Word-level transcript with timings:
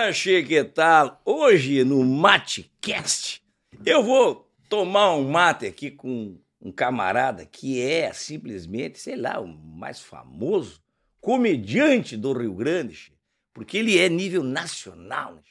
Buenas, 0.00 0.16
che, 0.16 0.42
que 0.42 0.64
tal? 0.64 1.20
Hoje 1.26 1.84
no 1.84 2.02
Matecast 2.02 3.42
eu 3.84 4.02
vou 4.02 4.50
tomar 4.66 5.14
um 5.14 5.28
mate 5.28 5.66
aqui 5.66 5.90
com 5.90 6.38
um 6.58 6.72
camarada 6.72 7.44
que 7.44 7.82
é 7.82 8.10
simplesmente, 8.14 8.98
sei 8.98 9.14
lá, 9.14 9.38
o 9.38 9.46
mais 9.46 10.00
famoso 10.00 10.80
comediante 11.20 12.16
do 12.16 12.32
Rio 12.32 12.54
Grande, 12.54 13.12
porque 13.52 13.76
ele 13.76 13.98
é 13.98 14.08
nível 14.08 14.42
nacional. 14.42 15.34
Né? 15.34 15.42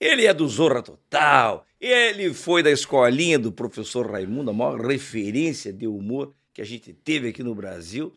Ele 0.00 0.24
é 0.24 0.32
do 0.32 0.48
Zorra 0.48 0.82
Total, 0.82 1.66
ele 1.78 2.32
foi 2.32 2.62
da 2.62 2.70
escolinha 2.70 3.38
do 3.38 3.52
professor 3.52 4.10
Raimundo, 4.10 4.52
a 4.52 4.54
maior 4.54 4.80
referência 4.80 5.70
de 5.70 5.86
humor 5.86 6.34
que 6.54 6.62
a 6.62 6.66
gente 6.66 6.94
teve 6.94 7.28
aqui 7.28 7.42
no 7.42 7.54
Brasil, 7.54 8.16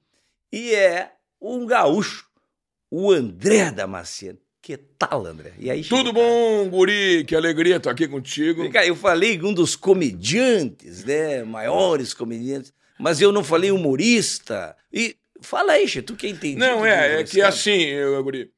e 0.54 0.74
é 0.74 1.12
um 1.42 1.66
gaúcho, 1.66 2.30
o 2.90 3.12
André 3.12 3.72
Damasceno. 3.72 4.40
Que 4.62 4.78
tal, 4.78 5.26
André? 5.26 5.54
E 5.58 5.72
aí, 5.72 5.84
Tudo 5.84 6.12
bom, 6.12 6.70
guri? 6.70 7.24
Que 7.26 7.36
alegria 7.36 7.78
estar 7.78 7.92
aqui 7.92 8.08
contigo. 8.08 8.70
Cara, 8.72 8.86
eu 8.86 8.96
falei 8.96 9.42
um 9.42 9.54
dos 9.54 9.76
comediantes, 9.76 11.06
né? 11.06 11.44
Maiores 11.44 12.14
comediantes, 12.14 12.74
mas 13.00 13.22
eu 13.22 13.32
não 13.32 13.44
falei 13.44 13.72
humorista. 13.72 14.76
E 14.92 15.16
fala 15.42 15.74
aí, 15.74 15.88
che, 15.88 16.02
tu 16.02 16.16
que 16.16 16.28
entende. 16.28 16.58
Não, 16.58 16.86
é, 16.86 17.22
é 17.22 17.24
que 17.24 17.40
é 17.42 17.46
assim, 17.46 17.84
eu, 17.84 18.22
guri. 18.22 18.52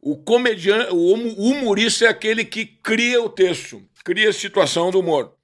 O 0.00 0.16
comediante, 0.16 0.92
o 0.92 1.14
humorista 1.14 2.04
é 2.04 2.08
aquele 2.08 2.44
que 2.44 2.64
cria 2.64 3.20
o 3.20 3.28
texto, 3.28 3.82
cria 4.04 4.28
a 4.28 4.32
situação 4.32 4.90
do 4.90 5.00
humor. 5.00 5.34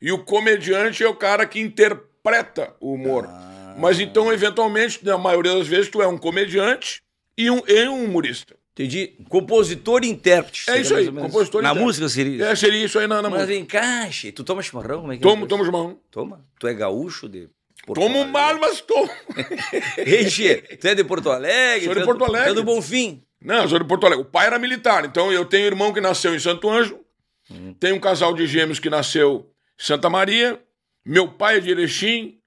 E 0.00 0.12
o 0.12 0.22
comediante 0.22 1.02
é 1.02 1.08
o 1.08 1.16
cara 1.16 1.46
que 1.46 1.58
interpreta 1.58 2.74
o 2.80 2.92
humor. 2.92 3.26
Ah. 3.26 3.74
Mas 3.78 3.98
então, 3.98 4.32
eventualmente, 4.32 5.04
na 5.04 5.18
maioria 5.18 5.54
das 5.54 5.66
vezes, 5.66 5.90
tu 5.90 6.00
é 6.00 6.06
um 6.06 6.18
comediante 6.18 7.02
e 7.36 7.50
um, 7.50 7.62
e 7.66 7.88
um 7.88 8.04
humorista. 8.04 8.55
Entendi. 8.78 9.14
Compositor 9.30 10.04
e 10.04 10.08
intérprete. 10.08 10.70
É 10.70 10.78
isso 10.78 10.94
aí, 10.94 11.10
compositor 11.10 11.62
Na 11.62 11.74
música 11.74 12.10
seria 12.10 12.34
isso? 12.36 12.44
É, 12.44 12.54
seria 12.54 12.84
isso 12.84 12.98
aí 12.98 13.06
na, 13.06 13.22
na 13.22 13.30
Mas 13.30 13.40
música. 13.40 13.54
Mas 13.54 13.62
encaixe. 13.62 14.32
Tu 14.32 14.44
toma 14.44 14.60
chimarrão? 14.60 15.00
Como 15.00 15.12
é 15.14 15.16
que 15.16 15.22
tomo, 15.22 15.46
é 15.46 15.48
tomo 15.48 15.64
chimarrão. 15.64 15.98
Toma? 16.10 16.44
Tu 16.60 16.68
é 16.68 16.74
gaúcho 16.74 17.26
de 17.26 17.48
Porto 17.86 18.00
Tomo 18.00 18.16
Alegre. 18.16 18.32
mal, 18.32 18.58
mas 18.58 18.82
tomo. 18.82 19.08
Ei, 19.96 20.26
tu 20.76 20.88
é 20.88 20.94
de 20.94 21.04
Porto 21.04 21.30
Alegre? 21.30 21.86
Sou 21.86 21.94
de 21.94 22.04
Porto 22.04 22.24
Alegre. 22.24 22.50
É 22.50 22.54
do 22.54 22.64
Bonfim? 22.64 23.22
Não, 23.40 23.66
sou 23.66 23.78
de 23.78 23.84
Porto 23.86 24.04
Alegre. 24.04 24.22
O 24.22 24.28
pai 24.28 24.46
era 24.46 24.58
militar, 24.58 25.06
então 25.06 25.32
eu 25.32 25.46
tenho 25.46 25.64
um 25.64 25.68
irmão 25.68 25.92
que 25.92 26.00
nasceu 26.00 26.34
em 26.34 26.38
Santo 26.38 26.68
Anjo, 26.68 26.98
hum. 27.50 27.74
tenho 27.80 27.96
um 27.96 28.00
casal 28.00 28.34
de 28.34 28.46
gêmeos 28.46 28.78
que 28.78 28.90
nasceu 28.90 29.50
em 29.80 29.84
Santa 29.84 30.10
Maria, 30.10 30.60
meu 31.04 31.28
pai 31.28 31.58
é 31.58 31.60
de 31.60 31.70
Erechim, 31.70 32.38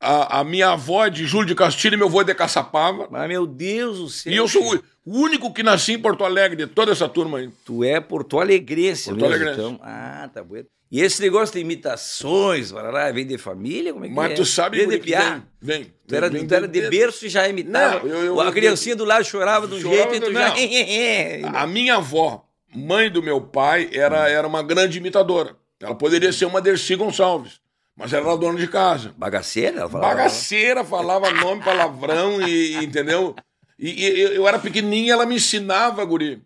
a, 0.00 0.40
a, 0.40 0.44
minha 0.44 0.70
avó 0.70 1.06
é 1.06 1.10
de 1.10 1.24
Júlio 1.24 1.46
de 1.46 1.54
Castilho 1.54 1.94
e 1.94 1.96
meu 1.96 2.08
avô 2.08 2.20
é 2.20 2.24
de 2.24 2.34
Caçapava. 2.34 3.06
Mas, 3.08 3.28
meu 3.28 3.46
Deus 3.46 3.98
do 3.98 4.08
céu. 4.08 4.32
E 4.32 4.36
eu 4.36 4.48
sou 4.48 4.82
o 5.04 5.18
único 5.18 5.52
que 5.52 5.62
nasci 5.62 5.92
em 5.92 5.98
Porto 5.98 6.24
Alegre 6.24 6.56
de 6.56 6.66
toda 6.66 6.92
essa 6.92 7.08
turma 7.08 7.38
aí. 7.38 7.50
Tu 7.64 7.82
é 7.84 8.00
Porto 8.00 8.38
Alegrense 8.38 9.10
Porto 9.10 9.20
mesmo, 9.20 9.34
Alegrense. 9.34 9.60
então. 9.60 9.80
Ah, 9.82 10.30
tá 10.32 10.42
bueno. 10.42 10.66
E 10.90 11.00
esse 11.00 11.22
negócio 11.22 11.54
de 11.54 11.60
imitações, 11.60 12.70
barará, 12.70 13.10
vem 13.10 13.26
de 13.26 13.38
família? 13.38 13.94
Como 13.94 14.04
é 14.04 14.08
que 14.08 14.14
Mas 14.14 14.32
é? 14.32 14.34
tu 14.34 14.44
sabe 14.44 14.76
vem 14.76 14.88
de 14.88 14.98
piar? 14.98 15.42
Vem. 15.60 15.84
vem. 15.84 15.94
Tu 16.06 16.14
era, 16.14 16.28
vem, 16.28 16.46
tu 16.46 16.54
era 16.54 16.68
de 16.68 16.88
berço 16.90 17.24
e 17.24 17.30
já 17.30 17.48
imitava? 17.48 18.06
Não, 18.06 18.14
eu, 18.14 18.24
eu, 18.26 18.40
a 18.40 18.52
criancinha 18.52 18.94
do 18.94 19.04
lado 19.04 19.24
chorava 19.24 19.66
de 19.66 19.74
um 19.74 19.80
jeito 19.80 20.14
e 20.14 20.20
tu 20.20 20.30
já... 20.30 20.52
a 21.58 21.66
minha 21.66 21.96
avó, 21.96 22.46
mãe 22.74 23.10
do 23.10 23.22
meu 23.22 23.40
pai, 23.40 23.88
era, 23.90 24.28
era 24.28 24.46
uma 24.46 24.62
grande 24.62 24.98
imitadora. 24.98 25.56
Ela 25.80 25.94
poderia 25.94 26.30
ser 26.30 26.44
uma 26.44 26.60
Dercy 26.60 26.94
Gonçalves. 26.94 27.60
Mas 27.96 28.12
ela 28.12 28.28
era 28.28 28.36
dona 28.36 28.58
de 28.58 28.68
casa. 28.68 29.14
Bagaceira? 29.16 29.80
Ela 29.80 29.88
falava 29.88 30.14
Bagaceira, 30.14 30.84
falava 30.84 31.30
nome, 31.30 31.62
palavrão, 31.62 32.40
e, 32.46 32.76
entendeu? 32.84 33.34
E, 33.82 33.90
e, 33.90 34.20
eu 34.36 34.46
era 34.46 34.60
pequenininho 34.60 35.06
e 35.06 35.10
ela 35.10 35.26
me 35.26 35.34
ensinava, 35.34 36.04
guri. 36.04 36.40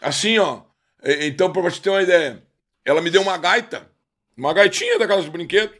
Assim, 0.00 0.38
ó. 0.38 0.62
Então, 1.02 1.52
pra 1.52 1.62
você 1.62 1.80
ter 1.80 1.88
uma 1.88 2.02
ideia, 2.02 2.42
ela 2.84 3.00
me 3.00 3.10
deu 3.10 3.22
uma 3.22 3.38
gaita, 3.38 3.88
uma 4.36 4.52
gaitinha 4.52 4.98
daquelas 4.98 5.24
de 5.24 5.30
brinquedo. 5.30 5.72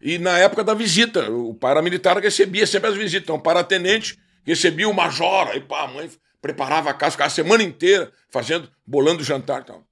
E 0.00 0.18
na 0.18 0.36
época 0.36 0.64
da 0.64 0.74
visita, 0.74 1.30
o 1.30 1.54
paramilitar 1.54 2.18
recebia 2.18 2.66
sempre 2.66 2.90
as 2.90 2.96
visitas. 2.96 3.22
Então, 3.22 3.36
o 3.36 3.40
paratenente 3.40 4.18
recebia 4.44 4.88
o 4.88 4.92
major, 4.92 5.48
aí 5.48 5.60
pá, 5.60 5.84
a 5.84 5.88
mãe 5.88 6.10
preparava 6.42 6.90
a 6.90 6.94
casa, 6.94 7.12
ficava 7.12 7.28
a 7.28 7.30
semana 7.30 7.62
inteira 7.62 8.12
fazendo, 8.28 8.68
bolando 8.84 9.22
jantar 9.22 9.62
e 9.62 9.64
tal. 9.64 9.84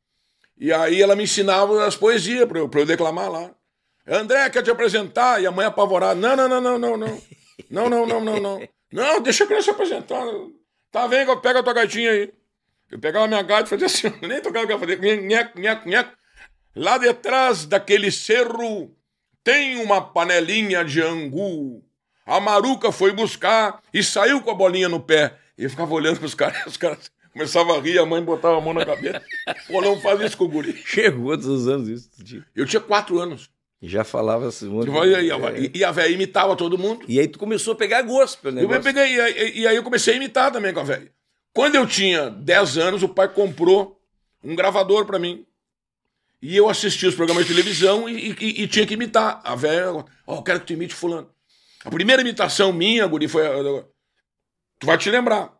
E 0.58 0.72
aí 0.72 1.00
ela 1.00 1.14
me 1.14 1.24
ensinava 1.24 1.86
as 1.86 1.96
poesias 1.96 2.46
pra 2.46 2.58
eu, 2.58 2.68
pra 2.68 2.80
eu 2.80 2.86
declamar 2.86 3.30
lá. 3.30 3.50
André, 4.06 4.48
quer 4.50 4.62
te 4.62 4.70
apresentar? 4.70 5.40
E 5.40 5.46
a 5.46 5.50
mãe 5.50 5.66
apavorada. 5.66 6.14
Não, 6.14 6.36
não, 6.36 6.48
não, 6.48 6.60
não, 6.60 6.78
não, 6.78 6.96
não. 6.96 7.22
Não, 7.70 7.90
não, 7.90 8.06
não, 8.06 8.20
não, 8.20 8.40
não. 8.40 8.68
Não, 8.92 9.20
deixa 9.20 9.44
a 9.44 9.46
criança 9.46 9.72
apresentar. 9.72 10.22
Tá, 10.96 11.06
vem, 11.06 11.26
pega 11.40 11.58
a 11.58 11.62
tua 11.62 11.74
gaitinha 11.74 12.10
aí. 12.10 12.32
Eu 12.90 12.98
pegava 12.98 13.26
a 13.26 13.28
minha 13.28 13.42
gaita 13.42 13.66
e 13.66 13.68
fazia 13.68 13.84
assim, 13.84 14.10
nem 14.26 14.40
tocava 14.40 14.64
o 14.64 14.66
que 14.66 14.72
eu 14.72 14.78
fazia. 14.78 14.96
Nheco, 14.96 15.60
nheco, 15.60 15.86
nheco. 15.86 16.10
Lá 16.74 16.96
detrás 16.96 17.66
daquele 17.66 18.10
cerro 18.10 18.96
tem 19.44 19.76
uma 19.82 20.00
panelinha 20.00 20.82
de 20.82 21.02
angu. 21.02 21.84
A 22.24 22.40
maruca 22.40 22.90
foi 22.90 23.12
buscar 23.12 23.82
e 23.92 24.02
saiu 24.02 24.40
com 24.40 24.50
a 24.50 24.54
bolinha 24.54 24.88
no 24.88 24.98
pé. 24.98 25.36
E 25.58 25.64
eu 25.64 25.70
ficava 25.70 25.92
olhando 25.92 26.18
pros 26.18 26.34
caras, 26.34 26.64
os 26.64 26.78
caras 26.78 27.10
começavam 27.30 27.76
a 27.76 27.78
rir, 27.78 27.98
a 27.98 28.06
mãe 28.06 28.22
botava 28.22 28.56
a 28.56 28.60
mão 28.62 28.72
na 28.72 28.86
cabeça. 28.86 29.22
Pô, 29.66 29.82
não 29.82 30.00
faz 30.00 30.18
isso 30.22 30.38
com 30.38 30.44
o 30.44 30.48
guri. 30.48 30.82
Chegou 30.82 31.26
quantos 31.26 31.68
anos 31.68 31.88
isso? 31.88 32.10
Eu 32.54 32.64
tinha 32.64 32.80
quatro 32.80 33.18
anos. 33.18 33.50
E 33.80 33.88
já 33.88 34.04
falava 34.04 34.48
assim 34.48 34.68
muito. 34.68 34.90
E, 35.04 35.70
e, 35.78 35.84
a 35.84 35.92
velha 35.92 36.12
imitava 36.12 36.56
todo 36.56 36.78
mundo. 36.78 37.04
E 37.06 37.20
aí 37.20 37.28
tu 37.28 37.38
começou 37.38 37.74
a 37.74 37.76
pegar 37.76 38.02
gosto 38.02 38.40
pelo 38.40 38.56
negócio. 38.56 38.78
Eu 38.78 38.82
peguei, 38.82 39.16
e, 39.16 39.60
e 39.60 39.66
aí 39.66 39.76
eu 39.76 39.82
comecei 39.82 40.14
a 40.14 40.16
imitar 40.16 40.50
também 40.50 40.72
com 40.72 40.80
a 40.80 40.84
velha. 40.84 41.10
Quando 41.52 41.74
eu 41.74 41.86
tinha 41.86 42.30
10 42.30 42.78
anos, 42.78 43.02
o 43.02 43.08
pai 43.08 43.28
comprou 43.28 44.00
um 44.42 44.54
gravador 44.54 45.04
para 45.04 45.18
mim. 45.18 45.46
E 46.40 46.56
eu 46.56 46.68
assistia 46.68 47.08
os 47.08 47.14
programas 47.14 47.44
de 47.44 47.54
televisão 47.54 48.08
e, 48.08 48.32
e, 48.40 48.62
e 48.62 48.68
tinha 48.68 48.86
que 48.86 48.94
imitar. 48.94 49.40
A 49.44 49.54
velha, 49.54 49.92
ó, 49.92 50.04
oh, 50.26 50.42
quero 50.42 50.60
que 50.60 50.66
tu 50.66 50.72
imite 50.72 50.94
fulano. 50.94 51.28
A 51.84 51.90
primeira 51.90 52.22
imitação 52.22 52.72
minha, 52.72 53.06
Guri, 53.06 53.28
foi. 53.28 53.42
Tu 54.78 54.86
vai 54.86 54.98
te 54.98 55.10
lembrar. 55.10 55.54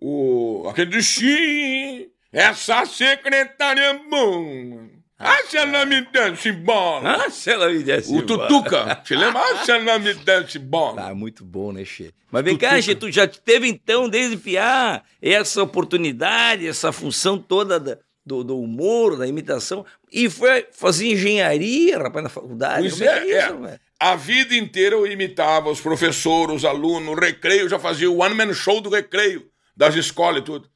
O, 0.00 0.66
aquele 0.68 0.90
do 0.90 1.02
Xim, 1.02 2.10
essa 2.32 2.84
secretária 2.84 3.80
é 3.80 3.98
bom. 4.08 4.95
Ah, 5.18 5.38
se 5.48 5.56
ela 5.56 5.86
me 5.86 6.02
desse 6.02 6.52
bola. 6.52 7.24
Ah, 7.24 7.30
se 7.30 7.50
ela 7.50 7.70
me 7.70 7.82
desse 7.82 8.14
O 8.14 8.22
Tutuca. 8.22 8.96
Te 9.02 9.14
lembra? 9.14 9.40
Ah, 9.40 9.64
se 9.64 9.70
ela 9.70 9.98
me 9.98 10.12
desse 10.12 10.58
bola. 10.58 11.08
Ah, 11.08 11.14
muito 11.14 11.42
bom, 11.44 11.72
né, 11.72 11.84
Che? 11.84 12.12
Mas 12.30 12.44
vem 12.44 12.54
Tutuca. 12.54 12.74
cá, 12.76 12.82
Che, 12.82 12.94
tu 12.94 13.10
já 13.10 13.26
teve 13.26 13.66
então, 13.66 14.08
desde 14.08 14.36
piar, 14.36 15.02
essa 15.22 15.62
oportunidade, 15.62 16.68
essa 16.68 16.92
função 16.92 17.38
toda 17.38 17.80
da, 17.80 17.96
do, 18.26 18.44
do, 18.44 18.60
humor, 18.60 19.16
da 19.16 19.26
imitação, 19.26 19.86
e 20.12 20.28
foi 20.28 20.66
fazer 20.70 21.12
engenharia, 21.12 21.98
rapaz, 21.98 22.22
na 22.22 22.28
faculdade. 22.28 22.88
Pois 22.88 23.00
é, 23.00 23.18
é, 23.18 23.24
isso, 23.24 23.64
é. 23.64 23.80
A 23.98 24.16
vida 24.16 24.54
inteira 24.54 24.96
eu 24.96 25.06
imitava 25.06 25.70
os 25.70 25.80
professores, 25.80 26.56
os 26.56 26.64
alunos, 26.66 27.08
o 27.08 27.18
recreio, 27.18 27.68
já 27.70 27.78
fazia 27.78 28.10
o 28.10 28.18
one-man 28.18 28.52
show 28.52 28.82
do 28.82 28.90
recreio, 28.90 29.48
das 29.74 29.94
escolas 29.94 30.42
e 30.42 30.44
tudo. 30.44 30.68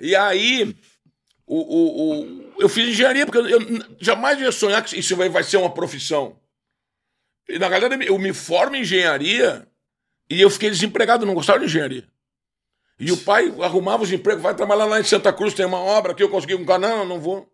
E 0.00 0.16
aí 0.16 0.74
o, 1.46 1.56
o, 1.56 2.20
o, 2.20 2.52
eu 2.58 2.68
fiz 2.68 2.88
engenharia 2.88 3.26
porque 3.26 3.38
eu, 3.38 3.48
eu 3.48 3.84
jamais 4.00 4.40
ia 4.40 4.52
sonhar 4.52 4.82
que 4.82 4.98
isso 4.98 5.16
vai, 5.16 5.28
vai 5.28 5.42
ser 5.42 5.56
uma 5.56 5.72
profissão. 5.72 6.38
E 7.48 7.58
na 7.58 7.68
verdade 7.68 8.06
eu 8.06 8.18
me 8.18 8.32
formo 8.32 8.76
em 8.76 8.80
engenharia 8.80 9.66
e 10.30 10.40
eu 10.40 10.48
fiquei 10.48 10.70
desempregado, 10.70 11.26
não 11.26 11.34
gostava 11.34 11.58
de 11.58 11.66
engenharia. 11.66 12.06
E 12.98 13.10
o 13.10 13.16
pai 13.16 13.52
arrumava 13.60 14.02
os 14.02 14.12
empregos, 14.12 14.42
vai 14.42 14.54
trabalhar 14.54 14.84
lá 14.84 15.00
em 15.00 15.04
Santa 15.04 15.32
Cruz, 15.32 15.54
tem 15.54 15.66
uma 15.66 15.80
obra 15.80 16.14
que 16.14 16.22
eu 16.22 16.28
consegui 16.28 16.54
um 16.54 16.64
canal, 16.64 16.98
não, 16.98 17.04
não 17.04 17.20
vou. 17.20 17.50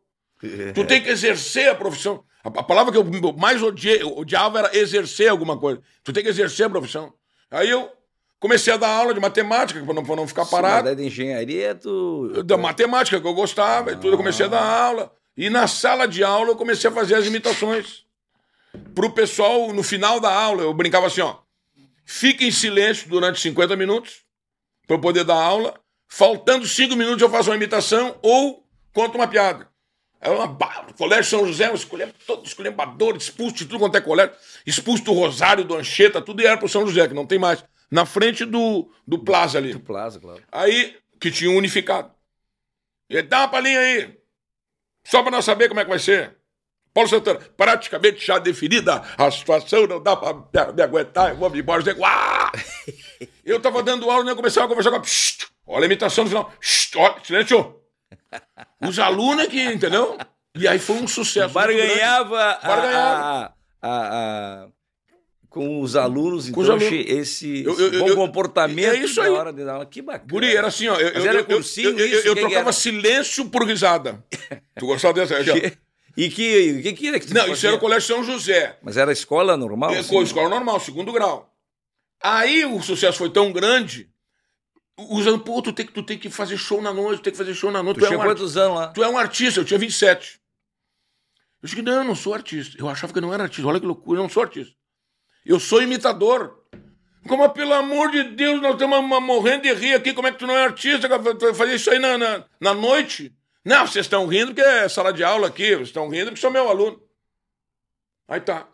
Tu 0.74 0.84
tem 0.84 1.02
que 1.02 1.08
exercer 1.08 1.68
a 1.70 1.74
profissão. 1.74 2.22
A, 2.44 2.48
a 2.48 2.62
palavra 2.62 2.92
que 2.92 2.98
eu 2.98 3.32
mais 3.32 3.62
odiei, 3.62 4.02
odiava 4.04 4.60
era 4.60 4.76
exercer 4.76 5.28
alguma 5.28 5.58
coisa. 5.58 5.80
Tu 6.04 6.12
tem 6.12 6.22
que 6.22 6.28
exercer 6.28 6.66
a 6.66 6.70
profissão. 6.70 7.12
Aí 7.50 7.68
eu 7.68 7.90
Comecei 8.40 8.72
a 8.72 8.76
dar 8.76 8.88
aula 8.88 9.12
de 9.12 9.18
matemática, 9.18 9.82
para 9.84 9.94
não, 9.94 10.04
pra 10.04 10.14
não 10.14 10.28
ficar 10.28 10.46
parado. 10.46 10.88
Sim, 10.88 10.96
de 10.96 11.06
engenharia, 11.06 11.74
tu. 11.74 12.42
Da 12.44 12.56
matemática, 12.56 13.20
que 13.20 13.26
eu 13.26 13.34
gostava, 13.34 13.90
ah. 13.90 13.92
e 13.92 13.96
tudo. 13.96 14.12
Eu 14.12 14.16
comecei 14.16 14.46
a 14.46 14.48
dar 14.48 14.62
aula. 14.62 15.12
E 15.36 15.50
na 15.50 15.66
sala 15.66 16.06
de 16.06 16.22
aula 16.22 16.50
eu 16.50 16.56
comecei 16.56 16.88
a 16.88 16.92
fazer 16.92 17.16
as 17.16 17.26
imitações. 17.26 18.04
Pro 18.94 19.10
pessoal, 19.10 19.72
no 19.72 19.82
final 19.82 20.20
da 20.20 20.32
aula, 20.32 20.62
eu 20.62 20.72
brincava 20.72 21.06
assim, 21.06 21.20
ó. 21.20 21.36
Fique 22.04 22.46
em 22.46 22.50
silêncio 22.50 23.08
durante 23.08 23.40
50 23.40 23.76
minutos, 23.76 24.22
para 24.86 24.96
eu 24.96 25.00
poder 25.00 25.24
dar 25.24 25.34
aula. 25.34 25.74
Faltando 26.08 26.66
5 26.66 26.96
minutos 26.96 27.20
eu 27.20 27.28
faço 27.28 27.50
uma 27.50 27.56
imitação 27.56 28.16
ou 28.22 28.64
conto 28.92 29.16
uma 29.16 29.28
piada. 29.28 29.68
É 30.20 30.30
uma 30.30 30.48
colégio 30.96 31.24
São 31.24 31.46
José, 31.46 31.72
escolhemos 31.72 32.14
todo 32.26 32.44
escolhembador, 32.44 33.16
expulso 33.16 33.56
de 33.56 33.66
tudo 33.66 33.78
quanto 33.78 33.96
é 33.96 34.00
colégio, 34.00 34.34
expulso 34.66 35.04
do 35.04 35.12
Rosário, 35.12 35.64
do 35.64 35.76
Ancheta, 35.76 36.20
tudo 36.20 36.42
e 36.42 36.46
era 36.46 36.56
pro 36.56 36.68
São 36.68 36.86
José, 36.86 37.06
que 37.06 37.14
não 37.14 37.26
tem 37.26 37.38
mais 37.38 37.62
na 37.90 38.04
frente 38.04 38.44
do, 38.44 38.90
do 39.06 39.18
Plaza 39.18 39.58
ali. 39.58 39.72
Do 39.72 39.80
Plaza, 39.80 40.20
claro. 40.20 40.42
Aí, 40.50 40.96
que 41.20 41.30
tinha 41.30 41.50
unificado. 41.50 42.10
E 43.08 43.16
ele, 43.16 43.26
dá 43.26 43.40
uma 43.40 43.48
palhinha 43.48 43.80
aí. 43.80 44.18
Só 45.04 45.22
para 45.22 45.30
nós 45.30 45.44
saber 45.44 45.68
como 45.68 45.80
é 45.80 45.84
que 45.84 45.90
vai 45.90 45.98
ser. 45.98 46.36
Paulo 46.92 47.08
Santana, 47.08 47.40
praticamente 47.56 48.26
já 48.26 48.38
definida 48.38 49.02
a 49.16 49.30
situação, 49.30 49.86
não 49.86 50.02
dá 50.02 50.16
para 50.16 50.72
me 50.72 50.82
aguentar, 50.82 51.30
eu 51.30 51.36
vou 51.36 51.48
me 51.48 51.60
embora. 51.60 51.82
Uá! 51.96 52.52
eu 53.44 53.60
tava 53.60 53.82
dando 53.82 54.10
aula, 54.10 54.24
né, 54.24 54.32
eu 54.32 54.36
começava 54.36 54.66
a 54.66 54.68
conversar 54.68 54.90
com 54.90 54.96
a... 54.96 55.00
Psst, 55.00 55.46
olha 55.66 55.84
a 55.84 55.86
imitação 55.86 56.24
no 56.24 56.30
final. 56.30 56.52
Psst, 56.60 56.96
olha, 56.96 57.14
silêncio. 57.22 57.80
Os 58.82 58.98
alunos 58.98 59.46
que, 59.46 59.62
entendeu? 59.62 60.18
E 60.54 60.66
aí 60.66 60.78
foi 60.78 60.96
um 60.96 61.08
sucesso. 61.08 61.54
Barganhava, 61.54 62.58
Barganhava. 62.62 63.54
A, 63.80 63.88
a, 63.88 64.64
a, 64.64 64.68
com 65.48 65.80
os 65.80 65.96
alunos, 65.96 66.44
Com 66.50 66.62
então, 66.62 66.76
os 66.76 66.82
alunos. 66.82 67.06
esse, 67.08 67.64
Eu- 67.64 67.78
eu- 67.78 67.98
bom 68.00 68.08
eu- 68.08 68.16
comportamento 68.16 68.94
é 68.94 68.98
isso 68.98 69.18
na 69.20 69.26
aí. 69.26 69.32
hora 69.32 69.52
de 69.52 69.64
dar 69.64 69.72
aula. 69.74 69.86
Que 69.86 70.02
bacana. 70.02 70.30
Guri, 70.30 70.54
era 70.56 70.66
assim, 70.66 70.88
ó. 70.88 70.96
Eu, 70.96 71.12
Mas 71.14 71.24
eu, 71.24 71.30
era 71.30 71.44
cursinho 71.44 71.98
isso? 71.98 72.26
eu 72.26 72.34
que 72.34 72.40
trocava 72.40 72.60
era? 72.68 72.72
silêncio 72.72 73.48
por 73.48 73.64
risada. 73.66 74.22
Tu 74.78 74.86
gostava 74.86 75.14
dessa? 75.14 75.34
Ó. 75.36 75.88
E 76.16 76.28
que, 76.30 76.72
o 76.78 76.82
que, 76.82 76.92
que 76.92 77.08
era 77.08 77.18
que 77.20 77.26
tu 77.28 77.34
Não, 77.34 77.42
isso 77.42 77.50
fazia? 77.50 77.68
era 77.70 77.76
o 77.76 77.80
Colégio 77.80 78.08
São 78.08 78.24
José. 78.24 78.76
Mas 78.82 78.96
era 78.96 79.10
escola 79.12 79.56
normal? 79.56 79.90
É, 79.94 79.98
assim? 79.98 80.20
escola 80.22 80.48
normal, 80.48 80.78
segundo 80.80 81.12
grau. 81.12 81.54
Aí 82.20 82.64
o 82.64 82.82
sucesso 82.82 83.16
foi 83.18 83.30
tão 83.30 83.52
grande, 83.52 84.10
usando, 84.98 85.38
pô, 85.38 85.62
tu 85.62 85.72
tem, 85.72 85.86
que- 85.86 85.92
tu 85.92 86.02
tem 86.02 86.18
que 86.18 86.28
fazer 86.28 86.56
show 86.56 86.82
na 86.82 86.92
noite, 86.92 87.20
tu 87.20 87.22
tem 87.24 87.30
que 87.32 87.38
fazer 87.38 87.54
show 87.54 87.70
na 87.70 87.82
noite. 87.82 87.98
Tu 88.00 88.06
Tu, 88.06 88.12
é 88.12 88.16
um, 88.16 88.20
quantos 88.20 88.56
anos 88.56 88.76
lá? 88.76 88.88
tu 88.88 89.02
é 89.04 89.08
um 89.08 89.16
artista, 89.16 89.60
eu 89.60 89.64
tinha 89.64 89.78
27. 89.78 90.40
Eu 91.62 91.68
disse, 91.68 91.82
não, 91.82 91.92
eu 91.94 92.04
não 92.04 92.14
sou 92.16 92.34
artista. 92.34 92.76
Eu 92.78 92.88
achava 92.88 93.12
que 93.12 93.18
eu 93.18 93.22
não 93.22 93.32
era 93.32 93.44
artista. 93.44 93.66
Olha 93.68 93.80
que 93.80 93.86
loucura, 93.86 94.18
eu 94.18 94.22
não 94.22 94.28
sou 94.30 94.42
artista. 94.42 94.74
Eu 95.48 95.58
sou 95.58 95.82
imitador. 95.82 96.62
Como, 97.26 97.42
mas, 97.42 97.52
pelo 97.52 97.72
amor 97.72 98.10
de 98.10 98.22
Deus, 98.22 98.60
nós 98.60 98.74
estamos 98.74 99.00
morrendo 99.22 99.62
de 99.62 99.72
rir 99.72 99.94
aqui. 99.94 100.12
Como 100.12 100.28
é 100.28 100.32
que 100.32 100.38
tu 100.38 100.46
não 100.46 100.54
é 100.54 100.64
artista? 100.64 101.08
Tu 101.08 101.46
vai 101.46 101.54
fazer 101.54 101.74
isso 101.74 101.90
aí 101.90 101.98
na, 101.98 102.18
na, 102.18 102.44
na 102.60 102.74
noite? 102.74 103.34
Não, 103.64 103.86
vocês 103.86 104.04
estão 104.04 104.26
rindo 104.26 104.48
porque 104.48 104.60
é 104.60 104.86
sala 104.90 105.10
de 105.10 105.24
aula 105.24 105.48
aqui. 105.48 105.74
Vocês 105.74 105.88
estão 105.88 106.06
rindo 106.10 106.26
porque 106.26 106.40
sou 106.40 106.50
meu 106.50 106.68
aluno. 106.68 107.02
Aí 108.28 108.42
tá. 108.42 108.68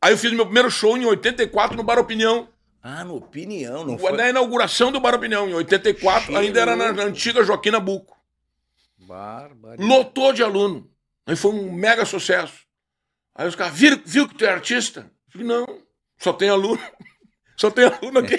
Aí 0.00 0.14
eu 0.14 0.18
fiz 0.18 0.32
meu 0.32 0.46
primeiro 0.46 0.70
show 0.70 0.96
em 0.96 1.04
84 1.04 1.76
no 1.76 1.82
Bar 1.82 1.98
Opinião. 1.98 2.48
Ah, 2.82 3.04
no 3.04 3.16
Opinião, 3.16 3.84
não 3.84 3.98
foi? 3.98 4.12
Na 4.12 4.30
inauguração 4.30 4.90
do 4.90 5.00
Bar 5.00 5.14
Opinião, 5.14 5.48
em 5.48 5.54
84, 5.54 6.26
Cheio. 6.26 6.38
ainda 6.38 6.60
era 6.60 6.74
na, 6.74 6.92
na 6.92 7.02
antiga 7.02 7.44
Joaquim 7.44 7.70
Nabuco. 7.70 8.16
Lotou 9.78 10.32
de 10.32 10.42
aluno. 10.42 10.90
Aí 11.26 11.36
foi 11.36 11.50
um 11.50 11.70
mega 11.70 12.06
sucesso. 12.06 12.64
Aí 13.34 13.46
os 13.46 13.54
caras, 13.54 13.76
viram, 13.76 14.00
viu 14.04 14.26
que 14.28 14.34
tu 14.34 14.44
é 14.44 14.48
artista? 14.48 15.10
Não, 15.44 15.66
só 16.18 16.32
tem 16.32 16.48
aluno. 16.48 16.80
Só 17.58 17.70
tem 17.70 17.86
aluno 17.86 18.18
aqui. 18.18 18.36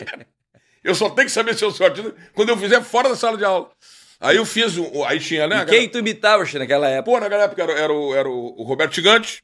Eu 0.84 0.94
só 0.94 1.10
tenho 1.10 1.26
que 1.26 1.34
saber 1.34 1.58
se 1.58 1.66
eu 1.66 1.72
sou 1.72 1.88
artista 1.88 2.16
quando 2.36 2.50
eu 2.50 2.58
fizer 2.58 2.84
fora 2.84 3.10
da 3.10 3.16
sala 3.16 3.36
de 3.36 3.44
aula. 3.44 3.72
Aí 4.20 4.38
eu 4.38 4.46
fiz, 4.46 4.78
o, 4.78 5.04
aí 5.06 5.20
tinha, 5.20 5.48
né? 5.48 5.64
E 5.64 5.66
quem 5.66 5.90
tu 5.90 5.98
imitava, 5.98 6.44
naquela 6.58 6.88
época? 6.88 7.12
Pô, 7.12 7.20
naquela 7.20 7.44
época 7.44 7.64
era, 7.64 7.74
era, 7.74 7.94
o, 7.94 8.16
era 8.16 8.30
o, 8.30 8.64
Roberto 8.64 8.94
Gigante, 8.94 9.44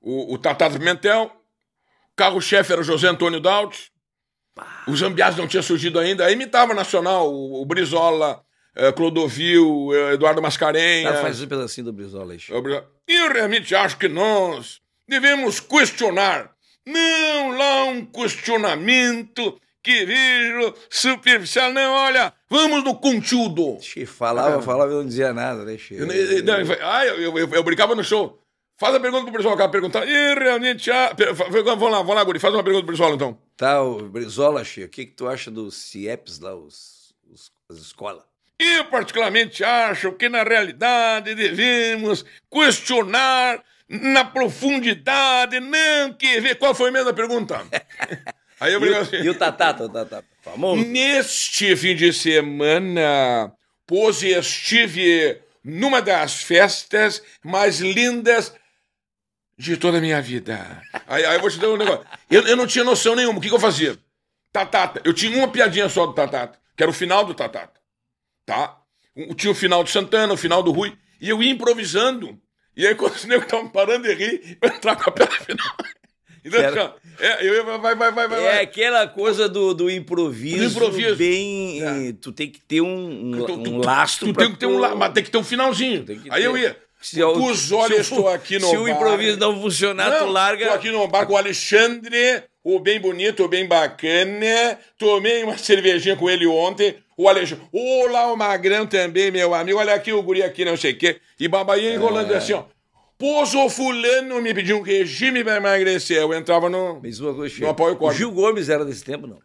o, 0.00 0.34
o 0.34 0.38
Tatá 0.38 0.68
Pimentel, 0.68 1.24
o 1.24 2.16
carro-chefe 2.16 2.70
era 2.70 2.80
o 2.80 2.84
José 2.84 3.08
Antônio 3.08 3.40
Daut, 3.40 3.90
o 4.86 4.96
Zambiás 4.96 5.36
não 5.36 5.48
tinha 5.48 5.62
surgido 5.62 5.98
ainda, 5.98 6.24
aí 6.26 6.34
imitava 6.34 6.74
nacional, 6.74 7.32
o, 7.32 7.60
o 7.60 7.64
Brizola, 7.64 8.42
eh, 8.74 8.92
Clodovil, 8.92 9.90
eh, 9.92 10.14
Eduardo 10.14 10.40
Mascarenhas. 10.40 11.12
Cara, 11.12 11.22
faz 11.22 11.42
um 11.42 11.48
pedacinho 11.48 11.86
do 11.86 11.92
Brizola 11.92 12.32
aí. 12.32 12.40
Eu 12.48 12.62
Eu 13.06 13.32
realmente 13.32 13.74
acho 13.74 13.98
que 13.98 14.08
nós 14.08 14.80
devemos 15.10 15.60
questionar, 15.60 16.50
não 16.86 17.50
lá 17.58 17.84
um 17.84 18.04
questionamento 18.06 19.60
que 19.82 20.04
vejo 20.04 20.74
superficial, 20.88 21.72
não, 21.72 21.92
olha, 21.92 22.32
vamos 22.48 22.84
no 22.84 22.94
conteúdo. 22.94 23.78
Xê, 23.82 24.04
falava, 24.06 24.58
Ah. 24.58 24.62
falava 24.62 24.92
e 24.92 24.94
não 24.94 25.06
dizia 25.06 25.32
nada, 25.32 25.64
né, 25.64 25.76
Xê? 25.78 25.94
Eu, 25.94 26.06
eu, 26.10 26.44
não, 26.44 26.60
eu, 26.60 26.78
ah, 26.82 27.06
eu, 27.06 27.20
eu, 27.20 27.38
eu- 27.38 27.54
eu 27.54 27.62
brincava 27.62 27.94
no 27.94 28.04
show. 28.04 28.38
Faz 28.78 28.94
a 28.94 29.00
pergunta 29.00 29.24
pro 29.24 29.32
pessoal, 29.34 29.56
cara 29.58 29.68
perguntar. 29.70 30.06
E 30.08 30.34
realmente. 30.34 30.90
Ah, 30.90 31.14
vamos 31.50 31.90
lá, 31.90 31.98
vamos 31.98 32.14
lá, 32.14 32.24
Guri, 32.24 32.38
faz 32.38 32.54
uma 32.54 32.62
pergunta 32.64 32.84
pro 32.86 32.94
pessoal 32.94 33.14
então. 33.14 33.38
Tá, 33.56 33.82
o 33.82 34.08
Brizola, 34.08 34.64
Xê, 34.64 34.84
o 34.84 34.88
que, 34.88 35.04
que 35.04 35.12
tu 35.12 35.28
acha 35.28 35.50
dos 35.50 35.74
CIEPs 35.76 36.38
lá, 36.40 36.54
os, 36.54 37.14
os- 37.30 37.50
as 37.70 37.76
escolas? 37.78 38.22
Eu, 38.58 38.84
particularmente, 38.86 39.62
acho 39.64 40.12
que 40.12 40.28
na 40.30 40.42
realidade 40.42 41.34
devemos 41.34 42.24
questionar 42.50 43.62
na 43.90 44.24
profundidade, 44.24 45.58
não 45.58 46.12
que 46.12 46.40
ver. 46.40 46.54
Qual 46.56 46.72
foi 46.74 46.92
mesmo 46.92 47.10
a 47.10 47.12
pergunta? 47.12 47.60
Aí 48.60 48.72
eu 48.72 48.84
E 48.84 48.90
o, 48.90 48.98
assim. 48.98 49.16
e 49.16 49.28
o 49.28 49.34
Tatá, 49.34 49.70
o 49.80 49.88
Tatá, 49.88 50.22
famoso? 50.42 50.84
Neste 50.84 51.74
fim 51.74 51.96
de 51.96 52.12
semana, 52.12 53.52
pois 53.86 54.22
estive 54.22 55.40
numa 55.64 56.00
das 56.00 56.42
festas 56.42 57.22
mais 57.42 57.80
lindas 57.80 58.54
de 59.58 59.76
toda 59.76 59.98
a 59.98 60.00
minha 60.00 60.20
vida. 60.22 60.82
Aí, 61.06 61.24
aí 61.24 61.36
eu 61.36 61.40
vou 61.40 61.50
te 61.50 61.58
dar 61.58 61.70
um 61.70 61.76
negócio. 61.76 62.06
Eu, 62.30 62.46
eu 62.46 62.56
não 62.56 62.66
tinha 62.66 62.84
noção 62.84 63.16
nenhuma. 63.16 63.38
O 63.38 63.42
que, 63.42 63.48
que 63.48 63.54
eu 63.54 63.60
fazia? 63.60 63.98
Tatata. 64.52 65.00
Eu 65.04 65.12
tinha 65.14 65.36
uma 65.36 65.48
piadinha 65.48 65.88
só 65.88 66.06
do 66.06 66.12
Tatata, 66.12 66.58
que 66.76 66.82
era 66.82 66.90
o 66.90 66.94
final 66.94 67.24
do 67.24 67.34
Tatata. 67.34 67.80
Tá? 68.46 68.78
Tinha 69.36 69.50
o 69.50 69.54
final 69.54 69.82
do 69.82 69.90
Santana, 69.90 70.32
o 70.32 70.36
final 70.36 70.62
do 70.62 70.70
Rui. 70.70 70.96
E 71.20 71.28
eu 71.28 71.42
ia 71.42 71.50
improvisando. 71.50 72.38
E 72.80 72.86
aí, 72.86 72.94
quando 72.94 73.14
os 73.14 73.24
negros 73.24 73.44
estavam 73.44 73.68
parando 73.68 74.08
de 74.08 74.14
rir, 74.14 74.56
eu 74.62 74.68
entrava 74.68 75.02
com 75.04 75.10
a 75.10 75.12
piada 75.12 75.32
final. 75.32 75.66
Então, 76.42 76.58
Era- 76.58 76.94
é, 77.18 77.46
eu 77.46 77.54
ia, 77.54 77.62
vai, 77.76 77.94
vai, 77.94 78.10
vai, 78.12 78.26
vai. 78.26 78.42
É 78.46 78.60
aquela 78.62 79.06
coisa 79.06 79.46
do, 79.46 79.74
do 79.74 79.90
improviso, 79.90 80.56
Do 80.56 80.64
improviso. 80.86 81.14
bem... 81.16 81.82
É. 81.82 82.14
Tu 82.18 82.32
tem 82.32 82.48
que 82.48 82.58
ter 82.62 82.80
um, 82.80 82.86
um, 82.88 83.30
Tu- 83.32 83.44
tu- 83.46 83.52
um 83.60 83.62
tu- 83.62 83.76
lastro 83.86 84.26
Tu 84.28 84.32
pra 84.32 84.44
tem 84.44 84.52
que 84.54 84.58
ter 84.58 84.64
um 84.64 84.78
la- 84.78 84.94
mas 84.94 85.12
tem 85.12 85.22
que 85.22 85.30
ter 85.30 85.36
um 85.36 85.44
finalzinho. 85.44 86.02
Aí 86.30 86.40
ter. 86.40 86.46
eu 86.46 86.56
ia. 86.56 86.74
Se 86.98 87.22
o- 87.22 87.34
Pus 87.34 87.70
olha, 87.72 87.88
se 88.02 88.14
o- 88.14 88.16
estou 88.16 88.28
aqui 88.30 88.58
no 88.58 88.68
Se 88.68 88.76
o 88.78 88.84
bar. 88.84 88.90
improviso 88.90 89.38
não 89.38 89.60
funcionar, 89.60 90.12
tu 90.16 90.24
Não, 90.24 90.32
larga... 90.32 90.68
Tô 90.68 90.72
aqui 90.72 90.90
no 90.90 91.06
bar 91.08 91.26
com 91.26 91.34
o 91.34 91.36
Alexandre, 91.36 92.42
o 92.64 92.78
bem 92.80 92.98
bonito, 92.98 93.44
o 93.44 93.48
bem 93.48 93.66
bacana. 93.66 94.78
Tomei 94.96 95.44
uma 95.44 95.58
cervejinha 95.58 96.16
com 96.16 96.30
ele 96.30 96.46
ontem. 96.46 96.96
O 97.20 97.28
Alexandre. 97.28 97.66
Olá, 97.70 98.32
o 98.32 98.36
Magrão 98.36 98.86
também, 98.86 99.30
meu 99.30 99.54
amigo. 99.54 99.78
Olha 99.78 99.92
aqui 99.92 100.10
o 100.10 100.22
guri 100.22 100.42
aqui, 100.42 100.64
não 100.64 100.74
sei 100.74 100.92
o 100.92 100.96
quê. 100.96 101.20
E 101.38 101.48
babaia 101.48 101.94
enrolando 101.94 102.32
assim, 102.32 102.54
ó. 102.54 102.64
Pôs 103.18 103.52
o 103.52 103.68
fulano 103.68 104.40
me 104.40 104.54
pediu 104.54 104.78
um 104.78 104.80
regime 104.80 105.44
pra 105.44 105.58
emagrecer. 105.58 106.16
Eu 106.16 106.32
entrava 106.32 106.70
no. 106.70 107.02
Não 107.60 107.68
apoio 107.68 107.92
o 107.92 107.96
O 107.96 107.98
corte. 107.98 108.16
Gil 108.16 108.32
Gomes 108.32 108.70
era 108.70 108.86
desse 108.86 109.04
tempo, 109.04 109.26
não? 109.26 109.38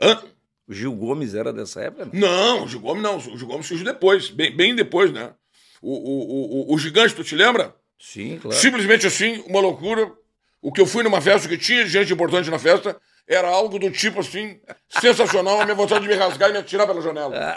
Hã? 0.00 0.22
O 0.68 0.72
Gil 0.72 0.92
Gomes 0.92 1.34
era 1.34 1.52
dessa 1.52 1.80
época, 1.80 2.08
não? 2.12 2.20
Não, 2.20 2.64
o 2.64 2.68
Gil 2.68 2.78
Gomes 2.78 3.02
não. 3.02 3.16
O 3.16 3.36
Gil 3.36 3.48
Gomes 3.48 3.66
surgiu 3.66 3.84
depois, 3.84 4.30
bem, 4.30 4.54
bem 4.54 4.76
depois, 4.76 5.10
né? 5.10 5.32
O, 5.82 5.90
o, 5.90 6.70
o, 6.70 6.74
o 6.74 6.78
gigante, 6.78 7.12
tu 7.12 7.24
te 7.24 7.34
lembra? 7.34 7.74
Sim, 7.98 8.38
claro. 8.40 8.56
Simplesmente 8.56 9.04
assim, 9.04 9.42
uma 9.48 9.58
loucura. 9.58 10.12
O 10.62 10.72
que 10.72 10.80
eu 10.80 10.86
fui 10.86 11.02
numa 11.02 11.20
festa, 11.20 11.48
que 11.48 11.58
tinha 11.58 11.84
gente 11.86 12.12
importante 12.12 12.48
na 12.50 12.58
festa, 12.58 12.96
era 13.28 13.48
algo 13.48 13.78
do 13.78 13.90
tipo 13.90 14.20
assim, 14.20 14.60
sensacional, 14.88 15.60
a 15.60 15.64
minha 15.64 15.74
vontade 15.74 16.02
de 16.02 16.08
me 16.08 16.14
rasgar 16.14 16.48
e 16.50 16.52
me 16.52 16.58
atirar 16.58 16.86
pela 16.86 17.00
janela. 17.02 17.56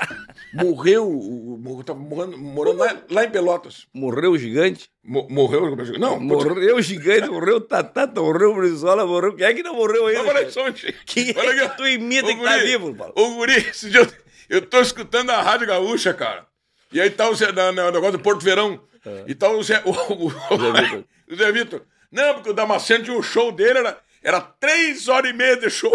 Morreu, 0.54 1.08
o- 1.08 1.54
o- 1.54 1.58
morreu, 1.60 1.84
tava 1.84 2.00
morando, 2.00 2.38
morando 2.38 2.78
lá, 2.80 2.98
lá 3.10 3.24
em 3.26 3.30
Pelotas. 3.30 3.86
Morreu 3.94 4.32
o 4.32 4.38
gigante? 4.38 4.90
Mo- 5.04 5.28
morreu, 5.30 5.76
não, 6.00 6.20
Morreu 6.20 6.76
o 6.78 6.82
gigante, 6.82 7.30
morreu 7.30 7.58
o 7.58 7.62
Tatá, 7.62 8.08
morreu 8.08 8.52
o 8.52 8.56
Brizola, 8.56 9.06
morreu... 9.06 9.36
Quem 9.36 9.46
é 9.46 9.54
que 9.54 9.64
não 9.64 9.76
morreu 9.76 10.08
ainda? 10.08 10.24
Olha 10.28 10.50
só. 10.50 10.66
Quem 11.06 11.30
é 11.30 11.34
Olha 11.38 11.54
que 11.54 11.60
aqui, 11.62 11.72
ó. 11.74 11.76
tu 11.78 11.88
imita 11.88 12.34
que 12.36 12.44
tá 12.44 12.58
vivo, 12.58 12.96
Paulo? 12.96 13.14
Ô, 13.16 13.36
guri, 13.36 13.54
esse 13.56 13.90
dia 13.90 14.02
eu, 14.02 14.08
eu 14.50 14.62
tô 14.66 14.82
escutando 14.82 15.30
a 15.30 15.42
Rádio 15.42 15.68
Gaúcha, 15.68 16.14
cara. 16.14 16.46
E 16.92 17.00
aí 17.00 17.10
tá 17.12 17.30
o 17.30 17.36
Zé, 17.36 17.52
na, 17.52 17.72
na- 17.72 17.88
o 17.90 17.92
negócio 17.92 18.14
do 18.14 18.20
Porto 18.24 18.44
Verão. 18.44 18.82
E 19.28 19.36
tá 19.36 19.50
o 19.50 19.62
Zé, 19.64 19.82
o, 19.86 19.92
o, 19.92 20.28
o 21.32 21.36
Zé 21.36 21.52
Vitor. 21.52 21.84
Não, 22.12 22.34
porque 22.34 22.50
o 22.50 22.54
Damasceno 22.54 23.04
tinha 23.04 23.16
um 23.18 23.22
show 23.22 23.52
dele, 23.52 23.80
era, 23.80 23.98
era 24.24 24.40
três 24.42 25.08
horas 25.08 25.32
e 25.32 25.34
meia 25.34 25.58
de 25.58 25.70
show. 25.70 25.92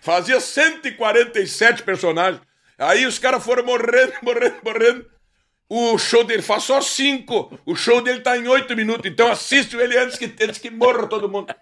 Fazia 0.00 0.40
147 0.40 1.82
personagens. 1.82 2.40
Aí 2.78 3.06
os 3.06 3.18
caras 3.18 3.44
foram 3.44 3.64
morrendo, 3.64 4.12
morrendo, 4.22 4.56
morrendo. 4.64 5.06
O 5.68 5.98
show 5.98 6.22
dele 6.22 6.42
faz 6.42 6.62
só 6.62 6.80
cinco. 6.80 7.58
O 7.66 7.74
show 7.74 8.00
dele 8.00 8.20
tá 8.20 8.36
em 8.38 8.46
oito 8.46 8.76
minutos. 8.76 9.10
Então 9.10 9.28
assiste 9.30 9.76
ele 9.76 9.96
antes 9.98 10.16
que, 10.16 10.26
antes 10.44 10.58
que 10.58 10.70
morra 10.70 11.06
todo 11.08 11.28
mundo. 11.28 11.52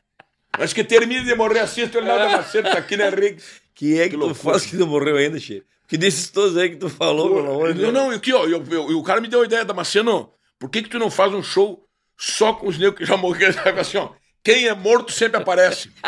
Antes 0.59 0.75
que 0.75 0.85
termine 0.85 1.25
de 1.25 1.35
morrer, 1.35 1.61
assiste 1.61 1.97
ele 1.97 2.07
lá 2.07 2.19
da 2.19 2.29
Macedo, 2.37 2.71
tá 2.71 2.79
aqui 2.79 2.97
na 2.97 3.09
Riggs. 3.09 3.63
Quem 3.75 3.99
é 3.99 4.09
que, 4.09 4.17
Que 4.17 4.23
tu 4.29 4.35
faz 4.35 4.67
que 4.67 4.77
não 4.77 4.87
morreu 4.87 5.17
ainda, 5.17 5.39
Chico? 5.41 5.67
Que 5.89 5.97
desses 5.97 6.31
todos 6.31 6.57
aí 6.57 6.71
que 6.71 6.77
tu 6.77 6.89
falou, 6.89 7.29
pelo 7.35 7.51
amor 7.51 7.73
de 7.75 7.83
Não, 7.83 7.93
Deus. 7.93 8.05
não, 8.05 8.11
aqui, 8.11 8.33
ó, 8.33 8.45
eu- 8.47 8.65
eu- 8.71 8.91
eu- 8.91 8.99
o 8.99 9.03
cara 9.03 9.21
me 9.21 9.29
deu 9.29 9.43
a 9.43 9.45
ideia, 9.45 9.65
Damasceno, 9.65 10.33
por 10.59 10.71
que 10.71 10.83
que 10.83 10.89
tu 10.89 10.99
não 10.99 11.11
faz 11.11 11.33
um 11.35 11.43
show 11.43 11.85
só 12.17 12.53
com 12.53 12.69
os 12.69 12.79
negros 12.79 12.99
que 12.99 13.05
já 13.05 13.17
morreram? 13.17 13.55
Assim, 13.81 13.97
ó, 13.99 14.11
quem 14.45 14.69
é 14.69 14.75
morto 14.75 15.11
sempre 15.11 15.41
aparece. 15.41 15.91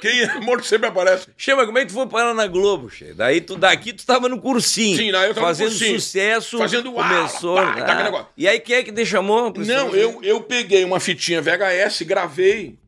quem 0.00 0.20
é 0.22 0.40
morto 0.40 0.64
sempre 0.66 0.88
aparece. 0.88 1.28
Chama, 1.36 1.66
como 1.66 1.78
é 1.78 1.82
que 1.82 1.88
tu 1.88 1.94
foi 1.94 2.06
parar 2.06 2.34
na 2.34 2.46
Globo, 2.46 2.88
Che? 2.88 3.12
Daí 3.12 3.40
tu 3.40 3.56
daqui 3.56 3.92
tu 3.92 4.04
tava 4.06 4.28
no 4.28 4.40
cursinho. 4.40 4.96
Sim, 4.96 5.12
daí 5.12 5.28
eu 5.28 5.34
tava 5.34 5.48
no 5.48 5.54
fazendo 5.54 5.68
cursinho. 5.70 6.00
sucesso. 6.00 6.58
Fazendo 6.58 6.92
começou. 6.92 7.56
pá, 7.56 7.72
tá 7.74 7.82
aquele 7.92 8.02
negócio. 8.04 8.28
e 8.36 8.48
aí 8.48 8.60
quem 8.60 8.76
é 8.76 8.82
que 8.82 8.92
te 8.92 9.04
chamou? 9.04 9.52
Não, 9.56 9.94
eu, 9.94 10.20
eu 10.22 10.40
peguei 10.42 10.84
uma 10.84 11.00
fitinha 11.00 11.42
VHS, 11.42 12.02
gravei. 12.02 12.78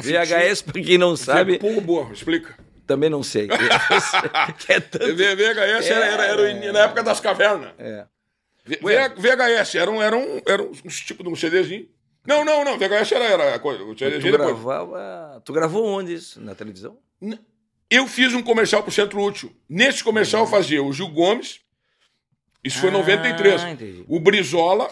VHS, 0.00 0.62
pra 0.62 0.80
quem 0.82 0.96
não 0.96 1.16
sabe, 1.16 1.58
Pô, 1.58 1.78
boa, 1.80 2.10
explica. 2.12 2.54
também 2.86 3.10
não 3.10 3.22
sei. 3.22 3.48
que 4.58 4.72
é 4.72 4.80
tanto. 4.80 5.14
VHS 5.16 5.90
era, 5.90 6.04
era, 6.06 6.24
era 6.26 6.42
o 6.42 6.48
in- 6.48 6.72
na 6.72 6.80
época 6.84 7.02
das 7.02 7.20
cavernas. 7.20 7.72
É. 7.78 8.04
V-. 8.64 8.78
VHS 9.16 9.74
era 9.76 9.90
um, 9.90 10.00
era 10.02 10.16
um, 10.16 10.40
era 10.46 10.62
um, 10.62 10.70
um 10.84 10.88
tipo 10.88 11.22
de 11.22 11.28
um 11.28 11.34
CDzinho. 11.36 11.88
Não, 12.26 12.44
não, 12.44 12.64
não. 12.64 12.78
VHS 12.78 13.12
era, 13.12 13.24
era 13.24 13.54
a 13.54 13.58
coisa. 13.58 13.82
O 13.82 13.94
Tu 13.94 13.98
CDzinho 14.04 14.32
depois. 14.32 14.48
gravava. 14.54 15.42
Tu 15.44 15.52
gravou 15.52 15.84
onde 15.86 16.14
isso? 16.14 16.40
Na 16.40 16.54
televisão? 16.54 16.96
Eu 17.90 18.06
fiz 18.06 18.32
um 18.32 18.42
comercial 18.42 18.82
pro 18.82 18.92
Centro 18.92 19.20
Útil. 19.20 19.52
Nesse 19.68 20.02
comercial 20.02 20.42
eu 20.44 20.48
fazia 20.48 20.82
o 20.82 20.92
Gil 20.92 21.08
Gomes, 21.08 21.60
isso 22.64 22.78
foi 22.78 22.90
em 22.90 22.94
Ah, 22.94 22.98
93. 22.98 23.62
entendi. 23.64 24.04
O 24.08 24.18
Brizola, 24.20 24.88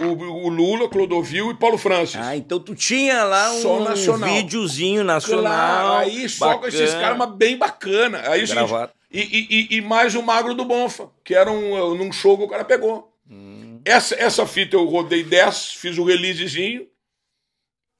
o, 0.00 0.04
o 0.04 0.48
Lula, 0.48 0.88
Clodovil 0.88 1.50
e 1.50 1.54
Paulo 1.54 1.78
Francis. 1.78 2.16
Ah, 2.20 2.36
então 2.36 2.58
tu 2.60 2.74
tinha 2.74 3.22
lá 3.24 3.52
um 3.52 3.84
nacional. 3.84 4.28
videozinho 4.28 5.02
nacional. 5.04 5.42
Claro, 5.44 5.94
aí 6.10 6.28
só 6.28 6.58
com 6.58 6.66
esses 6.66 6.92
caras, 6.94 7.16
mas 7.16 7.30
bem 7.36 7.56
bacana. 7.56 8.20
Aí, 8.28 8.44
Gravado. 8.46 8.92
e, 9.05 9.05
e, 9.20 9.46
e- 9.50 9.76
e 9.76 9.80
mais 9.80 10.14
o 10.14 10.22
Magro 10.22 10.54
do 10.54 10.64
Bonfa, 10.64 11.10
que 11.24 11.34
era 11.34 11.50
um, 11.50 11.94
num 11.94 12.12
show 12.12 12.36
que 12.36 12.44
o 12.44 12.48
cara 12.48 12.64
pegou. 12.64 13.12
Hum. 13.30 13.80
Essa, 13.84 14.14
essa 14.16 14.46
fita 14.46 14.76
eu 14.76 14.84
rodei 14.84 15.22
10, 15.22 15.74
fiz 15.74 15.96
o 15.98 16.04
releasezinho 16.04 16.86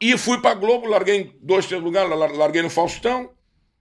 e 0.01 0.17
fui 0.19 0.41
pra 0.41 0.55
Globo, 0.55 0.87
larguei 0.87 1.17
em 1.17 1.33
dois, 1.41 1.67
três 1.67 1.83
lugares, 1.83 2.11
lar- 2.17 2.33
larguei 2.35 2.63
no 2.63 2.71
Faustão, 2.71 3.31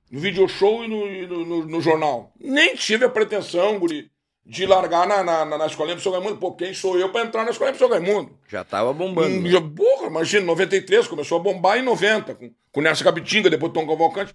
no 0.09 0.19
video 0.19 0.47
show 0.47 0.83
e 0.83 0.87
no, 0.87 1.27
no, 1.27 1.45
no- 1.45 1.65
no 1.67 1.81
jornal. 1.81 2.31
Nem 2.39 2.75
tive 2.75 3.05
a 3.05 3.09
pretensão, 3.09 3.77
guri, 3.79 4.09
de 4.45 4.65
largar 4.65 5.07
na, 5.07 5.23
na, 5.23 5.43
na, 5.43 5.57
na 5.57 5.65
escolinha 5.65 5.95
do 5.95 6.01
seu 6.01 6.11
Raimundo. 6.11 6.37
Pô, 6.37 6.51
quem 6.53 6.73
sou 6.73 6.97
eu 6.97 7.09
pra 7.11 7.23
entrar 7.23 7.43
na 7.43 7.49
escolinha 7.51 7.73
do 7.73 7.77
seu 7.79 7.89
Raimundo? 7.89 8.37
Já 8.47 8.63
tava 8.63 8.93
bombando. 8.93 9.35
Hum, 9.35 9.41
né? 9.41 9.49
já- 9.49 9.61
Porra, 9.61 10.07
imagina, 10.07 10.45
93, 10.45 11.07
começou 11.07 11.39
a 11.39 11.43
bombar 11.43 11.77
em 11.79 11.81
90, 11.81 12.35
com, 12.35 12.51
com 12.71 12.81
Nessa 12.81 13.03
Capitinga, 13.03 13.49
depois 13.49 13.73
Tom 13.73 13.85
Cavalcante. 13.87 14.33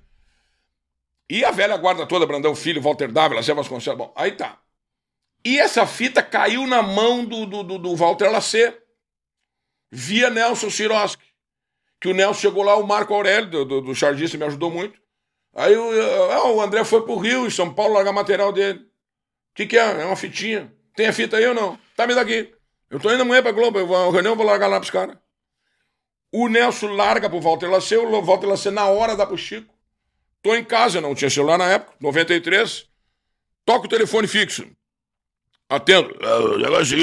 E 1.30 1.44
a 1.44 1.52
velha 1.52 1.76
guarda 1.76 2.04
toda, 2.04 2.26
Brandão 2.26 2.56
Filho, 2.56 2.82
Walter 2.82 3.12
Dávila, 3.12 3.40
Zé 3.40 3.54
Vasconcelos. 3.54 3.96
Bom, 3.96 4.12
aí 4.16 4.32
tá. 4.32 4.58
E 5.44 5.60
essa 5.60 5.86
fita 5.86 6.24
caiu 6.24 6.66
na 6.66 6.82
mão 6.82 7.24
do, 7.24 7.46
do, 7.46 7.78
do, 7.78 7.94
Walter 7.94 8.30
Lacê, 8.32 8.76
via 9.92 10.28
Nelson 10.28 10.68
Siroski. 10.68 11.24
Que 12.00 12.08
o 12.08 12.14
Nelson 12.14 12.40
chegou 12.40 12.64
lá, 12.64 12.74
o 12.74 12.86
Marco 12.86 13.14
Aurélio, 13.14 13.48
do, 13.48 13.64
do, 13.64 13.80
do 13.80 13.94
Chargista, 13.94 14.36
me 14.36 14.44
ajudou 14.44 14.72
muito. 14.72 15.00
Aí 15.54 15.76
o, 15.76 16.32
ah, 16.32 16.50
o 16.50 16.60
André 16.60 16.82
foi 16.82 17.02
pro 17.02 17.16
Rio, 17.16 17.46
em 17.46 17.50
São 17.50 17.72
Paulo, 17.72 17.94
largar 17.94 18.12
material 18.12 18.52
dele. 18.52 18.80
O 18.80 19.54
que, 19.54 19.66
que 19.66 19.78
é? 19.78 20.02
É 20.02 20.04
uma 20.04 20.16
fitinha. 20.16 20.74
Tem 20.96 21.06
a 21.06 21.12
fita 21.12 21.36
aí 21.36 21.46
ou 21.46 21.54
não? 21.54 21.78
Tá, 21.94 22.08
me 22.08 22.14
daqui. 22.14 22.52
Eu 22.90 22.98
tô 22.98 23.12
indo 23.12 23.22
amanhã 23.22 23.40
pra 23.40 23.52
Globo, 23.52 23.78
a 23.78 24.10
reunião 24.10 24.32
eu 24.32 24.36
vou 24.36 24.44
largar 24.44 24.66
lá 24.66 24.80
pros 24.80 24.90
caras. 24.90 25.16
O 26.32 26.48
Nelson 26.48 26.88
larga 26.88 27.30
pro 27.30 27.40
Walter 27.40 27.68
Lacê, 27.70 27.96
o 27.96 28.20
Walter 28.20 28.48
Lacê 28.48 28.70
na 28.70 28.86
hora 28.86 29.14
dá 29.16 29.24
pro 29.24 29.38
Chico. 29.38 29.72
Tô 30.42 30.54
em 30.54 30.64
casa, 30.64 31.00
não 31.00 31.14
tinha 31.14 31.30
celular 31.30 31.58
na 31.58 31.68
época, 31.68 31.94
93. 32.00 32.86
Toca 33.64 33.86
o 33.86 33.90
telefone 33.90 34.26
fixo. 34.26 34.66
Atendo. 35.68 36.16
Ah, 36.22 36.38
O 36.38 36.58
negócio 36.58 36.96
é 36.96 37.00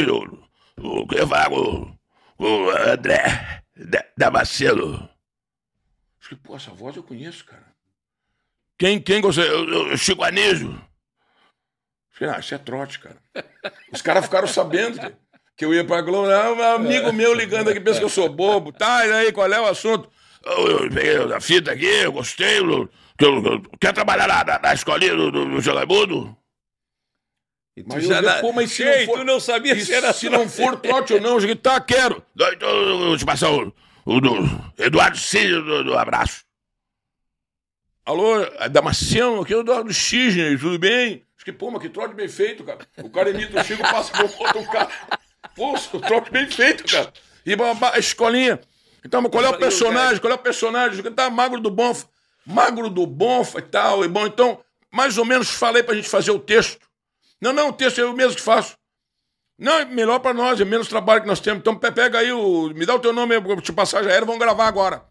o 0.79 1.07
que 1.07 1.19
eu 1.19 1.27
falo 1.27 1.97
com 2.37 2.65
o 2.65 2.69
André 2.71 3.63
da- 3.75 4.05
Damasceno. 4.17 5.09
Acho 6.19 6.29
que, 6.29 6.35
pô, 6.35 6.55
essa 6.55 6.71
voz 6.71 6.95
eu 6.95 7.03
conheço, 7.03 7.45
cara. 7.45 7.65
Quem, 8.77 8.99
quem 9.01 9.21
você. 9.21 9.41
O, 9.49 9.93
o 9.93 9.97
Chico 9.97 10.23
ah, 10.23 10.31
isso 12.39 12.55
é 12.55 12.57
trote, 12.57 12.99
cara. 12.99 13.17
Os 13.91 14.01
caras 14.01 14.25
ficaram 14.25 14.47
sabendo 14.47 14.99
que, 14.99 15.15
que 15.57 15.65
eu 15.65 15.73
ia 15.73 15.85
pra 15.85 16.01
Globo. 16.01 16.29
Ah, 16.29 16.51
um 16.51 16.61
amigo 16.75 17.13
meu 17.13 17.33
ligando 17.33 17.69
aqui, 17.69 17.79
pensa 17.79 17.99
que 17.99 18.05
eu 18.05 18.09
sou 18.09 18.27
bobo. 18.27 18.71
Tá, 18.71 19.05
e 19.05 19.11
aí, 19.11 19.31
qual 19.31 19.51
é 19.51 19.61
o 19.61 19.67
assunto? 19.67 20.09
Eu, 20.43 20.67
eu 20.83 20.89
peguei 20.89 21.33
a 21.33 21.39
fita 21.39 21.71
aqui, 21.71 21.85
eu 21.85 22.11
gostei. 22.11 22.59
Eu, 23.19 23.35
eu, 23.35 23.53
eu, 23.53 23.61
quer 23.79 23.93
trabalhar 23.93 24.27
na, 24.27 24.43
na, 24.43 24.59
na 24.59 24.73
escolinha 24.73 25.15
do, 25.15 25.31
do, 25.31 25.45
do? 25.61 26.37
E 27.75 27.83
tu 27.83 27.89
Mas 27.89 28.03
eu 28.03 28.09
já 28.09 28.21
na- 28.21 28.41
pô, 28.41 28.51
mas 28.51 28.71
se 28.71 28.83
Ei, 28.83 28.99
não 28.99 29.05
for- 29.05 29.19
tu 29.19 29.23
não 29.25 29.39
sabia 29.39 29.73
E 29.73 29.85
se 29.85 29.93
era 29.93 30.11
se 30.13 30.29
não 30.29 30.49
for 30.49 30.79
trote 30.79 31.13
ou 31.13 31.21
não, 31.21 31.33
eu 31.35 31.39
digo, 31.39 31.55
tá, 31.55 31.79
quero. 31.79 32.23
Então 32.35 32.69
eu 32.69 32.97
vou 32.99 33.17
te 33.17 33.25
passar 33.25 33.51
o, 33.51 33.73
o 34.05 34.19
do 34.19 34.33
Eduardo 34.77 35.17
Cid 35.17 35.61
do, 35.61 35.83
do 35.83 35.97
abraço. 35.97 36.43
Alô, 38.05 38.41
é 38.41 38.69
Damasceno, 38.69 39.41
aqui 39.41 39.53
é 39.53 39.57
o 39.57 39.59
Eduardo 39.59 39.93
Cisne, 39.93 40.57
tudo 40.57 40.79
bem? 40.79 41.25
Acho 41.35 41.43
que, 41.45 41.51
pô, 41.51 41.69
mas 41.69 41.81
que 41.81 41.89
trote 41.89 42.15
bem 42.15 42.27
feito, 42.29 42.63
cara. 42.63 42.79
O 43.03 43.09
cara 43.09 43.29
imita 43.29 43.59
o 43.59 43.63
Chico, 43.63 43.83
passa 43.83 44.11
por 44.13 44.23
outro 44.23 44.65
cara. 44.71 44.89
Pô, 45.55 45.73
o 45.75 45.99
trote 46.01 46.31
bem 46.31 46.49
feito, 46.49 46.83
cara. 46.89 47.11
E 47.45 47.53
a 47.53 47.99
escolinha. 47.99 48.59
Então, 49.03 49.23
qual 49.23 49.43
é 49.43 49.49
o 49.49 49.57
personagem? 49.57 50.19
Qual 50.19 50.31
é 50.31 50.35
o 50.35 50.39
personagem? 50.39 51.03
Que 51.03 51.11
tá 51.11 51.29
magro 51.29 51.59
do 51.59 51.69
Bonfa. 51.69 52.07
Magro 52.47 52.89
do 52.89 53.05
Bonfa 53.05 53.59
e 53.59 53.63
tal. 53.63 54.03
E 54.05 54.07
bom, 54.07 54.25
então, 54.25 54.63
mais 54.91 55.17
ou 55.17 55.25
menos 55.25 55.49
falei 55.49 55.83
pra 55.83 55.95
gente 55.95 56.07
fazer 56.09 56.31
o 56.31 56.39
texto. 56.39 56.87
Não, 57.41 57.51
não, 57.53 57.69
o 57.69 57.73
texto 57.73 57.99
é 57.99 58.03
eu 58.03 58.13
mesmo 58.13 58.35
que 58.35 58.41
faço. 58.41 58.77
Não, 59.59 59.73
é 59.79 59.85
melhor 59.85 60.19
pra 60.19 60.33
nós, 60.33 60.61
é 60.61 60.65
menos 60.65 60.87
trabalho 60.87 61.21
que 61.21 61.27
nós 61.27 61.39
temos. 61.39 61.59
Então, 61.59 61.75
pe- 61.77 61.91
pega 61.91 62.19
aí 62.19 62.31
o. 62.31 62.69
Me 62.69 62.85
dá 62.85 62.95
o 62.95 62.99
teu 62.99 63.11
nome, 63.11 63.35
eu 63.35 63.61
te 63.61 63.73
passar 63.73 64.03
já 64.03 64.11
era, 64.11 64.25
vamos 64.25 64.39
gravar 64.39 64.67
agora. 64.67 65.03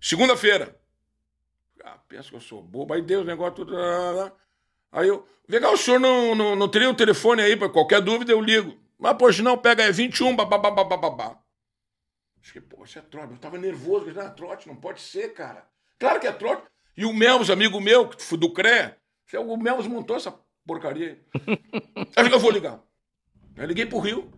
Segunda-feira. 0.00 0.78
Ah, 1.82 1.98
pensa 2.08 2.28
que 2.30 2.36
eu 2.36 2.40
sou 2.40 2.62
bobo. 2.62 2.94
Aí 2.94 3.02
deu 3.02 3.20
os 3.20 3.26
negócios 3.26 3.56
tudo. 3.56 3.76
Aí 4.92 5.08
eu. 5.08 5.26
Cá, 5.60 5.70
o 5.70 5.76
senhor 5.76 5.98
não, 6.00 6.34
não, 6.34 6.56
não 6.56 6.68
teria 6.68 6.88
o 6.88 6.94
telefone 6.94 7.42
aí 7.42 7.56
para 7.56 7.68
qualquer 7.68 8.00
dúvida, 8.00 8.32
eu 8.32 8.40
ligo. 8.40 8.78
Mas, 8.98 9.16
poxa, 9.16 9.42
não, 9.42 9.58
pega 9.58 9.84
aí, 9.84 9.92
21, 9.92 10.34
babá, 10.36 10.56
babá. 10.58 11.38
Acho 12.40 12.52
que, 12.52 12.60
pô, 12.60 12.84
isso 12.84 12.98
é 12.98 13.02
trote. 13.02 13.32
Eu 13.32 13.38
tava 13.38 13.58
nervoso, 13.58 14.06
disse, 14.06 14.18
ah, 14.20 14.30
trote, 14.30 14.68
não 14.68 14.76
pode 14.76 15.00
ser, 15.00 15.32
cara. 15.34 15.66
Claro 15.98 16.20
que 16.20 16.26
é 16.26 16.32
trote. 16.32 16.62
E 16.96 17.04
o 17.04 17.12
Melvos, 17.12 17.50
amigo 17.50 17.80
meu, 17.80 18.10
do 18.38 18.52
CREA, 18.52 18.96
o 19.38 19.56
Melvos 19.56 19.86
montou 19.86 20.16
essa 20.16 20.32
porcaria 20.66 21.18
aí. 21.36 21.58
Que 22.28 22.34
eu 22.34 22.38
vou 22.40 22.50
ligar. 22.50 22.80
Aí 23.56 23.66
liguei 23.66 23.86
pro 23.86 23.98
Rio. 23.98 24.30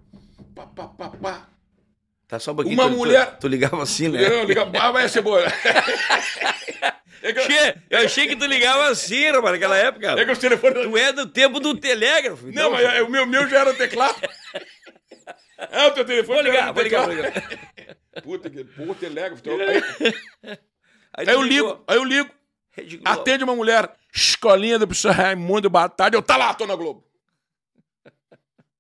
Pá, 0.55 0.67
pá, 0.67 0.89
pá, 0.89 1.09
pá. 1.11 1.49
Tá 2.29 2.39
só 2.39 2.53
um 2.53 2.57
pouquinho. 2.57 2.75
Uma 2.75 2.85
tu- 2.85 2.91
tu- 2.91 2.97
mulher- 2.97 3.39
Tu, 3.39 3.49
ligava 3.49 3.83
assim, 3.83 4.09
né? 4.09 4.27
Eu 4.27 4.45
ligo, 4.45 4.61
ah, 4.81 4.91
vai 4.91 5.09
ser 5.09 5.23
boa. 5.23 5.43
É 7.23 7.33
que, 7.33 7.41
Che, 7.41 7.75
eu 7.91 7.99
achei 8.01 8.29
que 8.29 8.37
tu 8.37 8.45
ligava 8.45 8.89
assim, 8.89 9.29
rapaz, 9.31 9.53
naquela 9.53 9.77
época. 9.77 10.13
é 10.21 10.25
que 10.25 10.31
os 10.31 10.39
telefones. 10.39 10.83
Tu 10.85 10.97
é 10.97 11.13
do 11.13 11.27
tempo 11.27 11.59
do 11.59 11.75
telégrafo. 11.75 12.45
Não, 12.45 12.51
então, 12.53 12.71
mas 12.73 12.85
é- 12.85 13.03
o 13.03 13.11
meu, 13.11 13.27
meu 13.27 13.49
já 13.49 13.61
era 13.61 13.75
teclado. 13.75 14.15
É, 15.59 15.87
o 15.89 15.91
teu 15.93 16.05
telefone 16.05 16.43
Vou 16.43 16.51
ligar, 16.53 16.73
vou 16.73 16.83
ligar, 16.83 17.07
vou 17.07 17.15
ligar. 17.15 17.33
Puta 18.23 18.51
que 18.51 18.63
porra, 18.65 18.95
telégrafo. 18.95 19.43
Aí, 19.51 19.83
Aí, 21.15 21.29
aí 21.29 21.35
eu 21.35 21.41
tu 21.41 21.43
ligo, 21.47 21.85
aí 21.89 21.97
eu 21.97 22.05
ligo. 22.05 22.31
Atende 23.05 23.45
uma 23.45 23.55
mulher, 23.55 23.91
escolinha 24.15 24.79
do 24.79 24.87
professor 24.87 25.13
Raimundo 25.13 25.71
Batalha. 25.71 26.17
Eu, 26.17 26.23
tá 26.23 26.37
lá, 26.37 26.55
tô 26.55 26.67
na 26.67 26.77
Globo. 26.77 27.05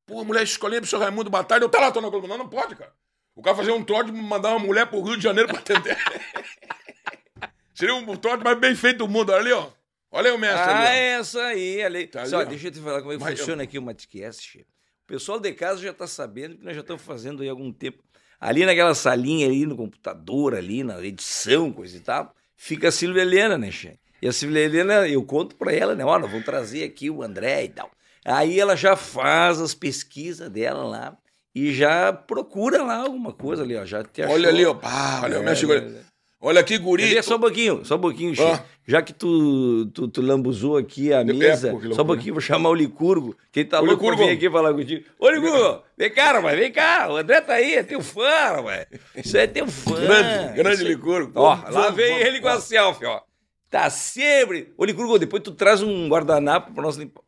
Pô, 0.05 0.25
mulher, 0.25 0.43
escolinha 0.43 0.81
do 0.81 0.85
professor 0.85 1.03
Raimundo 1.03 1.31
Batalha. 1.31 1.65
Eu, 1.65 1.69
tá 1.69 1.81
lá, 1.81 1.91
tô 1.91 2.01
na 2.01 2.09
Globo. 2.09 2.29
Não, 2.29 2.39
não 2.39 2.49
pode, 2.49 2.77
cara. 2.77 2.93
O 3.35 3.43
cara 3.43 3.57
fazer 3.57 3.73
um 3.73 3.85
trote 3.85 4.11
de 4.11 4.17
mandar 4.17 4.51
uma 4.51 4.59
mulher 4.59 4.87
pro 4.87 5.03
Rio 5.03 5.17
de 5.17 5.23
Janeiro 5.23 5.49
pra 5.49 5.59
atender. 5.59 5.97
Seria 7.75 7.95
um 7.95 8.17
trote 8.17 8.43
mais 8.43 8.59
bem 8.59 8.75
feito 8.75 8.99
do 8.99 9.09
mundo. 9.09 9.31
Olha 9.31 9.41
ali, 9.41 9.53
ó. 9.53 9.71
Olha 10.11 10.31
aí 10.31 10.37
o 10.37 10.39
mestre 10.39 10.61
Ah, 10.71 10.79
ali, 10.79 10.97
é 10.97 11.03
essa 11.19 11.43
aí, 11.43 11.83
ali. 11.83 12.07
Tá 12.07 12.25
Só, 12.25 12.43
deixa 12.45 12.69
eu 12.69 12.73
te 12.73 12.81
falar 12.81 13.01
como 13.01 13.13
é 13.13 13.19
que 13.19 13.23
Mas 13.23 13.39
funciona 13.39 13.63
aqui 13.65 13.79
o 13.79 13.83
Matcast. 13.83 14.61
O 14.61 15.07
pessoal 15.07 15.39
de 15.39 15.53
casa 15.53 15.83
já 15.83 15.91
está 15.91 16.07
sabendo 16.07 16.57
que 16.57 16.65
nós 16.65 16.75
já 16.75 16.81
estamos 16.81 17.03
fazendo 17.03 17.43
aí 17.43 17.49
há 17.49 17.53
algum 17.53 17.71
tempo. 17.71 18.03
Ali 18.41 18.65
naquela 18.65 18.95
salinha 18.95 19.47
ali 19.47 19.67
no 19.67 19.77
computador, 19.77 20.55
ali 20.55 20.83
na 20.83 21.05
edição, 21.05 21.73
coisa 21.73 21.97
e 21.97 22.01
tal, 22.01 22.35
fica 22.57 22.89
a 22.89 22.93
Silvia 22.93 23.23
Helena, 23.23 23.57
né, 23.59 23.71
Che? 23.71 23.99
E 24.21 24.27
a 24.27 24.33
Silvia 24.33 24.61
Helena, 24.63 25.07
eu 25.07 25.23
conto 25.25 25.55
para 25.57 25.73
ela, 25.73 25.95
né? 25.95 26.05
Olha, 26.05 26.27
vamos 26.27 26.45
trazer 26.45 26.85
aqui 26.85 27.11
o 27.11 27.23
André 27.23 27.65
e 27.65 27.69
tal. 27.69 27.91
Aí 28.25 28.59
ela 28.59 28.75
já 28.75 28.97
faz 28.97 29.61
as 29.61 29.75
pesquisas 29.75 30.49
dela 30.51 30.85
lá 30.85 31.17
e 31.55 31.73
já 31.73 32.13
procura 32.13 32.83
lá 32.83 32.97
alguma 32.97 33.33
coisa 33.33 33.63
ali, 33.63 33.77
ó. 33.77 33.85
Já 33.85 34.03
te 34.03 34.23
achou. 34.23 34.35
Olha 34.35 34.49
ali, 34.49 34.65
ó. 34.65 34.75
Pá, 34.75 35.21
olha 35.23 35.39
o 35.39 35.43
É, 35.43 35.45
mestre. 35.45 35.71
Olha, 35.71 36.06
olha 36.47 36.61
aqui, 36.61 36.79
guri. 36.79 37.07
Ver? 37.15 37.23
Só 37.23 37.37
um 37.37 37.41
pouquinho, 37.41 37.85
só 37.85 37.97
um 37.97 38.01
pouquinho. 38.01 38.35
Ah. 38.43 38.63
Já 38.89 39.03
que 39.03 39.13
tu, 39.13 39.87
tu, 39.93 40.07
tu 40.09 40.23
lambuzou 40.23 40.77
aqui 40.77 41.13
a 41.13 41.21
É, 41.21 41.25
mesa, 41.25 41.77
que 41.77 41.93
só 41.95 42.03
um 42.03 42.07
pouquinho, 42.07 42.35
vou 42.35 42.41
chamar 42.41 42.69
o 42.71 42.75
Licurgo, 42.75 43.37
que 43.51 43.61
ele 43.61 43.69
tá 43.69 43.81
Ô, 43.81 43.85
louco 43.85 43.99
pra 43.99 44.11
Licurgo. 44.13 44.31
vir 44.31 44.37
aqui 44.37 44.49
falar 44.51 44.73
contigo. 44.73 45.05
Ô, 45.19 45.29
Licurgo, 45.29 45.83
vem 45.99 46.11
cá, 46.11 46.33
rapaz, 46.33 46.59
vem 46.59 46.71
cá, 46.73 47.09
o 47.11 47.17
André 47.17 47.41
tá 47.41 47.55
aí, 47.55 47.75
é 47.75 47.83
teu 47.83 48.01
fã, 48.01 48.23
rapaz. 48.57 48.87
Isso 49.17 49.37
é 49.37 49.47
teu 49.49 49.67
fã. 49.67 49.95
Grande, 50.01 50.55
grande 50.55 50.77
Isso- 50.77 50.87
Licurgo. 50.87 51.33
Ó, 51.35 51.59
lá 51.71 51.91
vem 51.91 52.17
ele 52.19 52.41
com 52.41 52.49
a 52.49 52.61
selfie, 52.61 53.07
ó. 53.07 53.21
Tá 53.69 53.91
sempre... 53.91 54.73
Ô, 54.79 54.85
Licurgo, 54.85 55.19
depois 55.19 55.43
tu 55.43 55.51
traz 55.51 55.83
um 55.83 56.09
guardanapo 56.09 56.73
pra 56.73 56.83
nós 56.83 56.97
limpar. 56.97 57.23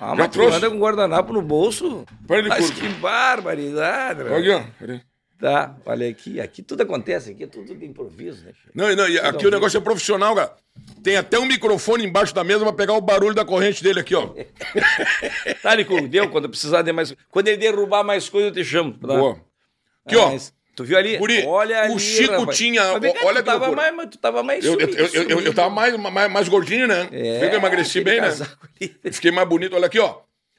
Ah, 0.00 0.08
Já 0.08 0.14
mas 0.16 0.28
tu 0.28 0.32
trouxe? 0.32 0.56
anda 0.56 0.70
com 0.70 0.78
guardanapo 0.80 1.32
no 1.32 1.40
bolso? 1.42 2.04
Pera, 2.26 2.48
Mas 2.48 2.68
Licurgo. 2.70 2.88
que 2.94 3.00
barbaridade, 3.00 4.22
Olha 4.22 4.38
aqui, 4.38 4.50
ó. 4.50 5.09
Tá, 5.40 5.74
olha 5.86 6.06
aqui, 6.08 6.38
aqui 6.38 6.62
tudo 6.62 6.82
acontece, 6.82 7.30
aqui 7.30 7.44
é 7.44 7.46
tudo 7.46 7.74
de 7.74 7.86
improviso, 7.86 8.44
né? 8.44 8.52
Não, 8.74 8.94
não, 8.94 9.04
aqui 9.28 9.46
o 9.46 9.50
negócio 9.50 9.78
é 9.78 9.80
profissional, 9.80 10.34
cara. 10.34 10.54
Tem 11.02 11.16
até 11.16 11.38
um 11.38 11.46
microfone 11.46 12.04
embaixo 12.04 12.34
da 12.34 12.44
mesa 12.44 12.60
pra 12.62 12.72
pegar 12.74 12.92
o 12.92 13.00
barulho 13.00 13.34
da 13.34 13.44
corrente 13.44 13.82
dele 13.82 14.00
aqui, 14.00 14.14
ó. 14.14 14.34
Tá, 15.62 15.74
Nico, 15.76 16.06
deu 16.08 16.28
quando 16.30 16.48
precisar 16.48 16.82
de 16.82 16.92
mais. 16.92 17.14
Quando 17.30 17.48
ele 17.48 17.56
derrubar 17.56 18.04
mais 18.04 18.28
coisa, 18.28 18.48
eu 18.48 18.52
te 18.52 18.62
chamo. 18.64 18.92
Tá? 18.92 19.06
Boa. 19.08 19.40
Aqui, 20.06 20.16
ó. 20.16 20.30
Mas 20.30 20.52
tu 20.76 20.84
viu 20.84 20.98
ali? 20.98 21.16
Guri, 21.16 21.42
olha 21.46 21.82
ali. 21.84 21.94
o 21.94 21.98
Chico 21.98 22.40
rapaz. 22.40 22.56
tinha- 22.58 22.98
Mas 22.98 23.12
cá, 23.12 23.18
olha 23.26 23.42
tu 23.42 23.46
tava 23.46 23.72
mais, 23.72 23.94
mas 23.96 24.10
tu 24.10 24.18
tava 24.18 24.42
mais 24.42 24.64
Eu, 24.64 24.72
eu, 24.74 24.80
sumido, 24.80 24.98
eu, 24.98 25.06
eu, 25.06 25.22
eu, 25.22 25.36
sumido. 25.38 25.54
tava 25.54 25.70
mais, 25.70 25.96
mais, 25.96 26.30
mais 26.30 26.48
gordinho, 26.48 26.86
né? 26.86 27.08
É, 27.12 27.38
Viu 27.40 27.48
que 27.48 27.54
eu 27.56 27.60
emagreci 27.60 28.02
bem, 28.02 28.20
né? 28.20 28.28
ali. 28.28 28.94
Fiquei 29.12 29.30
mais 29.30 29.48
bonito. 29.48 29.74
Olha 29.74 29.86
aqui, 29.86 29.98
ó. 29.98 30.18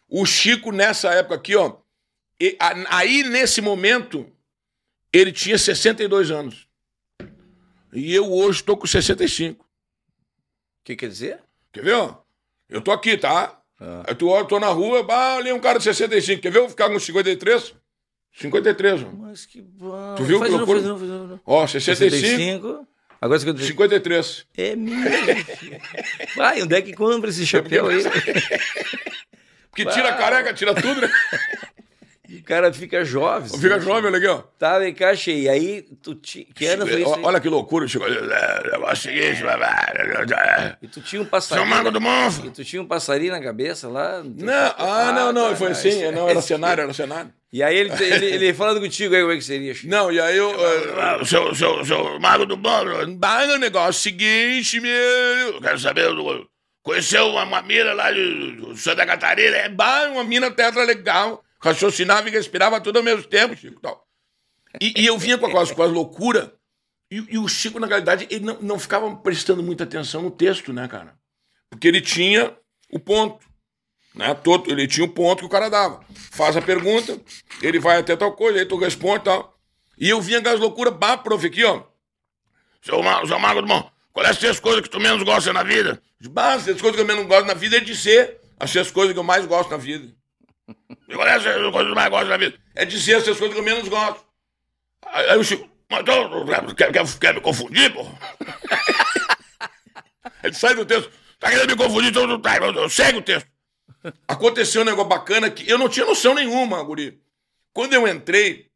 O 0.10 0.26
Chico, 0.26 0.72
nessa 0.72 1.10
época 1.14 1.36
aqui, 1.36 1.56
ó. 1.56 1.74
e- 2.40 2.56
a- 2.60 2.98
aí, 2.98 3.24
nesse 3.24 3.62
momento, 3.62 4.26
ele 5.14 5.32
tinha 5.32 5.58
62 5.58 6.32
anos. 6.32 6.68
E 7.94 8.14
eu 8.14 8.32
hoje 8.32 8.64
tô 8.64 8.78
com 8.78 8.88
65. 8.88 9.64
O 9.64 9.68
que 10.84 10.96
quer 10.96 11.10
dizer? 11.10 11.40
Quer 11.72 11.84
ver? 11.84 12.16
Eu 12.70 12.82
tô 12.82 12.92
aqui, 12.92 13.18
tá? 13.18 13.60
Aí 14.08 14.16
tu 14.16 14.28
olha, 14.30 14.42
eu 14.44 14.48
tô 14.48 14.60
na 14.60 14.68
rua, 14.68 15.04
bah, 15.04 15.38
ali 15.38 15.50
é 15.50 15.54
um 15.54 15.60
cara 15.60 15.78
de 15.78 15.84
65. 15.84 16.42
Quer 16.42 16.52
ver 16.52 16.60
eu 16.60 16.70
ficar 16.70 16.90
com 16.90 17.00
53? 17.00 17.74
53, 18.34 19.04
ó. 19.04 19.08
Mas 19.12 19.46
que 19.46 19.62
bom. 19.62 20.16
Tu 20.16 20.24
viu 20.24 20.40
Faz 20.40 20.52
que 20.52 20.58
novo, 20.58 20.72
loucura? 20.74 20.80
faz 20.80 20.88
novo, 20.90 21.00
faz 21.00 21.30
novo. 21.30 21.42
Ó, 21.46 21.68
65, 21.68 22.12
65. 22.16 22.88
Agora 23.20 23.40
55. 23.40 23.68
53. 23.84 24.48
É 24.58 24.76
mesmo. 24.76 25.02
Vai, 26.36 26.62
onde 26.62 26.76
é 26.76 26.82
que 26.82 26.94
compra 26.94 27.30
esse 27.30 27.46
chapéu 27.46 27.88
aí? 27.90 28.04
Porque 29.70 29.86
tira 29.86 30.10
a 30.10 30.18
careca, 30.18 30.54
tira 30.54 30.74
tudo, 30.74 31.02
né? 31.02 31.12
O 32.40 32.44
cara 32.44 32.72
fica 32.72 33.04
jovem. 33.04 33.50
Fica 33.60 33.80
jovem, 33.80 34.06
olha 34.06 34.18
aqui, 34.18 34.28
ó. 34.28 34.38
Tá, 34.58 34.80
vem 34.80 34.94
cá, 34.94 35.14
cheio. 35.16 35.44
E 35.44 35.50
aí, 35.50 35.82
tu 36.02 36.16
ti... 36.16 36.48
que 36.56 36.66
ano 36.66 36.88
foi 36.88 37.02
isso 37.02 37.14
aí? 37.16 37.22
Olha 37.24 37.40
que 37.40 37.50
loucura, 37.50 37.88
Chico. 37.88 38.06
É 38.06 38.92
o 38.92 38.96
seguinte. 38.96 39.44
E 40.82 40.88
tu 40.88 41.02
tinha 41.02 41.22
um 41.22 41.26
Seu 41.26 41.32
passarinho. 41.32 41.68
Mago 41.68 41.92
do 41.92 41.98
E 42.00 42.02
Monfo. 42.02 42.52
tu 42.52 42.64
tinha 42.64 42.82
um 42.82 42.86
passarinho 42.86 43.32
na 43.32 43.42
cabeça 43.42 43.88
lá? 43.88 44.24
no 44.24 44.34
teu 44.34 44.46
Não, 44.46 44.74
ah, 44.78 45.12
não, 45.14 45.34
não, 45.34 45.50
tá, 45.50 45.56
foi 45.56 45.68
tá, 45.68 45.72
assim, 45.74 46.12
não, 46.12 46.30
era 46.30 46.42
cenário, 46.42 46.84
era 46.84 46.94
cenário. 46.94 47.32
E 47.54 47.62
aí 47.62 47.76
ele, 47.78 47.92
ele, 48.02 48.26
ele 48.28 48.54
falando 48.54 48.80
contigo 48.80 49.14
aí, 49.14 49.22
como 49.22 49.34
é 49.34 49.36
que 49.36 49.44
seria, 49.44 49.74
Chico? 49.74 49.90
Não, 49.90 50.10
e 50.12 50.20
aí 50.22 50.38
eu. 50.38 50.50
eh, 50.52 50.94
Ah, 51.00 51.26
Seu, 51.26 51.54
seu, 51.54 51.84
seu 51.84 52.20
Mago 52.20 52.46
do 52.46 52.56
Monfo. 52.58 53.16
Bah, 53.18 53.44
o 53.44 53.58
negócio 53.58 54.02
seguinte, 54.02 54.80
meu. 54.80 54.92
Eu 54.92 55.62
quero 55.62 55.78
saber, 55.80 56.08
do- 56.16 56.48
conheceu 56.82 57.28
uma, 57.28 57.44
uma 57.44 57.62
mira 57.62 57.94
lá 57.94 58.10
de, 58.12 58.56
de 58.74 58.80
Santa 58.80 59.06
Catarina? 59.06 59.58
É, 59.58 59.70
bah, 59.70 60.08
uma 60.12 60.24
mina 60.24 60.50
tetra 60.50 60.84
legal. 60.86 61.44
Raciocinava 61.62 62.28
e 62.28 62.32
respirava 62.32 62.82
tudo 62.82 62.98
ao 62.98 63.04
mesmo 63.04 63.24
tempo, 63.24 63.56
Chico. 63.56 63.80
Tal. 63.80 64.06
E, 64.80 65.02
e 65.02 65.06
eu 65.06 65.18
vinha 65.18 65.38
com 65.38 65.58
as, 65.58 65.72
com 65.72 65.84
as 65.84 65.92
loucuras. 65.92 66.50
E, 67.12 67.18
e 67.30 67.38
o 67.38 67.48
Chico, 67.48 67.80
na 67.80 67.88
realidade, 67.88 68.28
ele 68.30 68.46
não, 68.46 68.58
não 68.62 68.80
ficava 68.80 69.14
prestando 69.18 69.62
muita 69.62 69.84
atenção 69.84 70.22
no 70.22 70.32
texto, 70.32 70.74
né, 70.74 70.88
cara? 70.88 71.16
Porque 71.70 71.88
ele 71.88 72.02
tinha 72.02 72.56
o 72.92 73.00
ponto. 73.00 73.46
Né? 74.16 74.34
Todo, 74.34 74.72
ele 74.72 74.88
tinha 74.88 75.06
o 75.06 75.10
ponto 75.10 75.40
que 75.40 75.46
o 75.46 75.50
cara 75.50 75.70
dava. 75.70 76.04
Faz 76.32 76.58
a 76.58 76.62
pergunta, 76.62 77.20
ele 77.62 77.80
vai 77.80 77.98
até 78.00 78.16
tal 78.16 78.34
coisa, 78.34 78.60
aí 78.60 78.66
tu 78.66 78.78
responde 78.78 79.22
e 79.22 79.24
tal. 79.26 79.58
E 79.98 80.10
eu 80.10 80.20
vinha 80.22 80.42
com 80.42 80.50
as 80.50 80.60
loucuras, 80.60 80.94
bah, 80.96 81.18
prof, 81.18 81.46
aqui, 81.46 81.64
ó. 81.64 81.84
Seu, 82.82 83.02
seu 83.28 83.40
Mago 83.40 83.62
Monfo. 83.62 83.92
Qual 84.12 84.26
é 84.26 84.30
as 84.30 84.38
três 84.38 84.60
coisas 84.60 84.82
que 84.82 84.90
tu 84.90 85.00
menos 85.00 85.22
gosta 85.24 85.54
na 85.54 85.64
vida? 85.64 86.02
Bah, 86.30 86.56
as 86.56 86.64
coisas 86.64 86.96
que 86.96 87.02
eu 87.02 87.06
menos 87.06 87.26
gosto 87.28 87.46
na 87.46 87.54
vida 87.54 87.78
é 87.78 87.80
de 87.80 87.96
ser 87.96 88.42
as 88.60 88.70
seis 88.70 88.90
coisas 88.92 89.14
que 89.14 89.20
eu 89.20 89.24
mais 89.24 89.46
gosto 89.46 89.70
na 89.70 89.78
vida. 89.78 90.14
Qual 91.14 91.28
é 91.28 91.40
que 91.40 91.96
mais 91.96 92.10
gosta 92.10 92.30
na 92.30 92.38
vida? 92.38 92.58
É 92.76 92.86
de 92.86 93.00
ser 93.00 93.16
as 93.16 93.24
seis 93.24 93.38
coisas 93.38 93.54
que 93.54 93.60
eu 93.60 93.66
menos 93.66 93.88
gosto. 93.88 94.24
Aí, 95.06 95.38
o 95.38 95.44
Chico, 95.44 95.70
mas 95.90 96.02
então, 96.02 96.46
quer, 96.76 96.92
quer, 96.92 97.20
quer 97.20 97.34
me 97.34 97.42
confundir, 97.42 97.92
pô? 97.94 98.06
Ele 100.44 100.54
sai 100.54 100.76
do 100.76 100.86
texto. 100.86 101.12
Tá 101.40 101.50
querendo 101.50 101.70
me 101.72 101.76
confundir, 101.76 102.10
então 102.12 102.40
tá, 102.40 102.58
eu- 102.58 102.74
eu- 102.74 102.90
segue 102.90 103.18
o 103.18 103.22
texto. 103.22 103.48
Aconteceu 104.28 104.82
um 104.82 104.86
negócio 104.86 105.10
bacana 105.10 105.50
que 105.50 105.70
eu 105.70 105.78
não 105.78 105.90
tinha 105.90 106.06
noção 106.06 106.34
nenhuma, 106.34 106.82
guri. 106.84 107.20
Quando 107.74 107.94
eu 107.94 108.08
entrei, 108.08 108.68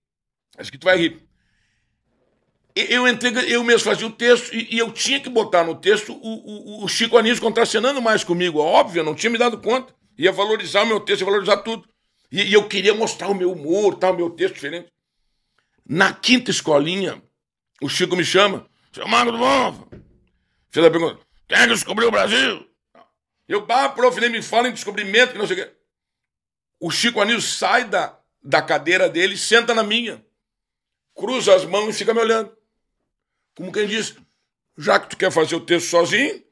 acho 0.57 0.71
que 0.71 0.77
tu 0.77 0.85
vai 0.85 0.97
rir. 0.97 1.21
Eu 2.75 3.07
entrei, 3.07 3.31
eu 3.55 3.63
mesmo 3.63 3.89
fazia 3.89 4.05
o 4.05 4.11
texto 4.11 4.53
e, 4.53 4.75
e 4.75 4.77
eu 4.77 4.91
tinha 4.91 5.19
que 5.19 5.29
botar 5.29 5.63
no 5.63 5.75
texto 5.75 6.13
o, 6.13 6.81
o, 6.81 6.83
o 6.83 6.87
Chico 6.87 7.17
Anísio 7.17 7.41
contracenando 7.41 8.01
mais 8.01 8.23
comigo. 8.23 8.59
Óbvio, 8.59 8.99
eu 8.99 9.03
não 9.05 9.15
tinha 9.15 9.29
me 9.29 9.37
dado 9.37 9.57
conta. 9.59 9.93
Ia 10.17 10.31
valorizar 10.31 10.83
o 10.83 10.87
meu 10.87 10.99
texto, 10.99 11.21
ia 11.21 11.25
valorizar 11.25 11.57
tudo. 11.57 11.87
E, 12.31 12.41
e 12.43 12.53
eu 12.53 12.67
queria 12.67 12.93
mostrar 12.93 13.29
o 13.29 13.35
meu 13.35 13.51
humor, 13.51 13.95
tal, 13.95 14.13
o 14.13 14.17
meu 14.17 14.29
texto 14.29 14.55
diferente. 14.55 14.91
Na 15.87 16.13
quinta 16.13 16.51
escolinha, 16.51 17.21
o 17.81 17.89
Chico 17.89 18.15
me 18.15 18.23
chama. 18.23 18.67
Seu 18.91 19.07
Mago 19.07 19.31
do 19.31 19.37
Monfo. 19.37 19.89
Fez 20.71 20.85
a 20.85 20.89
pergunta. 20.89 21.19
Quem 21.47 21.57
é 21.57 21.61
que 21.61 21.73
descobriu 21.73 22.07
o 22.07 22.11
Brasil? 22.11 22.65
Eu, 23.47 23.65
bah, 23.65 23.89
prof, 23.89 24.19
nem 24.19 24.29
me 24.29 24.41
fala 24.41 24.69
em 24.69 24.73
descobrimento, 24.73 25.33
que 25.33 25.37
não 25.37 25.45
sei 25.45 25.61
o 25.61 25.65
quê. 25.65 25.75
O 26.79 26.89
Chico 26.89 27.21
Anísio 27.21 27.41
sai 27.41 27.85
da, 27.85 28.17
da 28.41 28.61
cadeira 28.61 29.09
dele, 29.09 29.37
senta 29.37 29.73
na 29.73 29.83
minha, 29.83 30.25
cruza 31.13 31.55
as 31.55 31.65
mãos 31.65 31.89
e 31.89 31.97
fica 31.97 32.13
me 32.13 32.19
olhando. 32.19 32.55
Como 33.55 33.71
quem 33.71 33.87
diz, 33.87 34.15
já 34.77 34.99
que 34.99 35.09
tu 35.09 35.17
quer 35.17 35.31
fazer 35.31 35.55
o 35.55 35.65
texto 35.65 35.87
sozinho, 35.89 36.43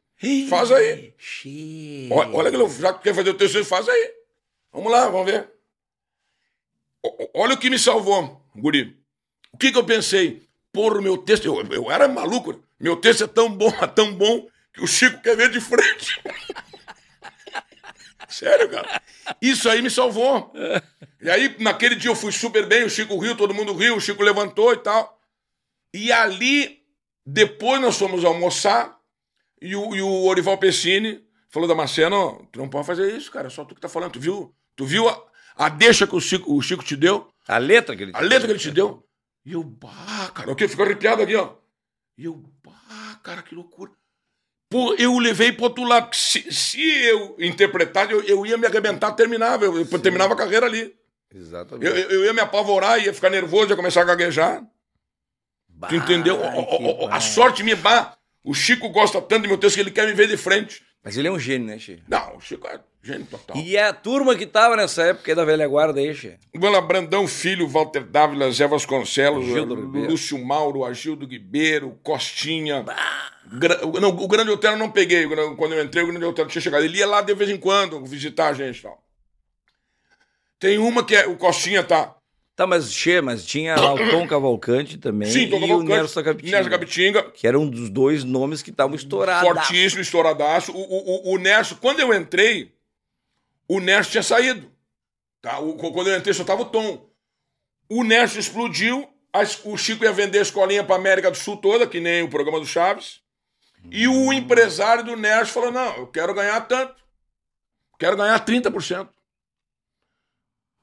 faz 0.50 0.72
aí. 0.72 1.14
Chico. 1.18 2.16
Olha, 2.16 2.52
que 2.52 2.82
já 2.82 2.94
quer 2.94 3.14
fazer 3.14 3.30
o 3.30 3.34
texto 3.34 3.54
sozinho, 3.54 3.66
faz 3.66 3.90
aí. 3.90 4.14
Vamos 4.72 4.92
lá, 4.92 5.10
vamos 5.10 5.32
ver. 5.32 5.50
Olha 7.34 7.54
o 7.54 7.58
que 7.58 7.70
me 7.70 7.78
salvou, 7.78 8.42
guri. 8.56 8.98
O 9.52 9.58
que 9.58 9.72
que 9.72 9.78
eu 9.78 9.86
pensei? 9.86 10.48
Porra, 10.72 11.02
meu 11.02 11.18
texto, 11.18 11.46
eu, 11.46 11.62
eu 11.72 11.92
era 11.92 12.08
maluco. 12.08 12.54
né? 12.54 12.60
Meu 12.80 12.96
texto 12.96 13.26
é 13.26 13.28
tão 13.28 13.50
bom, 13.50 13.70
é 13.82 13.88
tão 13.94 14.14
bom, 14.14 14.48
que 14.74 14.82
o 14.82 14.88
Chico 14.88 15.22
quer 15.22 15.36
ver 15.36 15.52
de 15.52 15.60
frente. 15.60 16.22
Sério, 18.28 18.70
cara. 18.70 19.02
Isso 19.42 19.70
aí 19.70 19.82
me 19.82 19.92
salvou. 19.92 20.52
E 21.22 21.30
aí, 21.30 21.56
naquele 21.60 21.96
dia 21.96 22.10
eu 22.10 22.16
fui 22.16 22.32
super 22.32 22.66
bem, 22.66 22.84
o 22.84 22.90
Chico 22.90 23.18
riu, 23.20 23.38
todo 23.38 23.54
mundo 23.54 23.74
riu, 23.74 23.96
o 23.96 24.02
Chico 24.02 24.24
levantou 24.24 24.74
e 24.74 24.78
tal. 24.78 25.22
E 25.94 26.12
ali, 26.12 26.82
depois 27.24 27.80
nós 27.80 27.98
fomos 27.98 28.26
almoçar, 28.26 28.98
e 29.64 29.76
o, 29.76 29.96
e 29.96 30.02
o 30.02 30.26
Orival 30.26 30.58
Pessini 30.58 31.24
falou 31.50 31.68
da 31.68 31.74
Marceno, 31.76 32.48
tu 32.52 32.60
não 32.60 32.68
pode 32.70 32.86
fazer 32.86 33.16
isso, 33.16 33.32
cara, 33.32 33.50
só 33.50 33.64
tu 33.64 33.74
que 33.74 33.82
tá 33.82 33.88
falando. 33.88 34.12
Tu 34.12 34.20
viu, 34.20 34.54
tu 34.76 34.86
viu 34.86 35.08
a, 35.08 35.24
a 35.56 35.70
deixa 35.70 36.06
que 36.06 36.16
o 36.16 36.20
Chico, 36.20 36.54
o 36.54 36.62
Chico 36.62 36.84
te 36.84 36.96
deu? 36.96 37.30
A 37.48 37.58
letra 37.58 37.96
que 37.96 38.04
ele 38.04 38.12
A 38.14 38.20
letra 38.20 38.48
que 38.48 38.54
ele 38.54 38.60
te 38.60 38.72
deu? 38.72 39.04
E 39.46 39.54
eu, 39.54 39.64
bah, 39.64 40.32
cara, 40.34 40.52
o 40.52 40.56
que? 40.56 40.68
Fico 40.68 40.84
arrepiado 40.84 41.22
aqui, 41.22 41.36
ó. 41.36 41.56
E 42.18 42.26
eu, 42.26 42.44
bah, 42.64 43.20
cara, 43.24 43.42
que 43.42 43.56
loucura. 43.56 43.92
Pô, 44.70 44.96
eu 44.96 45.18
levei 45.20 45.52
pro 45.52 45.66
outro 45.66 45.84
lado. 45.84 46.16
Se, 46.16 46.52
se 46.52 46.82
eu 47.06 47.36
interpretar, 47.40 48.10
eu, 48.10 48.24
eu 48.24 48.46
ia 48.46 48.58
me 48.58 48.66
arrebentar, 48.66 49.12
terminava. 49.12 49.66
Eu, 49.66 49.78
eu 49.78 50.00
terminava 50.00 50.34
a 50.34 50.38
carreira 50.38 50.66
ali. 50.66 50.96
Exatamente. 51.34 51.86
Eu, 51.86 51.96
eu, 51.96 52.26
ia 52.26 52.34
me 52.34 52.42
apavorar, 52.42 53.00
ia 53.04 53.14
ficar 53.14 53.30
nervoso, 53.30 53.70
ia 53.70 53.76
começar 53.76 54.02
a 54.02 54.06
gaguejar. 54.06 54.66
Bah, 55.70 55.88
Tu 55.88 55.96
entendeu? 55.96 56.36
o- 56.38 57.08
bah. 57.08 57.16
a 57.16 57.20
sorte 57.20 57.64
me 57.64 57.76
bah. 57.76 58.18
O 58.44 58.54
Chico 58.54 58.90
gosta 58.90 59.22
tanto 59.22 59.44
do 59.44 59.48
meu 59.48 59.58
texto 59.58 59.76
que 59.76 59.82
ele 59.82 59.92
quer 59.92 60.06
me 60.08 60.14
ver 60.14 60.28
de 60.28 60.36
frente. 60.38 60.84
Mas 61.04 61.18
ele 61.18 61.28
é 61.28 61.32
um 61.32 61.40
gênio, 61.40 61.68
né, 61.68 61.78
Che? 61.78 62.02
Não, 62.08 62.38
o 62.38 62.40
Chico 62.42 62.66
é 62.68 62.80
gênio 63.02 63.26
total. 63.26 63.58
E 63.58 63.78
a 63.78 63.92
turma 63.94 64.36
que 64.36 64.46
tava 64.46 64.76
nessa 64.78 65.04
época 65.04 65.32
aí 65.32 65.36
da 65.36 65.44
velha 65.44 65.68
guarda 65.68 66.00
aí, 66.00 66.14
Che? 66.16 66.38
Lá, 66.58 66.80
Brandão 66.82 67.28
Filho, 67.28 67.68
Walter 67.68 68.04
Dávila, 68.06 68.50
Zé 68.52 68.68
Vasconcelos. 68.68 69.46
Lúcio 69.48 70.44
Mauro, 70.44 70.86
Agildo 70.86 71.26
Ribeiro, 71.26 72.00
Costinha. 72.04 72.86
Gra- 73.52 73.82
não, 74.00 74.10
o 74.10 74.28
Grande 74.28 74.52
Otero 74.52 74.74
eu 74.76 74.80
não 74.80 74.90
peguei. 74.92 75.28
Quando 75.58 75.74
eu 75.74 75.84
entrei, 75.84 76.04
o 76.04 76.08
Grande 76.08 76.26
Otero 76.26 76.48
tinha 76.48 76.62
chegado. 76.62 76.84
Ele 76.86 76.98
ia 76.98 77.08
lá 77.08 77.22
de 77.22 77.34
vez 77.34 77.50
em 77.50 77.58
quando 77.58 78.04
visitar 78.06 78.48
a 78.50 78.54
gente 78.54 78.80
e 78.80 78.84
tal. 78.84 79.04
Tem 80.60 80.78
uma 80.78 81.04
que 81.04 81.16
é. 81.16 81.28
O 81.28 81.36
Costinha 81.36 81.84
tá. 81.84 82.16
Tá, 82.56 82.68
mas 82.68 82.94
Che, 82.94 83.20
mas 83.20 83.46
tinha 83.46 83.76
lá 83.76 83.94
o 83.94 83.98
Tom 84.12 84.28
Cavalcante 84.28 84.98
também 84.98 85.30
Sim, 85.30 85.50
tô 85.50 85.58
e 85.58 85.72
o 85.72 85.82
Nelson 85.82 86.24
Capitinga. 86.24 86.56
Nelson 86.58 86.70
Capitinga. 86.70 87.32
Que 87.32 87.48
eram 87.48 87.62
um 87.64 87.70
dos 87.70 87.90
dois 87.90 88.24
nomes 88.24 88.62
que 88.62 88.70
estavam 88.70 88.96
estourados. 88.96 89.48
Fortíssimo, 89.50 90.02
estouradaço. 90.02 90.72
O, 90.72 90.78
o, 90.78 91.34
o, 91.34 91.36
o 91.36 91.76
quando 91.82 92.00
eu 92.00 92.14
entrei, 92.14 92.74
o 93.68 93.80
Nerso 93.80 94.12
tinha 94.12 94.24
saído. 94.24 94.72
Tá? 95.42 95.60
O, 95.60 95.76
quando 95.76 96.10
eu 96.10 96.18
entrei, 96.18 96.34
só 96.34 96.44
tava 96.44 96.62
o 96.62 96.66
Tom. 96.66 97.10
O 97.90 98.04
Nerso 98.04 98.40
explodiu, 98.40 99.10
a 99.34 99.42
es- 99.42 99.60
o 99.66 99.76
Chico 99.76 100.04
ia 100.04 100.12
vender 100.14 100.40
a 100.40 100.44
escolinha 100.44 100.84
pra 100.84 100.96
América 100.96 101.32
do 101.32 101.38
Sul 101.38 101.58
toda, 101.58 101.88
que 101.88 102.00
nem 102.00 102.22
o 102.24 102.30
programa 102.30 102.60
do 102.60 102.66
Chaves. 102.66 103.22
E 103.92 104.08
o 104.08 104.32
empresário 104.32 105.04
do 105.04 105.18
Nerso 105.18 105.54
falou: 105.54 105.72
não, 105.72 105.98
eu 105.98 106.08
quero 106.08 106.34
ganhar 106.34 106.62
tanto. 106.62 106.96
Quero 108.00 108.16
ganhar 108.16 108.44
30%. 108.46 109.10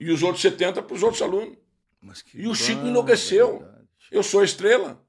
E 0.00 0.10
os 0.10 0.22
outros 0.22 0.42
70% 0.44 0.82
pros 0.82 1.02
outros 1.02 1.22
alunos. 1.22 1.56
Mas 2.00 2.22
que 2.22 2.38
E 2.40 2.48
o 2.48 2.54
Chico 2.54 2.86
enlouqueceu. 2.86 3.58
verdade. 3.58 3.88
Eu 4.10 4.22
sou 4.22 4.40
a 4.40 4.44
estrela. 4.44 5.04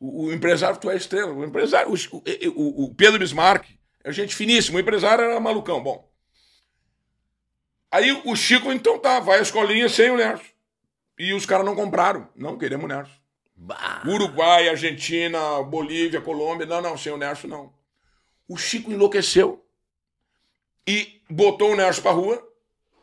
O, 0.00 0.24
o 0.26 0.32
empresário, 0.32 0.78
tu 0.78 0.90
é 0.90 0.94
a 0.94 0.96
estrela. 0.96 1.32
O 1.32 1.44
empresário, 1.44 1.90
o, 1.92 2.50
o- 2.56 2.84
o 2.84 2.94
Pedro 2.94 3.18
Bismarck, 3.18 3.66
é 4.02 4.10
gente 4.12 4.34
finíssima. 4.34 4.76
O 4.78 4.80
empresário 4.80 5.24
era 5.24 5.38
malucão. 5.40 5.82
Bom. 5.82 6.10
Aí 7.90 8.10
o 8.24 8.34
Chico, 8.34 8.72
então 8.72 8.98
tá, 8.98 9.20
vai 9.20 9.38
à 9.38 9.42
escolinha 9.42 9.88
sem 9.88 10.10
o 10.10 10.16
Nerso. 10.16 10.52
E 11.18 11.32
os 11.32 11.46
caras 11.46 11.64
não 11.64 11.76
compraram. 11.76 12.28
Não 12.34 12.58
queremos 12.58 12.84
o 12.84 12.88
Nerso. 12.88 13.12
Bah. 13.56 14.02
Uruguai, 14.06 14.68
Argentina, 14.68 15.62
Bolívia, 15.62 16.20
Colômbia. 16.20 16.66
Não, 16.66 16.82
não, 16.82 16.98
sem 16.98 17.12
o 17.12 17.16
Nerso 17.16 17.46
não. 17.46 17.72
O 18.48 18.56
Chico 18.56 18.90
enlouqueceu. 18.90 19.64
E 20.86 21.22
botou 21.30 21.70
o 21.72 21.76
Nerso 21.76 22.02
pra 22.02 22.10
rua. 22.10 22.42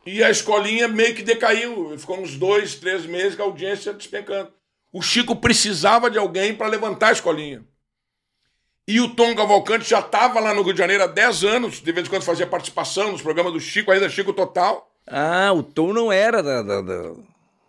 E 0.04 0.22
a 0.22 0.30
escolinha 0.30 0.88
meio 0.88 1.14
que 1.14 1.22
decaiu. 1.22 1.96
Ficou 1.98 2.18
uns 2.20 2.36
dois, 2.36 2.74
três 2.74 3.06
meses 3.06 3.34
com 3.36 3.42
a 3.42 3.46
audiência 3.46 3.92
despencando. 3.92 4.50
O 4.92 5.00
Chico 5.00 5.36
precisava 5.36 6.10
de 6.10 6.18
alguém 6.18 6.54
para 6.54 6.66
levantar 6.68 7.08
a 7.08 7.12
escolinha. 7.12 7.62
E 8.86 9.00
o 9.00 9.14
Tom 9.14 9.34
Cavalcante 9.34 9.88
já 9.88 10.00
estava 10.00 10.40
lá 10.40 10.52
no 10.52 10.62
Rio 10.62 10.72
de 10.72 10.78
Janeiro 10.80 11.04
há 11.04 11.06
10 11.06 11.44
anos, 11.44 11.80
de 11.80 11.92
vez 11.92 12.06
em 12.06 12.10
quando 12.10 12.24
fazia 12.24 12.46
participação 12.46 13.12
nos 13.12 13.22
programas 13.22 13.52
do 13.52 13.60
Chico, 13.60 13.92
ainda 13.92 14.08
Chico 14.08 14.32
Total. 14.32 14.90
Ah, 15.06 15.52
o 15.52 15.62
Tom 15.62 15.92
não 15.92 16.10
era 16.12 16.42
da, 16.42 16.62
da, 16.62 16.80
da- 16.82 16.98
da 17.10 17.14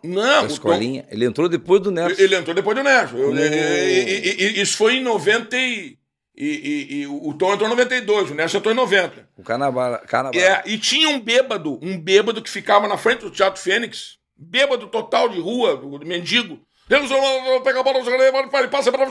Não, 0.02 0.40
Tom, 0.42 0.46
escolinha. 0.52 1.06
Ele 1.10 1.24
entrou 1.24 1.48
depois 1.48 1.80
do 1.80 1.90
Nelson. 1.92 2.20
ele 2.20 2.34
entrou 2.34 2.54
depois 2.54 2.76
do 2.76 2.82
Nerso. 2.82 3.16
Eu- 3.16 3.30
Oh. 3.30 3.34
e- 3.36 3.40
e- 3.40 4.18
e- 4.18 4.58
e- 4.58 4.60
Isso 4.60 4.76
foi 4.76 4.96
em 4.96 5.02
90 5.02 5.56
e, 5.56 5.96
E, 6.36 6.46
e- 6.46 6.94
e 7.02 7.06
o 7.06 7.28
o 7.28 7.34
Tom 7.34 7.52
entrou 7.54 7.68
em 7.68 7.70
92, 7.70 8.30
o 8.30 8.34
Nelson 8.34 8.58
entrou 8.58 8.72
em 8.72 8.76
90. 8.76 9.28
O 9.36 9.42
carnaval. 9.42 10.00
carnaval. 10.06 10.40
É, 10.40 10.62
e 10.66 10.76
tinha 10.78 11.08
um 11.08 11.20
bêbado, 11.20 11.78
um 11.80 11.98
bêbado 11.98 12.42
que 12.42 12.50
ficava 12.50 12.88
na 12.88 12.96
frente 12.96 13.20
do 13.20 13.30
Teatro 13.30 13.60
Fênix, 13.62 14.18
bêbado 14.36 14.88
total 14.88 15.28
de 15.28 15.38
rua, 15.40 15.80
mendigo. 16.04 16.60
Eles 16.90 17.08
vão 17.08 17.62
pegar 17.62 17.80
a 17.80 17.82
bola, 17.82 18.68
passa 18.68 18.92
para 18.92 19.04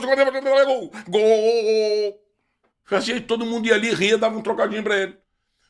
gol, 0.64 0.92
gol. 1.08 2.20
Fazia, 2.84 3.20
todo 3.20 3.46
mundo 3.46 3.66
ia 3.66 3.74
ali, 3.74 3.92
ria, 3.94 4.18
dava 4.18 4.36
um 4.36 4.42
trocadinho 4.42 4.82
pra 4.82 4.96
ele. 4.96 5.16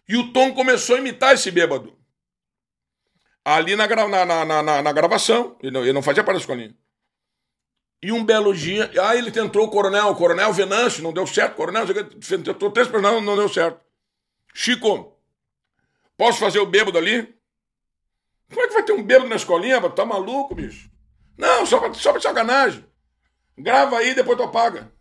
E 0.08 0.16
o 0.16 0.32
Tom 0.32 0.52
começou 0.52 0.96
a 0.96 0.98
imitar 0.98 1.32
esse 1.34 1.50
bêbado. 1.50 1.96
Ali 3.44 3.76
na, 3.76 3.86
na, 3.86 4.44
na, 4.44 4.62
na, 4.62 4.82
na 4.82 4.92
gravação, 4.92 5.56
ele 5.62 5.70
não, 5.70 5.82
ele 5.82 5.92
não 5.92 6.02
fazia 6.02 6.24
para 6.24 6.34
a 6.34 6.36
escolinha. 6.38 6.74
E 8.04 8.12
um 8.12 8.22
belo 8.22 8.52
dia, 8.54 8.90
aí 9.02 9.16
ele 9.16 9.30
tentou 9.30 9.64
o 9.64 9.70
coronel, 9.70 10.08
o 10.08 10.14
coronel 10.14 10.52
Venâncio, 10.52 11.02
não 11.02 11.10
deu 11.10 11.26
certo, 11.26 11.56
coronel, 11.56 11.86
tentou 12.20 12.70
três 12.70 12.86
personagens, 12.86 13.24
não 13.24 13.34
deu 13.34 13.48
certo. 13.48 13.80
Chico, 14.52 15.18
posso 16.14 16.38
fazer 16.38 16.58
o 16.58 16.66
bêbado 16.66 16.98
ali? 16.98 17.34
Como 18.50 18.60
é 18.60 18.68
que 18.68 18.74
vai 18.74 18.82
ter 18.82 18.92
um 18.92 19.02
bêbado 19.02 19.30
na 19.30 19.36
escolinha? 19.36 19.80
Tá 19.88 20.04
maluco, 20.04 20.54
bicho? 20.54 20.90
Não, 21.38 21.64
só 21.64 21.80
pra, 21.80 21.94
só 21.94 22.12
pra 22.12 22.20
sacanagem. 22.20 22.84
Grava 23.56 23.96
aí, 23.96 24.14
depois 24.14 24.36
tu 24.36 24.44
apaga. 24.44 24.92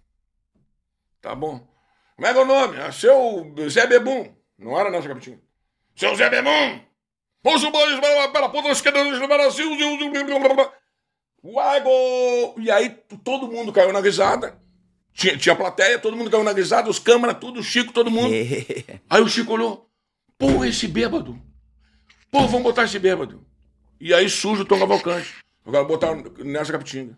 Tá 1.19 1.35
bom. 1.35 1.59
Como 2.15 2.25
é 2.25 2.31
que 2.31 2.39
é 2.39 2.41
o 2.41 2.45
nome? 2.45 2.77
Ah, 2.77 2.93
seu 2.93 3.53
Zé 3.67 3.85
Bebum. 3.85 4.33
Não 4.57 4.79
era 4.79 4.89
nessa 4.89 5.09
capitinha. 5.09 5.41
Seu 5.93 6.15
Zé 6.15 6.29
Bebum! 6.29 6.79
Os 7.43 7.63
bois 7.65 7.99
pela 8.31 8.47
ponta 8.47 8.69
esquerda 8.69 9.03
do 9.03 9.27
Brasil. 9.27 9.69
Uai, 11.43 11.81
gol! 11.81 12.55
E 12.57 12.71
aí 12.71 12.89
todo 13.23 13.47
mundo 13.51 13.71
caiu 13.73 13.91
na 13.91 13.99
risada. 13.99 14.57
Tinha, 15.13 15.37
tinha 15.37 15.55
plateia, 15.55 15.99
todo 15.99 16.15
mundo 16.17 16.29
caiu 16.31 16.43
na 16.43 16.51
risada, 16.53 16.89
os 16.89 16.97
câmeras, 16.97 17.37
tudo, 17.39 17.59
o 17.59 17.63
Chico, 17.63 17.93
todo 17.93 18.09
mundo. 18.09 18.33
Aí 19.09 19.21
o 19.21 19.27
Chico 19.27 19.53
olhou. 19.53 19.87
Pô, 20.39 20.65
esse 20.65 20.87
bêbado. 20.87 21.39
Pô, 22.31 22.47
vamos 22.47 22.63
botar 22.63 22.85
esse 22.85 22.97
bêbado. 22.97 23.45
E 24.01 24.11
aí 24.13 24.27
surge 24.27 24.63
o 24.63 24.65
Tom 24.65 24.79
Cavalcante. 24.79 25.35
Agora 25.65 25.83
botar 25.83 26.15
nessa 26.43 26.71
capitinga. 26.71 27.15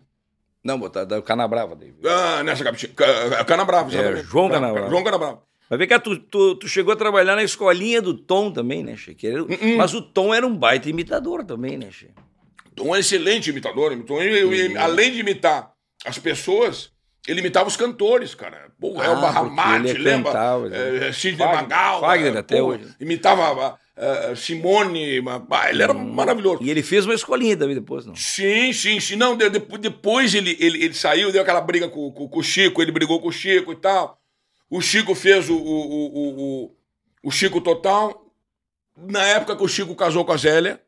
Não, 0.62 0.78
botar 0.78 1.04
da 1.04 1.22
Canabrava, 1.22 1.74
David. 1.74 2.06
Ah, 2.06 2.42
nessa 2.42 2.62
capitinha. 2.62 2.92
Ca- 2.94 3.44
Cana 3.44 3.64
Brava, 3.64 3.90
É. 3.96 4.16
João 4.22 4.48
Cana- 4.48 4.60
Canabrava. 4.60 4.90
João 4.90 5.02
Canabrava. 5.04 5.42
Mas 5.70 5.78
vem 5.78 5.88
cá, 5.88 5.98
tu, 5.98 6.16
tu, 6.18 6.54
tu 6.56 6.68
chegou 6.68 6.92
a 6.92 6.96
trabalhar 6.96 7.34
na 7.34 7.42
escolinha 7.42 8.00
do 8.02 8.12
Tom 8.14 8.52
também, 8.52 8.84
né, 8.84 8.94
Che? 8.96 9.16
Era- 9.24 9.42
Uh-uh. 9.42 9.76
Mas 9.78 9.94
o 9.94 10.02
Tom 10.02 10.32
era 10.34 10.46
um 10.46 10.54
baita 10.56 10.88
imitador 10.90 11.44
também, 11.44 11.76
né, 11.78 11.90
Che? 11.90 12.10
Tom 12.76 12.88
é 12.88 12.90
um 12.90 12.96
excelente 12.96 13.50
imitador. 13.50 13.96
Tom, 14.04 14.20
ele- 14.22 14.56
ele- 14.56 14.78
além 14.78 15.10
de 15.10 15.18
imitar 15.20 15.72
as 16.04 16.18
pessoas, 16.18 16.92
ele 17.26 17.40
imitava 17.40 17.68
os 17.68 17.76
cantores, 17.76 18.34
cara. 18.34 18.70
Pô, 18.78 19.00
Ah, 19.00 19.06
Elba 19.06 19.30
Ramate, 19.30 19.88
ele 19.88 19.98
lembra? 19.98 20.30
cantava, 20.32 20.76
É, 20.76 21.12
Sidney 21.12 21.38
Wagner- 21.46 21.62
Magal. 21.62 22.00
Wagner 22.02 22.36
é, 22.36 22.38
até 22.38 22.58
pô, 22.58 22.66
hoje. 22.66 22.84
Imitava 23.00 23.78
ah, 23.96 24.36
Simone. 24.36 25.20
ah, 25.50 25.70
ele 25.70 25.82
era 25.82 25.94
maravilhoso. 25.94 26.62
E 26.62 26.70
ele 26.70 26.82
fez 26.82 27.06
uma 27.06 27.14
escolinha 27.14 27.56
também 27.56 27.74
depois, 27.74 28.04
não? 28.04 28.14
Sim, 28.14 28.72
sim, 28.72 29.00
sim. 29.00 29.16
Não, 29.16 29.34
de- 29.36 29.48
de- 29.48 29.78
depois 29.78 30.34
ele, 30.34 30.54
ele, 30.60 30.84
ele 30.84 30.94
saiu, 30.94 31.32
deu 31.32 31.40
aquela 31.42 31.62
briga 31.62 31.88
com, 31.88 32.12
com, 32.12 32.28
com 32.28 32.38
o 32.38 32.42
Chico, 32.42 32.82
ele 32.82 32.92
brigou 32.92 33.20
com 33.20 33.28
o 33.28 33.32
Chico 33.32 33.72
e 33.72 33.76
tal. 33.76 34.20
O 34.68 34.80
Chico 34.82 35.14
fez 35.14 35.48
o, 35.48 35.56
o, 35.56 35.58
o, 35.60 36.64
o- 36.64 36.76
o 37.24 37.30
Chico 37.30 37.60
Total. 37.60 38.22
Na 38.98 39.22
época 39.24 39.56
que 39.56 39.62
o 39.64 39.68
Chico 39.68 39.94
casou 39.94 40.24
com 40.24 40.32
a 40.32 40.36
Zélia, 40.36 40.80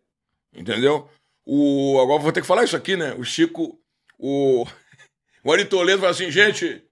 entendeu? 0.55 1.09
O, 1.51 1.99
agora 1.99 2.21
vou 2.21 2.31
ter 2.31 2.43
que 2.43 2.47
falar 2.47 2.65
isso 2.65 2.77
aqui, 2.77 2.95
né? 2.95 3.15
O 3.17 3.25
Chico, 3.25 3.81
o, 4.19 4.67
o 5.43 5.51
Ari 5.51 5.65
Toledo 5.65 6.01
falou 6.01 6.11
assim, 6.11 6.31
gente, 6.31 6.83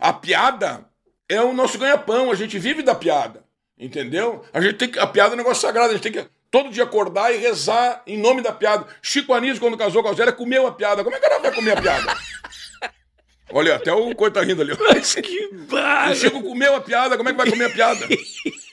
a 0.00 0.12
piada 0.12 0.84
é 1.28 1.40
o 1.40 1.52
nosso 1.52 1.78
ganha-pão, 1.78 2.32
a 2.32 2.34
gente 2.34 2.58
vive 2.58 2.82
da 2.82 2.92
piada, 2.92 3.44
entendeu? 3.78 4.44
A 4.52 4.60
gente 4.60 4.74
tem 4.78 4.88
que, 4.90 4.98
a 4.98 5.06
piada 5.06 5.30
é 5.30 5.34
um 5.34 5.38
negócio 5.38 5.62
sagrado, 5.62 5.90
a 5.90 5.92
gente 5.92 6.02
tem 6.02 6.10
que 6.10 6.28
todo 6.50 6.70
dia 6.70 6.82
acordar 6.82 7.32
e 7.32 7.36
rezar 7.36 8.02
em 8.04 8.18
nome 8.18 8.42
da 8.42 8.50
piada. 8.50 8.84
Chico 9.00 9.32
Anísio, 9.32 9.60
quando 9.60 9.78
casou 9.78 10.02
com 10.02 10.08
a 10.08 10.12
Zélia, 10.12 10.32
comeu 10.32 10.66
a 10.66 10.72
piada. 10.72 11.04
Como 11.04 11.14
é 11.14 11.20
que 11.20 11.26
ela 11.26 11.38
vai 11.38 11.54
comer 11.54 11.78
a 11.78 11.80
piada? 11.80 12.16
Olha, 13.52 13.76
até 13.76 13.92
o 13.92 14.12
coito 14.16 14.34
tá 14.34 14.42
rindo 14.44 14.62
ali. 14.62 14.76
Mas 14.76 15.14
que 15.14 15.46
O 15.52 15.66
barra! 15.66 16.14
Chico 16.16 16.42
comeu 16.42 16.74
a 16.74 16.80
piada, 16.80 17.16
como 17.16 17.28
é 17.28 17.32
que 17.32 17.38
vai 17.38 17.48
comer 17.48 17.66
a 17.66 17.70
piada? 17.70 18.08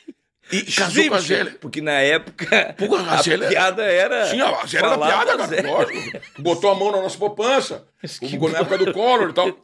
E 0.52 0.64
casou 0.72 1.08
com 1.08 1.16
a 1.16 1.20
Zélia. 1.20 1.58
Porque 1.60 1.82
na 1.82 1.94
época 2.00 2.76
Pô, 2.78 2.96
a 2.96 3.14
a 3.14 3.22
Zélia- 3.22 3.48
piada 3.50 3.84
era. 3.84 4.26
Sim, 4.28 4.42
a 4.42 4.66
Zélia 4.66 4.90
falar 4.90 5.08
piada, 5.08 5.26
da 5.26 5.38
cara, 5.38 5.48
Zélia. 5.48 5.72
lógico. 5.72 6.20
Botou 6.40 6.72
a 6.72 6.76
mão 6.76 6.92
na 6.92 7.02
nossa 7.02 7.18
poupança. 7.18 7.86
que 8.20 8.38
Na 8.38 8.60
época 8.60 8.78
do 8.78 8.94
Collor 8.94 9.30
e 9.30 9.34
tal. 9.34 9.58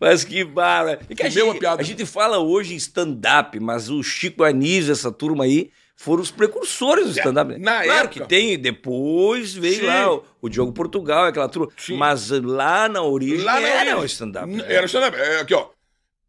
Mas 0.00 0.24
que 0.24 0.42
barra. 0.44 0.98
E 1.10 1.14
que 1.14 1.22
a, 1.22 1.28
gente, 1.28 1.58
piada. 1.58 1.82
a 1.82 1.84
gente 1.84 2.06
fala 2.06 2.38
hoje 2.38 2.72
em 2.72 2.76
stand-up, 2.76 3.60
mas 3.60 3.90
o 3.90 4.02
Chico 4.02 4.42
Anísio, 4.42 4.92
essa 4.92 5.12
turma 5.12 5.44
aí, 5.44 5.70
foram 5.94 6.22
os 6.22 6.30
precursores 6.30 7.04
do 7.04 7.10
stand-up. 7.10 7.52
né? 7.52 7.58
na 7.58 7.84
claro 7.84 8.06
época. 8.06 8.20
que 8.20 8.26
tem, 8.26 8.58
depois 8.58 9.52
veio 9.52 9.80
Sim. 9.80 9.86
lá 9.86 10.10
o, 10.14 10.24
o 10.40 10.48
Diogo 10.48 10.72
Portugal, 10.72 11.26
aquela 11.26 11.50
turma. 11.50 11.70
Sim. 11.76 11.98
Mas 11.98 12.30
lá 12.30 12.88
na 12.88 13.02
origem 13.02 13.44
Lá 13.44 13.60
na 13.60 13.68
era 13.68 13.78
origem. 13.80 13.96
o 13.96 14.04
stand-up. 14.06 14.46
né? 14.50 14.64
Era 14.66 14.86
stand-up. 14.86 15.14
É, 15.18 15.40
aqui, 15.40 15.52
ó. 15.52 15.68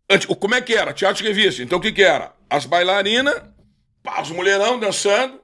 Antes, 0.09 0.27
o- 0.29 0.35
como 0.35 0.53
é 0.53 0.61
que 0.61 0.73
era? 0.75 0.91
Teatro 0.91 1.23
de 1.23 1.29
revista. 1.29 1.63
Então, 1.63 1.79
o 1.79 1.81
que 1.81 1.93
que 1.93 2.03
era? 2.03 2.33
As 2.51 2.65
bailarinas, 2.65 3.41
pá, 4.03 4.21
os 4.21 4.29
mulherão 4.29 4.77
dançando, 4.77 5.39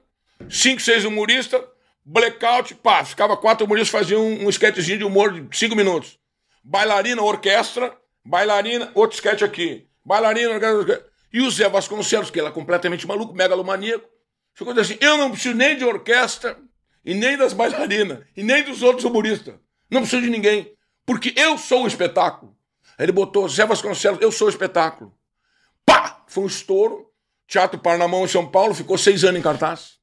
cinco, 0.50 0.82
seis 0.82 1.06
humoristas, 1.06 1.58
blackout, 2.04 2.74
pá, 2.74 3.02
ficava 3.02 3.34
quatro 3.34 3.64
humoristas, 3.64 3.88
faziam 3.88 4.20
um, 4.20 4.44
um 4.44 4.50
sketchzinho 4.50 4.98
de 4.98 5.04
humor 5.04 5.32
de 5.32 5.56
cinco 5.56 5.74
minutos. 5.74 6.18
Bailarina, 6.62 7.22
orquestra, 7.22 7.96
bailarina, 8.22 8.92
outro 8.94 9.16
sketch 9.16 9.40
aqui. 9.40 9.88
Bailarina, 10.04 10.50
orquestra, 10.50 11.06
e 11.32 11.40
o 11.40 11.50
Zé 11.50 11.66
Vasconcelos, 11.66 12.30
que 12.30 12.38
ele 12.38 12.48
é 12.48 12.50
completamente 12.50 13.06
maluco, 13.06 13.32
megalomaníaco, 13.32 14.06
ficou 14.52 14.78
assim, 14.78 14.98
eu 15.00 15.16
não 15.16 15.30
preciso 15.30 15.54
nem 15.54 15.78
de 15.78 15.86
orquestra, 15.86 16.58
e 17.02 17.14
nem 17.14 17.38
das 17.38 17.54
bailarinas, 17.54 18.18
e 18.36 18.42
nem 18.42 18.62
dos 18.62 18.82
outros 18.82 19.06
humoristas. 19.06 19.54
Não 19.90 20.02
preciso 20.02 20.20
de 20.20 20.28
ninguém, 20.28 20.74
porque 21.06 21.32
eu 21.38 21.56
sou 21.56 21.84
o 21.84 21.86
espetáculo. 21.86 22.54
Aí 22.98 23.06
ele 23.06 23.12
botou 23.12 23.48
Zé 23.48 23.64
Vasconcelos, 23.64 24.20
eu 24.20 24.30
sou 24.30 24.46
o 24.48 24.50
espetáculo. 24.50 25.14
Pá! 25.86 26.17
Foi 26.38 26.44
um 26.44 26.46
estouro. 26.46 27.06
Teatro 27.48 27.80
Parnamão 27.80 28.24
em 28.24 28.28
São 28.28 28.46
Paulo, 28.46 28.72
ficou 28.74 28.96
seis 28.96 29.24
anos 29.24 29.40
em 29.40 29.42
cartaz. 29.42 29.94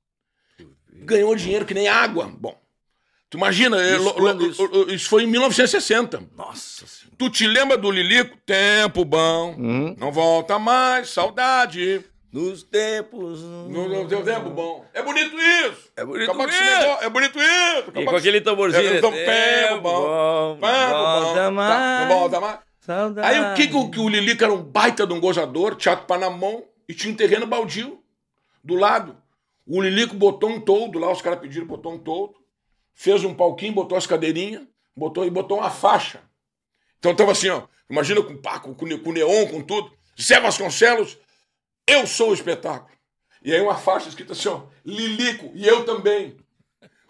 Ganhou 0.91 1.33
dinheiro 1.35 1.65
que 1.65 1.73
nem 1.73 1.87
água. 1.87 2.29
Bom, 2.37 2.59
tu 3.29 3.37
imagina, 3.37 3.77
Isso 3.81 4.47
isso? 4.49 4.89
isso 4.89 5.09
foi 5.09 5.23
em 5.23 5.27
1960. 5.27 6.23
Nossa 6.35 6.85
senhora. 6.87 7.15
Tu 7.17 7.29
te 7.29 7.47
lembra 7.47 7.77
do 7.77 7.89
Lilico? 7.91 8.35
Tempo 8.45 9.05
bom, 9.05 9.55
Uhum. 9.57 9.95
não 9.97 10.11
volta 10.11 10.57
mais, 10.59 11.09
saudade. 11.09 12.03
Nos 12.33 12.63
tempos. 12.63 13.39
No, 13.41 13.87
no 13.87 14.07
teu 14.09 14.21
tempo 14.21 14.49
bom. 14.49 14.83
É 14.93 15.01
bonito 15.01 15.37
isso. 15.39 15.89
É 15.95 16.03
bonito 16.03 16.31
Acabar 16.31 16.49
isso. 16.49 16.61
negócio, 16.63 17.05
É 17.05 17.09
bonito 17.09 17.39
isso. 17.39 17.47
E 17.47 17.79
Acabar 17.79 18.03
com 18.03 18.11
com 18.11 18.15
aquele 18.17 18.41
tamborzinho. 18.41 18.93
É, 18.93 18.97
então, 18.97 19.11
tempo 19.13 19.81
bom. 19.81 20.01
bom, 20.01 20.59
Tempo 20.59 20.91
bom. 20.97 21.21
volta 21.21 21.33
Tá, 21.43 21.51
mais. 21.51 22.01
Não 22.09 22.17
volta 22.17 22.39
mais. 22.41 22.59
Saudade. 22.85 23.27
Aí 23.27 23.39
o 23.39 23.55
que, 23.55 23.67
que, 23.89 23.99
o- 23.99 24.07
Lilico 24.09 24.43
era 24.43 24.53
um 24.53 24.61
baita 24.61 25.07
de 25.07 25.13
um 25.13 25.19
gozador, 25.19 25.75
Teatro 25.75 26.05
Panamão, 26.05 26.63
e 26.87 26.93
tinha 26.93 27.11
um 27.11 27.17
terreno 27.17 27.47
baldio 27.47 28.03
do 28.63 28.75
lado. 28.75 29.17
O 29.65 29.81
Lilico 29.81 30.15
botou 30.15 30.49
um 30.49 30.61
toldo 30.61 30.99
lá, 30.99 31.11
os 31.11 31.21
caras 31.21 31.39
pediram, 31.39 31.65
botou 31.65 31.93
um 31.93 31.97
toldo, 31.97 32.35
fez 32.93 33.23
um 33.23 33.33
palquinho, 33.33 33.73
botou 33.73 33.97
as 33.97 34.05
cadeirinhas, 34.05 34.63
botou 34.95 35.25
e 35.25 35.29
botou 35.31 35.57
uma 35.57 35.71
faixa. 35.71 36.21
Então 36.99 37.15
tava 37.15 37.31
assim, 37.31 37.49
ó, 37.49 37.63
imagina 37.89 38.21
com 38.21 38.37
pá, 38.37 38.59
com, 38.59 38.73
com 38.75 39.11
neon, 39.11 39.47
com 39.47 39.61
tudo. 39.61 39.91
Zé 40.21 40.39
Vasconcelos, 40.39 41.17
eu 41.87 42.05
sou 42.05 42.29
o 42.29 42.33
espetáculo. 42.33 42.95
E 43.43 43.51
aí 43.53 43.61
uma 43.61 43.75
faixa 43.75 44.09
escrita 44.09 44.33
assim, 44.33 44.47
ó, 44.49 44.61
Lilico, 44.85 45.51
e 45.55 45.67
eu 45.67 45.83
também. 45.85 46.37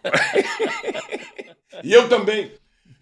e 1.84 1.92
eu 1.92 2.08
também. 2.08 2.54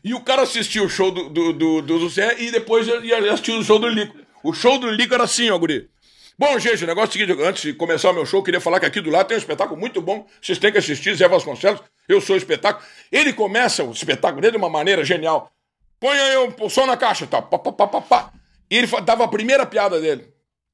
E 0.04 0.14
o 0.14 0.20
cara 0.20 0.42
assistiu 0.42 0.84
o 0.86 0.90
show 0.90 1.12
do, 1.12 1.30
do, 1.30 1.54
do, 1.54 1.82
do 1.82 2.10
Zé 2.10 2.36
e 2.42 2.52
depois 2.52 2.88
ia 2.88 3.18
assistir 3.32 3.52
o 3.52 3.64
show 3.64 3.80
do 3.80 3.88
Lico. 3.88 4.18
O 4.44 4.54
show 4.54 4.78
do 4.78 4.90
Lico 4.90 5.14
era 5.14 5.24
assim, 5.24 5.50
ó, 5.50 5.58
guri. 5.58 5.90
Bom, 6.38 6.60
gente, 6.60 6.84
o 6.84 6.88
negócio 6.88 7.08
é 7.08 7.24
o 7.24 7.28
seguinte, 7.28 7.44
antes 7.44 7.62
de 7.62 7.74
começar 7.74 8.10
o 8.10 8.14
meu 8.14 8.26
show, 8.26 8.44
queria 8.44 8.60
falar 8.60 8.80
que 8.80 8.86
aqui 8.86 9.00
do 9.00 9.10
lado 9.10 9.28
tem 9.28 9.38
um 9.38 9.40
espetáculo 9.40 9.80
muito 9.80 10.02
bom, 10.02 10.28
vocês 10.42 10.58
têm 10.58 10.72
que 10.72 10.80
assistir, 10.80 11.16
Zé 11.16 11.28
Vasconcelos, 11.28 11.80
eu 12.10 12.20
sou 12.20 12.36
o 12.36 12.38
espetáculo. 12.38 12.86
Ele 13.12 13.32
começa 13.32 13.84
o 13.84 13.92
espetáculo 13.92 14.42
dele 14.42 14.52
de 14.52 14.58
uma 14.58 14.70
maneira 14.70 15.06
genial. 15.06 15.52
Põe 16.00 16.20
aí 16.20 16.36
o 16.38 16.70
som 16.70 16.86
na 16.86 16.98
caixa, 16.98 17.26
tá? 17.26 17.42
Pá, 17.42 17.58
pá, 17.58 17.72
pá, 17.72 17.88
pá, 17.88 18.02
pá. 18.02 18.34
E 18.70 18.78
ele 18.78 18.88
dava 19.06 19.24
a 19.24 19.28
primeira 19.28 19.66
piada 19.66 20.02
dele. 20.02 20.28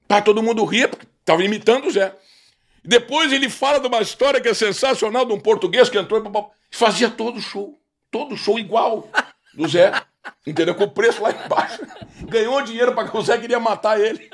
Tá, 0.07 0.21
todo 0.21 0.41
mundo 0.41 0.65
ria, 0.65 0.87
porque 0.87 1.05
tava 1.23 1.43
imitando 1.43 1.85
o 1.85 1.91
Zé. 1.91 2.15
Depois 2.83 3.31
ele 3.31 3.49
fala 3.49 3.79
de 3.79 3.87
uma 3.87 4.01
história 4.01 4.41
que 4.41 4.47
é 4.47 4.53
sensacional 4.55 5.25
de 5.25 5.33
um 5.33 5.39
português 5.39 5.87
que 5.87 5.99
entrou 5.99 6.21
pá, 6.23 6.31
pá, 6.31 6.49
e 6.71 6.75
fazia 6.75 7.11
todo 7.11 7.37
o 7.37 7.41
show. 7.41 7.79
Todo 8.11 8.37
show 8.37 8.59
igual 8.59 9.09
do 9.53 9.67
Zé. 9.67 9.91
Entendeu? 10.45 10.75
Com 10.75 10.85
o 10.85 10.91
preço 10.91 11.21
lá 11.21 11.31
embaixo. 11.31 11.79
Ganhou 12.27 12.61
dinheiro 12.61 12.93
para 12.93 13.07
que 13.07 13.15
o 13.15 13.21
Zé 13.21 13.37
queria 13.37 13.59
matar 13.59 13.99
ele. 13.99 14.29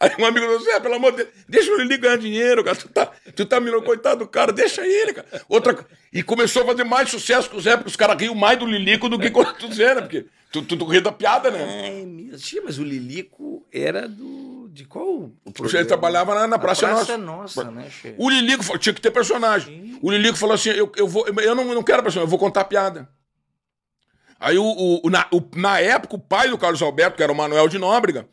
Aí 0.00 0.12
um 0.18 0.24
amigo 0.24 0.46
do 0.46 0.64
Zé, 0.64 0.78
pelo 0.80 0.94
amor 0.94 1.10
de 1.10 1.18
Deus, 1.18 1.30
deixa 1.48 1.72
o 1.72 1.76
Lili 1.76 1.98
ganhar 1.98 2.16
dinheiro, 2.16 2.64
cara. 2.64 2.76
Tu 2.76 2.88
tá, 2.88 3.12
Tu 3.34 3.46
tá 3.46 3.60
me 3.60 3.70
coitado 3.82 4.20
do 4.20 4.28
cara, 4.28 4.52
deixa 4.52 4.86
ele, 4.86 5.12
cara. 5.12 5.26
Outra... 5.48 5.86
E 6.12 6.22
começou 6.22 6.62
a 6.62 6.66
fazer 6.66 6.84
mais 6.84 7.10
sucesso 7.10 7.50
com 7.50 7.56
o 7.56 7.60
Zé, 7.60 7.76
porque 7.76 7.90
os 7.90 7.96
caras 7.96 8.18
riam 8.18 8.34
mais 8.34 8.58
do 8.58 8.64
Lilico 8.64 9.08
do 9.08 9.18
que 9.18 9.30
com 9.30 9.42
o 9.42 9.72
Zé, 9.72 9.94
né? 9.94 10.00
Porque 10.00 10.26
tu, 10.50 10.62
tu, 10.62 10.76
tu 10.76 10.84
ria 10.86 11.02
da 11.02 11.12
piada, 11.12 11.50
né? 11.50 11.66
Tia, 12.38 12.62
mas 12.64 12.78
o 12.78 12.84
Lilico 12.84 13.66
era 13.72 14.08
do... 14.08 14.47
De 14.78 14.84
qual 14.84 15.04
o 15.08 15.34
Ele 15.72 15.84
trabalhava 15.86 16.36
na, 16.36 16.46
na 16.46 16.56
Praça, 16.56 16.86
Praça 16.86 17.18
Nossa. 17.18 17.64
Nossa, 17.64 17.70
né, 17.72 17.90
Che? 17.90 18.14
O 18.16 18.30
Lilico 18.30 18.62
falou, 18.62 18.78
tinha 18.78 18.94
que 18.94 19.00
ter 19.00 19.10
personagem. 19.10 19.98
O 20.00 20.08
Lilico 20.08 20.38
falou 20.38 20.54
assim: 20.54 20.68
eu, 20.70 20.92
eu, 20.94 21.08
vou, 21.08 21.26
eu 21.26 21.52
não, 21.52 21.64
eu 21.66 21.74
não 21.74 21.82
quero 21.82 22.00
personagem, 22.00 22.26
eu 22.28 22.30
vou 22.30 22.38
contar 22.38 22.64
piada. 22.64 23.08
Aí, 24.38 24.56
o, 24.56 25.00
o- 25.04 25.10
na, 25.10 25.26
o- 25.32 25.42
na 25.56 25.80
época, 25.80 26.14
o 26.14 26.18
pai 26.20 26.48
do 26.48 26.56
Carlos 26.56 26.80
Alberto, 26.80 27.16
que 27.16 27.22
era 27.24 27.32
o 27.32 27.34
Manuel 27.34 27.66
de 27.66 27.76
Nóbrega, 27.76 28.28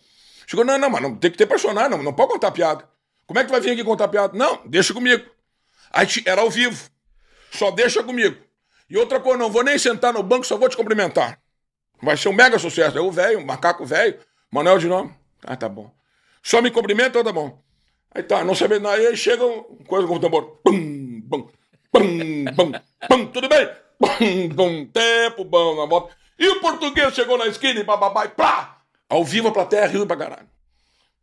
chegou: 0.45 0.63
não, 0.63 0.77
não, 0.77 0.87
mas 0.87 1.01
não 1.01 1.15
tem 1.15 1.31
que 1.31 1.37
ter 1.37 1.47
personagem, 1.47 1.89
não, 1.89 2.03
não 2.03 2.13
pode 2.13 2.31
contar 2.33 2.51
piada. 2.51 2.87
Como 3.25 3.39
é 3.39 3.43
que 3.43 3.47
tu 3.49 3.51
vai 3.53 3.59
vir 3.61 3.71
aqui 3.71 3.83
contar 3.83 4.07
piada? 4.07 4.37
Não, 4.37 4.61
deixa 4.67 4.93
comigo. 4.93 5.25
Aí 5.91 6.05
era 6.27 6.41
ao 6.41 6.49
vivo. 6.51 6.91
Só 7.49 7.71
deixa 7.71 8.03
comigo. 8.03 8.37
E 8.87 8.95
outra 8.97 9.19
coisa, 9.19 9.39
não 9.39 9.49
vou 9.49 9.63
nem 9.63 9.79
sentar 9.79 10.13
no 10.13 10.21
banco, 10.21 10.45
só 10.45 10.57
vou 10.57 10.69
te 10.69 10.77
cumprimentar. 10.77 11.39
Vai 12.03 12.15
ser 12.17 12.29
um 12.29 12.33
mega 12.33 12.59
sucesso. 12.59 12.95
Aí 12.99 13.03
o 13.03 13.11
velho, 13.11 13.39
o 13.39 13.45
macaco 13.47 13.83
velho, 13.83 14.19
Manuel 14.51 14.77
de 14.77 14.87
Nóbrega. 14.87 15.17
Ah, 15.43 15.55
tá 15.55 15.67
bom. 15.67 15.91
Só 16.45 16.61
me 16.61 16.69
cumprimenta, 16.69 17.23
tá 17.23 17.33
bom. 17.33 17.59
Aí 18.13 18.21
tá, 18.21 18.43
não 18.43 18.53
sabendo 18.53 18.83
nada. 18.83 18.97
Aí 18.97 19.17
chega 19.17 19.43
uma 19.43 19.63
coisa 19.87 20.07
com 20.07 20.13
o 20.13 20.19
tambor. 20.19 20.59
Pum, 20.63 21.19
pum, 21.27 21.47
pum, 21.91 22.45
pum, 22.55 22.71
pum, 23.09 23.25
tudo 23.25 23.49
bem? 23.49 23.67
Pum, 23.97 24.55
pum, 24.55 24.85
tempo 24.85 25.43
bom 25.43 25.75
na 25.75 25.87
volta. 25.87 26.15
E 26.37 26.47
o 26.47 26.61
português 26.61 27.15
chegou 27.15 27.35
na 27.35 27.47
esquina 27.47 27.79
e 27.79 27.83
bababá 27.83 28.25
e 28.25 28.29
plá! 28.29 28.77
Ao 29.09 29.23
vivo 29.23 29.47
a 29.47 29.51
plateia 29.51 29.87
riu 29.87 30.05
pra 30.05 30.15
caralho. 30.15 30.47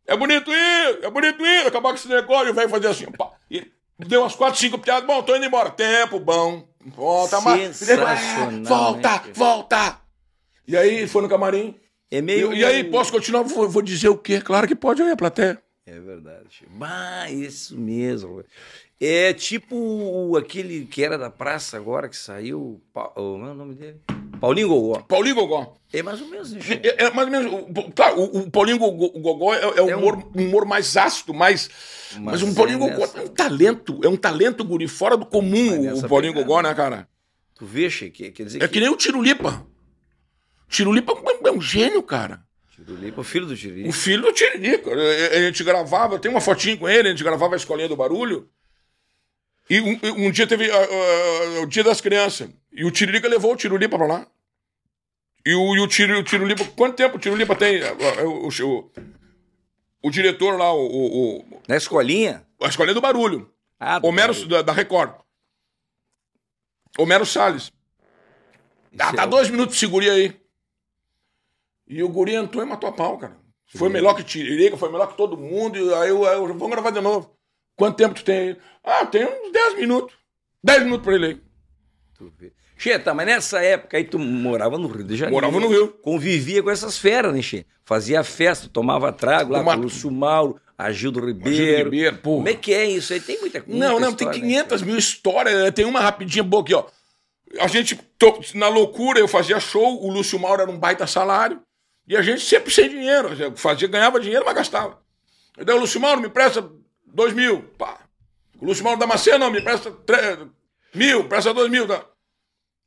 É 0.05 0.17
bonito 0.17 0.51
ir, 0.51 0.99
é 1.03 1.09
bonito 1.09 1.41
ir, 1.45 1.67
acabar 1.67 1.91
com 1.91 1.95
esse 1.95 2.09
negócio. 2.09 2.47
E 2.47 2.51
o 2.51 2.53
velho 2.53 2.69
fazia 2.69 2.89
assim, 2.89 3.09
pá. 3.11 3.31
E 3.49 3.71
deu 3.99 4.23
umas 4.23 4.35
quatro, 4.35 4.59
cinco 4.59 4.77
piadas. 4.77 5.07
Bom, 5.07 5.23
tô 5.23 5.37
indo 5.37 5.45
embora. 5.45 5.69
Tempo 5.69 6.19
bom. 6.19 6.67
Volta. 6.85 7.39
Sensacional, 7.71 8.65
Volta, 8.65 9.09
né, 9.09 9.33
volta. 9.33 10.01
E 10.67 10.75
aí 10.75 11.07
foi 11.07 11.21
no 11.21 11.29
camarim. 11.29 11.79
É 12.13 12.21
meio... 12.21 12.53
E, 12.53 12.59
e 12.59 12.65
aí, 12.65 12.83
posso 12.83 13.11
continuar? 13.11 13.41
Vou, 13.41 13.67
vou 13.67 13.81
dizer 13.81 14.07
o 14.09 14.15
quê? 14.17 14.39
Claro 14.39 14.67
que 14.67 14.75
pode, 14.75 15.01
aí 15.01 15.09
a 15.11 15.15
plateia. 15.15 15.59
É 15.85 15.99
verdade. 15.99 16.61
Bah, 16.69 17.29
isso 17.31 17.75
mesmo. 17.77 18.43
É 19.01 19.33
tipo 19.33 20.37
aquele 20.37 20.85
que 20.85 21.03
era 21.03 21.17
da 21.17 21.29
praça 21.31 21.75
agora, 21.75 22.07
que 22.07 22.15
saiu... 22.15 22.79
Pa- 22.93 23.07
o- 23.15 23.33
Como 23.33 23.47
é 23.47 23.51
o 23.51 23.55
nome 23.55 23.73
dele? 23.73 23.97
Paulinho 24.39 24.67
Gogó. 24.67 24.99
Paulinho 25.01 25.35
Gogó. 25.35 25.75
É 25.91 26.03
mais 26.03 26.21
ou 26.21 26.27
menos, 26.27 26.51
né, 26.51 26.61
Che? 26.61 26.73
É, 26.83 27.05
é 27.05 27.11
mais 27.11 27.27
ou 27.27 27.31
menos. 27.31 27.51
o- 27.75 27.91
Claro, 27.91 28.19
o, 28.21 28.39
o 28.41 28.51
Paulinho 28.51 28.77
Gogó, 28.77 29.53
é, 29.55 29.61
é 29.63 29.81
o 29.81 29.89
É 29.89 29.95
um- 29.95 29.99
humor, 29.99 30.29
um 30.35 30.45
humor 30.45 30.65
mais 30.65 30.95
ácido, 30.95 31.33
mais. 31.33 31.69
Mas, 32.19 32.41
Mas 32.41 32.43
o 32.43 32.53
Paulinho 32.53 32.77
é 32.83 32.89
Gogó 32.91 33.05
é 33.17 33.21
um 33.21 33.27
talento, 33.27 33.99
é 34.03 34.07
um 34.07 34.15
talento, 34.17 34.63
guri, 34.63 34.87
fora 34.87 35.17
do 35.17 35.25
comum, 35.25 35.93
o 35.97 36.07
Paulinho 36.07 36.33
pegada. 36.33 36.47
Gogó, 36.47 36.61
né, 36.61 36.73
cara? 36.75 37.07
Tu 37.55 37.65
vê, 37.65 37.89
Che, 37.89 38.09
que, 38.11 38.31
quer 38.31 38.43
dizer 38.45 38.61
É 38.61 38.67
que 38.67 38.79
nem 38.79 38.89
o 38.89 38.95
Tirulipa. 38.95 39.65
Tirulipa 40.73 41.11
é 41.13 41.15
um- 41.15 41.47
é 41.47 41.51
um 41.51 41.61
gênio, 41.61 42.01
cara. 42.03 42.43
Tirulipa, 42.71 43.21
o 43.21 43.23
filho 43.23 43.45
do 43.45 43.53
O 43.53 43.55
Tirulipa. 43.57 43.93
filho 43.93 44.21
do 44.23 44.33
Tiririca. 44.33 44.91
A 44.91 45.39
gente 45.41 45.63
gravava, 45.63 46.17
tem 46.19 46.29
uma 46.31 46.41
fotinho 46.41 46.77
com 46.77 46.89
ele, 46.89 47.07
a 47.07 47.11
gente 47.11 47.23
gravava 47.23 47.53
a 47.53 47.57
escolinha 47.57 47.87
do 47.87 47.95
barulho. 47.95 48.49
E 49.69 49.79
um, 49.79 49.99
um 50.27 50.31
dia 50.31 50.45
teve 50.47 50.69
ah, 50.69 50.75
ah, 50.77 51.61
o 51.61 51.65
dia 51.67 51.83
das 51.83 52.01
crianças. 52.01 52.49
E 52.71 52.83
o 52.83 52.91
Tiririca 52.91 53.27
levou 53.27 53.53
o 53.53 53.55
Tirulipa 53.55 53.97
pra 53.97 54.07
lá. 54.07 54.27
E 55.45 55.53
o, 55.53 55.75
e 55.75 55.79
o, 55.79 55.87
Tiro, 55.87 56.17
o 56.19 56.23
Tirulipa. 56.23 56.65
Quanto 56.75 56.95
tempo 56.95 57.15
o 57.17 57.19
Tirulipa 57.19 57.55
tem? 57.55 57.79
O, 58.25 58.47
o, 58.47 58.91
o 60.03 60.09
diretor 60.09 60.57
lá, 60.57 60.73
o, 60.73 60.85
o, 60.85 61.37
o- 61.39 61.61
Na 61.67 61.77
escolinha? 61.77 62.45
a 62.61 62.67
escolinha 62.67 62.93
do 62.95 63.01
barulho. 63.01 63.49
Ah, 63.79 63.99
do 63.99 64.07
Homero 64.07 64.33
Tirulipa. 64.33 64.55
da, 64.57 64.61
da 64.63 64.73
Record. 64.73 65.13
Homero 66.97 67.25
Salles. 67.25 67.71
Ah, 68.99 69.13
tá 69.13 69.23
é 69.23 69.25
o- 69.25 69.29
dois 69.29 69.49
minutos 69.49 69.75
de 69.75 69.79
seguria 69.79 70.13
aí. 70.13 70.35
E 71.87 72.01
o 72.03 72.09
guri 72.09 72.35
entrou 72.35 72.63
e 72.63 72.67
matou 72.67 72.89
a 72.89 72.93
pau, 72.93 73.17
cara. 73.17 73.37
Foi 73.75 73.89
melhor 73.89 74.15
que 74.15 74.23
Tiririca, 74.23 74.77
foi 74.77 74.91
melhor 74.91 75.07
que 75.07 75.17
todo 75.17 75.37
mundo. 75.37 75.77
E 75.77 75.93
aí 75.95 76.09
eu, 76.09 76.23
eu 76.23 76.47
vamos 76.47 76.69
gravar 76.69 76.91
de 76.91 77.01
novo. 77.01 77.35
Quanto 77.75 77.97
tempo 77.97 78.13
tu 78.13 78.23
tem 78.23 78.37
aí? 78.37 78.57
Ah, 78.83 79.05
tem 79.05 79.25
uns 79.25 79.51
10 79.51 79.75
minutos. 79.75 80.15
10 80.63 80.83
minutos 80.83 81.03
pra 81.03 81.15
ele 81.15 81.25
aí. 81.25 81.41
Tu 82.17 82.31
vê. 82.37 82.53
Che, 82.77 82.99
tá, 82.99 83.13
mas 83.13 83.25
nessa 83.25 83.63
época 83.63 83.97
aí 83.97 84.03
tu 84.03 84.19
morava 84.19 84.77
no 84.77 84.87
Rio 84.87 85.03
de 85.03 85.15
Janeiro. 85.15 85.35
Morava 85.35 85.59
no 85.59 85.71
Rio. 85.71 85.87
Convivia 86.01 86.61
com 86.61 86.69
essas 86.69 86.97
feras, 86.97 87.33
né, 87.33 87.41
Che? 87.41 87.65
Fazia 87.85 88.23
festa, 88.23 88.69
tomava 88.69 89.11
trago 89.11 89.53
lá 89.53 89.63
com 89.63 89.69
o 89.71 89.75
Lúcio 89.75 90.11
Mauro, 90.11 90.59
Agildo 90.77 91.19
Ribeiro. 91.19 91.63
Agildo 91.63 91.83
Ribeiro, 91.83 92.17
porra. 92.17 92.37
Como 92.37 92.49
é 92.49 92.53
que 92.53 92.73
é 92.73 92.85
isso 92.85 93.13
aí? 93.13 93.19
Tem 93.19 93.39
muita 93.39 93.59
muita 93.59 93.73
Não, 93.73 93.99
não, 93.99 94.13
tem 94.13 94.27
história, 94.27 94.47
né, 94.47 94.63
500 94.63 94.81
mil 94.81 94.97
histórias. 94.97 95.71
Tem 95.71 95.85
uma 95.85 95.99
rapidinha 95.99 96.43
boa 96.43 96.61
aqui, 96.61 96.73
ó. 96.73 96.85
A 97.59 97.67
gente, 97.67 97.99
na 98.55 98.67
loucura, 98.67 99.19
eu 99.19 99.27
fazia 99.27 99.59
show, 99.59 100.03
o 100.03 100.11
Lúcio 100.11 100.39
Mauro 100.39 100.61
era 100.61 100.71
um 100.71 100.77
baita 100.77 101.05
salário, 101.05 101.61
e 102.07 102.15
a 102.17 102.21
gente 102.21 102.41
sempre 102.41 102.71
sem 102.73 102.89
dinheiro. 102.89 103.29
Fazia, 103.55 103.87
ganhava 103.87 104.19
dinheiro, 104.19 104.43
mas 104.45 104.55
gastava. 104.55 105.01
Eu 105.57 105.65
dei 105.65 105.75
o 105.75 105.79
Lúcio 105.79 105.99
Mauro, 106.01 106.21
me 106.21 106.29
presta 106.29 106.69
2 107.05 107.33
mil. 107.33 107.63
Pá. 107.77 107.99
O 108.59 108.65
Lúcio 108.65 108.83
Mauro 108.83 108.99
Damasceno, 108.99 109.37
não, 109.39 109.51
me 109.51 109.61
presta 109.61 109.91
3, 109.91 110.47
mil, 110.95 111.27
presta 111.27 111.53
2 111.53 111.69
mil. 111.69 111.87
Tá? 111.87 112.05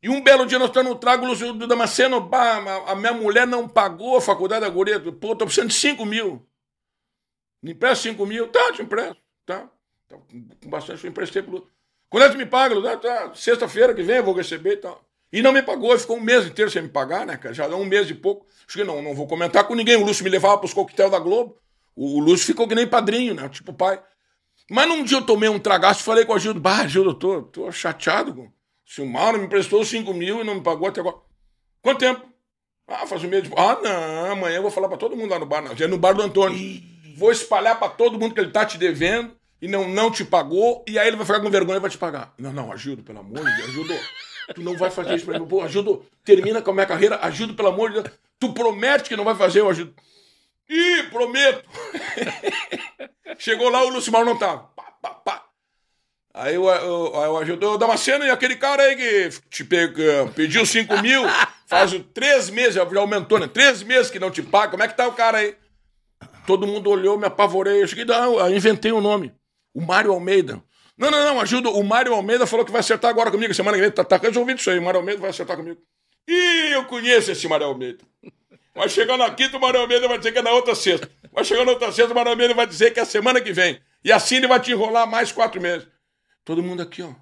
E 0.03 0.09
um 0.09 0.23
belo 0.23 0.47
dia 0.47 0.59
nós 0.59 0.69
estamos 0.69 0.93
no 0.93 0.99
trago, 0.99 1.25
o 1.25 1.29
Lúcio 1.29 1.53
do 1.53 1.67
Damasceno, 1.67 2.29
a- 2.33 2.95
minha 2.95 3.13
mulher 3.13 3.47
não 3.47 3.69
pagou 3.69 4.17
a 4.17 4.21
faculdade 4.21 4.61
da 4.63 4.69
guria. 4.69 5.01
Pô, 5.01 5.35
tô 5.35 5.45
precisando 5.47 5.69
de 5.69 5.75
5 5.75 6.05
mil. 6.05 6.47
Me 7.63 7.73
empresta 7.73 8.03
5 8.05 8.25
mil? 8.27 8.49
Tá, 8.49 8.73
te 8.73 8.83
empresto. 8.83 9.17
Tá. 9.45 9.69
Tá, 10.09 10.17
com 10.63 10.69
bastante, 10.71 11.05
eu 11.05 11.11
emprestei 11.11 11.43
pro. 11.43 11.69
Quando 12.09 12.25
é 12.25 12.31
que 12.31 12.37
me 12.37 12.47
paga, 12.47 12.75
Lúcio? 12.75 12.91
Ah, 12.91 12.97
tá, 12.97 13.35
sexta-feira 13.35 13.95
que 13.95 14.03
vem 14.03 14.17
eu 14.17 14.25
vou 14.25 14.35
receber 14.35 14.75
e 14.75 14.77
tal. 14.77 15.05
E 15.33 15.43
não 15.43 15.53
me 15.53 15.63
pagou, 15.63 15.99
ficou 15.99 16.17
um 16.17 16.21
mês 16.21 16.47
inteiro 16.47 16.71
sem 16.71 16.83
me 16.83 16.89
pagar, 16.89 17.27
né, 17.27 17.37
cara? 17.37 17.53
Já 17.55 17.67
dá 17.67 17.77
um 17.77 17.85
mês 17.85 18.09
e 18.09 18.15
pouco. 18.15 18.47
Acho 18.67 18.79
que 18.79 18.85
não, 18.85 19.03
não 19.03 19.15
vou 19.15 19.27
comentar 19.27 19.65
com 19.65 19.75
ninguém. 19.75 19.97
O 19.97 20.05
Lúcio 20.05 20.25
me 20.25 20.31
levava 20.31 20.59
pros 20.59 20.73
coquetel 20.73 21.11
da 21.11 21.19
Globo. 21.19 21.57
O, 21.95 22.17
o 22.17 22.21
Lúcio 22.21 22.47
ficou 22.47 22.67
que 22.69 22.75
nem 22.75 22.87
padrinho, 22.87 23.35
né? 23.35 23.49
Tipo 23.49 23.73
pai. 23.73 24.01
Mas 24.71 24.89
num 24.89 25.03
dia 25.05 25.19
eu 25.19 25.23
tomei 25.23 25.49
um 25.49 25.59
tragaço 25.59 26.01
e 26.01 26.05
falei 26.05 26.25
com 26.25 26.33
a 26.35 26.39
Gildo, 26.39 26.61
bah, 26.61 26.87
Gildo, 26.87 27.11
eu 27.11 27.15
tô, 27.15 27.43
tô 27.43 27.73
chateado. 27.73 28.35
Com... 28.35 28.51
Se 28.85 29.01
o 29.01 29.07
Mauro 29.07 29.39
me 29.39 29.47
emprestou 29.47 29.85
5 29.85 30.13
mil 30.15 30.41
e 30.41 30.45
não 30.45 30.57
me 30.57 30.61
pagou 30.63 30.89
até 30.89 31.01
agora. 31.01 31.17
Quanto 31.83 31.99
tempo? 31.99 32.23
Ah, 32.89 33.07
faz 33.07 33.23
um 33.25 33.29
mês. 33.29 33.43
de- 33.45 33.51
Ah, 33.57 33.79
não, 33.83 34.33
amanhã 34.33 34.57
eu 34.57 34.63
vou 34.63 34.71
falar 34.71 34.89
pra 34.89 34.97
todo 34.97 35.17
mundo 35.17 35.31
lá 35.31 35.39
no 35.39 35.47
bar, 35.47 35.61
não. 35.63 35.73
É 35.73 35.87
no 35.89 35.99
bar 35.99 36.13
do 36.15 36.23
Antônio. 36.23 36.59
Vou 37.17 37.31
espalhar 37.33 37.79
pra 37.79 37.89
todo 37.89 38.19
mundo 38.19 38.35
que 38.35 38.41
ele 38.41 38.51
tá 38.51 38.65
te 38.65 38.79
devendo 38.79 39.37
e 39.61 39.67
não, 39.69 39.89
não 39.89 40.11
te 40.11 40.25
pagou, 40.25 40.85
e 40.87 40.99
aí 40.99 41.09
ele 41.09 41.17
vai 41.17 41.25
ficar 41.27 41.41
com 41.41 41.51
vergonha 41.51 41.79
e 41.79 41.81
vai 41.81 41.91
te 41.91 41.97
pagar. 41.99 42.35
Não, 42.39 42.53
não, 42.53 42.71
ajuda, 42.73 43.03
pelo 43.03 43.21
amor 43.21 43.39
de 43.45 43.57
Deus, 43.57 43.69
ajuda. 43.71 43.95
Tu 44.55 44.63
não 44.63 44.77
vai 44.77 44.91
fazer 44.91 45.17
isso 45.17 45.27
pra 45.27 45.39
mim. 45.39 45.47
Pô, 45.47 45.63
ajuda, 45.63 46.01
termina 46.25 46.63
com 46.63 46.71
a 46.71 46.75
minha 46.75 46.87
carreira, 46.87 47.19
ajuda, 47.23 47.55
pelo 47.55 47.69
amor 47.69 47.91
de 47.91 48.03
Deus. 48.03 48.15
Tu 48.39 48.53
promete 48.53 49.09
que 49.09 49.17
não 49.17 49.25
vai 49.25 49.35
fazer, 49.35 49.61
eu 49.61 49.69
ajudo. 49.69 49.95
Ih, 50.69 51.05
prometo. 51.11 51.65
Chegou 53.39 53.69
lá, 53.69 53.85
o 53.85 53.89
Lucimar 53.89 54.25
não 54.25 54.37
tava. 54.37 54.71
Pá, 54.75 54.85
pá, 55.01 55.11
pá. 55.11 55.47
Aí 56.35 56.59
o, 56.59 56.65
o, 56.65 57.21
aí 57.21 57.29
o 57.29 57.39
ajudou, 57.39 57.79
Damasceno, 57.79 58.25
e 58.25 58.31
aquele 58.31 58.57
cara 58.57 58.83
aí 58.83 58.97
que 58.97 59.31
te 59.49 59.65
que 59.65 60.29
pediu 60.35 60.67
5 60.67 61.01
mil, 61.01 61.23
faz 61.67 61.93
três 62.13 62.51
meses, 62.51 62.75
já 62.75 62.83
aumentou, 62.83 63.39
né? 63.39 63.49
Três 63.49 63.83
meses 63.83 64.11
que 64.11 64.19
não 64.19 64.31
te 64.31 64.43
paga, 64.43 64.73
como 64.73 64.83
é 64.83 64.89
que 64.89 64.97
tá 64.97 65.09
o 65.09 65.15
cara 65.15 65.39
aí? 65.39 65.57
Todo 66.47 66.67
mundo 66.67 66.91
olhou, 66.91 67.19
me 67.19 67.27
apavorei. 67.27 67.83
Eu 67.83 67.89
cheguei, 67.89 68.05
não, 68.05 68.39
eu 68.39 68.55
inventei 68.55 68.93
o 68.93 69.01
nome. 69.01 69.33
O 69.75 69.81
Mário 69.81 70.13
Almeida. 70.13 70.63
Não, 70.97 71.11
não, 71.11 71.25
não, 71.25 71.41
ajuda. 71.41 71.69
O 71.71 71.83
Mário 71.83 72.15
Almeida 72.15 72.47
falou 72.47 72.65
que 72.65 72.73
vai 72.73 72.81
acertar 72.81 73.11
agora 73.11 73.31
comigo. 73.31 73.53
Semana 73.53 73.77
que 73.77 73.83
vem 73.83 73.91
tá, 73.91 74.05
tá 74.05 74.17
resolvido 74.17 74.59
isso 74.59 74.71
aí. 74.71 74.79
O 74.79 74.83
Mário 74.83 75.01
Almeida 75.01 75.21
vai 75.21 75.31
acertar 75.31 75.57
comigo. 75.57 75.81
Ih, 76.27 76.73
eu 76.73 76.85
conheço 76.87 77.31
esse 77.31 77.47
Mário 77.47 77.67
Almeida. 77.67 78.05
Vai 78.75 78.89
chegar 78.89 79.17
na 79.17 79.31
quinta, 79.31 79.57
o 79.57 79.61
Mário 79.61 79.81
Almeida 79.81 80.07
vai 80.07 80.19
dizer 80.19 80.33
que 80.33 80.39
é 80.39 80.43
na 80.43 80.51
outra 80.51 80.75
sexta. 80.75 81.11
Vai 81.33 81.45
chegar 81.45 81.65
na 81.65 81.73
outra 81.73 81.91
sexta, 81.93 82.13
o 82.13 82.15
Mário 82.15 82.33
Almeida 82.33 82.53
vai 82.53 82.67
dizer 82.67 82.93
que 82.93 83.01
é 83.01 83.03
a 83.03 83.07
semana 83.07 83.41
que 83.41 83.53
vem. 83.53 83.81
E 84.05 84.13
assim 84.13 84.37
ele 84.37 84.47
vai 84.47 84.61
te 84.61 84.71
enrolar 84.71 85.07
mais 85.07 85.33
quatro 85.33 85.61
meses. 85.61 85.89
Todo 86.45 86.63
mundo 86.63 86.83
aqui, 86.83 87.03
ó. 87.03 87.13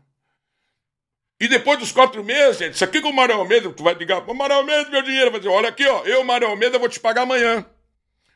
E 1.40 1.48
depois 1.48 1.78
dos 1.78 1.92
quatro 1.92 2.24
meses, 2.24 2.58
gente, 2.58 2.74
isso 2.74 2.84
aqui 2.84 3.00
com 3.00 3.10
o 3.10 3.12
Mário 3.12 3.37
Almeida, 3.37 3.70
tu 3.70 3.82
vai 3.82 3.94
ligar, 3.94 4.24
Mário 4.34 4.56
Almeida, 4.56 4.90
meu 4.90 5.02
dinheiro, 5.02 5.30
vai 5.30 5.40
dizer, 5.40 5.52
olha 5.52 5.68
aqui, 5.68 5.87
ó, 5.87 6.04
eu, 6.04 6.24
Mário 6.24 6.48
Almeida, 6.48 6.78
vou 6.78 6.88
te 6.88 6.98
pagar 6.98 7.22
amanhã. 7.22 7.64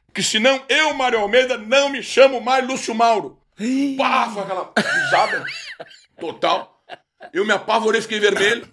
Porque 0.07 0.22
senão 0.22 0.62
eu, 0.68 0.92
Mário 0.94 1.18
Almeida, 1.18 1.57
não 1.57 1.88
me 1.88 2.03
chamo 2.03 2.40
mais 2.40 2.66
Lúcio 2.66 2.94
Mauro. 2.94 3.38
Pá, 3.97 4.31
foi 4.31 4.42
aquela 4.42 4.73
risada 4.77 5.44
total. 6.18 6.85
Eu 7.33 7.44
me 7.44 7.53
apavorei, 7.53 8.01
fiquei 8.01 8.21
vermelho. 8.21 8.68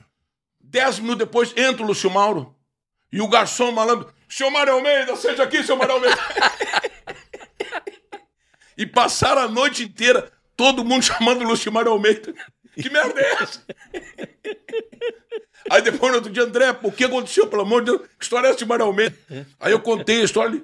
Dez 0.60 1.00
minutos 1.00 1.20
depois, 1.20 1.54
entra 1.58 1.84
o 1.84 1.88
Lúcio 1.88 2.10
Mauro. 2.10 2.56
E 3.12 3.22
o 3.22 3.28
garçom 3.28 3.72
malandro, 3.72 4.14
seu 4.28 4.52
Mário 4.52 4.74
Almeida, 4.74 5.16
seja 5.16 5.44
aqui, 5.44 5.64
seu 5.64 5.76
Mário 5.78 5.94
Almeida. 5.96 6.18
e 8.78 8.86
passaram 8.86 9.44
a 9.44 9.48
noite 9.48 9.84
inteira, 9.84 10.32
todo 10.56 10.84
mundo 10.84 11.04
chamando 11.06 11.42
o 11.42 11.48
Lúcio 11.48 11.72
Mário 11.72 11.92
Almeida. 11.92 12.34
Que 12.76 12.90
merda 12.90 13.20
é 13.20 13.44
essa? 13.44 13.66
Aí 15.70 15.82
depois, 15.82 16.12
no 16.12 16.18
outro 16.18 16.32
dia, 16.32 16.44
André, 16.44 16.78
o 16.84 16.92
que 16.92 17.06
aconteceu, 17.06 17.48
pelo 17.48 17.62
amor 17.62 17.84
de 17.84 17.92
Deus? 17.92 18.08
Que 18.20 18.24
história 18.24 18.48
é 18.48 18.50
essa 18.50 18.60
de 18.60 18.66
Mário 18.66 18.86
Almeida? 18.86 19.18
Aí 19.60 19.72
eu 19.72 19.80
contei 19.80 20.22
a 20.22 20.26
história. 20.26 20.62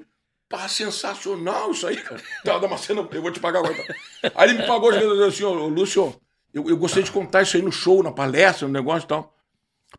Pá, 0.51 0.67
sensacional 0.67 1.71
isso 1.71 1.87
aí, 1.87 1.97
cara. 1.97 2.21
Tá, 2.43 2.57
Damasceno, 2.59 3.07
eu 3.11 3.21
vou 3.21 3.31
te 3.31 3.39
pagar 3.39 3.59
agora. 3.59 3.73
tá? 4.21 4.31
Aí 4.35 4.49
ele 4.49 4.59
me 4.59 4.67
pagou, 4.67 4.91
disse 4.91 5.23
assim, 5.23 5.43
ô, 5.45 5.53
Lúcio, 5.67 6.13
eu, 6.53 6.69
eu 6.69 6.77
gostei 6.77 7.01
de 7.01 7.11
contar 7.11 7.41
isso 7.41 7.55
aí 7.55 7.63
no 7.63 7.71
show, 7.71 8.03
na 8.03 8.11
palestra, 8.11 8.67
no 8.67 8.73
negócio 8.73 9.05
e 9.05 9.07
tal. 9.07 9.33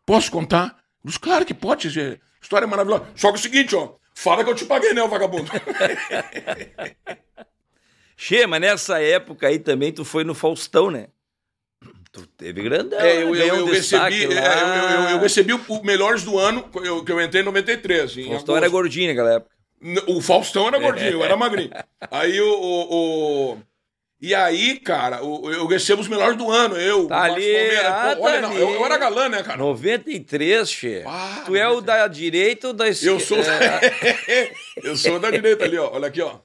Posso 0.05 0.31
contar? 0.31 0.77
Eu 1.03 1.07
disse, 1.07 1.19
claro 1.19 1.43
que 1.45 1.53
pode, 1.53 1.89
Zé. 1.89 2.19
história 2.41 2.65
é 2.65 2.69
maravilhosa. 2.69 3.05
Só 3.15 3.29
que 3.29 3.37
é 3.37 3.39
o 3.39 3.41
seguinte, 3.41 3.75
ó, 3.75 3.95
fala 4.13 4.43
que 4.43 4.49
eu 4.51 4.55
te 4.55 4.65
paguei, 4.65 4.93
né, 4.93 5.01
ô 5.01 5.07
vagabundo? 5.09 5.49
Che, 8.15 8.45
mas 8.47 8.61
nessa 8.61 9.01
época 9.01 9.47
aí 9.47 9.59
também 9.59 9.91
tu 9.91 10.05
foi 10.05 10.23
no 10.23 10.33
Faustão, 10.35 10.89
né? 10.91 11.07
Tu 12.11 12.25
teve 12.27 12.61
grandão, 12.61 12.99
É, 12.99 13.23
eu, 13.23 13.31
né? 13.33 13.41
eu, 13.41 13.55
eu 13.55 13.65
um 13.65 13.69
recebi, 13.69 14.23
é, 14.25 14.27
eu, 14.27 14.31
eu- 15.01 15.09
eu 15.09 15.19
recebi 15.19 15.51
o, 15.53 15.83
Melhores 15.83 16.23
do 16.23 16.37
Ano, 16.37 16.69
eu- 16.83 17.03
que 17.03 17.11
eu 17.11 17.19
entrei 17.19 17.41
em 17.41 17.45
93. 17.45 18.17
Em 18.17 18.27
Faustão 18.29 18.55
era 18.55 18.67
agosto. 18.67 18.81
gordinho 18.81 19.07
naquela 19.09 19.33
época. 19.33 19.51
O 20.07 20.21
Faustão 20.21 20.67
era 20.67 20.79
gordinho, 20.79 21.11
eu 21.11 21.23
era 21.23 21.35
magrinho. 21.35 21.71
Aí 22.11 22.39
o. 22.39 22.49
o- 22.53 23.51
o- 23.53 23.57
E 24.21 24.33
aí, 24.33 24.79
cara, 24.79 25.17
eu 25.17 25.65
recebo 25.67 26.01
os 26.01 26.07
melhores 26.07 26.37
do 26.37 26.49
ano. 26.49 26.77
Eu, 26.77 27.07
Tá 27.07 27.23
ali, 27.23 27.75
ah, 27.85 28.15
Pô, 28.17 28.23
olha, 28.23 28.35
tá 28.35 28.41
não, 28.41 28.51
ali. 28.51 28.61
eu, 28.61 28.69
eu 28.75 28.85
era 28.85 28.97
galã, 28.97 29.27
né, 29.27 29.43
cara? 29.43 29.57
93, 29.57 30.71
che. 30.71 31.03
Ah, 31.05 31.43
tu 31.45 31.55
é 31.57 31.67
o 31.67 31.81
da 31.81 32.07
direita 32.07 32.67
ou 32.69 32.73
da 32.73 32.85
Eu 32.85 32.91
esquerda? 32.91 33.19
sou. 33.19 33.37
eu 34.81 34.95
sou 34.95 35.19
da 35.19 35.29
direita 35.29 35.65
ali, 35.65 35.77
ó. 35.77 35.91
Olha 35.93 36.07
aqui, 36.07 36.21
ó. 36.21 36.39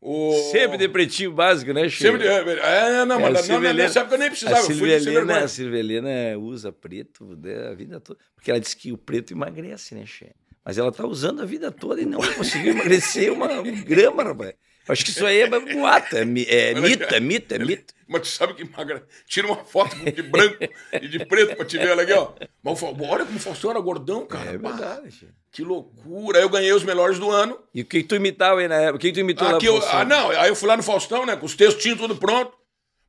O... 0.00 0.32
Sempre 0.52 0.78
de 0.78 0.88
pretinho 0.88 1.32
básico, 1.32 1.72
né, 1.72 1.88
che? 1.88 2.00
Sempre 2.04 2.20
de. 2.20 2.28
É, 2.28 3.04
não, 3.04 3.16
É, 3.18 3.30
mas 3.32 3.50
a 3.50 3.58
não, 3.60 3.74
nessa 3.74 3.98
época 3.98 4.14
eu 4.14 4.18
nem 4.20 4.28
A 4.28 4.30
precisava. 4.30 4.72
Eu 4.72 4.86
Helena, 4.86 5.10
vergonha. 5.10 5.44
a 5.44 5.48
Silvia 5.48 5.80
Helena 5.80 6.38
usa 6.38 6.70
preto 6.70 7.24
né, 7.42 7.70
a 7.70 7.74
vida 7.74 7.98
toda. 7.98 8.20
Porque 8.36 8.48
ela 8.52 8.60
diz 8.60 8.74
que 8.74 8.92
o 8.92 8.96
preto 8.96 9.32
emagrece, 9.32 9.96
né, 9.96 10.06
Che? 10.06 10.30
Mas 10.68 10.76
ela 10.76 10.92
tá 10.92 11.06
usando 11.06 11.40
a 11.40 11.46
vida 11.46 11.72
toda 11.72 11.98
e 11.98 12.04
não 12.04 12.20
conseguiu 12.20 12.72
emagrecer 12.74 13.32
uma 13.32 13.50
um 13.50 13.82
grama, 13.84 14.22
rapaz. 14.22 14.52
Acho 14.86 15.02
que 15.02 15.12
isso 15.12 15.24
aí 15.24 15.40
é 15.40 15.48
boato, 15.48 16.14
é, 16.14 16.20
é 16.20 16.72
Olha 16.74 16.80
mito, 16.82 17.14
é 17.14 17.20
mito, 17.20 17.54
é 17.54 17.58
mito. 17.58 17.94
Mas 18.06 18.20
tu 18.20 18.28
sabe 18.28 18.52
que 18.52 18.64
magra. 18.64 19.02
Tira 19.26 19.46
uma 19.46 19.64
foto 19.64 19.96
de 19.96 20.20
branco 20.20 20.58
e 21.00 21.08
de 21.08 21.24
preto 21.24 21.56
pra 21.56 21.64
te 21.64 21.78
ver, 21.78 21.88
olha 21.92 22.02
aqui, 22.02 22.12
ó. 22.12 22.32
Mas 22.62 22.82
olha 22.82 23.24
como 23.24 23.38
o 23.38 23.40
Faustão 23.40 23.70
era 23.70 23.80
gordão, 23.80 24.26
cara. 24.26 24.50
É 24.50 24.58
verdade. 24.58 25.28
Que 25.50 25.62
loucura. 25.64 26.36
Aí 26.38 26.44
eu 26.44 26.50
ganhei 26.50 26.72
os 26.74 26.84
melhores 26.84 27.18
do 27.18 27.30
ano. 27.30 27.58
E 27.74 27.80
o 27.80 27.84
que 27.86 28.02
tu 28.02 28.14
imitava 28.14 28.60
aí 28.60 28.68
na 28.68 28.76
época? 28.76 28.96
O 28.96 28.98
que 28.98 29.10
tu 29.12 29.20
imitou 29.20 29.48
lá 29.48 29.56
Aqui 29.56 29.66
no 29.70 29.76
eu, 29.78 29.88
ah, 29.88 30.04
não, 30.04 30.28
aí 30.32 30.50
eu 30.50 30.54
fui 30.56 30.68
lá 30.68 30.76
no 30.76 30.82
Faustão, 30.82 31.24
né? 31.24 31.34
Com 31.34 31.46
os 31.46 31.54
textos 31.56 31.82
tinham 31.82 31.96
tudo 31.96 32.14
pronto. 32.14 32.52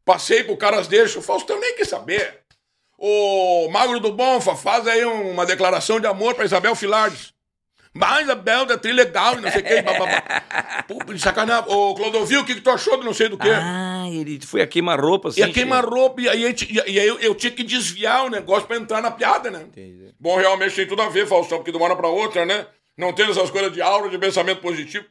Passei 0.05 0.45
pro 0.45 0.55
caras 0.55 0.87
deles, 0.87 1.13
o 1.13 1.21
Faustão 1.21 1.59
nem 1.59 1.75
quis 1.75 1.89
saber. 1.89 2.39
O 2.97 3.67
Magro 3.69 3.99
do 3.99 4.13
Bonfa 4.13 4.55
faz 4.55 4.87
aí 4.87 5.05
um- 5.05 5.31
uma 5.31 5.45
declaração 5.45 5.99
de 5.99 6.07
amor 6.07 6.35
pra 6.35 6.45
Isabel 6.45 6.73
Filardes. 6.73 7.33
Mas 7.99 8.23
Isabel, 8.23 8.65
da 8.65 8.79
legal 8.81 9.37
e 9.37 9.41
não 9.41 9.51
sei 9.51 9.59
o 9.59 9.63
que. 9.65 9.83
Pô, 10.87 11.13
de 11.13 11.19
sacanagem. 11.19 11.65
Ô, 11.67 11.93
Clodovil, 11.93 12.39
o 12.39 12.45
que, 12.45 12.55
que 12.55 12.61
tu 12.61 12.69
achou 12.69 12.97
de 12.97 13.03
não 13.03 13.13
sei 13.13 13.27
do 13.27 13.37
quê? 13.37 13.49
Ah, 13.51 14.05
ele 14.09 14.39
foi 14.39 14.61
a 14.61 14.67
queima-roupa, 14.67 15.27
assim. 15.27 15.41
Ia 15.41 15.51
queimar 15.51 15.83
Che. 15.83 15.89
roupa, 15.89 16.21
e 16.21 16.29
aí, 16.29 16.45
a 16.45 16.49
e 16.87 16.97
aí 16.97 17.07
eu, 17.07 17.19
eu 17.19 17.35
tinha 17.35 17.51
que 17.51 17.61
desviar 17.61 18.25
o 18.25 18.29
negócio 18.29 18.65
pra 18.65 18.77
entrar 18.77 19.01
na 19.01 19.11
piada, 19.11 19.51
né? 19.51 19.65
Entendi. 19.67 20.15
Bom, 20.17 20.37
realmente 20.37 20.73
tem 20.75 20.87
tudo 20.87 21.01
a 21.01 21.09
ver, 21.09 21.27
Faustão, 21.27 21.57
porque 21.57 21.71
de 21.71 21.77
uma 21.77 21.87
hora 21.87 21.95
pra 21.97 22.07
outra, 22.07 22.45
né? 22.45 22.67
Não 22.97 23.11
tendo 23.11 23.31
essas 23.31 23.51
coisas 23.51 23.69
de 23.73 23.81
aura, 23.81 24.07
de 24.07 24.17
pensamento 24.17 24.61
positivo. 24.61 25.05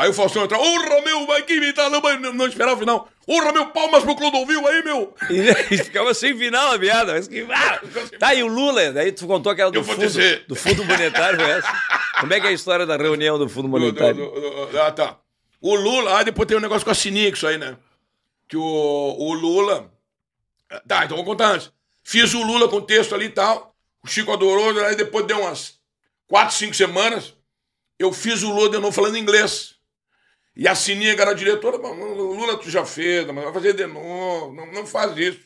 Aí 0.00 0.08
o 0.08 0.14
Faustão 0.14 0.44
entra, 0.44 0.58
ô 0.58 1.02
meu, 1.02 1.26
vai 1.26 1.42
que 1.42 1.52
imitar, 1.54 1.90
não, 1.90 2.00
não, 2.00 2.32
não 2.32 2.46
esperava 2.46 2.74
o 2.76 2.78
final. 2.78 3.06
Ô 3.26 3.52
meu, 3.52 3.66
palmas 3.66 4.02
pro 4.02 4.16
Clodovil 4.16 4.66
aí, 4.66 4.82
meu. 4.82 5.14
E 5.28 5.76
ficava 5.84 6.14
sem 6.14 6.34
final 6.38 6.72
a 6.72 6.78
piada. 6.78 7.12
Mas 7.12 7.28
que... 7.28 7.46
ah, 7.52 7.80
tá, 8.18 8.34
e 8.34 8.42
o 8.42 8.46
Lula? 8.46 8.92
Daí 8.92 9.12
tu 9.12 9.26
contou 9.26 9.52
aquela 9.52 9.70
do, 9.70 9.84
fundo, 9.84 9.98
dizer. 10.00 10.46
do 10.48 10.56
fundo 10.56 10.82
monetário, 10.86 11.38
foi 11.38 11.50
essa? 11.50 11.68
Como 12.18 12.32
é 12.32 12.40
que 12.40 12.46
é 12.46 12.48
a 12.48 12.52
história 12.52 12.86
da 12.86 12.96
reunião 12.96 13.38
do 13.38 13.46
fundo 13.46 13.68
Do- 13.68 13.74
do- 13.74 13.78
monetário? 13.78 14.14
do- 14.30 14.66
do- 14.68 14.80
ah, 14.80 14.90
tá. 14.90 15.18
O 15.60 15.74
Lula, 15.74 16.18
ah, 16.18 16.22
depois 16.22 16.48
tem 16.48 16.56
um 16.56 16.60
negócio 16.60 16.82
com 16.84 16.90
a 16.90 16.94
isso 16.94 17.46
aí, 17.46 17.58
né? 17.58 17.76
Que 18.48 18.56
o, 18.56 18.62
o 18.62 19.34
Lula. 19.34 19.92
Tá, 20.88 21.04
então 21.04 21.14
vou 21.14 21.26
contar 21.26 21.48
antes. 21.48 21.70
Fiz 22.02 22.32
o 22.32 22.42
Lula 22.42 22.68
com 22.68 22.76
o 22.76 22.82
texto 22.82 23.14
ali 23.14 23.26
e 23.26 23.30
tal. 23.30 23.74
O 24.02 24.08
Chico 24.08 24.32
adorou, 24.32 24.70
aí 24.86 24.96
depois 24.96 25.26
deu 25.26 25.40
umas 25.40 25.74
quatro, 26.26 26.56
cinco 26.56 26.74
semanas. 26.74 27.34
Eu 27.98 28.14
fiz 28.14 28.42
o 28.42 28.50
Lula 28.50 28.70
de 28.70 28.78
novo 28.78 28.92
falando 28.92 29.18
inglês. 29.18 29.74
E 30.56 30.66
a 30.68 30.74
Sininha, 30.74 31.14
que 31.14 31.20
era 31.22 31.30
a 31.30 31.34
diretora, 31.34 31.78
"Mas, 31.78 31.92
o 31.92 32.32
Lula 32.34 32.58
tu 32.58 32.68
já 32.70 32.84
fez, 32.84 33.26
mas 33.26 33.44
vai 33.44 33.52
fazer 33.52 33.72
de 33.72 33.86
novo, 33.86 34.52
não, 34.54 34.66
não 34.72 34.86
faz 34.86 35.16
isso. 35.16 35.40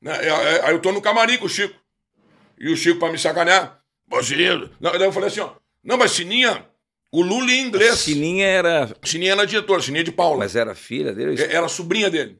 Né? 0.00 0.12
Aí 0.18 0.60
aí 0.60 0.72
eu 0.72 0.80
tô 0.80 0.92
no 0.92 1.02
camarim 1.02 1.36
com 1.36 1.44
o 1.46 1.48
Chico. 1.48 1.78
E 2.58 2.72
o 2.72 2.76
Chico, 2.76 2.98
pra 3.00 3.10
me 3.12 3.18
sacanear, 3.18 3.82
não, 4.80 4.92
daí 4.92 5.02
eu 5.02 5.12
falei 5.12 5.28
assim, 5.28 5.40
ó. 5.40 5.52
Não, 5.82 5.96
mas 5.96 6.12
Sininha, 6.12 6.66
o 7.12 7.22
Lula 7.22 7.50
em 7.50 7.60
inglês. 7.66 7.98
Sininha 8.00 8.46
era. 8.46 8.94
Sininha 9.04 9.32
era 9.32 9.46
diretora, 9.46 9.82
Sininha 9.82 10.04
de 10.04 10.12
Paula. 10.12 10.38
Mas 10.38 10.54
era 10.56 10.74
filha 10.74 11.12
dele? 11.12 11.40
É- 11.40 11.54
Era 11.54 11.68
sobrinha 11.68 12.10
dele. 12.10 12.38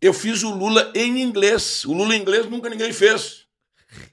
Eu 0.00 0.12
fiz 0.12 0.42
o 0.44 0.50
Lula 0.54 0.92
em 0.94 1.20
inglês. 1.20 1.84
O 1.84 1.92
Lula 1.92 2.14
em 2.14 2.20
inglês 2.20 2.46
nunca 2.46 2.68
ninguém 2.70 2.92
fez. 2.92 3.46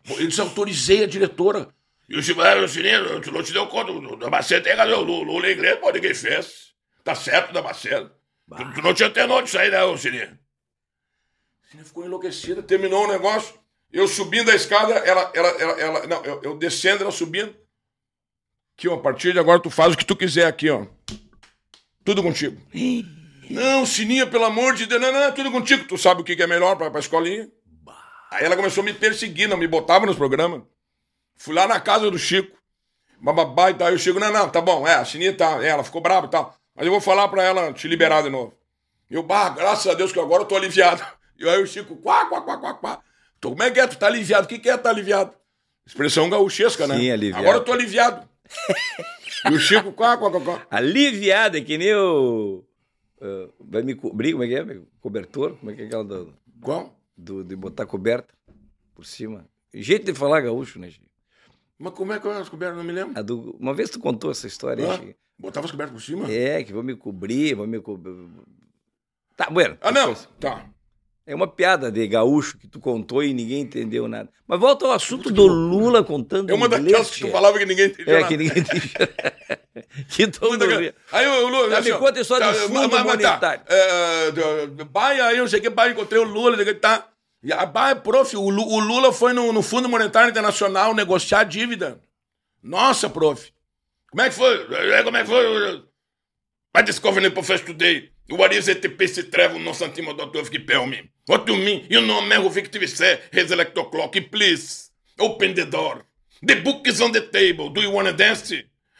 Eu 0.09 0.27
desautorizei 0.27 1.03
a 1.03 1.07
diretora. 1.07 1.69
E 2.07 2.17
o 2.17 2.21
Chico, 2.23 2.41
o 2.41 2.67
Sininho, 2.67 3.19
tu 3.21 3.31
não 3.31 3.41
te 3.43 3.51
deu 3.51 3.67
conta, 3.67 3.91
o 3.91 4.15
Damasceno 4.15 4.63
tem 4.63 4.73
razão, 4.75 4.99
o 5.01 5.23
Lula 5.23 5.51
inglês, 5.51 5.79
pô, 5.79 5.91
ninguém 5.91 6.13
fez. 6.13 6.73
Tá 7.03 7.15
certo, 7.15 7.51
Damasceno. 7.53 8.11
Tu, 8.55 8.73
tu 8.75 8.81
não 8.81 8.93
tinha 8.93 9.09
tenor 9.09 9.41
disso 9.43 9.57
aí, 9.57 9.71
não, 9.71 9.97
Sininho. 9.97 10.37
A 11.63 11.67
Sininha 11.69 11.85
ficou 11.85 12.05
enlouquecida, 12.05 12.61
terminou 12.61 13.05
o 13.05 13.07
negócio. 13.07 13.55
Eu 13.91 14.07
subindo 14.07 14.51
a 14.51 14.55
escada, 14.55 14.93
ela, 14.93 15.31
ela, 15.33 15.49
ela, 15.49 15.79
ela- 15.79 16.07
não, 16.07 16.23
eu, 16.25 16.41
eu 16.43 16.57
descendo, 16.57 17.01
ela 17.03 17.11
subindo. 17.11 17.55
Aqui, 18.77 18.87
ó, 18.87 18.95
a 18.95 19.01
partir 19.01 19.31
de 19.33 19.39
agora 19.39 19.59
tu 19.59 19.69
faz 19.69 19.93
o 19.93 19.97
que 19.97 20.05
tu 20.05 20.15
quiser 20.15 20.45
aqui, 20.45 20.69
ó. 20.69 20.85
Tudo 22.03 22.21
contigo. 22.21 22.61
Não, 23.49 23.85
Sininha, 23.85 24.27
pelo 24.27 24.43
amor 24.45 24.75
de 24.75 24.85
Deus, 24.85 25.01
não, 25.01 25.11
não, 25.11 25.31
tudo 25.31 25.51
contigo. 25.51 25.87
Tu 25.87 25.97
sabe 25.97 26.21
o 26.21 26.23
que 26.23 26.35
que 26.35 26.43
é 26.43 26.47
melhor 26.47 26.75
pra, 26.75 26.91
pra 26.91 26.99
escolinha? 26.99 27.49
Aí 28.31 28.43
ela 28.43 28.55
começou 28.55 28.81
a 28.81 28.85
me 28.85 28.93
perseguir, 28.93 29.47
não 29.47 29.55
me 29.57 29.67
botava 29.67 30.05
nos 30.05 30.15
programas. 30.17 30.61
Fui 31.37 31.53
lá 31.53 31.67
na 31.67 31.79
casa 31.79 32.09
do 32.09 32.17
Chico. 32.17 32.55
Bababá 33.21 33.71
e 33.71 33.73
tal. 33.73 33.87
Aí 33.87 33.95
o 33.95 33.99
Chico, 33.99 34.19
não, 34.19 34.31
não, 34.31 34.49
tá 34.49 34.61
bom, 34.61 34.87
é, 34.87 34.95
a 34.95 35.05
Sininha 35.05 35.35
tá, 35.35 35.63
é, 35.63 35.69
ela 35.69 35.83
ficou 35.83 36.01
brava 36.01 36.27
e 36.27 36.29
tal. 36.29 36.55
Mas 36.75 36.85
eu 36.85 36.91
vou 36.91 37.01
falar 37.01 37.27
pra 37.29 37.43
ela 37.43 37.71
te 37.73 37.87
liberar 37.87 38.21
de 38.23 38.29
novo. 38.29 38.53
Eu, 39.09 39.23
bah, 39.23 39.49
graças 39.49 39.87
a 39.87 39.93
Deus 39.93 40.11
que 40.11 40.19
agora 40.19 40.43
eu 40.43 40.47
tô 40.47 40.55
aliviado. 40.55 41.03
E 41.37 41.47
aí 41.49 41.61
o 41.61 41.67
Chico, 41.67 41.97
quá, 41.97 42.27
quá, 42.27 42.41
quá, 42.41 42.57
quá, 42.57 42.73
quá. 42.75 43.03
Tô, 43.41 43.49
como 43.49 43.61
é 43.61 43.69
que 43.69 43.77
é? 43.77 43.85
Tu 43.85 43.97
tá 43.97 44.07
aliviado? 44.07 44.45
O 44.45 44.47
que 44.47 44.57
que 44.57 44.69
é 44.69 44.77
tá 44.77 44.89
aliviado? 44.89 45.33
Expressão 45.85 46.29
gauchesca, 46.29 46.87
né? 46.87 46.97
Sim, 46.97 47.11
aliviado. 47.11 47.43
Agora 47.43 47.57
eu 47.57 47.63
tô 47.65 47.73
aliviado. 47.73 48.25
e 49.43 49.53
o 49.53 49.59
Chico, 49.59 49.91
quá, 49.91 50.15
quá, 50.15 50.31
quá, 50.31 50.39
quá. 50.39 50.65
Aliviada, 50.71 51.59
que 51.59 51.77
nem 51.77 51.93
o. 51.93 52.63
vai 53.59 53.81
me 53.81 53.95
cobrir, 53.95 54.31
como 54.31 54.45
é 54.45 54.47
que 54.47 54.55
é? 54.55 54.79
Cobertor? 55.01 55.57
Como 55.57 55.71
é 55.71 55.75
que 55.75 55.81
é 55.81 55.85
aquela 55.87 56.05
do, 56.05 56.33
Qual? 56.61 56.97
do- 57.17 57.43
de 57.43 57.53
botar 57.53 57.85
coberta 57.85 58.33
por 58.95 59.05
cima? 59.05 59.45
Jeito 59.73 60.05
de 60.05 60.17
falar 60.17 60.39
gaúcho, 60.39 60.79
né, 60.79 60.89
Chico? 60.89 61.05
Mas 61.77 61.93
como 61.93 62.13
é 62.13 62.19
que 62.19 62.25
eu 62.25 62.31
as 62.31 62.47
cobertas? 62.49 62.77
Não 62.77 62.83
me 62.83 62.93
lembro. 62.93 63.21
Do- 63.23 63.55
Uma 63.59 63.73
vez 63.73 63.89
tu 63.89 63.99
contou 63.99 64.31
essa 64.31 64.47
história, 64.47 64.83
hein, 64.83 64.91
Chico? 64.93 65.19
Botava 65.37 65.65
as 65.65 65.71
cobertas 65.71 65.93
por 65.93 66.01
cima? 66.01 66.31
É, 66.31 66.63
que 66.63 66.71
vão 66.71 66.81
me 66.83 66.95
cobrir, 66.95 67.53
vão 67.55 67.67
me 67.67 67.79
cobrir. 67.81 68.13
Tá, 69.35 69.49
bueno. 69.49 69.77
Ah, 69.81 69.91
não. 69.91 70.07
depois. 70.13 70.29
Tá. 70.39 70.65
É 71.27 71.33
uma 71.35 71.47
piada 71.47 71.91
de 71.91 72.07
gaúcho 72.07 72.57
que 72.57 72.67
tu 72.67 72.79
contou 72.79 73.23
e 73.23 73.33
ninguém 73.33 73.61
entendeu 73.61 74.07
nada. 74.07 74.29
Mas 74.47 74.59
volta 74.59 74.85
ao 74.85 74.91
assunto 74.91 75.31
do 75.31 75.47
Lula 75.47 76.03
contando 76.03 76.51
É 76.51 76.53
uma 76.53 76.67
inglês, 76.67 76.83
daquelas 76.83 77.09
que 77.11 77.21
tu 77.21 77.31
falava 77.31 77.57
que 77.57 77.65
ninguém 77.65 77.87
entendia 77.87 78.13
É, 78.13 78.19
nada. 78.21 78.27
que 78.27 78.37
ninguém 78.37 78.59
entendia. 78.59 79.15
que 80.07 80.27
todo 80.27 80.51
mundo. 80.51 80.93
Aí 81.11 81.27
o 81.27 81.47
Lula. 81.49 81.69
Tá, 81.71 81.77
assim, 81.79 81.91
me 81.91 81.97
conta 81.97 82.19
a 82.19 82.21
história 82.21 82.47
do 82.51 82.57
fundo 82.59 82.73
mas- 82.73 82.91
mas 82.91 83.03
monetário. 83.05 83.63
Tá, 83.65 83.73
é, 83.73 84.31
do- 84.67 84.85
pai, 84.85 85.19
aí 85.19 85.37
não 85.39 85.47
sei 85.47 85.59
o 85.59 85.61
que, 85.63 85.71
pai, 85.71 85.91
encontrei 85.91 86.21
o 86.21 86.25
Lula, 86.25 86.63
que, 86.63 86.73
tá. 86.75 87.09
E 87.45 87.53
a 87.53 87.67
pai, 87.67 87.93
prof, 87.93 88.35
o, 88.35 88.49
Lu- 88.49 88.67
o 88.67 88.79
Lula 88.79 89.13
foi 89.13 89.31
no, 89.31 89.53
no 89.53 89.61
Fundo 89.61 89.87
Monetário 89.87 90.31
Internacional 90.31 90.95
negociar 90.95 91.43
dívida. 91.43 92.01
Nossa, 92.63 93.07
prof. 93.07 93.51
Como 94.09 94.21
é 94.23 94.29
que 94.29 94.35
foi? 94.35 94.65
É, 94.95 95.03
Como 95.03 95.15
é 95.15 95.21
que 95.21 95.27
foi? 95.29 95.83
I 96.75 96.81
discovered 96.83 97.29
Professor 97.35 97.63
today. 97.67 98.09
What 98.31 98.55
is 98.57 98.67
it, 98.67 98.89
PC 98.89 99.25
travel 99.29 99.59
no 99.59 99.75
centimo 99.75 100.15
doctor 100.15 100.43
tell 100.65 100.87
me? 100.87 101.07
What 101.29 101.45
do 101.45 101.53
you 101.53 101.63
mean? 101.63 101.85
You 101.87 102.01
know 102.01 102.23
me 102.23 102.35
who 102.37 102.49
victim 102.49 102.81
say 102.87 103.19
his 103.31 103.51
electro 103.51 103.83
clock. 103.91 104.15
Please, 104.31 104.89
open 105.19 105.53
the 105.53 105.65
door. 105.65 106.03
The 106.41 106.55
book 106.61 106.87
is 106.87 106.99
on 106.99 107.11
the 107.11 107.21
table. 107.21 107.69
Do 107.69 107.79
you 107.81 107.91
want 107.91 108.07
to 108.07 108.13
dance? 108.13 108.51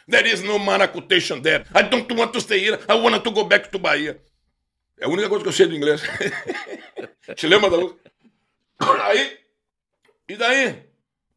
There 0.06 0.24
is 0.24 0.44
no 0.44 0.60
maracutation 0.60 1.42
there. 1.42 1.64
I 1.74 1.82
don't 1.82 2.08
want 2.16 2.32
to 2.34 2.40
stay 2.40 2.60
here. 2.60 2.78
I 2.88 2.94
want 2.94 3.24
to 3.24 3.30
go 3.32 3.42
back 3.42 3.72
to 3.72 3.78
Bahia. 3.80 4.16
É 5.00 5.04
a 5.04 5.08
única 5.08 5.28
coisa 5.28 5.42
que 5.42 5.48
eu 5.48 5.52
sei 5.52 5.66
do 5.66 5.74
inglês. 5.74 6.00
Te 7.36 7.46
lembra 7.48 7.68
da 7.68 7.76
música? 7.78 7.98
Aí, 8.78 9.36
e 10.28 10.36
daí? 10.36 10.82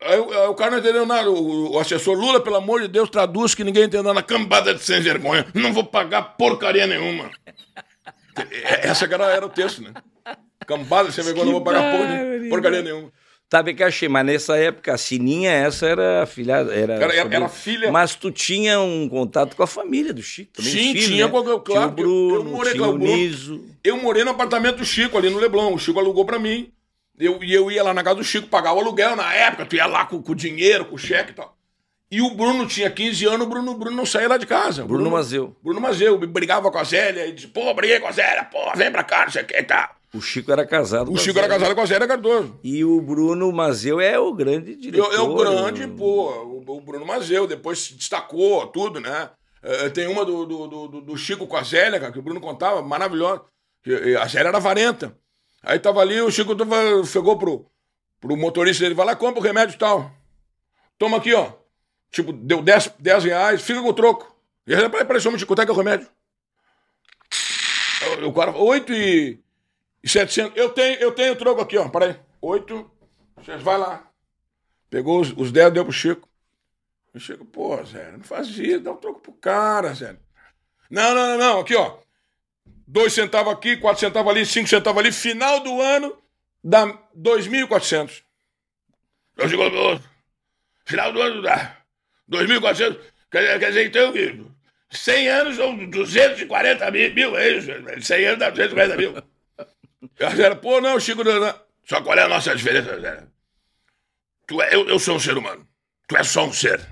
Aí, 0.02 0.20
o- 0.20 0.32
aí 0.32 0.48
o 0.48 0.56
cara 0.56 0.72
não 0.72 0.80
entendeu 0.80 1.06
nada. 1.06 1.30
O, 1.30 1.74
o 1.74 1.80
assessor 1.80 2.18
Lula, 2.18 2.40
pelo 2.42 2.56
amor 2.56 2.82
de 2.82 2.88
Deus, 2.88 3.10
traduz 3.10 3.54
que 3.54 3.64
ninguém 3.64 3.84
entendeu 3.84 4.04
nada. 4.14 4.24
Cambada 4.24 4.74
de 4.74 4.82
sem 4.84 5.02
vergonha. 5.02 5.46
Não 5.54 5.74
vou 5.74 5.84
pagar 5.84 6.22
porcaria 6.38 6.88
nenhuma. 6.88 7.30
É- 8.64 8.88
Essa 8.88 9.06
era, 9.06 9.26
era 9.32 9.46
o 9.46 9.50
texto, 9.50 9.82
né? 9.82 9.94
Cambada, 10.66 11.12
sem 11.12 11.24
vergonha, 11.24 11.46
não 11.46 11.52
vou 11.54 11.62
pagar 11.64 11.92
porra, 11.98 12.20
porcaria 12.50 12.82
nenhuma. 12.82 13.12
Sabe 13.52 13.74
que 13.74 13.82
eu 13.82 13.88
achei, 13.88 14.08
mas 14.08 14.24
nessa 14.28 14.56
época, 14.58 14.94
a 14.94 14.98
Sininha, 14.98 15.52
essa 15.52 15.88
era 15.88 16.24
filha. 16.28 16.54
Era, 16.58 16.94
Era, 16.94 17.16
era, 17.16 17.50
filha. 17.50 17.92
Mas 17.92 18.14
tu 18.14 18.30
tinha 18.30 18.80
um 18.80 19.10
contato 19.10 19.56
com 19.56 19.64
a 19.64 19.68
família 19.68 20.14
do 20.14 20.22
Chico 20.22 20.52
também? 20.54 20.72
Sim, 20.72 20.78
os 20.80 20.92
filhos, 20.92 21.06
tinha, 21.08 21.26
né? 21.28 21.32
claro, 21.34 21.64
Tinha 21.64 21.88
o 21.88 21.90
Bruno, 21.92 22.36
eu 22.36 22.44
morei 22.44 22.74
tinha 22.74 22.86
com 22.86 22.94
o. 22.94 22.98
Niso. 23.00 23.66
Eu 23.84 23.98
morei 23.98 24.24
no 24.24 24.30
apartamento 24.30 24.78
do 24.78 24.86
Chico, 24.86 25.18
ali 25.18 25.32
no 25.32 25.40
Leblon. 25.40 25.74
O 25.74 25.80
Chico 25.80 25.98
alugou 26.00 26.26
pra 26.26 26.38
mim. 26.38 26.72
Eu, 27.20 27.44
e 27.44 27.54
eu 27.54 27.70
ia 27.70 27.84
lá 27.84 27.94
na 27.94 28.04
casa 28.04 28.16
do 28.16 28.24
Chico, 28.24 28.48
pagar 28.48 28.74
o 28.74 28.80
aluguel 28.80 29.16
na 29.16 29.34
época. 29.34 29.66
Tu 29.66 29.76
ia 29.76 29.86
lá 29.86 30.06
com, 30.06 30.22
com 30.22 30.32
o 30.32 30.36
dinheiro, 30.36 30.86
com 30.86 30.96
o 30.96 31.00
cheque 31.00 31.32
e 31.32 31.36
tal. 31.36 31.56
E 32.12 32.22
o 32.22 32.32
Bruno 32.32 32.66
tinha 32.66 32.90
15 32.90 33.26
anos, 33.28 33.46
o 33.46 33.50
Bruno, 33.50 33.76
Bruno 33.76 33.96
não 33.96 34.06
saía 34.06 34.28
lá 34.28 34.38
de 34.38 34.48
casa. 34.48 34.84
O 34.84 34.88
Bruno 34.88 35.12
Mazeu. 35.12 35.56
Bruno 35.62 35.80
Mazeu, 35.80 36.18
brigava 36.18 36.72
com 36.72 36.78
a 36.80 36.84
Zélia 36.84 37.28
e 37.28 37.34
disse, 37.34 37.48
pô, 37.48 37.72
briguei 37.74 38.00
com 38.00 38.08
a 38.08 38.12
Zélia, 38.12 38.46
pô, 38.46 38.58
vem 38.76 38.92
pra 38.92 39.04
cá, 39.04 39.26
não 39.26 39.32
sei 39.32 39.44
o 39.44 39.46
que 39.46 39.56
e 39.56 39.64
tal. 39.64 39.90
O 40.12 40.20
Chico 40.20 40.52
era 40.52 40.66
casado 40.66 41.14
O 41.14 41.18
Chico 41.18 41.38
era 41.38 41.48
casado 41.48 41.76
com 41.76 41.82
a 41.82 41.86
Zélia 41.86 42.08
Cardoso. 42.08 42.60
E 42.64 42.84
o 42.84 43.00
Bruno 43.00 43.52
Mazeu 43.52 44.02
é 44.02 44.18
o 44.18 44.34
grande 44.34 44.76
diretor. 44.76 45.14
é 45.14 45.20
o 45.20 45.36
grande, 45.36 45.86
pô, 45.86 46.32
o, 46.32 46.78
o 46.78 46.82
Bruno 46.82 47.06
Mazeu, 47.06 47.46
depois 47.46 47.78
se 47.80 47.94
destacou, 47.94 48.66
tudo, 48.68 49.00
né? 49.00 49.30
Eh, 49.62 49.90
tem 49.90 50.08
uma 50.08 50.26
do, 50.26 50.46
do, 50.48 50.68
do, 50.68 51.02
do 51.02 51.18
Chico 51.18 51.46
com 51.46 51.58
a 51.58 51.64
Zélia, 51.64 52.00
cara, 52.00 52.12
que 52.12 52.18
o 52.18 52.24
Bruno 52.24 52.42
contava, 52.42 52.82
maravilhosa. 52.82 53.44
A 54.20 54.28
Zélia 54.28 54.50
era 54.50 54.60
varenta. 54.60 55.16
Aí 55.62 55.80
tava 55.80 56.00
ali, 56.02 56.22
o 56.22 56.32
Chico 56.32 56.54
chegou 57.06 57.38
pro, 57.38 57.66
pro 58.20 58.38
motorista 58.38 58.84
dele, 58.84 58.96
vai 58.96 59.06
lá, 59.06 59.16
compra 59.16 59.40
o 59.40 59.44
remédio 59.44 59.76
e 59.76 59.78
tal. 59.78 60.12
Toma 60.98 61.18
aqui, 61.18 61.34
ó. 61.34 61.54
Tipo, 62.12 62.34
deu 62.34 62.62
10, 62.62 62.94
10 63.00 63.24
reais, 63.26 63.62
fica 63.62 63.82
com 63.82 63.90
o 63.90 63.94
troco. 63.94 64.36
E 64.66 64.74
aí, 64.74 64.90
peraí, 64.90 65.06
peraí, 65.06 65.22
só 65.22 65.30
minuto, 65.30 65.46
quanto 65.46 65.62
é 65.62 65.66
que 65.66 65.72
é 65.72 65.74
o 65.74 65.78
remédio? 65.78 66.08
O- 68.26 68.34
cara, 68.34 68.56
8 68.56 68.94
e, 68.94 69.40
e 70.04 70.10
700. 70.10 70.58
Eu 70.58 70.70
tenho, 70.70 71.00
eu 71.00 71.12
tenho 71.12 71.34
o 71.34 71.36
troco 71.36 71.62
aqui, 71.62 71.78
ó, 71.78 71.88
peraí. 71.90 72.20
8, 72.42 72.90
vai 73.62 73.78
lá. 73.78 74.08
Pegou 74.90 75.20
os, 75.20 75.32
os 75.38 75.52
10, 75.52 75.74
deu 75.74 75.84
pro 75.84 75.94
Chico. 75.94 76.28
O 77.14 77.20
Chico, 77.20 77.46
pô, 77.46 77.84
Zé, 77.84 78.12
não 78.12 78.24
faz 78.24 78.48
isso, 78.50 78.80
dá 78.80 78.92
um 78.92 78.98
troco 78.98 79.20
pro 79.20 79.34
cara, 79.34 79.94
Zé. 79.94 80.16
Não, 80.90 81.14
não, 81.14 81.28
não, 81.28 81.38
não, 81.38 81.60
aqui, 81.60 81.76
ó. 81.76 81.98
Dois 82.92 83.14
centavos 83.14 83.54
aqui, 83.54 83.78
quatro 83.78 84.00
centavos 84.00 84.32
ali, 84.32 84.44
cinco 84.44 84.68
centavos 84.68 85.00
ali. 85.00 85.12
Final 85.12 85.60
do 85.60 85.80
ano, 85.80 86.18
dá 86.64 86.88
2.400. 87.16 88.24
Eu 89.38 89.48
digo, 89.48 89.64
final 90.86 91.14
do 91.14 91.22
ano 91.22 91.40
dá 91.44 91.78
2.400. 92.32 93.00
Quer, 93.30 93.60
quer 93.60 93.68
dizer, 93.68 93.86
então, 93.86 94.12
que 94.12 94.44
100 94.90 95.30
anos 95.30 95.56
são 95.58 95.78
240 95.86 96.90
mil, 96.90 97.14
mil, 97.14 97.38
é 97.38 97.50
isso? 97.50 97.70
100 98.02 98.26
anos 98.26 98.40
dá 98.40 98.50
240 98.50 98.98
mil. 98.98 99.24
Zé, 100.36 100.56
pô, 100.56 100.82
não, 100.82 101.00
Chico, 101.00 101.24
não, 101.24 101.40
não. 101.40 101.54
Só 101.86 102.02
qual 102.02 102.18
é 102.18 102.24
a 102.24 102.28
nossa 102.28 102.56
diferença, 102.56 103.00
Zé? 103.00 103.24
Tu 104.48 104.60
é, 104.64 104.74
eu, 104.74 104.90
eu 104.90 104.98
sou 104.98 105.16
um 105.16 105.20
ser 105.20 105.38
humano. 105.38 105.64
Tu 106.08 106.18
é 106.18 106.24
só 106.24 106.44
um 106.44 106.52
ser. 106.52 106.84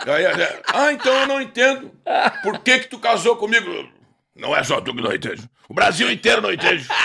Aí 0.00 0.26
ah, 0.66 0.92
então 0.92 1.14
eu 1.20 1.26
não 1.26 1.40
entendo. 1.40 1.90
Por 2.42 2.58
que 2.58 2.80
que 2.80 2.88
tu 2.88 2.98
casou 2.98 3.36
comigo? 3.36 3.90
Não 4.34 4.56
é 4.56 4.62
só 4.64 4.80
tu 4.80 4.94
que 4.94 5.02
não 5.02 5.14
entende. 5.14 5.48
O 5.68 5.74
Brasil 5.74 6.10
inteiro 6.10 6.40
não 6.42 6.52
entende. 6.52 6.86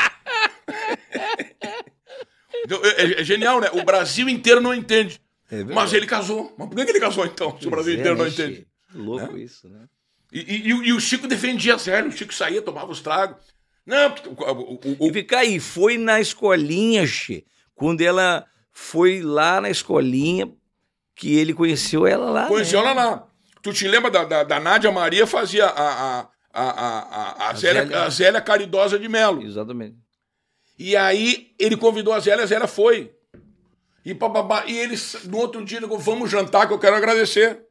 Então, 2.65 2.81
É, 2.83 3.03
é- 3.03 3.21
é 3.21 3.23
genial, 3.23 3.61
né? 3.61 3.69
O 3.73 3.83
Brasil 3.83 4.27
inteiro 4.27 4.59
não 4.59 4.73
entende. 4.73 5.21
É. 5.49 5.63
Mas 5.63 5.93
ele 5.93 6.05
casou. 6.05 6.53
Mas 6.57 6.67
por 6.67 6.75
que 6.75 6.91
ele 6.91 6.99
casou, 6.99 7.25
então, 7.25 7.57
se 7.59 7.67
o 7.67 7.69
Brasil 7.69 7.93
é, 7.93 7.97
inteiro 7.99 8.17
não 8.17 8.25
né, 8.25 8.31
entende? 8.31 8.67
Louco 8.93 9.37
isso, 9.37 9.69
né? 9.69 9.85
E, 10.31 10.39
e- 10.39 10.67
e 10.87 10.93
o- 10.93 10.99
Chico 10.99 11.27
defendia 11.27 11.75
a 11.75 11.77
Zélia, 11.77 12.09
o 12.09 12.11
Chico 12.11 12.33
saía, 12.33 12.61
tomava 12.61 12.91
os 12.91 12.99
tragos. 12.99 13.37
Não, 13.85 14.13
o, 14.25 14.43
o- 14.43 14.79
o- 14.99 15.07
E 15.09 15.13
fica 15.13 15.39
aí, 15.39 15.59
foi 15.59 15.97
na 15.97 16.19
escolinha, 16.19 17.07
Che, 17.07 17.45
quando 17.73 18.01
ela 18.01 18.45
foi 18.73 19.21
lá 19.21 19.61
na 19.61 19.69
escolinha 19.69 20.51
que 21.15 21.37
ele 21.37 21.53
conheceu 21.53 22.05
ela 22.05 22.29
lá. 22.29 22.47
conheceu 22.47 22.83
né? 22.83 22.89
ela 22.91 23.05
lá. 23.05 23.27
Tu 23.61 23.71
te 23.71 23.87
lembra 23.87 24.11
da, 24.11 24.25
da, 24.25 24.43
da 24.43 24.59
Nádia 24.59 24.91
Maria 24.91 25.25
fazia 25.25 25.65
a, 25.67 26.19
a, 26.21 26.27
a, 26.61 26.69
a, 26.69 26.99
a, 27.47 27.49
a, 27.49 27.53
Zélia, 27.53 27.83
Zélia. 27.83 28.03
a 28.03 28.09
Zélia 28.09 28.41
Caridosa 28.41 28.97
de 28.97 29.07
Melo. 29.07 29.43
Exatamente. 29.43 29.95
E 30.79 30.95
aí 30.95 31.53
ele 31.59 31.77
convidou 31.77 32.13
a 32.13 32.19
Zélia, 32.19 32.43
a 32.43 32.47
Zélia 32.47 32.67
foi. 32.67 33.13
E, 34.05 34.13
bababá, 34.13 34.63
e 34.65 34.77
eles, 34.77 35.25
no 35.25 35.37
outro 35.37 35.63
dia, 35.65 35.77
ele 35.79 35.87
falou, 35.87 35.99
vamos 35.99 36.31
jantar 36.31 36.65
que 36.67 36.73
eu 36.73 36.79
quero 36.79 36.95
agradecer. 36.95 37.61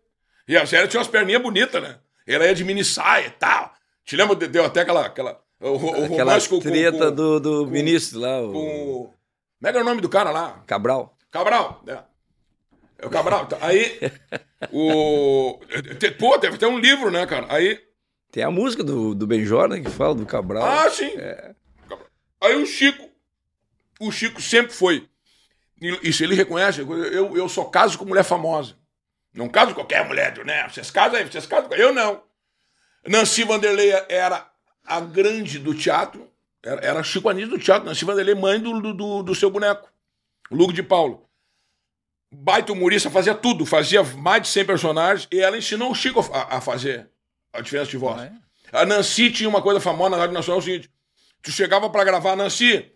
E 0.47 0.57
a 0.57 0.65
Zélia 0.65 0.87
tinha 0.87 1.01
umas 1.01 1.09
perninhas 1.09 1.43
bonitas, 1.43 1.83
né? 1.83 1.99
Ela 2.27 2.47
ia 2.47 2.55
de 2.55 2.63
mini 2.65 2.85
saia 2.85 3.27
e 3.27 3.31
tal. 3.31 3.73
Te 4.05 4.17
lembra? 4.17 4.35
Deu 4.37 4.65
até 4.65 4.83
aquela... 4.83 5.07
aquela 5.07 5.41
o, 5.59 5.71
o 5.71 6.05
Aquela 6.05 6.39
com, 6.47 6.59
treta 6.61 7.09
com- 7.09 7.15
do, 7.15 7.41
do 7.41 7.65
com- 7.65 7.71
ministro 7.71 8.21
lá, 8.21 8.43
o 8.43 8.53
com 8.53 8.59
Como 9.59 9.69
é 9.69 9.71
que 9.73 9.79
era 9.79 9.83
o 9.85 9.89
nome 9.89 10.03
do 10.03 10.09
cara 10.09 10.31
lá? 10.31 10.63
Cabral. 10.67 11.17
Cabral. 11.31 11.83
É, 11.87 11.99
é 12.99 13.07
o 13.07 13.11
Cabral. 13.11 13.47
Tá, 13.47 13.57
Aí, 13.63 13.99
o... 14.71 15.59
Pô, 16.19 16.39
teve 16.39 16.57
até 16.57 16.67
um 16.69 16.79
livro, 16.79 17.11
né, 17.11 17.27
cara? 17.27 17.47
Aí... 17.49 17.86
Tem 18.37 18.45
a 18.45 18.51
música 18.51 18.85
do, 18.85 19.15
do 19.15 19.27
Benjor, 19.27 19.67
né, 19.67 19.81
que 19.81 19.89
fala 19.89 20.15
do 20.15 20.27
Cabral. 20.27 20.63
Ah, 20.63 20.91
sim. 20.91 21.11
Cabral. 21.89 22.07
Aí 22.39 22.55
o 22.55 22.67
Chico... 22.67 23.09
O 23.99 24.13
Chico 24.13 24.43
sempre 24.43 24.75
foi... 24.75 25.09
Isso 26.03 26.23
ele 26.23 26.35
reconhece. 26.35 26.83
Eu, 26.83 27.35
eu 27.35 27.49
só 27.49 27.65
caso 27.65 27.97
com 27.97 28.05
mulher 28.05 28.25
famosa. 28.25 28.77
Não 29.33 29.49
caso 29.49 29.69
com 29.69 29.77
qualquer 29.77 30.07
mulher, 30.07 30.37
né? 30.45 30.69
Vocês 30.69 30.91
casam 30.91 31.19
aí, 31.19 31.25
vocês 31.25 31.47
casam. 31.47 31.73
Eu 31.73 31.95
não. 31.95 32.25
Nancy 33.09 33.43
Vanderlei 33.43 33.91
era 34.07 34.47
a 34.85 35.01
grande 35.01 35.59
do 35.59 35.75
teatro. 35.75 36.31
Era, 36.63 36.85
era 36.85 37.03
Chico 37.03 37.31
Anísio 37.31 37.53
do 37.53 37.59
teatro. 37.59 37.89
Nancy 37.89 38.05
Vanderlei, 38.05 38.35
mãe 38.35 38.61
do, 38.61 38.83
do, 38.83 38.93
do, 38.93 39.23
do 39.23 39.35
seu 39.35 39.49
boneco. 39.49 39.89
Lugo 40.51 40.75
de 40.75 40.83
Paulo. 40.83 41.27
Baita 42.31 42.71
humorista, 42.71 43.09
fazia 43.09 43.35
tudo. 43.35 43.65
Fazia 43.65 44.03
mais 44.03 44.43
de 44.43 44.49
100 44.49 44.65
personagens. 44.67 45.29
E 45.33 45.41
ela 45.41 45.57
ensinou 45.57 45.91
o 45.91 45.95
Chico 45.95 46.21
a, 46.35 46.59
a 46.59 46.61
fazer 46.61 47.09
a 47.57 47.61
diferença 47.61 47.91
de 47.91 47.97
voz. 47.97 48.21
Ah, 48.21 48.27
é? 48.27 48.33
A 48.73 48.85
Nancy 48.85 49.31
tinha 49.31 49.49
uma 49.49 49.63
coisa 49.63 49.81
famosa 49.81 50.11
na 50.11 50.17
Rádio 50.17 50.35
Nacional, 50.35 50.59
é 50.59 50.63
o 50.63 50.65
seguinte. 50.65 50.91
Tu 51.43 51.51
chegava 51.51 51.89
pra 51.89 52.05
gravar, 52.05 52.37
Nancy, 52.37 52.93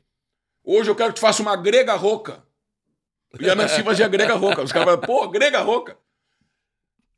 hoje 0.64 0.90
eu 0.90 0.94
quero 0.94 1.10
que 1.10 1.16
tu 1.16 1.20
faça 1.20 1.42
uma 1.42 1.56
grega 1.56 1.94
rouca. 1.94 2.42
E 3.38 3.48
a 3.48 3.54
Nancy 3.54 3.82
fazia 3.82 4.08
grega 4.08 4.34
rouca. 4.34 4.62
Os 4.62 4.72
caras 4.72 4.86
falavam, 4.88 5.06
pô, 5.06 5.28
grega 5.28 5.60
rouca. 5.60 5.96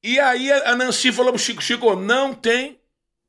E 0.02 0.18
aí 0.18 0.50
a 0.52 0.74
Nancy 0.76 1.12
falou 1.12 1.32
pro 1.32 1.40
Chico, 1.40 1.62
Chico, 1.62 1.94
não 1.96 2.34
tem 2.34 2.80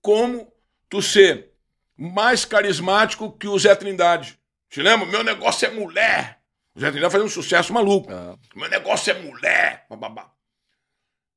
como 0.01 0.51
tu 0.89 1.01
ser 1.01 1.51
mais 1.95 2.43
carismático 2.43 3.31
que 3.31 3.47
o 3.47 3.57
Zé 3.57 3.75
Trindade. 3.75 4.37
Te 4.69 4.81
lembra? 4.81 5.05
Meu 5.05 5.23
negócio 5.23 5.67
é 5.67 5.71
mulher. 5.71 6.39
O 6.75 6.79
Zé 6.79 6.89
Trindade 6.91 7.11
fazia 7.11 7.25
um 7.27 7.29
sucesso 7.29 7.71
maluco. 7.71 8.11
Ah, 8.11 8.35
Meu 8.55 8.67
negócio 8.69 9.11
é 9.11 9.21
mulher. 9.21 9.85
Bababá. 9.89 10.32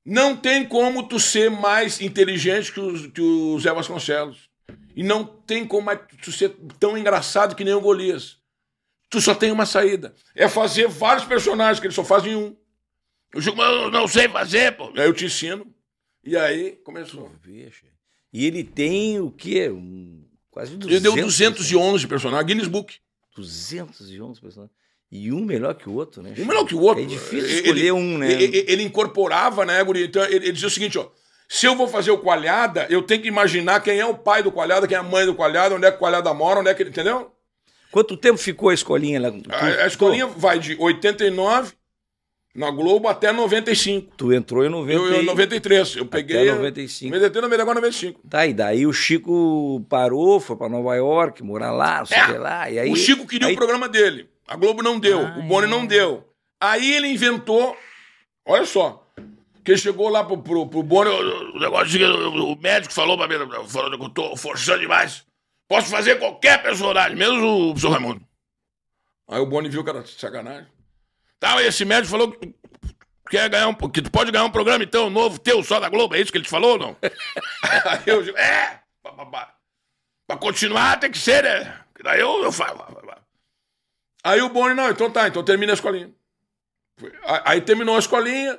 Não 0.07 0.37
tem 0.37 0.65
como 0.65 1.03
tu 1.03 1.19
ser 1.19 1.51
mais 1.51 2.01
inteligente 2.01 2.73
que 2.73 2.79
o, 2.79 3.11
que 3.11 3.21
o 3.21 3.59
Zé 3.59 3.73
Vasconcelos. 3.73 4.49
E 4.95 5.03
não 5.03 5.25
tem 5.25 5.67
como 5.67 5.91
tu 6.23 6.31
ser 6.31 6.51
tão 6.79 6.97
engraçado 6.97 7.57
que 7.57 7.65
nem 7.65 7.75
o 7.75 7.81
Golias. 7.81 8.39
Tu 9.11 9.21
só 9.21 9.35
tem 9.35 9.51
uma 9.51 9.67
saída. 9.67 10.15
É 10.33 10.49
fazer 10.49 10.87
vários 10.87 11.27
personagens, 11.27 11.81
que 11.81 11.89
ele 11.89 11.95
só 11.95 12.05
faz 12.05 12.25
em 12.25 12.37
um. 12.37 12.57
Eu 13.35 13.41
digo, 13.41 13.57
mas 13.57 13.69
eu 13.69 13.91
não 13.91 14.07
sei 14.07 14.29
fazer, 14.29 14.77
pô. 14.77 14.93
Aí 14.97 15.07
eu 15.07 15.13
te 15.13 15.25
ensino. 15.25 15.67
E 16.25 16.37
aí 16.37 16.77
começou. 16.85 17.31
E 18.33 18.47
ele 18.47 18.63
tem 18.63 19.19
o 19.19 19.31
quê? 19.31 19.71
Um, 19.71 20.25
quase 20.51 20.77
200. 20.77 20.89
Ele 20.89 21.01
deu 21.01 21.25
211 21.25 22.07
personagens, 22.07 22.47
Guinness 22.47 22.69
Book. 22.69 22.97
211 23.35 24.41
personagens. 24.41 24.77
E 25.11 25.33
um 25.33 25.45
melhor 25.45 25.75
que 25.75 25.89
o 25.89 25.95
outro, 25.95 26.21
né? 26.23 26.35
Um 26.37 26.45
melhor 26.45 26.65
que 26.67 26.75
o 26.75 26.81
outro. 26.81 27.03
É 27.03 27.07
difícil 27.07 27.39
Ele- 27.49 27.55
escolher 27.61 27.93
um, 27.93 28.19
né? 28.19 28.33
Ele, 28.33 28.65
ele 28.67 28.83
incorporava, 28.83 29.65
né, 29.65 29.83
Guri? 29.85 30.05
Então, 30.05 30.25
ele, 30.25 30.37
ele 30.37 30.53
dizia 30.53 30.69
o 30.69 30.71
seguinte, 30.71 30.99
ó. 30.99 31.07
Se 31.49 31.65
eu 31.65 31.77
vou 31.77 31.87
fazer 31.87 32.11
o 32.11 32.19
Coalhada, 32.19 32.87
eu 32.91 33.01
tenho 33.03 33.23
que 33.23 33.29
imaginar 33.29 33.81
quem 33.81 34.01
é 34.01 34.05
o 34.05 34.15
pai 34.19 34.43
do 34.43 34.51
Coalhada, 34.51 34.89
quem 34.89 34.97
é 34.97 35.01
a 35.01 35.03
mãe 35.05 35.25
do 35.25 35.33
Coalhada, 35.35 35.77
onde 35.77 35.87
é 35.87 35.91
que 35.91 35.97
o 35.97 36.01
Coalhada 36.01 36.35
mora, 36.35 36.59
onde 36.59 36.69
é 36.71 36.75
que 36.75 36.83
ele... 36.83 36.91
Entendeu? 36.91 37.31
Quanto 37.93 38.17
tempo 38.17 38.37
ficou 38.37 38.69
a 38.69 38.75
escolinha 38.75 39.21
lá? 39.21 39.29
A, 39.51 39.85
a 39.85 39.87
escolinha 39.87 40.27
vai 40.27 40.59
de 40.59 40.77
89 40.77 41.73
na 42.53 42.69
Globo 42.73 43.07
até 43.07 43.31
95. 43.31 44.13
Tu 44.17 44.33
entrou 44.33 44.65
em 44.65 44.69
90 44.69 44.93
Eu, 44.93 45.07
eu, 45.13 45.23
e- 45.23 45.25
93. 45.25 45.97
Eu 45.97 46.07
peguei... 46.07 46.51
95. 46.53 47.15
93, 47.15 47.43
94, 47.43 47.75
95. 47.81 48.21
Tá, 48.29 48.45
e 48.45 48.53
daí 48.53 48.85
o 48.85 48.93
Chico 48.93 49.87
parou, 49.89 50.41
foi 50.41 50.57
pra 50.57 50.69
Nova 50.69 50.97
York, 50.97 51.45
morar 51.45 51.71
lá, 51.71 52.05
sei 52.05 52.21
que 52.25 52.33
lá. 52.33 52.69
E 52.69 52.79
aí, 52.81 52.89
É. 52.89 52.93
o 52.93 52.97
Chico 52.97 53.25
queria 53.25 53.47
aí, 53.47 53.55
o 53.55 53.57
programa 53.57 53.89
dele. 53.89 54.29
A 54.47 54.57
Globo 54.57 54.83
não 54.83 54.99
deu. 54.99 55.27
Ah, 55.27 55.39
o 55.39 55.43
Boni 55.43 55.67
é. 55.67 55.71
não 55.71 55.87
deu. 55.87 56.29
Aí 56.61 56.95
ele 56.95 57.09
inventou... 57.09 57.77
Olha 58.47 58.65
só. 58.65 59.05
Que 59.65 59.77
chegou 59.77 60.09
lá 60.09 60.25
pro, 60.25 60.39
pro, 60.39 60.67
pro 60.69 60.83
Boni... 60.83 61.11
O 61.11 61.59
negócio 61.59 61.89
de 61.89 61.99
que 61.99 62.05
o 62.05 62.53
o 62.53 62.57
médico 62.57 62.95
falou 62.95 63.19
pra 63.19 63.27
mim, 63.27 63.35
falando 63.67 63.99
que 63.99 64.05
eu 64.05 64.11
tô 64.11 64.37
forçando 64.37 64.81
demais. 64.81 65.27
Posso 65.69 65.91
fazer 65.91 66.19
qualquer 66.19 66.63
personagem, 66.63 67.17
menos 67.17 67.43
o 67.43 67.71
professor 67.71 67.91
Raimundo. 67.91 68.23
Aí 69.29 69.41
o 69.41 69.47
Boni 69.47 69.69
viu 69.69 69.83
que 69.83 69.91
era 69.91 70.07
sacanagem. 70.07 70.69
Tá, 71.41 71.61
e 71.61 71.67
esse 71.67 71.85
médico 71.85 72.11
falou 72.11 72.31
que 72.31 72.47
tu 72.47 72.55
quer 73.29 73.49
ganhar 73.49 73.69
um, 73.69 73.75
que 73.75 74.01
tu 74.01 74.11
pode 74.11 74.31
ganhar 74.31 74.45
um 74.45 74.51
programa 74.51 74.85
então 74.85 75.11
novo 75.11 75.41
teu 75.41 75.63
só 75.65 75.81
da 75.81 75.89
Globo, 75.89 76.15
é 76.15 76.21
isso 76.21 76.31
que 76.31 76.39
ele 76.39 76.45
te 76.45 76.51
falou 76.51 76.73
ou 76.73 76.79
não? 76.79 76.97
Aí 77.85 78.03
eu 78.07 78.23
digo, 78.23 78.39
é, 78.39 78.81
pá, 79.03 79.13
pá, 79.13 79.27
pá. 79.27 79.55
pra 80.29 80.37
continuar 80.37 81.01
tem 81.01 81.11
que 81.11 81.19
ser, 81.19 81.43
né? 81.43 81.81
Daí 82.03 82.21
eu, 82.21 82.45
eu 82.45 82.53
falo. 82.53 82.87
Aí 84.27 84.43
o 84.43 84.49
Boni, 84.49 84.75
não, 84.75 84.91
então 84.91 85.09
tá, 85.09 85.29
então 85.29 85.45
termina 85.45 85.73
a 85.73 85.75
escolinha. 85.75 86.11
Aí, 87.45 87.61
terminou 87.61 87.95
a 87.95 88.01
escolinha, 88.01 88.59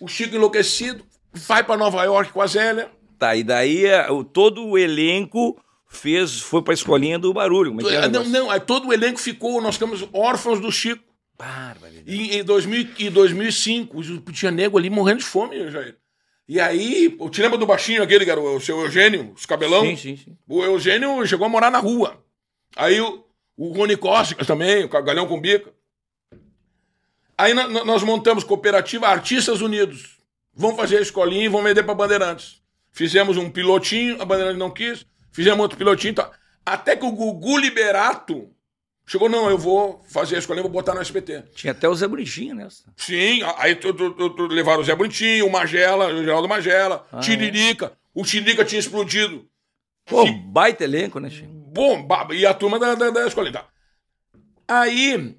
o 0.00 0.06
Chico 0.06 0.36
enlouquecido, 0.36 1.04
vai 1.32 1.64
pra 1.64 1.76
Nova 1.76 2.04
York 2.04 2.32
com 2.32 2.40
a 2.40 2.46
Zélia. 2.46 2.88
Tá, 3.18 3.34
e 3.34 3.42
daí 3.42 3.84
é, 3.84 4.06
todo 4.32 4.64
o 4.64 4.78
elenco 4.78 5.60
fez, 5.88 6.40
foi 6.40 6.62
pra 6.62 6.72
escolinha 6.72 7.18
do 7.18 7.32
barulho. 7.32 7.76
É 7.90 8.06
o 8.06 8.10
Não, 8.10 8.24
não, 8.26 8.48
aí 8.48 8.60
todo 8.60 8.86
o 8.86 8.92
elenco 8.92 9.18
ficou, 9.18 9.60
nós 9.60 9.74
ficamos 9.74 10.08
órfãos 10.12 10.60
do 10.60 10.70
Chico. 10.70 11.02
Barbaridade. 11.36 12.04
E 12.06 12.38
em 12.38 12.44
2000, 12.44 12.88
e 13.00 13.10
2005, 13.10 14.30
tinha 14.30 14.52
nego 14.52 14.78
ali 14.78 14.88
morrendo 14.88 15.18
de 15.18 15.24
fome, 15.24 15.68
Jair. 15.68 15.96
E 16.46 16.60
aí, 16.60 17.18
te 17.32 17.42
lembra 17.42 17.58
do 17.58 17.66
baixinho 17.66 18.04
aquele, 18.04 18.24
cara, 18.24 18.40
o 18.40 18.60
seu 18.60 18.80
Eugênio, 18.82 19.32
os 19.34 19.44
cabelão? 19.44 19.82
Sim, 19.82 19.96
sim, 19.96 20.16
sim. 20.16 20.38
O 20.48 20.62
Eugênio 20.62 21.26
chegou 21.26 21.44
a 21.44 21.50
morar 21.50 21.72
na 21.72 21.78
rua. 21.78 22.22
Aí 22.76 23.00
o, 23.00 23.24
o 23.58 23.72
Rony 23.72 23.96
Costa 23.96 24.34
também, 24.46 24.84
o 24.84 24.88
Galhão 24.88 25.26
com 25.26 25.38
Bica. 25.40 25.70
Aí 27.36 27.54
nós 27.54 28.02
montamos 28.02 28.42
cooperativa 28.42 29.06
Artistas 29.06 29.60
Unidos. 29.60 30.16
Vamos 30.54 30.76
fazer 30.76 30.98
a 30.98 31.02
escolinha 31.02 31.44
e 31.44 31.48
vamos 31.48 31.66
vender 31.68 31.82
para 31.82 31.94
Bandeirantes. 31.94 32.60
Fizemos 32.90 33.36
um 33.36 33.48
pilotinho, 33.50 34.20
a 34.20 34.24
Bandeirantes 34.24 34.58
não 34.58 34.70
quis. 34.70 35.04
Fizemos 35.30 35.60
outro 35.60 35.78
pilotinho. 35.78 36.14
Tá. 36.14 36.30
Até 36.66 36.96
que 36.96 37.04
o 37.04 37.12
Gugu 37.12 37.58
Liberato 37.58 38.50
chegou, 39.06 39.28
não, 39.28 39.48
eu 39.48 39.56
vou 39.56 40.02
fazer 40.08 40.34
a 40.34 40.38
escolinha, 40.40 40.62
vou 40.64 40.70
botar 40.72 40.94
no 40.94 41.00
SBT. 41.00 41.44
Tinha 41.54 41.70
até 41.72 41.88
o 41.88 41.94
Zé 41.94 42.08
Bonitinho 42.08 42.54
nessa. 42.56 42.84
Sim, 42.96 43.40
aí 43.56 43.76
tu, 43.76 43.94
tu- 43.94 44.10
tu- 44.12 44.30
tu 44.30 44.46
levaram 44.48 44.80
o 44.80 44.84
Zé 44.84 44.94
Bonitinho, 44.96 45.46
o 45.46 45.50
Magela, 45.52 46.08
o 46.12 46.22
Geraldo 46.24 46.48
Magela, 46.48 47.06
Ah, 47.12 47.20
Tiririca. 47.20 47.92
O 48.12 48.24
Tiririca 48.24 48.64
tinha 48.64 48.80
explodido. 48.80 49.46
Pô, 50.04 50.26
Sim. 50.26 50.42
baita 50.48 50.82
elenco, 50.82 51.20
né, 51.20 51.30
Chico? 51.30 51.57
Bom, 51.72 52.02
ba- 52.02 52.26
e 52.32 52.44
a 52.46 52.54
turma 52.54 52.78
da, 52.78 52.94
da, 52.94 53.10
da 53.10 53.26
escolinha. 53.26 53.52
Tá. 53.54 53.66
Aí 54.66 55.34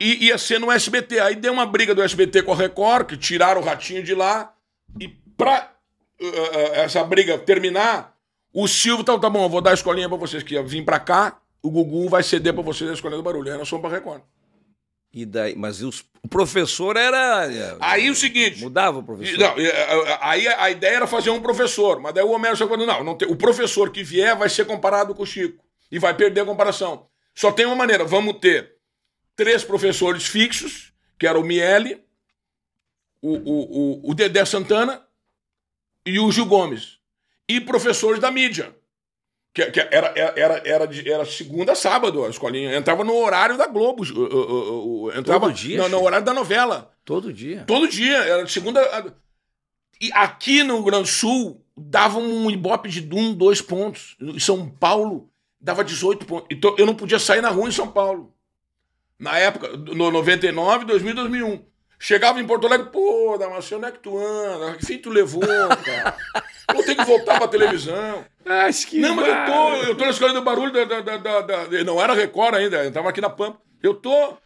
i- 0.00 0.26
ia 0.26 0.38
ser 0.38 0.58
no 0.60 0.70
SBT. 0.70 1.18
Aí 1.20 1.34
deu 1.34 1.52
uma 1.52 1.66
briga 1.66 1.94
do 1.94 2.02
SBT 2.02 2.42
com 2.42 2.52
a 2.52 2.56
Record, 2.56 3.06
que 3.08 3.16
tiraram 3.16 3.60
o 3.60 3.64
ratinho 3.64 4.02
de 4.02 4.14
lá. 4.14 4.52
E 5.00 5.08
pra 5.36 5.70
uh, 6.20 6.26
uh, 6.26 6.74
essa 6.74 7.02
briga 7.04 7.38
terminar, 7.38 8.14
o 8.52 8.66
Silvio 8.66 9.04
tá, 9.04 9.18
tá 9.18 9.28
bom, 9.30 9.44
eu 9.44 9.48
vou 9.50 9.60
dar 9.60 9.70
a 9.70 9.74
escolinha 9.74 10.08
pra 10.08 10.18
vocês 10.18 10.42
que 10.42 10.54
ia 10.54 10.62
vir 10.62 10.84
pra 10.84 10.98
cá. 10.98 11.38
O 11.62 11.70
Gugu 11.70 12.08
vai 12.08 12.22
ceder 12.22 12.54
pra 12.54 12.62
vocês 12.62 12.88
a 12.88 12.92
escolinha 12.94 13.18
do 13.18 13.24
barulho. 13.24 13.50
Aí 13.52 13.58
nós 13.58 13.68
fomos 13.68 13.82
pra 13.86 13.96
Record. 13.98 14.22
E 15.12 15.24
daí, 15.24 15.54
mas 15.56 15.82
os- 15.82 16.04
o 16.22 16.28
professor 16.28 16.96
era. 16.96 17.50
é, 17.50 17.76
Aí 17.80 18.10
o 18.10 18.14
seguinte. 18.14 18.60
Mudava 18.60 18.98
o 18.98 19.00
E, 19.00 19.04
professor. 19.04 19.38
Não, 19.38 19.58
e, 19.58 19.72
aí 20.20 20.46
a 20.46 20.64
a 20.64 20.70
ideia 20.70 20.96
era 20.96 21.06
fazer 21.06 21.30
um 21.30 21.40
professor, 21.40 21.98
mas 22.00 22.12
daí 22.12 22.22
o 22.22 22.30
Homero 22.32 22.56
falou: 22.56 22.76
não, 22.86 23.02
não 23.02 23.14
tem- 23.16 23.26
o 23.30 23.34
professor 23.36 23.90
que 23.90 24.02
vier 24.04 24.36
vai 24.36 24.48
ser 24.50 24.66
comparado 24.66 25.14
com 25.14 25.22
o 25.22 25.26
Chico 25.26 25.64
e 25.90 25.98
vai 25.98 26.14
perder 26.16 26.40
a 26.40 26.44
comparação. 26.46 27.08
Só 27.34 27.50
tem 27.52 27.66
uma 27.66 27.74
maneira: 27.76 28.04
vamos 28.04 28.38
ter 28.40 28.76
três 29.34 29.62
professores 29.64 30.26
fixos, 30.26 30.92
que 31.18 31.26
era 31.26 31.38
o 31.38 31.44
Miele, 31.44 32.02
o, 33.22 33.30
o, 33.36 34.00
o, 34.08 34.10
o 34.10 34.14
Dedé 34.14 34.44
Santana 34.44 35.02
e 36.04 36.18
o 36.20 36.30
Gil 36.30 36.46
Gomes, 36.46 36.98
e 37.48 37.60
professores 37.60 38.20
da 38.20 38.30
mídia. 38.30 38.74
Que, 39.52 39.70
que 39.70 39.80
era, 39.80 40.12
era, 40.14 40.34
era, 40.38 40.62
era, 40.68 40.86
de- 40.86 41.10
era 41.10 41.24
segunda 41.24 41.72
a 41.72 41.74
sábado 41.74 42.22
a 42.24 42.28
escolinha. 42.28 42.76
Entrava 42.76 43.02
no 43.02 43.14
horário 43.16 43.56
da 43.56 43.66
Globo. 43.66 44.04
o- 44.04 44.18
o- 44.18 45.02
o- 45.04 45.12
entrava 45.12 45.46
Todo 45.46 45.54
dia, 45.54 45.78
no, 45.78 45.88
no 45.88 46.02
horário 46.04 46.26
da 46.26 46.34
novela. 46.34 46.92
Todo 47.06 47.32
dia. 47.32 47.64
Todo 47.66 47.88
dia, 47.88 48.18
era 48.18 48.44
de 48.44 48.52
segunda. 48.52 48.80
a- 48.82 49.12
E 49.98 50.10
aqui 50.12 50.62
no 50.62 50.74
Rio 50.74 50.84
Grande 50.84 51.04
do 51.04 51.08
Sul, 51.08 51.64
dava 51.74 52.18
um 52.18 52.50
ibope 52.50 52.90
de 52.90 53.08
um, 53.14 53.32
dois 53.32 53.62
pontos. 53.62 54.14
Em 54.20 54.38
São 54.38 54.68
Paulo, 54.68 55.30
dava 55.60 55.84
18 55.84 56.26
pontos. 56.26 56.46
Então 56.50 56.74
eu 56.78 56.86
não 56.86 56.94
podia 56.94 57.18
sair 57.18 57.40
na 57.40 57.48
rua 57.50 57.68
em 57.68 57.72
São 57.72 57.88
Paulo. 57.90 58.32
Na 59.18 59.38
época, 59.38 59.68
no 59.76 60.10
99, 60.10 60.84
2000, 60.84 61.14
2001. 61.14 61.64
Chegava 61.98 62.38
em 62.38 62.46
Porto 62.46 62.66
Alegre, 62.66 62.90
pô, 62.90 63.36
Damasceno, 63.38 63.78
onde 63.78 63.88
é 63.88 63.92
que 63.92 64.00
tu 64.00 64.18
anda? 64.18 64.76
Que 64.76 64.84
fim 64.84 64.98
tu 64.98 65.08
levou, 65.08 65.40
cara? 65.40 66.14
Pô, 66.70 66.82
tem 66.82 66.94
que 66.94 67.04
voltar 67.06 67.38
pra 67.38 67.48
televisão. 67.48 68.22
Acho 68.44 68.86
que. 68.88 68.98
Não, 69.00 69.14
mas 69.14 69.26
eu 69.26 69.34
tô, 69.46 69.76
eu 69.88 69.96
tô 69.96 70.04
na 70.04 70.10
escola 70.10 70.34
do 70.34 70.42
barulho 70.42 70.70
da, 70.72 70.84
da, 70.84 71.00
da, 71.00 71.16
da- 71.16 71.40
da- 71.66 71.84
Não 71.84 72.00
era 72.02 72.12
Record 72.12 72.54
ainda, 72.54 72.84
eu 72.84 72.92
tava 72.92 73.08
aqui 73.08 73.20
na 73.22 73.30
Pampa. 73.30 73.58
Eu 73.82 73.94
tô. 73.94 74.36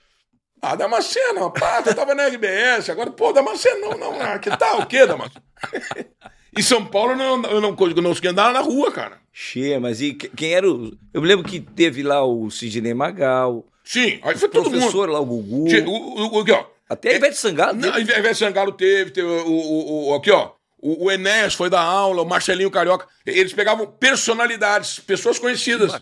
Ah, 0.62 0.76
Damasceno, 0.76 1.50
pá, 1.50 1.82
tu 1.82 1.92
tava 1.94 2.14
na 2.14 2.26
RBS, 2.28 2.90
agora, 2.90 3.10
pô, 3.10 3.32
Damasceno, 3.32 3.80
não, 3.80 3.98
não, 3.98 4.20
ah, 4.22 4.38
que 4.38 4.54
tal, 4.56 4.82
o 4.82 4.86
quê, 4.86 5.04
Damasceno? 5.06 5.42
Em 6.56 6.62
São 6.62 6.84
Paulo 6.84 7.12
eu 7.12 7.16
não, 7.16 7.24
eu 7.50 7.60
não, 7.60 7.76
eu 7.78 7.94
não 8.02 8.02
consegui 8.10 8.28
andar 8.28 8.52
na 8.52 8.60
rua, 8.60 8.90
cara. 8.90 9.18
Cheia, 9.32 9.78
mas 9.78 10.00
e 10.02 10.14
que- 10.14 10.28
quem 10.28 10.52
era 10.52 10.68
o. 10.68 10.92
Eu 11.14 11.22
me 11.22 11.28
lembro 11.28 11.44
que 11.48 11.60
teve 11.60 12.02
lá 12.02 12.24
o 12.24 12.50
Sidney 12.50 12.92
Magal, 12.94 13.64
Sim, 13.84 14.18
aí 14.22 14.36
foi 14.36 14.48
o 14.48 14.52
todo 14.52 14.70
professor 14.70 15.06
mundo. 15.08 15.12
lá, 15.12 15.20
o 15.20 15.24
Gugu. 15.26 15.64
O, 15.86 15.90
o, 15.90 16.36
o, 16.36 16.40
aqui, 16.40 16.52
ó. 16.52 16.64
Até 16.88 17.12
a 17.12 17.16
Ivete 17.16 17.36
Sangalo. 17.36 17.78
Não, 17.78 17.92
teve. 17.92 18.12
Ivete 18.18 18.34
Sangalo 18.38 18.72
teve, 18.72 19.10
teve 19.12 19.28
o, 19.28 19.46
o, 19.48 20.08
o- 20.10 20.14
aqui, 20.14 20.30
ó. 20.32 20.50
O, 20.82 21.04
o 21.06 21.10
Enéas 21.10 21.54
foi 21.54 21.70
dar 21.70 21.82
aula, 21.82 22.22
o 22.22 22.24
Marcelinho 22.26 22.70
Carioca. 22.70 23.06
Eles 23.24 23.52
pegavam 23.52 23.86
personalidades, 23.86 24.98
pessoas 24.98 25.38
conhecidas. 25.38 25.92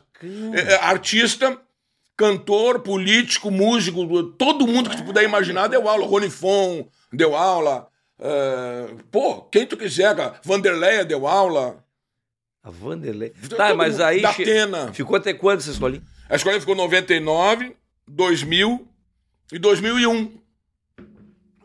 É, 0.54 0.72
é, 0.72 0.74
artista, 0.76 1.58
cantor, 2.16 2.80
político, 2.80 3.50
músico, 3.50 4.22
todo 4.38 4.66
mundo 4.66 4.88
que 4.90 4.96
tu 4.96 5.04
puder 5.04 5.24
imaginar 5.24 5.66
deu 5.68 5.88
aula. 5.88 6.06
Rony 6.06 6.30
Fon 6.30 6.86
deu 7.12 7.34
aula. 7.36 7.88
É, 8.18 8.94
pô, 9.10 9.42
quem 9.42 9.66
tu 9.66 9.76
quiser, 9.76 10.14
cara. 10.16 10.40
Vanderleia 10.44 11.04
deu 11.04 11.26
aula. 11.26 11.84
A 12.62 12.70
Vanderlei. 12.70 13.30
Todo 13.30 13.56
Tá, 13.56 13.74
mas 13.74 13.92
mundo. 13.94 14.04
aí. 14.04 14.20
Da 14.22 14.32
che- 14.32 14.42
Atena. 14.42 14.92
Ficou 14.92 15.16
até 15.16 15.32
quando 15.32 15.60
essa 15.60 15.70
escolinha? 15.70 16.02
A 16.28 16.36
escolinha 16.36 16.60
ficou 16.60 16.74
99, 16.74 17.76
2000 18.06 18.86
e 19.52 19.58
2001. 19.58 20.36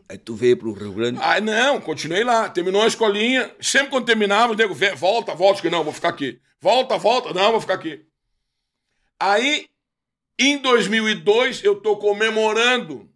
Aí 0.08 0.18
tu 0.18 0.34
veio 0.34 0.56
pro 0.56 0.72
Rio 0.72 0.92
Grande. 0.92 1.18
Ah, 1.22 1.40
não, 1.40 1.80
continuei 1.80 2.22
lá. 2.24 2.48
Terminou 2.48 2.82
a 2.82 2.86
escolinha. 2.86 3.50
Sempre 3.60 3.88
quando 3.90 4.06
terminava, 4.06 4.52
o 4.52 4.56
nego, 4.56 4.74
"Vê, 4.74 4.94
volta, 4.94 5.34
volta, 5.34 5.60
que 5.62 5.70
não, 5.70 5.82
vou 5.82 5.92
ficar 5.92 6.10
aqui. 6.10 6.40
Volta, 6.60 6.96
volta, 6.96 7.32
não, 7.34 7.50
vou 7.52 7.60
ficar 7.60 7.74
aqui. 7.74 8.04
Aí, 9.20 9.66
em 10.38 10.58
2002, 10.58 11.62
eu 11.64 11.76
tô 11.80 11.96
comemorando 11.96 13.08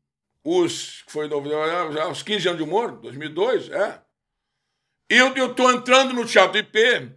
os. 0.44 1.02
que 1.02 1.12
Foi 1.12 1.28
já 1.28 2.08
os 2.08 2.22
15 2.22 2.48
anos 2.48 2.58
de 2.58 2.64
humor, 2.64 2.92
2002, 3.00 3.70
é. 3.70 4.00
Eu, 5.08 5.34
eu 5.34 5.54
tô 5.54 5.70
entrando 5.70 6.12
no 6.12 6.26
Teatro 6.26 6.58
IP 6.58 7.10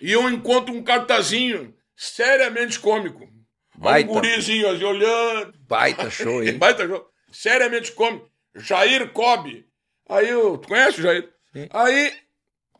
e 0.00 0.12
eu 0.12 0.28
encontro 0.28 0.74
um 0.74 0.82
cartazinho 0.82 1.74
seriamente 1.94 2.80
cômico. 2.80 3.28
Baita. 3.76 4.10
Um 4.10 4.14
gurizinho 4.14 4.68
assim, 4.68 4.84
olhando. 4.84 5.54
Baita 5.60 6.10
show, 6.10 6.42
hein? 6.44 6.58
Baita 6.58 6.86
jogo. 6.86 7.06
Seriamente 7.32 7.92
come. 7.92 8.22
Jair 8.54 9.10
Cobb. 9.12 9.64
Aí 10.08 10.28
eu. 10.28 10.58
Tu 10.58 10.68
conhece 10.68 10.98
o 10.98 11.02
Jair? 11.02 11.28
Sim. 11.52 11.68
Aí. 11.70 12.12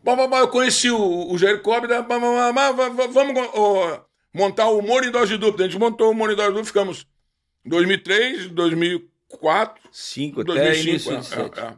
Eu 0.05 0.49
conheci 0.49 0.91
o, 0.91 1.31
o 1.31 1.39
Jair 1.39 1.61
Cobb. 1.63 1.87
né, 1.87 2.03
bá, 2.03 2.19
vá, 2.19 2.89
Vamos 3.09 3.49
ó, 3.55 4.05
montar 4.35 4.69
o 4.69 4.79
humor 4.79 5.05
em 5.05 5.11
dose 5.11 5.37
dupla. 5.37 5.65
A 5.65 5.69
gente 5.69 5.79
montou 5.79 6.09
o 6.09 6.11
humor 6.11 6.33
em 6.33 6.37
dose 6.37 6.49
dupla. 6.49 6.65
Ficamos 6.65 7.07
em 7.65 7.69
2003, 7.69 8.49
2004, 8.49 9.11
Cinco 9.91 10.41
até 10.43 10.55
2005. 10.55 10.91
início 10.91 11.13
é, 11.13 11.49
de 11.49 11.61
é, 11.61 11.63
é. 11.65 11.75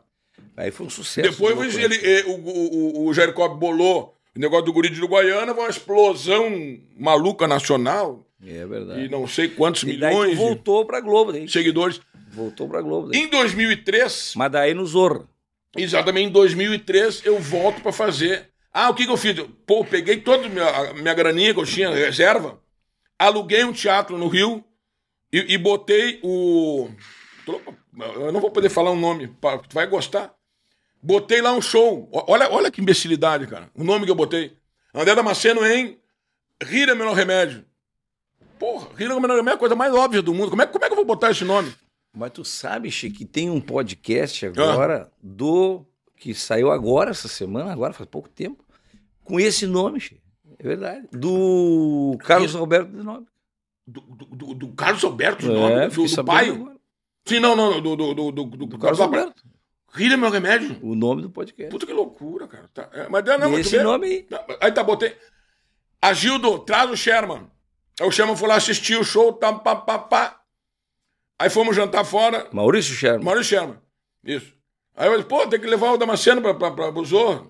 Aí 0.57 0.71
foi 0.71 0.87
um 0.87 0.91
sucesso. 0.91 1.31
Depois 1.31 1.77
ele, 1.77 2.23
o, 2.25 2.35
o, 2.35 3.07
o 3.07 3.15
Jair 3.15 3.33
Cobb 3.33 3.59
bolou 3.59 4.17
o 4.35 4.41
negócio 4.41 4.65
do 4.65 4.73
guri 4.73 4.89
de 4.89 4.99
Uruguaiana, 4.99 5.53
uma 5.53 5.69
explosão 5.69 6.79
maluca 6.99 7.47
nacional. 7.47 8.27
É 8.45 8.67
verdade. 8.67 9.05
E 9.05 9.09
não 9.09 9.27
sei 9.29 9.49
quantos 9.49 9.83
E 9.83 9.87
milhões 9.87 10.37
voltou 10.37 10.85
pra 10.85 11.01
Globo, 11.01 11.33
daí. 11.33 11.49
seguidores. 11.49 12.01
Voltou 12.31 12.67
pra 12.69 12.81
Globo. 12.81 13.09
Daí. 13.09 13.21
Em 13.21 13.29
2003, 13.29 14.35
Mas 14.37 14.51
daí 14.51 14.75
no 14.75 14.87
Zorro. 14.87 15.29
Exatamente, 15.77 16.29
em 16.29 16.33
2003 16.33 17.25
eu 17.25 17.39
volto 17.39 17.83
pra 17.83 17.93
fazer. 17.93 18.49
Ah, 18.73 18.91
o 18.91 18.95
que, 18.95 19.05
que 19.05 19.11
eu 19.13 19.17
fiz? 19.17 19.37
Pô, 19.67 19.81
eu 19.81 19.85
peguei 19.85 20.17
toda 20.19 20.47
a 20.47 20.49
minha, 20.49 20.69
a 20.69 20.95
minha 20.95 21.15
graninha 21.15 21.53
que 21.53 21.61
eu 21.61 21.67
tinha, 21.67 21.91
reserva, 21.91 22.59
aluguei 23.19 23.65
um 23.65 23.73
teatro 23.73 24.17
no 24.19 24.29
Rio 24.29 24.65
e, 25.33 25.55
e 25.55 25.59
botei 25.59 26.21
o. 26.23 26.89
Eu 28.17 28.33
não 28.33 28.41
vou 28.41 28.51
poder 28.51 28.69
falar 28.69 28.91
um 28.93 28.99
nome, 29.01 29.29
tu 29.29 29.75
vai 29.75 29.87
gostar. 29.87 30.35
Botei 31.03 31.41
lá 31.43 31.53
um 31.53 31.61
show. 31.61 32.09
Olha, 32.13 32.49
olha 32.51 32.71
que 32.71 32.81
imbecilidade, 32.81 33.47
cara. 33.47 33.69
O 33.75 33.83
nome 33.83 34.05
que 34.05 34.11
eu 34.11 34.15
botei. 34.17 34.57
André 34.95 35.15
Damasceno 35.15 35.65
em 35.67 35.99
Rir 36.63 36.89
é 36.89 36.93
o 36.93 36.97
Menor 36.97 37.15
Remédio. 37.15 37.65
Porra, 38.59 38.89
Rir 38.97 39.11
é 39.11 39.15
o 39.15 39.21
Menor 39.21 39.35
Remédio 39.37 39.55
é 39.55 39.57
a 39.57 39.59
coisa 39.59 39.75
mais 39.75 39.93
óbvia 39.93 40.23
do 40.23 40.33
mundo. 40.33 40.51
Como 40.51 40.63
é, 40.63 40.67
como 40.67 40.85
é 40.85 40.89
que 40.89 40.93
eu 40.93 40.97
vou 40.97 41.05
botar 41.05 41.31
esse 41.33 41.45
nome? 41.45 41.75
Mas 42.17 42.31
tu 42.31 42.45
sabe, 42.45 42.91
Chico, 42.91 43.17
que 43.19 43.25
tem 43.25 43.51
um 43.51 43.61
podcast 43.61 44.47
agora 44.47 45.11
do. 45.21 45.85
que 46.17 46.35
saiu 46.35 46.71
agora, 46.71 47.11
essa 47.11 47.27
semana, 47.27 47.73
agora 47.73 47.93
faz 47.93 48.09
pouco 48.09 48.29
tempo, 48.29 48.63
com 49.25 49.41
esse 49.41 49.67
nome, 49.67 49.99
Chico. 49.99 50.21
É 50.59 50.63
verdade. 50.63 51.09
Do 51.11 52.17
Carlos 52.23 52.55
Alberto 52.55 52.93
de 52.93 53.03
Nobre. 53.03 53.27
Do, 53.85 54.01
do, 54.03 54.55
do- 54.55 54.73
Carlos 54.75 55.03
Alberto, 55.03 55.47
o 55.49 55.51
É, 55.51 55.55
nome, 55.55 55.91
fiquei 55.91 56.07
do, 56.09 56.17
do 56.17 56.25
pai. 56.25 56.72
Sim, 57.25 57.41
não, 57.41 57.55
não, 57.55 57.81
do, 57.81 57.97
do, 57.97 58.15
do, 58.15 58.33
do, 58.33 58.45
do, 58.45 58.67
Do 58.67 58.79
Carlos 58.79 59.01
Alberto. 59.01 59.43
Rir 59.93 60.13
é 60.13 60.17
meu 60.17 60.31
remédio. 60.31 60.79
O 60.83 60.95
nome 60.95 61.23
do 61.23 61.31
podcast. 61.31 61.71
Puta 61.71 61.87
que 61.87 61.93
loucura, 61.93 62.49
cara. 62.49 62.69
Tá, 62.73 62.89
é, 62.93 63.09
mas 63.09 63.25
não, 63.25 63.51
mas 63.51 63.67
esse 63.67 63.83
nome 63.83 64.07
aí. 64.07 64.27
Aí 64.61 64.73
tá, 64.73 64.83
botei. 64.83 65.17
Agildo, 66.01 66.59
traz 66.61 66.91
o 66.91 66.97
Sherman. 66.97 67.47
Aí 68.01 68.07
o 68.07 68.11
Sherman 68.11 68.37
foi 68.37 68.49
lá 68.49 68.57
assistir 68.57 68.97
o 68.97 69.05
show, 69.05 69.33
tá, 69.35 69.53
pá, 69.53 69.77
pá, 69.77 69.99
pá. 69.99 70.41
Aí 71.39 71.51
fomos 71.51 71.77
jantar 71.77 72.05
fora, 72.05 72.49
Maurício 72.53 72.95
Sherman. 72.95 73.25
Maurício 73.25 73.51
Sherman. 73.51 73.79
Isso. 74.25 74.55
Aí 74.95 75.09
eu 75.09 75.17
disse, 75.17 75.29
pô, 75.29 75.47
tem 75.47 75.61
que 75.61 75.67
levar 75.67 75.93
o 75.93 75.99
Damasceno 75.99 76.41
pra, 76.41 76.55
pra, 76.55 76.71
pra 76.71 76.91
Busor. 76.91 77.49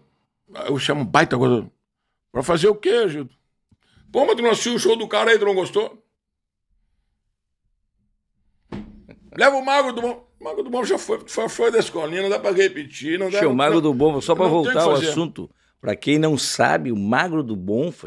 Aí 0.55 0.69
eu 0.69 0.79
chamo 0.79 1.05
baita 1.05 1.39
coisa. 1.39 1.71
Pra 2.31 2.43
fazer 2.43 2.69
o 2.69 2.75
quê, 2.75 3.09
Gildo? 3.09 3.31
Pô, 4.11 4.27
mas 4.27 4.37
tu 4.37 4.43
não 4.43 4.51
assistiu 4.51 4.75
o 4.75 4.79
show 4.79 4.97
do 4.97 5.07
cara 5.07 5.31
aí, 5.31 5.39
tu 5.39 5.45
não 5.45 5.55
gostou? 5.55 6.02
Leva 9.37 9.57
o 9.57 9.65
Mago 9.65 9.93
do 9.93 10.03
Bom. 10.03 10.29
O 10.41 10.45
Mago 10.45 10.63
do 10.63 10.71
Bom 10.71 10.85
já 10.85 10.99
foi, 10.99 11.21
foi, 11.27 11.49
foi 11.49 11.71
da 11.71 11.79
escolinha, 11.79 12.23
não 12.23 12.29
dá 12.29 12.39
pra 12.39 12.51
repetir, 12.51 13.19
não 13.19 13.31
dá 13.31 13.39
Che, 13.39 13.47
o 13.47 13.55
Magro 13.55 13.81
do 13.81 13.95
Bom, 13.95 14.21
só 14.21 14.35
para 14.35 14.49
voltar 14.49 14.83
ao 14.83 14.95
assunto, 14.95 15.49
para 15.81 15.95
quem 15.95 16.19
não 16.19 16.37
sabe, 16.37 16.91
o 16.91 16.97
Magro 16.97 17.43
do 17.43 17.57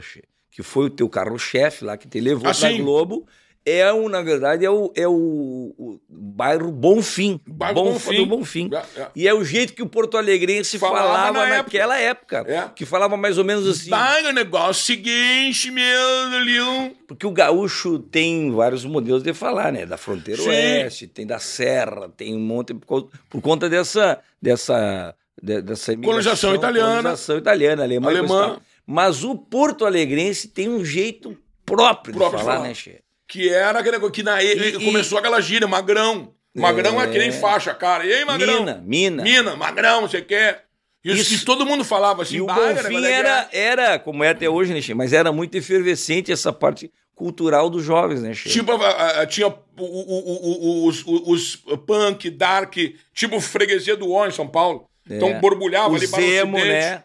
che, 0.01 0.23
que 0.51 0.61
foi 0.61 0.85
o 0.85 0.89
teu 0.89 1.09
carro-chefe 1.09 1.85
lá, 1.85 1.97
que 1.97 2.07
te 2.07 2.19
levou 2.19 2.49
Ah, 2.49 2.53
pra 2.53 2.69
sim. 2.69 2.81
Globo, 2.81 3.25
é 3.65 3.91
o, 3.91 4.07
na 4.07 4.21
verdade, 4.21 4.63
é 4.63 4.69
o, 4.69 4.91
é 4.95 5.07
o, 5.07 5.73
o 5.77 5.99
bairro 6.07 6.71
Bonfim. 6.71 7.39
Bairro 7.47 7.73
Bonfa 7.75 8.09
Bonfim. 8.11 8.17
do 8.17 8.25
Bonfim. 8.27 8.69
É, 8.71 9.01
é. 9.01 9.07
E 9.15 9.27
é 9.27 9.33
o 9.33 9.43
jeito 9.43 9.73
que 9.73 9.81
o 9.81 9.87
Porto 9.89 10.17
Alegrense 10.17 10.77
Falava 10.77 11.07
falava, 11.07 11.39
na 11.49 11.57
naquela 11.57 11.97
época. 11.99 12.45
É. 12.47 12.69
Que 12.75 12.85
falava 12.85 13.17
mais 13.17 13.37
ou 13.39 13.43
menos 13.43 13.67
assim. 13.67 13.89
Tá, 13.89 14.17
o 14.27 14.31
negócio 14.31 14.85
seguinte, 14.85 15.71
meu, 15.71 16.29
Leão. 16.45 16.91
Porque 17.07 17.25
o 17.25 17.31
gaúcho 17.31 17.97
tem 17.99 18.51
vários 18.51 18.85
modelos 18.85 19.23
de 19.23 19.33
falar, 19.33 19.71
né? 19.71 19.85
Da 19.85 19.97
fronteira 19.97 20.41
Sim. 20.41 20.49
oeste, 20.49 21.07
tem 21.07 21.25
da 21.25 21.39
serra, 21.39 22.07
tem 22.15 22.35
um 22.35 22.39
monte 22.39 22.73
por, 22.75 23.09
por 23.29 23.41
conta 23.41 23.67
dessa 23.67 24.19
dessa 24.41 25.15
de- 25.41 25.61
dessa 25.61 25.95
Colonização 25.97 26.53
italiana. 26.53 26.89
colonização 26.97 27.37
italiana, 27.37 27.83
alemã, 27.83 28.09
Alemã. 28.09 28.59
Mas 28.85 29.23
o 29.23 29.35
porto 29.35 29.83
alegrense 29.85 30.47
tem 30.47 30.69
um 30.69 30.85
jeito 30.85 31.35
próprio, 31.65 32.13
Próprio 32.15 32.37
de 32.37 32.43
de 32.43 32.43
falar, 32.45 32.57
falar. 32.57 32.67
né, 32.67 32.73
Che? 32.75 33.01
Que 33.27 33.49
era 33.49 33.79
aquele 33.79 33.93
negócio 33.95 34.13
que 34.13 34.23
na, 34.23 34.41
E- 34.43 34.73
começou 34.85 35.17
aquela 35.17 35.41
gíria, 35.41 35.67
magrão. 35.67 36.33
Magrão 36.55 37.01
é, 37.01 37.05
É. 37.05 37.07
que 37.09 37.17
nem 37.17 37.31
faixa, 37.31 37.73
cara. 37.73 38.05
E 38.05 38.13
aí, 38.13 38.23
magrão? 38.23 38.59
Mina, 38.61 38.81
mina. 38.85 39.23
Mina, 39.23 39.55
magrão, 39.55 40.01
você 40.03 40.21
quer? 40.21 40.65
Isso, 41.03 41.21
Isso. 41.33 41.39
que 41.39 41.45
todo 41.45 41.65
mundo 41.65 41.83
falava 41.83 42.23
assim. 42.23 42.37
E 42.37 42.41
o 42.41 42.45
"Bah, 42.47 42.55
Bonfim 42.55 43.03
é 43.05 43.11
era, 43.11 43.49
era, 43.51 43.99
como 43.99 44.23
é 44.23 44.29
até 44.29 44.49
hoje, 44.49 44.73
né, 44.73 44.81
Che? 44.81 44.93
Mas 44.93 45.11
era 45.13 45.31
muito 45.31 45.55
efervescente 45.55 46.31
essa 46.31 46.51
parte 46.53 46.91
cultural 47.13 47.69
dos 47.69 47.83
jovens, 47.83 48.21
né, 48.21 48.33
Che? 48.33 48.49
Tipo, 48.49 48.71
a- 48.71 49.21
a- 49.21 49.25
tinha 49.27 49.47
o- 49.47 49.53
o- 49.77 50.83
o- 50.83 50.87
os, 50.87 51.03
os 51.05 51.55
punk, 51.85 52.29
dark, 52.31 52.75
tipo 53.13 53.39
freguesia 53.39 53.95
do 53.95 54.09
O 54.09 54.25
em 54.25 54.31
São 54.31 54.47
Paulo. 54.47 54.87
Então 55.07 55.29
É. 55.29 55.39
borbulhava 55.39 55.91
o 55.91 55.95
ali 55.95 56.07
para 56.07 56.19
o 56.19 56.21
Zemo, 56.23 56.57
né? 56.57 57.03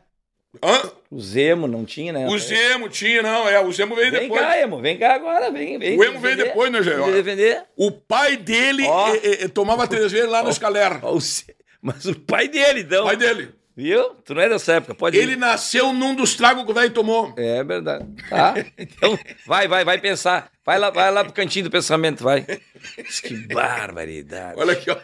Hã? 0.63 0.91
O 1.11 1.21
Zemo 1.21 1.67
não 1.69 1.85
tinha, 1.85 2.13
né? 2.13 2.27
O 2.27 2.37
Zemo 2.39 2.89
tinha, 2.89 3.23
não, 3.23 3.49
é. 3.49 3.61
O 3.61 3.73
Zemo 3.73 3.95
veio 3.95 4.11
Vem 4.11 4.23
depois. 4.23 4.41
cá, 4.41 4.59
Emo, 4.59 4.81
vem 4.81 4.99
cá 4.99 5.15
agora, 5.15 5.51
vem, 5.51 5.79
vem. 5.79 5.97
O 5.99 6.05
Emo 6.05 6.19
veio 6.19 6.37
depois, 6.37 6.73
né? 6.73 6.81
Vem 6.81 7.13
defender. 7.13 7.63
O 7.77 7.91
pai 7.93 8.37
dele 8.37 8.85
eh, 9.23 9.47
tomava 9.49 9.87
três 9.87 10.11
vezes 10.11 10.29
lá 10.29 10.43
na 10.43 10.51
escalera. 10.51 10.99
Ó, 11.03 11.15
o 11.15 11.21
Ce- 11.21 11.55
Mas 11.81 12.05
o 12.05 12.19
pai 12.19 12.49
dele, 12.49 12.81
então. 12.81 13.03
O 13.03 13.07
pai 13.07 13.17
dele. 13.17 13.55
Viu? 13.77 14.11
Tu 14.25 14.35
não 14.35 14.43
é 14.43 14.49
dessa 14.49 14.75
época, 14.75 14.95
pode 14.95 15.17
Ele 15.17 15.33
ir. 15.33 15.37
nasceu 15.39 15.93
num 15.93 16.15
dos 16.15 16.35
tragos 16.35 16.65
que 16.65 16.71
o 16.71 16.75
velho 16.75 16.91
tomou. 16.91 17.33
É 17.39 17.63
verdade. 17.65 18.05
Tá? 18.29 18.55
Então, 18.77 19.19
vai, 19.47 19.67
vai, 19.69 19.85
vai 19.85 19.99
pensar. 19.99 20.51
Vai 20.67 20.79
lá, 20.79 20.91
vai 20.91 21.11
lá 21.11 21.25
pro 21.25 21.33
cantinho 21.33 21.65
do 21.67 21.71
pensamento, 21.71 22.23
vai. 22.23 22.45
Que 23.23 23.35
barbaridade. 23.55 24.59
Olha 24.61 24.73
aqui, 24.73 24.91
ó. 24.91 24.97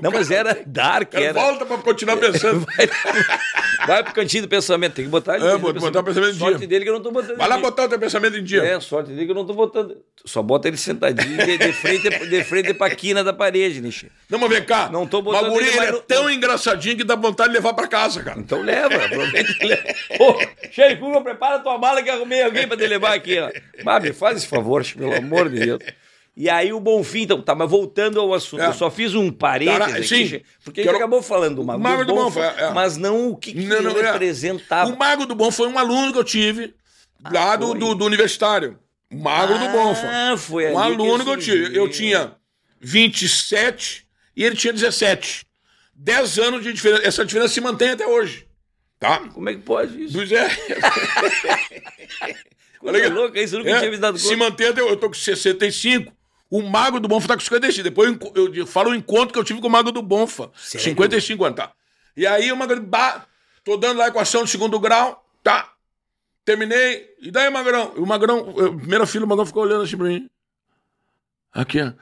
Não, 0.00 0.10
mas 0.10 0.30
era 0.30 0.62
dark, 0.66 1.12
era. 1.14 1.32
Volta 1.34 1.66
pra 1.66 1.78
continuar 1.78 2.16
pensando. 2.16 2.64
Vai, 2.76 3.86
vai 3.86 4.04
pro 4.04 4.12
cantinho 4.14 4.44
do 4.44 4.48
pensamento, 4.48 4.94
tem 4.94 5.04
que 5.04 5.10
botar 5.10 5.36
ele. 5.36 5.44
É, 5.46 5.56
botar 5.58 6.00
o 6.00 6.04
pensamento 6.04 6.34
em 6.36 6.38
Sorte 6.38 6.58
dia. 6.58 6.68
dele 6.68 6.84
que 6.84 6.90
eu 6.90 6.94
não 6.94 7.02
tô 7.02 7.10
botando. 7.10 7.36
Vai 7.36 7.48
lá 7.48 7.56
dia. 7.56 7.62
botar 7.64 7.84
o 7.84 7.88
teu 7.88 7.98
pensamento 7.98 8.36
em 8.36 8.44
dia. 8.44 8.62
É, 8.62 8.78
sorte 8.80 9.10
dele 9.10 9.24
que 9.24 9.30
eu 9.32 9.34
não 9.34 9.44
tô 9.44 9.54
botando. 9.54 9.96
Só 10.24 10.40
bota 10.40 10.68
ele 10.68 10.76
sentadinho 10.76 11.36
de, 11.44 11.58
de 11.58 11.72
frente, 11.72 12.08
de 12.08 12.44
frente 12.44 12.74
pra 12.74 12.90
quina 12.90 13.24
da 13.24 13.32
parede, 13.32 13.80
Nishi. 13.80 14.10
Não, 14.30 14.38
mas 14.38 14.50
vem 14.50 14.62
cá. 14.62 14.88
Não 14.88 15.04
tô 15.06 15.20
botando 15.20 15.42
Mas 15.42 15.50
o 15.50 15.54
guri, 15.54 15.66
ele 15.66 15.76
ele 15.78 15.86
é 15.86 15.90
no- 15.92 16.00
tão 16.02 16.30
engraçadinho 16.30 16.96
que 16.96 17.02
dá 17.04 17.16
vontade 17.16 17.48
de 17.50 17.56
levar 17.56 17.74
pra 17.74 17.88
casa, 17.88 18.22
cara. 18.22 18.38
Então 18.38 18.62
leva, 18.62 18.94
aproveita 19.04 19.52
e 19.60 19.66
leva. 19.66 19.82
Ô, 20.20 20.38
Cheio 20.70 20.98
Cuba, 21.00 21.20
prepara 21.22 21.58
tua 21.58 21.76
mala 21.78 22.02
que 22.02 22.10
arrumei 22.10 22.42
alguém 22.42 22.68
pra 22.68 22.76
te 22.76 22.86
levar 22.86 23.14
aqui, 23.14 23.38
ó. 23.40 23.50
Mas 23.84 24.02
me 24.02 24.12
faz 24.12 24.36
esse 24.38 24.46
favor, 24.46 24.84
pelo 24.96 25.14
amor 25.16 25.48
de 25.48 25.58
Deus. 25.58 25.78
E 26.34 26.48
aí 26.48 26.72
o 26.72 26.80
Bonfim, 26.80 27.22
então, 27.22 27.42
tá, 27.42 27.54
mas 27.54 27.68
voltando 27.70 28.18
ao 28.18 28.32
assunto, 28.32 28.62
É. 28.62 28.66
eu 28.68 28.72
só 28.72 28.90
fiz 28.90 29.14
um 29.14 29.30
parênteses 29.30 29.78
Cara, 29.86 29.98
aqui, 29.98 30.08
sim. 30.08 30.26
Che, 30.26 30.42
porque 30.64 30.80
a 30.80 30.84
gente 30.84 30.96
acabou 30.96 31.22
falando 31.22 31.56
do 31.56 31.64
Mago, 31.64 31.82
Mago 31.82 32.04
do 32.04 32.06
do 32.06 32.14
Bonfim, 32.14 32.40
Bonfim, 32.40 32.60
é. 32.62 32.70
mas 32.70 32.96
não 32.96 33.28
o 33.28 33.36
que, 33.36 33.52
que 33.52 33.60
Não, 33.60 33.82
não, 33.82 33.90
ele 33.90 34.00
é. 34.00 34.12
representava. 34.12 34.90
O 34.90 34.98
Mago 34.98 35.26
do 35.26 35.34
Bom 35.34 35.50
foi 35.50 35.68
um 35.68 35.78
aluno 35.78 36.10
que 36.12 36.18
eu 36.18 36.24
tive 36.24 36.74
lá 37.30 37.54
do, 37.56 37.68
foi? 37.68 37.78
do, 37.78 37.94
do 37.94 38.04
universitário. 38.06 38.78
O 39.12 39.16
Mago 39.18 39.58
do 39.58 39.68
Bonfa. 39.68 40.08
Ah, 40.10 40.36
foi 40.38 40.72
Um 40.72 40.78
aluno 40.78 41.22
que 41.22 41.30
eu 41.30 41.36
tive. 41.36 41.64
surgiu. 41.66 41.82
Eu 41.82 41.90
tinha 41.90 42.32
27 42.80 44.06
e 44.34 44.42
ele 44.42 44.56
tinha 44.56 44.72
17. 44.72 45.44
10 45.94 46.38
anos 46.38 46.62
de 46.62 46.72
diferença. 46.72 47.06
Essa 47.06 47.26
diferença 47.26 47.52
se 47.52 47.60
mantém 47.60 47.90
até 47.90 48.06
hoje. 48.06 48.46
Tá? 48.98 49.18
Como 49.34 49.50
é 49.50 49.54
que 49.54 49.60
pode 49.60 50.02
isso? 50.04 50.14
Pois 50.14 50.32
é. 50.32 50.48
Olha 52.82 52.98
aqui. 52.98 53.08
louca, 53.08 53.40
isso 53.40 53.54
eu 53.54 53.58
nunca 53.60 53.70
É, 53.70 53.78
tinha 53.80 53.90
me 53.90 53.98
dado 53.98 54.18
se 54.18 54.24
conta. 54.24 54.36
mantém 54.38 54.66
até 54.68 54.82
hoje. 54.82 54.92
Eu 54.92 54.96
tô 54.96 55.08
com 55.08 55.14
65. 55.14 56.12
O 56.52 56.60
Mago 56.60 57.00
do 57.00 57.08
Bonfa 57.08 57.28
tá 57.28 57.34
com 57.34 57.40
55. 57.40 57.82
Depois 57.82 58.14
eu, 58.34 58.66
falo 58.66 58.90
o 58.90 58.94
encontro 58.94 59.32
que 59.32 59.38
eu 59.38 59.44
tive 59.44 59.58
com 59.58 59.68
o 59.68 59.70
Mago 59.70 59.90
do 59.90 60.02
Bonfa. 60.02 60.50
Sério? 60.54 60.84
55 60.84 61.44
anos, 61.46 61.56
tá? 61.56 61.72
E 62.14 62.26
aí 62.26 62.52
o 62.52 62.56
Mago 62.56 62.78
bah, 62.78 63.24
tô 63.64 63.78
dando 63.78 63.96
lá 63.96 64.04
a 64.04 64.08
equação 64.08 64.42
do 64.42 64.46
segundo 64.46 64.78
grau, 64.78 65.26
tá? 65.42 65.72
Terminei. 66.44 67.14
E 67.20 67.30
daí, 67.30 67.48
Magrão? 67.50 67.94
O 67.96 68.04
Magrão, 68.04 68.52
eu, 68.58 68.76
primeira 68.76 69.06
filha, 69.06 69.24
o 69.24 69.28
Magrão 69.28 69.46
ficou 69.46 69.62
olhando 69.62 69.84
assim 69.84 69.96
pra 69.96 70.06
mim. 70.06 70.28
Aqui, 71.52 71.80
ó. 71.80 71.92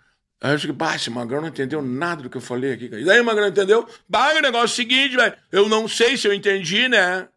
Aí 0.43 0.53
eu 0.53 0.57
disse, 0.57 0.73
bah, 0.73 0.97
esse 0.97 1.11
Magrão 1.11 1.43
não 1.43 1.49
entendeu 1.49 1.81
nada 1.81 2.23
do 2.23 2.31
que 2.31 2.39
eu 2.39 2.41
falei 2.41 2.73
aqui. 2.73 2.89
cara. 2.89 3.01
E 3.01 3.05
daí 3.05 3.21
o 3.21 3.25
Magrão 3.25 3.47
entendeu? 3.47 3.87
Bah, 4.09 4.35
o 4.35 4.41
negócio 4.41 4.63
é 4.63 4.65
o 4.65 4.69
seguinte, 4.69 5.15
velho. 5.15 5.35
Eu 5.53 5.69
não 5.69 5.87
sei 5.87 6.17
se 6.17 6.27
eu 6.27 6.33
entendi, 6.33 6.89
né? 6.89 7.29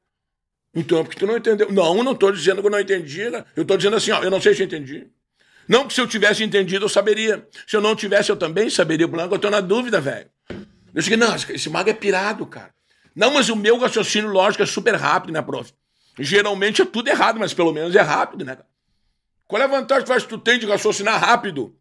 Então, 0.73 0.99
é 0.99 1.03
porque 1.03 1.19
tu 1.19 1.27
não 1.27 1.37
entendeu. 1.37 1.71
Não, 1.71 1.97
eu 1.97 2.03
não 2.03 2.15
tô 2.15 2.31
dizendo 2.31 2.61
que 2.61 2.67
eu 2.67 2.71
não 2.71 2.79
entendi, 2.79 3.29
né? 3.29 3.45
Eu 3.55 3.65
tô 3.65 3.77
dizendo 3.77 3.97
assim, 3.97 4.11
ó, 4.11 4.23
eu 4.23 4.31
não 4.31 4.41
sei 4.41 4.55
se 4.55 4.61
eu 4.61 4.65
entendi. 4.65 5.07
Não 5.67 5.87
que 5.87 5.93
se 5.93 6.01
eu 6.01 6.07
tivesse 6.07 6.43
entendido, 6.43 6.85
eu 6.85 6.89
saberia. 6.89 7.47
Se 7.67 7.75
eu 7.75 7.81
não 7.81 7.95
tivesse, 7.95 8.29
eu 8.29 8.35
também 8.35 8.69
saberia. 8.69 9.07
Por 9.07 9.17
eu 9.35 9.39
tô 9.39 9.49
na 9.49 9.61
dúvida, 9.61 9.99
velho. 10.01 10.29
Eu 10.93 11.01
cheguei, 11.01 11.17
não, 11.17 11.33
esse- 11.35 11.69
mago 11.69 11.89
é 11.89 11.93
pirado, 11.93 12.45
cara. 12.45 12.71
Não, 13.15 13.33
mas 13.33 13.49
o 13.49 13.55
meu 13.55 13.77
raciocínio 13.77 14.29
lógico 14.29 14.63
é 14.63 14.65
super 14.65 14.95
rápido, 14.95 15.33
né, 15.33 15.41
prof? 15.41 15.71
Geralmente 16.19 16.81
é 16.81 16.85
tudo 16.85 17.07
errado, 17.07 17.39
mas 17.39 17.53
pelo 17.53 17.71
menos 17.71 17.95
é 17.95 18.01
rápido, 18.01 18.43
né? 18.45 18.55
cara? 18.55 18.67
Qual 19.47 19.61
é 19.61 19.65
a 19.65 19.67
vantagem 19.67 20.05
que 20.05 20.19
que 20.21 20.27
tu 20.27 20.37
tem 20.37 20.59
de 20.59 20.65
raciocinar 20.65 21.19
rápido? 21.19 21.75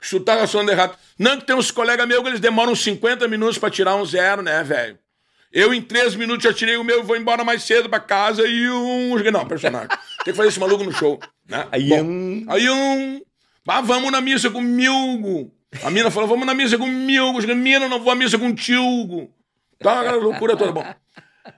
Se 0.00 0.10
tu 0.18 0.20
tá 0.20 0.34
raciocinando 0.34 0.70
errado. 0.70 0.96
Não 1.18 1.38
que 1.38 1.46
tem 1.46 1.56
uns 1.56 1.70
colegas 1.70 2.06
meus 2.06 2.22
que 2.22 2.28
eles 2.28 2.40
demoram 2.40 2.74
50 2.74 3.26
minutos 3.28 3.56
pra 3.58 3.70
tirar 3.70 3.96
um 3.96 4.04
zero, 4.04 4.42
né, 4.42 4.62
velho? 4.62 4.98
Eu, 5.50 5.72
em 5.72 5.80
três 5.80 6.14
minutos, 6.14 6.42
já 6.44 6.52
tirei 6.52 6.76
o 6.76 6.84
meu 6.84 7.00
e 7.00 7.02
vou 7.02 7.16
embora 7.16 7.44
mais 7.44 7.62
cedo 7.62 7.88
pra 7.88 8.00
casa 8.00 8.46
e 8.46 8.68
um. 8.68 9.14
Não, 9.32 9.46
personagem. 9.46 9.88
Tem 10.24 10.32
que 10.32 10.36
fazer 10.36 10.48
esse 10.48 10.60
maluco 10.60 10.82
no 10.84 10.92
show. 10.92 11.18
Né? 11.48 11.66
Aí 11.70 11.88
Bom, 11.90 12.02
um- 12.02 12.44
Aí 12.48 12.68
um. 12.70 13.20
Ah, 13.68 13.80
vamos 13.80 14.10
na 14.10 14.20
missa 14.20 14.50
com 14.50 14.60
Milgo. 14.60 15.52
A 15.82 15.90
mina 15.90 16.10
falou, 16.10 16.28
vamos 16.28 16.46
na 16.46 16.54
missa 16.54 16.78
com 16.78 16.86
Milgo. 16.86 17.40
Eu 17.42 17.56
Mina, 17.56 17.88
não 17.88 18.00
vou 18.00 18.10
à 18.12 18.14
missa 18.14 18.38
com 18.38 18.54
Tilgo. 18.54 19.30
Tá 19.78 20.00
aquela 20.00 20.16
loucura 20.16 20.56
toda. 20.56 20.72
Bom. 20.72 20.84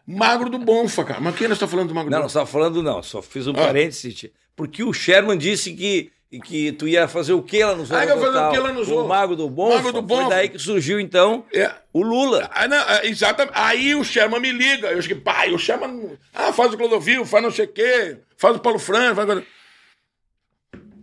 Magro 0.06 0.48
do 0.50 0.58
Bonfa, 0.58 1.04
cara. 1.04 1.20
Mas 1.20 1.36
quem 1.36 1.46
nós 1.48 1.58
tá 1.58 1.68
falando 1.68 1.88
do 1.88 1.94
Magro 1.94 2.10
Não, 2.10 2.18
do 2.18 2.22
não 2.22 2.26
Bonfa? 2.28 2.38
estava 2.40 2.46
falando, 2.46 2.82
não. 2.82 3.02
Só 3.02 3.20
fiz 3.22 3.46
um 3.46 3.52
Ah. 3.52 3.54
parênteses. 3.66 4.30
Porque 4.56 4.82
o 4.82 4.92
Sherman 4.92 5.36
disse 5.38 5.72
que, 5.74 6.10
que 6.40 6.72
tu 6.72 6.86
ia 6.88 7.06
fazer 7.08 7.32
o 7.32 7.42
que 7.42 7.62
lá 7.64 7.74
no 7.74 7.84
Zorro 7.84 8.00
Ah, 8.00 8.04
eu 8.04 8.16
ia 8.16 8.24
fazer 8.24 8.38
o 8.38 8.50
que 8.50 8.58
lá 8.58 8.72
no 8.72 8.84
Zorro? 8.84 9.04
O 9.04 9.08
Mago 9.08 9.36
do 9.36 9.48
Bonfa. 9.50 9.76
Mago 9.76 9.88
do 9.92 9.98
Foi 9.98 10.02
Bonfa. 10.02 10.28
daí 10.30 10.48
que 10.48 10.58
surgiu, 10.58 10.98
então, 11.00 11.44
É. 11.52 11.72
o 11.92 12.02
Lula. 12.02 12.50
Ah, 12.54 12.66
não, 12.68 12.76
é, 12.76 13.06
exatamente. 13.06 13.52
Aí 13.56 13.94
o 13.94 14.04
Sherman 14.04 14.40
me 14.40 14.52
liga. 14.52 14.88
Eu 14.88 15.00
cheguei, 15.02 15.20
pai, 15.20 15.52
o 15.52 15.58
Sherman. 15.58 16.18
Ah, 16.34 16.52
faz 16.52 16.72
o 16.72 16.76
Clodovil, 16.76 17.24
faz 17.24 17.42
não 17.42 17.50
sei 17.50 17.64
o 17.66 17.72
quê, 17.72 18.18
faz 18.36 18.56
o 18.56 18.60
Paulo 18.60 18.78
Franco, 18.78 19.16
faz. 19.16 19.42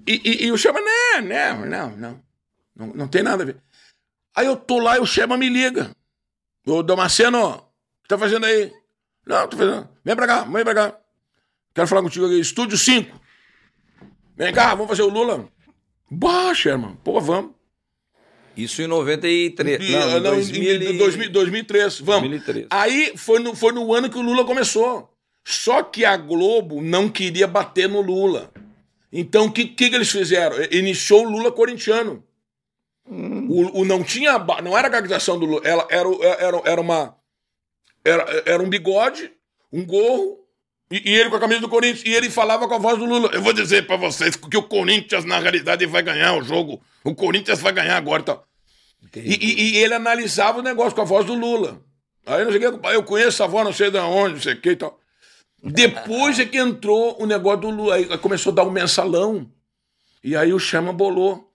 E, 0.07 0.21
e, 0.23 0.45
e 0.47 0.51
o 0.51 0.57
Sherman, 0.57 0.83
não, 0.83 1.21
não, 1.21 1.65
não, 1.65 1.89
não, 1.97 2.23
não. 2.75 2.87
Não 2.95 3.07
tem 3.07 3.23
nada 3.23 3.43
a 3.43 3.45
ver. 3.45 3.57
Aí 4.35 4.45
eu 4.45 4.55
tô 4.55 4.79
lá 4.79 4.97
e 4.97 4.99
o 4.99 5.05
Sherman 5.05 5.37
me 5.37 5.47
liga. 5.49 5.91
Ô, 6.65 6.81
Damasceno, 6.83 7.49
o 7.49 7.57
que 8.01 8.07
tá 8.09 8.17
fazendo 8.17 8.45
aí? 8.45 8.71
Não, 9.25 9.47
tô 9.47 9.55
fazendo. 9.57 9.87
Vem 10.03 10.15
pra 10.15 10.27
cá, 10.27 10.43
vem 10.43 10.63
pra 10.63 10.73
cá. 10.75 10.97
Quero 11.73 11.87
falar 11.87 12.01
contigo 12.01 12.25
aqui. 12.25 12.39
Estúdio 12.39 12.77
5. 12.77 13.19
Vem 14.35 14.53
cá, 14.53 14.69
vamos 14.75 14.87
fazer 14.87 15.03
o 15.03 15.09
Lula. 15.09 15.47
Bah, 16.09 16.53
Sherman, 16.53 16.95
pô, 17.03 17.19
vamos. 17.21 17.51
Isso 18.55 18.81
em 18.81 18.87
93. 18.87 19.81
E, 19.83 19.91
Não, 19.91 20.11
não, 20.19 20.21
2000 20.35 20.61
em 20.81 20.95
e- 20.95 20.97
2000 20.97 21.29
2003, 21.31 21.99
vamos. 22.01 22.29
2003. 22.29 22.67
Aí 22.69 23.13
foi 23.17 23.39
no, 23.39 23.55
foi 23.55 23.71
no 23.71 23.91
ano 23.93 24.09
que 24.09 24.17
o 24.17 24.21
Lula 24.21 24.45
começou. 24.45 25.09
Só 25.45 25.81
que 25.83 26.05
a 26.05 26.15
Globo 26.15 26.81
não 26.81 27.09
queria 27.09 27.47
bater 27.47 27.89
no 27.89 28.01
Lula. 28.01 28.51
Então 29.11 29.45
o 29.45 29.51
que, 29.51 29.65
que, 29.65 29.89
que 29.89 29.95
eles 29.95 30.09
fizeram? 30.11 30.55
Iniciou 30.71 31.25
o 31.25 31.29
Lula 31.29 31.51
corintiano. 31.51 32.23
O, 33.05 33.81
o 33.81 33.85
não 33.85 34.03
tinha. 34.03 34.37
Não 34.63 34.77
era 34.77 34.87
a 34.87 34.91
caracterização 34.91 35.37
do 35.39 35.45
Lula. 35.45 35.61
Ela, 35.65 35.87
era, 35.89 36.07
era, 36.39 36.61
era 36.65 36.81
uma. 36.81 37.15
Era, 38.05 38.43
era 38.45 38.63
um 38.63 38.69
bigode, 38.69 39.31
um 39.71 39.83
gorro 39.85 40.42
E, 40.95 41.09
e 41.11 41.15
ele 41.15 41.29
com 41.29 41.35
a 41.35 41.39
camisa 41.39 41.61
do 41.61 41.69
Corinthians. 41.69 42.03
E 42.05 42.13
ele 42.13 42.29
falava 42.29 42.67
com 42.67 42.73
a 42.75 42.77
voz 42.77 42.97
do 42.99 43.05
Lula. 43.05 43.29
Eu 43.33 43.41
vou 43.41 43.51
dizer 43.53 43.87
pra 43.87 43.95
vocês 43.97 44.35
que 44.35 44.57
o 44.57 44.63
Corinthians, 44.63 45.25
na 45.25 45.39
realidade, 45.39 45.85
vai 45.85 46.03
ganhar 46.03 46.33
o 46.37 46.43
jogo. 46.43 46.81
O 47.03 47.15
Corinthians 47.15 47.59
vai 47.59 47.73
ganhar 47.73 47.97
agora 47.97 48.21
e 48.21 48.25
tal. 48.25 48.45
E, 49.15 49.33
e- 49.33 49.71
e 49.73 49.77
ele 49.77 49.93
analisava 49.95 50.59
o 50.59 50.63
negócio 50.63 50.93
com 50.95 51.01
a 51.01 51.05
voz 51.05 51.25
do 51.25 51.33
Lula. 51.33 51.81
Aí 52.25 52.43
não 52.45 52.51
sei 52.51 52.65
o 52.67 52.79
que, 52.79 52.87
eu 52.89 53.03
conheço 53.03 53.29
essa 53.29 53.47
voz, 53.47 53.65
não 53.65 53.73
sei 53.73 53.91
de 53.91 53.97
onde, 53.97 54.35
não 54.35 54.41
sei 54.41 54.53
o 54.53 54.61
que 54.61 54.69
e 54.71 54.75
tal. 54.75 54.97
Depois 55.61 56.39
é 56.39 56.45
que 56.45 56.57
entrou 56.57 57.21
o 57.21 57.25
negócio 57.25 57.61
do 57.61 57.69
Lula. 57.69 57.95
Aí 57.95 58.17
começou 58.19 58.51
a 58.51 58.55
dar 58.55 58.63
um 58.63 58.71
mensalão. 58.71 59.49
E 60.23 60.35
aí 60.35 60.53
o 60.53 60.59
Chama 60.59 60.93
bolou. 60.93 61.49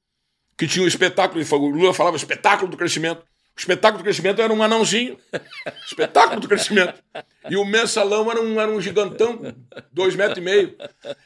Que 0.57 0.67
tinha 0.67 0.85
um 0.85 0.89
espetáculo. 0.89 1.43
O 1.53 1.67
Lula 1.69 1.95
falava 1.95 2.17
espetáculo 2.17 2.71
do 2.71 2.77
crescimento. 2.77 3.23
O 3.59 3.61
espetáculo 3.61 3.99
do 3.99 4.05
crescimento 4.05 4.41
era 4.41 4.53
um 4.55 4.63
anãozinho. 4.63 5.19
Espetáculo 5.85 6.41
do 6.41 6.47
crescimento. 6.47 6.95
E 7.51 7.57
o 7.57 7.65
mensalão 7.65 8.31
era 8.31 8.41
um, 8.41 8.61
era 8.61 8.71
um 8.71 8.81
gigantão, 8.81 9.41
dois 9.93 10.15
metros 10.15 10.39
e 10.39 10.41
meio. 10.41 10.77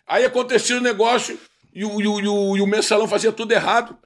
Aí 0.06 0.24
acontecia 0.24 0.78
o 0.78 0.80
negócio 0.80 1.38
e 1.74 1.84
o, 1.84 2.00
e 2.00 2.06
o, 2.06 2.20
e 2.20 2.28
o, 2.28 2.56
e 2.56 2.60
o 2.62 2.66
mensalão 2.66 3.06
fazia 3.06 3.30
tudo 3.32 3.52
errado. 3.52 3.98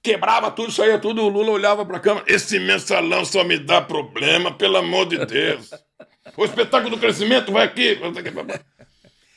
Quebrava 0.00 0.52
tudo, 0.52 0.70
saía 0.70 1.00
tudo, 1.00 1.20
o 1.22 1.28
Lula 1.28 1.50
olhava 1.50 1.84
pra 1.84 1.98
câmera. 1.98 2.24
Esse 2.28 2.60
mensalão 2.60 3.24
só 3.24 3.42
me 3.42 3.58
dá 3.58 3.80
problema, 3.82 4.56
pelo 4.56 4.76
amor 4.76 5.06
de 5.08 5.18
Deus. 5.26 5.70
O 6.36 6.44
espetáculo 6.44 6.94
do 6.94 7.00
crescimento 7.00 7.50
vai 7.50 7.66
aqui. 7.66 7.98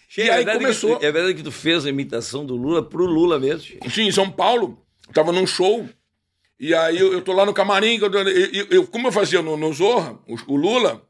Che, 0.08 0.22
E 0.22 0.30
é 0.30 0.32
aí 0.32 0.38
verdade 0.46 0.60
começou- 0.60 1.00
Que, 1.00 1.06
é 1.08 1.12
verdade 1.12 1.34
que 1.34 1.44
tu 1.44 1.52
fez 1.52 1.88
a 1.88 1.90
imitação 1.90 2.46
do 2.46 2.56
Lula 2.56 2.88
pro 2.88 3.04
Lula 3.04 3.40
mesmo. 3.40 3.80
Sim, 3.90 4.04
em 4.04 4.12
São 4.12 4.30
Paulo, 4.30 4.86
tava 5.12 5.32
num 5.32 5.48
show, 5.48 5.90
e 6.62 6.74
aí 6.76 6.98
eu, 7.00 7.12
eu 7.12 7.22
tô 7.22 7.34
lá 7.34 7.46
no 7.46 7.54
camarim, 7.54 8.00
eu, 8.00 8.12
eu- 8.12 8.68
eu- 8.70 8.88
como 8.88 9.08
eu 9.08 9.12
fazia 9.12 9.42
no, 9.42 9.58
no 9.58 9.74
Zorra, 9.74 10.18
o, 10.28 10.36
o 10.54 10.56
Lula, 10.56 11.02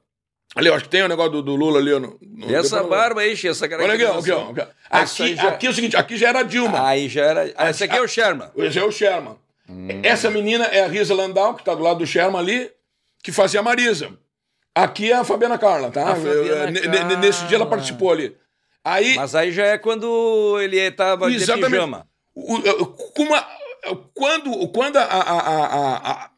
ali, 0.55 0.67
eu 0.69 0.73
acho 0.73 0.85
que 0.85 0.89
tem 0.89 1.03
o 1.03 1.07
negócio 1.07 1.31
do, 1.33 1.41
do 1.43 1.55
Lula 1.55 1.79
ali. 1.79 1.91
No, 1.91 2.17
no- 2.21 2.49
E 2.49 2.55
essa 2.55 2.81
barba 2.83 3.21
aí, 3.21 3.33
essa 3.33 3.65
Olha 3.65 3.93
aqui, 3.93 4.05
ó, 4.05 4.17
aqui, 4.19 4.31
ó. 4.31 4.65
aqui. 4.89 5.35
Já- 5.35 5.47
aqui 5.49 5.67
é 5.67 5.69
o 5.69 5.73
seguinte, 5.73 5.97
aqui 5.97 6.17
já 6.17 6.29
era 6.29 6.39
a 6.39 6.43
Dilma. 6.43 6.87
Aí 6.87 7.07
já 7.09 7.23
era. 7.25 7.53
Ah, 7.57 7.69
esse 7.69 7.83
aqui 7.83 7.97
é 7.97 8.01
o 8.01 8.07
Sherman. 8.07 8.49
Esse 8.55 8.79
é 8.79 8.83
o 8.83 8.91
Sherman. 8.91 9.35
Essa 10.03 10.29
menina 10.29 10.65
é 10.65 10.83
a 10.83 10.87
Risa 10.87 11.13
Landau, 11.13 11.53
que 11.55 11.63
tá 11.63 11.73
do 11.75 11.81
lado 11.83 11.99
do 11.99 12.07
Sherman 12.07 12.39
ali, 12.39 12.71
que 13.23 13.31
fazia 13.31 13.59
a 13.59 13.63
Marisa. 13.63 14.09
Aqui 14.73 15.11
é 15.11 15.15
a 15.15 15.23
Fabiana 15.23 15.57
Carla, 15.57 15.91
tá? 15.91 16.11
A 16.11 16.15
Fabiana 16.15 16.71
Eu- 16.71 16.71
ne- 16.71 17.03
ne- 17.03 17.15
Nesse 17.17 17.45
dia 17.45 17.57
ela 17.57 17.65
participou 17.65 18.11
ali. 18.11 18.35
Aí, 18.83 19.15
Mas 19.15 19.35
aí 19.35 19.51
já 19.51 19.65
é 19.65 19.77
quando 19.77 20.57
ele 20.59 20.89
tava 20.91 21.29
de 21.29 21.37
pijama. 21.69 22.07
O- 22.33 22.55
o- 22.55 22.85
como 22.87 23.35
a- 23.35 23.47
quando 24.13 24.67
quando 24.69 24.97
a, 24.97 25.03
a, 25.03 25.97
a, 26.23 26.29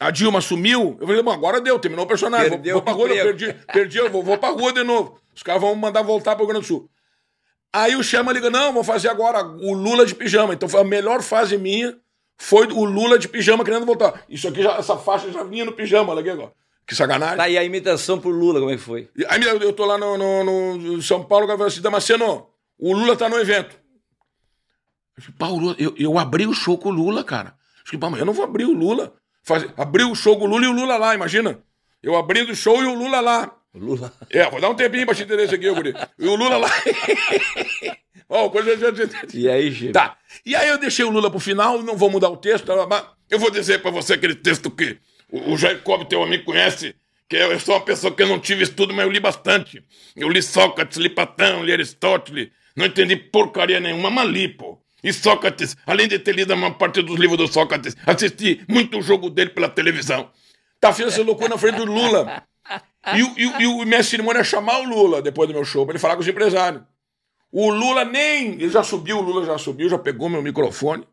a, 0.00 0.10
Dilma 0.10 0.40
sumiu, 0.40 0.96
eu 1.00 1.06
falei, 1.06 1.22
bom, 1.22 1.30
agora 1.32 1.60
deu, 1.60 1.78
terminou 1.78 2.04
o 2.04 2.08
personagem. 2.08 2.48
Vou, 2.50 2.58
Perdeu 2.58 2.74
vou 2.74 2.82
pra 2.82 2.92
o 2.92 2.96
rua, 2.96 3.08
perdi, 3.08 3.52
perdi 3.72 3.98
eu 3.98 4.10
vou, 4.10 4.22
vou 4.22 4.38
pra 4.38 4.50
rua 4.50 4.72
de 4.72 4.82
novo. 4.82 5.18
Os 5.34 5.42
caras 5.42 5.60
vão 5.60 5.74
mandar 5.74 6.02
voltar 6.02 6.34
pro 6.34 6.44
Rio 6.44 6.52
Grande 6.54 6.64
do 6.64 6.68
Sul. 6.68 6.90
Aí 7.72 7.94
o 7.94 8.02
Chama 8.02 8.32
liga, 8.32 8.48
não, 8.50 8.72
vou 8.72 8.82
fazer 8.82 9.08
agora 9.08 9.44
o 9.44 9.72
Lula 9.74 10.04
de 10.06 10.14
pijama. 10.14 10.54
Então 10.54 10.68
foi 10.68 10.80
a 10.80 10.84
melhor 10.84 11.22
fase 11.22 11.56
minha, 11.58 11.96
foi 12.36 12.66
o 12.66 12.84
Lula 12.84 13.18
de 13.18 13.28
pijama 13.28 13.64
querendo 13.64 13.84
voltar. 13.86 14.22
Isso 14.28 14.48
aqui, 14.48 14.62
já, 14.62 14.76
essa 14.76 14.96
faixa 14.96 15.30
já 15.30 15.42
vinha 15.44 15.64
no 15.64 15.72
pijama, 15.72 16.10
olha 16.12 16.20
aqui 16.20 16.30
agora. 16.30 16.52
Que 16.86 16.94
sacanagem. 16.94 17.36
Tá, 17.36 17.48
e 17.48 17.58
a 17.58 17.62
imitação 17.64 18.18
pro 18.18 18.30
Lula, 18.30 18.58
como 18.60 18.70
é 18.72 18.76
que 18.76 18.82
foi? 18.82 19.10
Aí 19.28 19.42
eu 19.42 19.72
tô 19.74 19.84
lá 19.84 19.98
no, 19.98 20.16
no- 20.16 20.76
no 20.78 21.02
São 21.02 21.22
Paulo, 21.22 21.44
o 21.44 21.46
cara 21.46 21.58
falou 21.58 21.68
assim, 21.70 21.82
Damasceno, 21.82 22.48
o 22.78 22.92
Lula 22.94 23.14
tá 23.14 23.28
no 23.28 23.38
evento. 23.38 23.78
Eu 25.18 25.22
falei, 25.22 25.36
Paulo, 25.36 25.74
eu, 25.78 25.94
eu 25.98 26.18
abri 26.18 26.46
o 26.46 26.54
show 26.54 26.78
com 26.78 26.90
o 26.90 26.92
Lula, 26.92 27.24
cara. 27.24 27.48
Eu 27.80 27.86
falei, 27.86 28.00
"Pá, 28.00 28.10
mas 28.10 28.20
eu 28.20 28.26
não 28.26 28.32
vou 28.32 28.44
abrir 28.44 28.64
o 28.64 28.72
Lula. 28.72 29.12
Faz, 29.42 29.66
abri 29.76 30.04
o 30.04 30.14
show 30.14 30.38
com 30.38 30.44
o 30.44 30.48
Lula 30.48 30.64
e 30.64 30.68
o 30.68 30.72
Lula 30.72 30.96
lá, 30.96 31.14
imagina. 31.14 31.58
Eu 32.00 32.16
abrindo 32.16 32.52
o 32.52 32.54
show 32.54 32.80
e 32.82 32.86
o 32.86 32.94
Lula 32.94 33.20
lá. 33.20 33.52
O 33.74 33.78
Lula. 33.78 34.12
É, 34.30 34.48
vou 34.48 34.60
dar 34.60 34.70
um 34.70 34.74
tempinho 34.76 35.04
pra 35.04 35.14
te 35.14 35.24
entender 35.24 35.44
isso 35.44 35.54
aqui, 35.56 35.68
guri. 35.70 35.92
E 36.18 36.26
o 36.28 36.36
Lula 36.36 36.58
lá. 36.58 36.70
Ó, 38.28 38.48
coisa... 38.50 38.70
E 39.34 39.48
aí, 39.48 39.74
che? 39.74 39.90
Tá. 39.90 40.16
E 40.46 40.54
aí 40.54 40.68
eu 40.68 40.78
deixei 40.78 41.04
o 41.04 41.10
Lula 41.10 41.30
pro 41.30 41.40
final, 41.40 41.82
não 41.82 41.96
vou 41.96 42.10
mudar 42.10 42.28
o 42.28 42.36
texto, 42.36 42.66
tá, 42.66 42.86
mas 42.86 43.04
Eu 43.28 43.38
vou 43.38 43.50
dizer 43.50 43.82
pra 43.82 43.90
você 43.90 44.14
aquele 44.14 44.34
texto 44.36 44.70
que 44.70 44.98
o, 45.30 45.56
Jacob, 45.56 46.06
teu 46.06 46.22
amigo, 46.22 46.44
conhece, 46.44 46.94
que 47.28 47.36
eu, 47.36 47.52
eu 47.52 47.60
sou 47.60 47.74
uma 47.74 47.84
pessoa 47.84 48.14
que 48.14 48.22
eu 48.22 48.28
não 48.28 48.38
tive 48.38 48.62
estudo, 48.62 48.94
mas 48.94 49.04
eu 49.04 49.10
li 49.10 49.20
bastante. 49.20 49.82
Eu 50.14 50.28
li 50.28 50.42
Sócrates, 50.42 50.96
li 50.98 51.08
Platão, 51.08 51.64
li 51.64 51.72
Aristóteles, 51.72 52.50
não 52.76 52.86
entendi 52.86 53.16
porcaria 53.16 53.80
nenhuma, 53.80 54.10
mas 54.10 54.28
li, 54.28 54.48
pô. 54.48 54.78
E 55.02 55.12
Sócrates, 55.12 55.76
além 55.86 56.08
de 56.08 56.18
ter 56.18 56.34
lido 56.34 56.52
a 56.52 56.56
maior 56.56 56.74
parte 56.74 57.00
dos 57.02 57.18
livros 57.18 57.38
do 57.38 57.46
Sócrates, 57.46 57.96
assisti 58.04 58.64
muito 58.68 58.98
o 58.98 59.02
jogo 59.02 59.30
dele 59.30 59.50
pela 59.50 59.68
televisão. 59.68 60.30
tá 60.80 60.90
fazendo 60.92 61.08
essa 61.08 61.22
loucura 61.22 61.50
na 61.50 61.58
frente 61.58 61.76
do 61.76 61.84
Lula. 61.84 62.42
E, 63.14 63.42
e, 63.42 63.62
e 63.62 63.66
o 63.66 63.84
minha 63.84 64.02
cerimônia 64.02 64.40
é 64.40 64.44
chamar 64.44 64.80
o 64.80 64.84
Lula 64.84 65.22
depois 65.22 65.48
do 65.48 65.54
meu 65.54 65.64
show, 65.64 65.86
pra 65.86 65.92
ele 65.92 65.98
falar 66.00 66.14
com 66.14 66.20
os 66.20 66.28
empresários. 66.28 66.82
O 67.50 67.70
Lula 67.70 68.04
nem. 68.04 68.54
Ele 68.54 68.68
já 68.68 68.82
subiu, 68.82 69.18
o 69.18 69.22
Lula 69.22 69.46
já 69.46 69.56
subiu, 69.56 69.88
já 69.88 69.98
pegou 69.98 70.28
meu 70.28 70.42
microfone. 70.42 71.06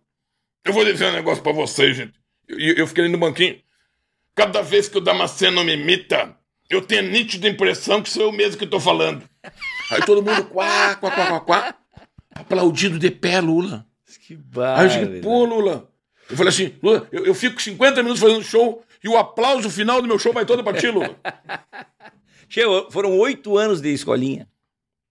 Eu 0.66 0.74
vou 0.74 0.84
dizer 0.84 1.08
um 1.08 1.14
negócio 1.14 1.42
pra 1.42 1.54
vocês, 1.54 1.96
gente. 1.96 2.14
Eu, 2.48 2.76
eu 2.76 2.88
fiquei 2.88 3.04
ali 3.04 3.12
no 3.12 3.20
banquinho. 3.20 3.62
Cada 4.34 4.62
vez 4.62 4.90
que 4.90 4.98
o 4.98 5.02
Damasceno 5.02 5.64
me 5.64 5.74
imita, 5.74 6.36
eu 6.70 6.82
tenho 6.82 7.02
a 7.02 7.04
nítida 7.04 7.48
impressão 7.48 8.02
que 8.02 8.10
sou 8.10 8.24
eu 8.24 8.32
mesmo 8.32 8.58
que 8.58 8.68
tô 8.68 8.80
falando. 8.80 9.24
Aí 9.92 10.02
todo 10.06 10.22
mundo, 10.22 10.44
quá, 10.46 10.96
quá, 10.96 11.12
quá, 11.12 11.28
quá, 11.28 11.40
quá. 11.40 11.76
Aplaudido 12.36 13.00
de 13.00 13.10
pé, 13.10 13.40
Lula. 13.40 13.88
Que 14.28 14.34
Aí 14.34 14.40
eu 14.40 14.44
barra. 14.46 14.88
disse, 14.88 15.22
pô, 15.22 15.46
Lula. 15.46 15.90
Eu 16.30 16.36
falei 16.36 16.50
assim, 16.50 16.74
Lula, 16.82 17.08
eu, 17.12 17.26
eu 17.26 17.34
fico 17.36 17.62
50 17.62 18.02
minutos 18.04 18.22
fazendo 18.22 18.44
show 18.44 18.84
e 19.04 19.08
o 19.08 19.18
aplauso 19.18 19.70
final 19.70 20.02
do 20.02 20.08
meu 20.08 20.20
show 20.20 20.34
vai 20.34 20.46
todo 20.46 20.64
pra 20.64 20.74
ti, 20.74 20.88
Lula. 20.88 21.16
Che, 22.48 22.62
foram 22.92 23.18
oito 23.18 23.58
anos 23.58 23.82
de 23.82 23.92
escolinha. 23.92 24.48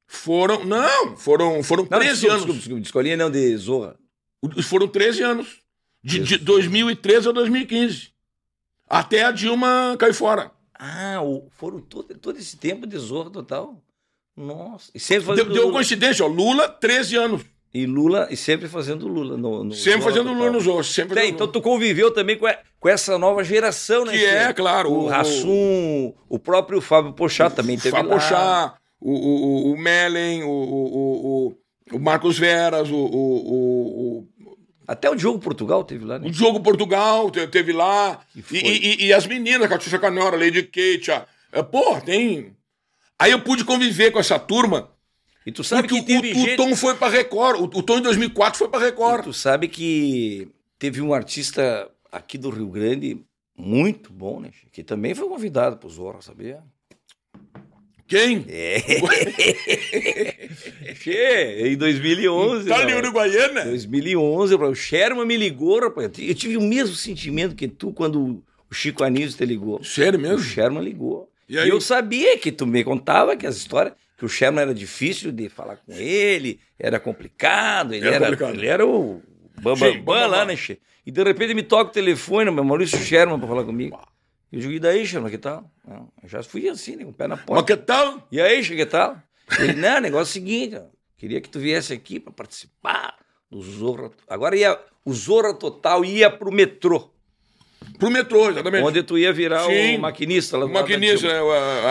Foram, 0.06 0.64
não, 0.64 1.16
foram, 1.16 1.62
foram 1.62 1.82
Não, 1.90 1.98
13 1.98 2.12
desculpa, 2.12 2.32
anos. 2.32 2.44
Desculpa, 2.44 2.58
desculpa, 2.58 2.80
de 2.80 2.86
escolinha 2.86 3.16
não, 3.16 3.30
de 3.30 3.56
Zorra. 3.56 3.98
Foram 4.62 4.86
13 4.86 5.22
anos. 5.22 5.60
De, 6.02 6.20
de 6.20 6.38
2013 6.38 7.28
a 7.28 7.32
2015. 7.32 8.12
Até 8.88 9.24
a 9.24 9.32
Dilma 9.32 9.96
cair 9.98 10.14
fora. 10.14 10.52
Ah, 10.78 11.16
foram 11.52 11.80
todo, 11.80 12.14
todo 12.18 12.38
esse 12.38 12.56
tempo 12.56 12.86
de 12.86 12.96
Zorra 12.98 13.30
total. 13.30 13.82
Nossa. 14.36 14.90
E 14.94 14.98
sempre 15.00 15.24
Deu, 15.26 15.36
fazendo 15.36 15.52
deu 15.52 15.62
Lula. 15.62 15.74
coincidência, 15.74 16.24
ó. 16.24 16.28
Lula, 16.28 16.68
13 16.68 17.16
anos. 17.16 17.42
E 17.72 17.86
Lula, 17.86 18.28
e 18.30 18.36
sempre 18.36 18.68
fazendo 18.68 19.08
Lula. 19.08 19.36
No, 19.36 19.64
no 19.64 19.72
Sempre 19.74 20.02
fazendo. 20.02 20.32
Lula 20.32 20.50
nos 20.50 20.66
outros. 20.66 20.94
Sempre 20.94 21.20
Tem, 21.20 21.30
então 21.30 21.48
tu 21.48 21.60
conviveu 21.60 22.10
também 22.12 22.38
com, 22.38 22.46
a- 22.46 22.56
com 22.78 22.88
essa 22.88 23.18
nova 23.18 23.42
geração, 23.42 24.04
né? 24.04 24.12
Que 24.12 24.24
é, 24.24 24.52
claro, 24.52 24.90
O 24.92 25.04
o- 25.04 25.06
Rassum, 25.08 26.14
o 26.28 26.38
próprio 26.38 26.80
Fábio 26.80 27.12
Pochá 27.12 27.50
também 27.50 27.76
teve 27.76 27.90
Fábio 27.90 28.10
lá. 28.10 28.14
Pochá, 28.16 28.74
o, 29.00 29.10
o, 29.12 29.70
o, 29.70 29.72
o 29.72 29.76
Mellen, 29.76 30.44
o, 30.44 30.48
o, 30.48 30.84
o, 30.86 31.46
o- 31.48 31.96
o 31.96 31.98
Marcos 31.98 32.38
Veras, 32.38 32.88
o, 32.90 32.94
o, 32.94 34.18
o, 34.20 34.28
Até 34.86 35.10
o 35.10 35.16
Diogo 35.16 35.40
Portugal 35.40 35.82
teve 35.82 36.04
lá, 36.04 36.16
o 36.16 36.20
né? 36.20 36.30
Diogo 36.30 36.60
Portugal 36.60 37.28
te- 37.30 37.46
teve 37.48 37.72
lá. 37.72 38.20
E, 38.36 38.40
foi? 38.42 38.58
e, 38.58 39.06
e 39.06 39.12
as 39.12 39.26
meninas, 39.26 39.68
Catiuxa 39.68 39.98
Canora, 39.98 40.36
Lady 40.36 40.62
Kate. 40.62 41.10
a- 41.10 41.62
Pô, 41.64 42.00
tem. 42.00 42.53
Aí 43.18 43.32
eu 43.32 43.40
pude 43.40 43.64
conviver 43.64 44.10
com 44.10 44.18
essa 44.18 44.38
turma. 44.38 44.90
E 45.46 45.52
tu 45.52 45.62
sabe 45.62 45.88
que 45.88 46.02
teve 46.02 46.32
o, 46.32 46.54
o. 46.54 46.56
Tom 46.56 46.74
foi 46.74 46.94
pra 46.94 47.08
Record. 47.08 47.60
O, 47.60 47.64
o 47.64 47.82
Tom 47.82 47.98
em 47.98 48.02
2004 48.02 48.58
foi 48.58 48.68
pra 48.68 48.80
E 48.80 48.84
Record. 48.84 49.24
tu 49.24 49.32
sabe 49.32 49.68
que 49.68 50.48
teve 50.78 51.00
um 51.02 51.12
artista 51.12 51.88
aqui 52.10 52.38
do 52.38 52.50
Rio 52.50 52.68
Grande 52.68 53.18
muito 53.56 54.12
bom, 54.12 54.40
né? 54.40 54.50
Que 54.72 54.82
também 54.82 55.14
foi 55.14 55.28
convidado 55.28 55.76
pro 55.76 55.88
Zorra, 55.88 56.22
sabia? 56.22 56.60
Quem? 58.06 58.44
É. 58.48 58.80
che, 60.96 61.68
em 61.68 61.76
2011. 61.76 62.68
Tá 62.68 62.78
ali. 62.78 62.94
Uruguaiana? 62.94 63.64
2011, 63.64 64.54
rapaz, 64.54 64.72
o 64.72 64.74
Sherman 64.74 65.26
me 65.26 65.36
ligou, 65.36 65.80
rapaz. 65.80 66.10
Eu 66.18 66.34
tive 66.34 66.56
o 66.56 66.60
mesmo 66.62 66.94
sentimento 66.94 67.54
que 67.54 67.68
tu 67.68 67.92
quando 67.92 68.42
o 68.70 68.74
Chico 68.74 69.04
Anísio 69.04 69.36
te 69.38 69.44
ligou. 69.44 69.82
Sério 69.82 70.18
O 70.18 70.22
mesmo? 70.22 70.40
Sherman 70.40 70.82
ligou. 70.82 71.30
E 71.48 71.54
E, 71.54 71.58
aí? 71.58 71.68
eu 71.68 71.80
sabia 71.80 72.38
que 72.38 72.50
tu 72.52 72.66
me 72.66 72.82
contava 72.84 73.36
que 73.36 73.46
as 73.46 73.56
histórias, 73.56 73.94
que 74.16 74.24
o 74.24 74.28
Sherman 74.28 74.62
era 74.62 74.74
difícil 74.74 75.32
de 75.32 75.48
falar 75.48 75.76
com 75.76 75.92
ele, 75.92 76.60
era 76.78 76.98
complicado, 77.00 77.92
ele 77.94 78.06
Era 78.06 78.16
era, 78.16 78.24
complicado. 78.26 78.54
ele 78.54 78.66
era 78.66 78.86
o 78.86 79.22
bambam 79.60 79.92
Sim, 79.92 79.98
bam, 79.98 80.04
bambam. 80.14 80.30
lá, 80.30 80.44
né, 80.44 80.56
che? 80.56 80.80
E 81.06 81.10
de 81.10 81.22
repente 81.22 81.52
me 81.54 81.62
toca 81.62 81.90
o 81.90 81.92
telefone, 81.92 82.50
meu 82.50 82.64
Maurício 82.64 82.98
Sherman, 82.98 83.38
pra 83.38 83.48
falar 83.48 83.64
comigo. 83.64 83.98
Eu 84.50 84.60
digo, 84.60 84.72
e 84.72 84.78
daí, 84.78 85.04
Sherman, 85.04 85.30
que 85.30 85.38
tal? 85.38 85.70
Não, 85.86 86.10
eu 86.22 86.28
já 86.28 86.42
fui 86.42 86.68
assim, 86.68 86.96
né, 86.96 87.04
com 87.04 87.10
o 87.10 87.14
pé 87.14 87.26
na 87.26 87.36
Mas 87.36 87.44
porta. 87.44 87.76
que 87.76 87.82
tal? 87.82 88.26
E 88.30 88.40
aí, 88.40 88.62
che, 88.62 88.74
que 88.76 88.86
tal? 88.86 89.20
Ele, 89.58 89.74
não, 89.74 89.98
o 89.98 90.00
negócio 90.00 90.22
é 90.30 90.30
o 90.30 90.32
seguinte, 90.44 90.76
ó, 90.76 90.82
queria 91.18 91.40
que 91.40 91.48
tu 91.50 91.58
viesse 91.58 91.92
aqui 91.92 92.18
pra 92.20 92.32
participar 92.32 93.16
do 93.50 93.60
Zorra. 93.60 94.10
Agora 94.28 94.56
ia, 94.56 94.78
o 95.04 95.12
Zorra 95.12 95.52
Total 95.54 96.04
ia 96.04 96.30
pro 96.30 96.50
metrô, 96.52 97.10
Pro 97.98 98.10
metrô, 98.10 98.50
exatamente. 98.50 98.84
onde 98.84 99.02
tu 99.02 99.16
ia 99.18 99.32
virar 99.32 99.64
Sim. 99.66 99.96
o 99.96 100.00
maquinista 100.00 100.56
lá 100.56 100.64
O 100.64 100.68
do 100.68 100.74
lado 100.74 100.86
da 100.88 100.94
maquinista, 100.98 101.28
né? 101.28 101.34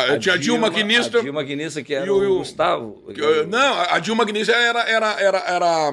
A- 0.09 0.13
a- 0.13 0.19
tinha 0.19 0.35
a 0.35 0.37
Dilma 0.37 0.67
maquinista. 0.69 1.17
A 1.19 1.21
Dilma 1.21 1.41
maquinista, 1.41 1.81
que 1.83 1.93
era 1.93 2.05
e 2.05 2.09
o- 2.09 2.31
o, 2.35 2.37
Gustavo. 2.39 3.03
que, 3.13 3.21
Não, 3.47 3.79
a 3.79 3.99
Dilma 3.99 4.23
maquinista 4.23 4.51
era. 4.53 4.81
era, 4.83 5.11
era, 5.21 5.37
era 5.39 5.89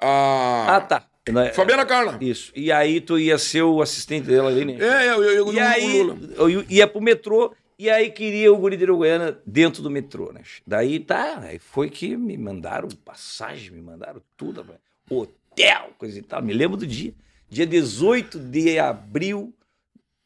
a. 0.00 0.76
Ah, 0.76 0.80
tá. 0.88 1.04
É- 1.26 1.52
Fabiana 1.52 1.84
Carla. 1.84 2.16
Isso. 2.20 2.50
E 2.56 2.72
aí 2.72 3.00
tu 3.02 3.18
ia 3.18 3.36
ser 3.36 3.62
o 3.62 3.82
assistente 3.82 4.26
dela 4.26 4.48
ali, 4.48 4.64
né? 4.64 4.76
É, 4.80 5.10
eu, 5.10 5.22
eu, 5.22 5.46
eu, 5.46 5.52
E 5.52 5.60
aí 5.60 6.02
Lula. 6.02 6.18
eu 6.38 6.64
ia 6.70 6.86
pro 6.86 7.00
metrô 7.02 7.52
E 7.78 7.88
aí 7.90 8.10
queria 8.10 8.52
o 8.52 8.56
Guri 8.56 8.76
de 8.76 8.82
Uruguaiana 8.84 9.38
dentro 9.46 9.82
do 9.82 9.90
metrô, 9.90 10.32
né? 10.32 10.40
Daí 10.66 10.98
tá, 10.98 11.38
aí 11.42 11.58
foi 11.60 11.88
que 11.90 12.16
me 12.16 12.36
mandaram 12.36 12.88
passagem, 13.04 13.70
me 13.70 13.80
mandaram 13.80 14.20
tudo, 14.36 14.64
hotel, 15.08 15.90
coisa 15.96 16.18
e 16.18 16.22
tal. 16.22 16.42
Me 16.42 16.52
lembro 16.52 16.76
do 16.76 16.84
dia. 16.86 17.12
Dia 17.50 17.66
18 17.66 18.38
de 18.38 18.78
abril, 18.78 19.54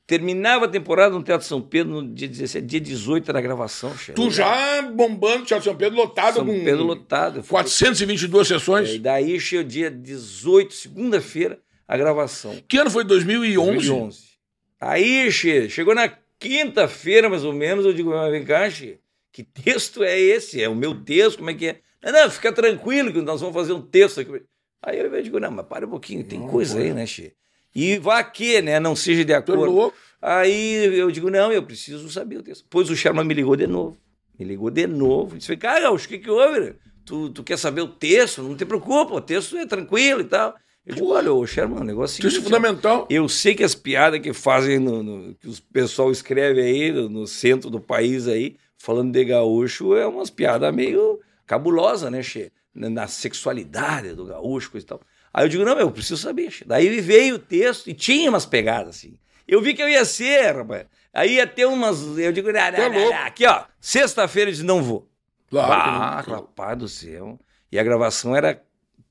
terminava 0.06 0.64
a 0.64 0.68
temporada 0.68 1.14
no 1.14 1.22
Teatro 1.22 1.46
São 1.46 1.60
Pedro 1.60 2.02
no 2.02 2.14
dia 2.14 2.28
17, 2.28 2.66
dia 2.66 2.80
18 2.80 3.30
era 3.30 3.38
a 3.38 3.42
gravação. 3.42 3.96
chefe. 3.96 4.12
Tu 4.14 4.30
já 4.30 4.82
bombando 4.82 5.44
Teatro 5.46 5.64
São 5.64 5.76
Pedro 5.76 5.96
lotado 5.96 6.34
São 6.34 6.46
com 6.46 6.52
Pedro 6.64 6.84
lotado. 6.84 7.38
Eu 7.38 7.42
fui- 7.42 7.50
422 7.50 8.48
sessões. 8.48 8.90
E 8.90 8.98
daí 8.98 9.38
chegou 9.40 9.64
dia 9.64 9.90
18, 9.90 10.74
segunda-feira, 10.74 11.58
a 11.86 11.96
gravação. 11.96 12.60
Que 12.66 12.78
ano 12.78 12.90
foi? 12.90 13.04
2011? 13.04 13.72
2011. 13.72 14.32
Aí, 14.80 15.30
che, 15.30 15.68
chegou 15.70 15.94
na 15.94 16.12
quinta-feira, 16.40 17.28
mais 17.30 17.44
ou 17.44 17.52
menos, 17.52 17.84
eu 17.86 17.92
digo, 17.94 18.10
mas 18.10 18.30
vem 18.32 18.44
cá, 18.44 18.68
che, 18.68 18.98
que 19.30 19.44
texto 19.44 20.02
é 20.02 20.18
esse? 20.18 20.60
É 20.60 20.68
o 20.68 20.74
meu 20.74 20.92
texto? 21.04 21.38
Como 21.38 21.50
é 21.50 21.54
que 21.54 21.66
é? 21.68 21.80
Não, 22.02 22.10
não, 22.12 22.28
fica 22.30 22.52
tranquilo 22.52 23.12
que 23.12 23.20
nós 23.22 23.40
vamos 23.40 23.54
fazer 23.54 23.72
um 23.72 23.80
texto 23.80 24.20
aqui. 24.20 24.42
Aí 24.82 24.98
eu 24.98 25.22
digo, 25.22 25.38
não, 25.38 25.50
mas 25.50 25.66
para 25.66 25.86
um 25.86 25.90
pouquinho, 25.90 26.24
tem 26.24 26.40
coisa 26.46 26.78
aí, 26.78 26.92
né, 26.92 27.06
che? 27.06 27.32
E 27.74 27.98
vá 27.98 28.22
que, 28.24 28.60
né, 28.60 28.80
não 28.80 28.94
seja 28.96 29.24
de 29.24 29.32
acordo. 29.32 29.64
louco. 29.72 29.96
Aí 30.20 30.84
eu 30.98 31.10
digo, 31.10 31.30
não, 31.30 31.52
eu 31.52 31.62
preciso 31.62 32.08
saber 32.10 32.38
o 32.38 32.42
texto. 32.42 32.64
Pois 32.68 32.90
o 32.90 32.96
Sherman 32.96 33.24
me 33.24 33.34
ligou 33.34 33.56
de 33.56 33.66
novo. 33.66 33.96
Me 34.38 34.44
ligou 34.44 34.70
de 34.70 34.86
novo. 34.86 35.36
Disse, 35.38 35.56
cara, 35.56 35.80
Gaúcho, 35.80 36.06
o 36.06 36.08
que 36.08 36.18
que 36.18 36.30
houve? 36.30 36.74
Tu, 37.04 37.30
tu 37.30 37.42
quer 37.42 37.56
saber 37.58 37.80
o 37.82 37.88
texto? 37.88 38.42
Não 38.42 38.56
te 38.56 38.64
preocupa, 38.64 39.14
o 39.14 39.20
texto 39.20 39.56
é 39.56 39.66
tranquilo 39.66 40.20
e 40.20 40.24
tal. 40.24 40.54
Eu 40.84 40.94
digo, 40.96 41.08
olha, 41.08 41.32
ô 41.32 41.46
Sherman, 41.46 41.80
o 41.80 41.84
negócio 41.84 42.16
é 42.16 42.18
Isso 42.18 42.26
é 42.26 42.30
seguinte, 42.30 42.40
ó. 42.42 42.44
fundamental. 42.56 43.06
Eu 43.08 43.28
sei 43.28 43.54
que 43.54 43.62
as 43.64 43.74
piadas 43.74 44.20
que 44.20 44.32
fazem, 44.32 44.78
no, 44.80 45.02
no- 45.02 45.34
que 45.34 45.48
o 45.48 45.54
pessoal 45.72 46.10
escreve 46.10 46.60
aí 46.60 46.90
no, 46.92 47.08
no 47.08 47.26
centro 47.26 47.70
do 47.70 47.80
país 47.80 48.26
aí, 48.26 48.56
falando 48.78 49.12
de 49.12 49.24
gaúcho, 49.24 49.94
é 49.96 50.06
umas 50.06 50.28
piadas 50.30 50.74
meio 50.74 51.20
cabulosas, 51.46 52.10
né, 52.10 52.22
Che? 52.22 52.50
Na, 52.74 52.88
na 52.88 53.06
sexualidade 53.06 54.14
do 54.14 54.24
gaúcho, 54.24 54.70
coisa 54.70 54.84
e 54.84 54.88
tal. 54.88 55.00
Aí 55.32 55.44
eu 55.44 55.48
digo, 55.48 55.64
não, 55.64 55.78
eu 55.78 55.90
preciso 55.90 56.16
saber. 56.16 56.54
Daí 56.66 57.00
veio 57.00 57.36
o 57.36 57.38
texto 57.38 57.88
e 57.88 57.94
tinha 57.94 58.28
umas 58.30 58.46
pegadas, 58.46 58.96
assim. 58.96 59.18
Eu 59.46 59.60
vi 59.60 59.74
que 59.74 59.82
eu 59.82 59.88
ia 59.88 60.04
ser, 60.04 60.56
rapaz. 60.56 60.86
Aí 61.12 61.34
ia 61.34 61.46
ter 61.46 61.66
umas. 61.66 62.00
Eu 62.18 62.32
digo, 62.32 62.50
não, 62.52 62.60
louco. 62.88 63.10
não. 63.10 63.12
aqui, 63.24 63.46
ó, 63.46 63.64
sexta-feira 63.80 64.48
eu 64.50 64.52
disse, 64.52 64.64
não 64.64 64.82
vou. 64.82 65.08
Claro. 65.50 65.72
Ah, 65.72 66.20
rapaz 66.20 66.78
do 66.78 66.88
céu. 66.88 67.38
E 67.70 67.78
a 67.78 67.82
gravação 67.82 68.34
era. 68.34 68.62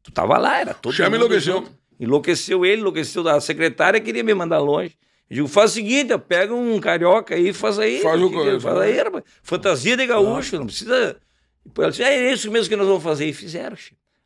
Tu 0.02 0.12
tava 0.12 0.38
lá, 0.38 0.60
era 0.60 0.74
todo 0.74 0.94
Chama 0.94 1.16
enlouqueceu. 1.16 1.64
Enlouqueceu 2.00 2.66
ele, 2.66 2.82
enlouqueceu 2.82 3.28
a 3.28 3.40
secretária, 3.40 4.00
queria 4.00 4.24
me 4.24 4.34
mandar 4.34 4.58
longe. 4.58 4.98
Eu 5.30 5.36
digo, 5.36 5.48
faz 5.48 5.72
o 5.72 5.74
seguinte, 5.76 6.18
pega 6.18 6.54
um 6.54 6.80
carioca 6.80 7.36
aí, 7.36 7.54
faz 7.54 7.78
aí. 7.78 8.02
Faz 8.02 8.20
o 8.20 8.30
que- 8.30 8.60
faz 8.60 8.78
né? 8.80 8.86
aí, 8.86 8.98
rapaz. 8.98 9.24
Fantasia 9.44 9.96
de 9.96 10.08
gaúcho, 10.08 10.58
não 10.58 10.66
precisa. 10.66 11.18
Depois 11.66 11.84
ela 11.86 11.92
disse, 11.92 12.04
é 12.04 12.34
isso 12.34 12.52
mesmo 12.52 12.70
que 12.70 12.76
nós 12.76 12.88
vamos 12.88 13.04
fazer. 13.04 13.26
E 13.26 13.34
fizeram. 13.34 13.78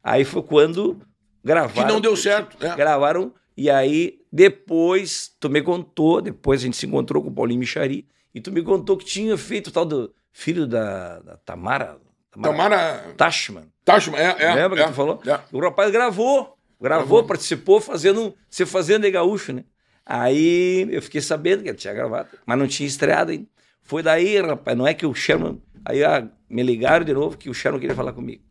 Aí 0.04 0.24
foi 0.24 0.44
quando 0.44 0.96
Que 0.96 1.06
gravaram. 1.44 1.94
não 1.94 2.02
deu 2.02 2.16
certo. 2.16 2.64
É. 2.64 2.76
Gravaram, 2.76 3.34
e 3.58 3.70
aí 3.70 4.20
depois 4.32 5.32
tu 5.40 5.50
me 5.50 5.62
contou, 5.62 6.22
depois 6.22 6.62
a 6.62 6.66
gente 6.66 6.78
se 6.78 6.86
encontrou 6.86 7.24
com 7.24 7.30
o 7.30 7.34
Paulinho 7.34 7.60
Michari, 7.60 8.08
e 8.34 8.42
tu 8.42 8.52
me 8.52 8.62
contou 8.62 8.98
que 8.98 9.06
tinha 9.06 9.38
feito 9.38 9.68
o 9.68 9.72
tal 9.72 9.86
do 9.86 10.14
filho 10.32 10.68
da, 10.68 11.20
da 11.20 11.38
Tamara. 11.38 11.98
Tamara 12.42 13.14
Tashman. 13.16 13.72
Tachman, 13.86 14.20
é, 14.20 14.44
é. 14.44 14.56
Lembra 14.56 14.82
é, 14.82 14.84
que 14.84 14.90
tu 14.90 14.96
falou? 14.96 15.22
é. 15.26 15.40
O 15.54 15.60
rapaz 15.60 15.90
gravou, 15.90 16.58
gravou, 16.82 17.24
participou 17.24 17.80
fazendo, 17.80 18.36
se 18.50 18.66
fazendo 18.66 19.04
de 19.04 19.12
gaúcho, 19.12 19.54
né? 19.54 19.64
Aí 20.06 20.88
eu 20.92 21.02
fiquei 21.02 21.22
sabendo 21.22 21.64
que 21.64 21.70
ele 21.70 21.78
tinha 21.78 21.94
gravado, 21.94 22.30
mas 22.46 22.60
não 22.60 22.68
tinha 22.68 22.86
estreado 22.86 23.32
ainda. 23.32 23.48
Foi 23.82 24.04
daí, 24.04 24.40
rapaz, 24.42 24.78
não 24.78 24.86
é 24.86 24.94
que 24.94 25.06
o 25.06 25.14
Sherman. 25.14 25.62
Aí 25.86 26.04
ah, 26.04 26.28
me 26.50 26.64
ligaram 26.64 27.04
de 27.06 27.14
novo 27.14 27.38
que 27.38 27.50
o 27.50 27.54
Sherman 27.54 27.80
queria 27.80 27.96
falar 27.96 28.14
comigo. 28.14 28.42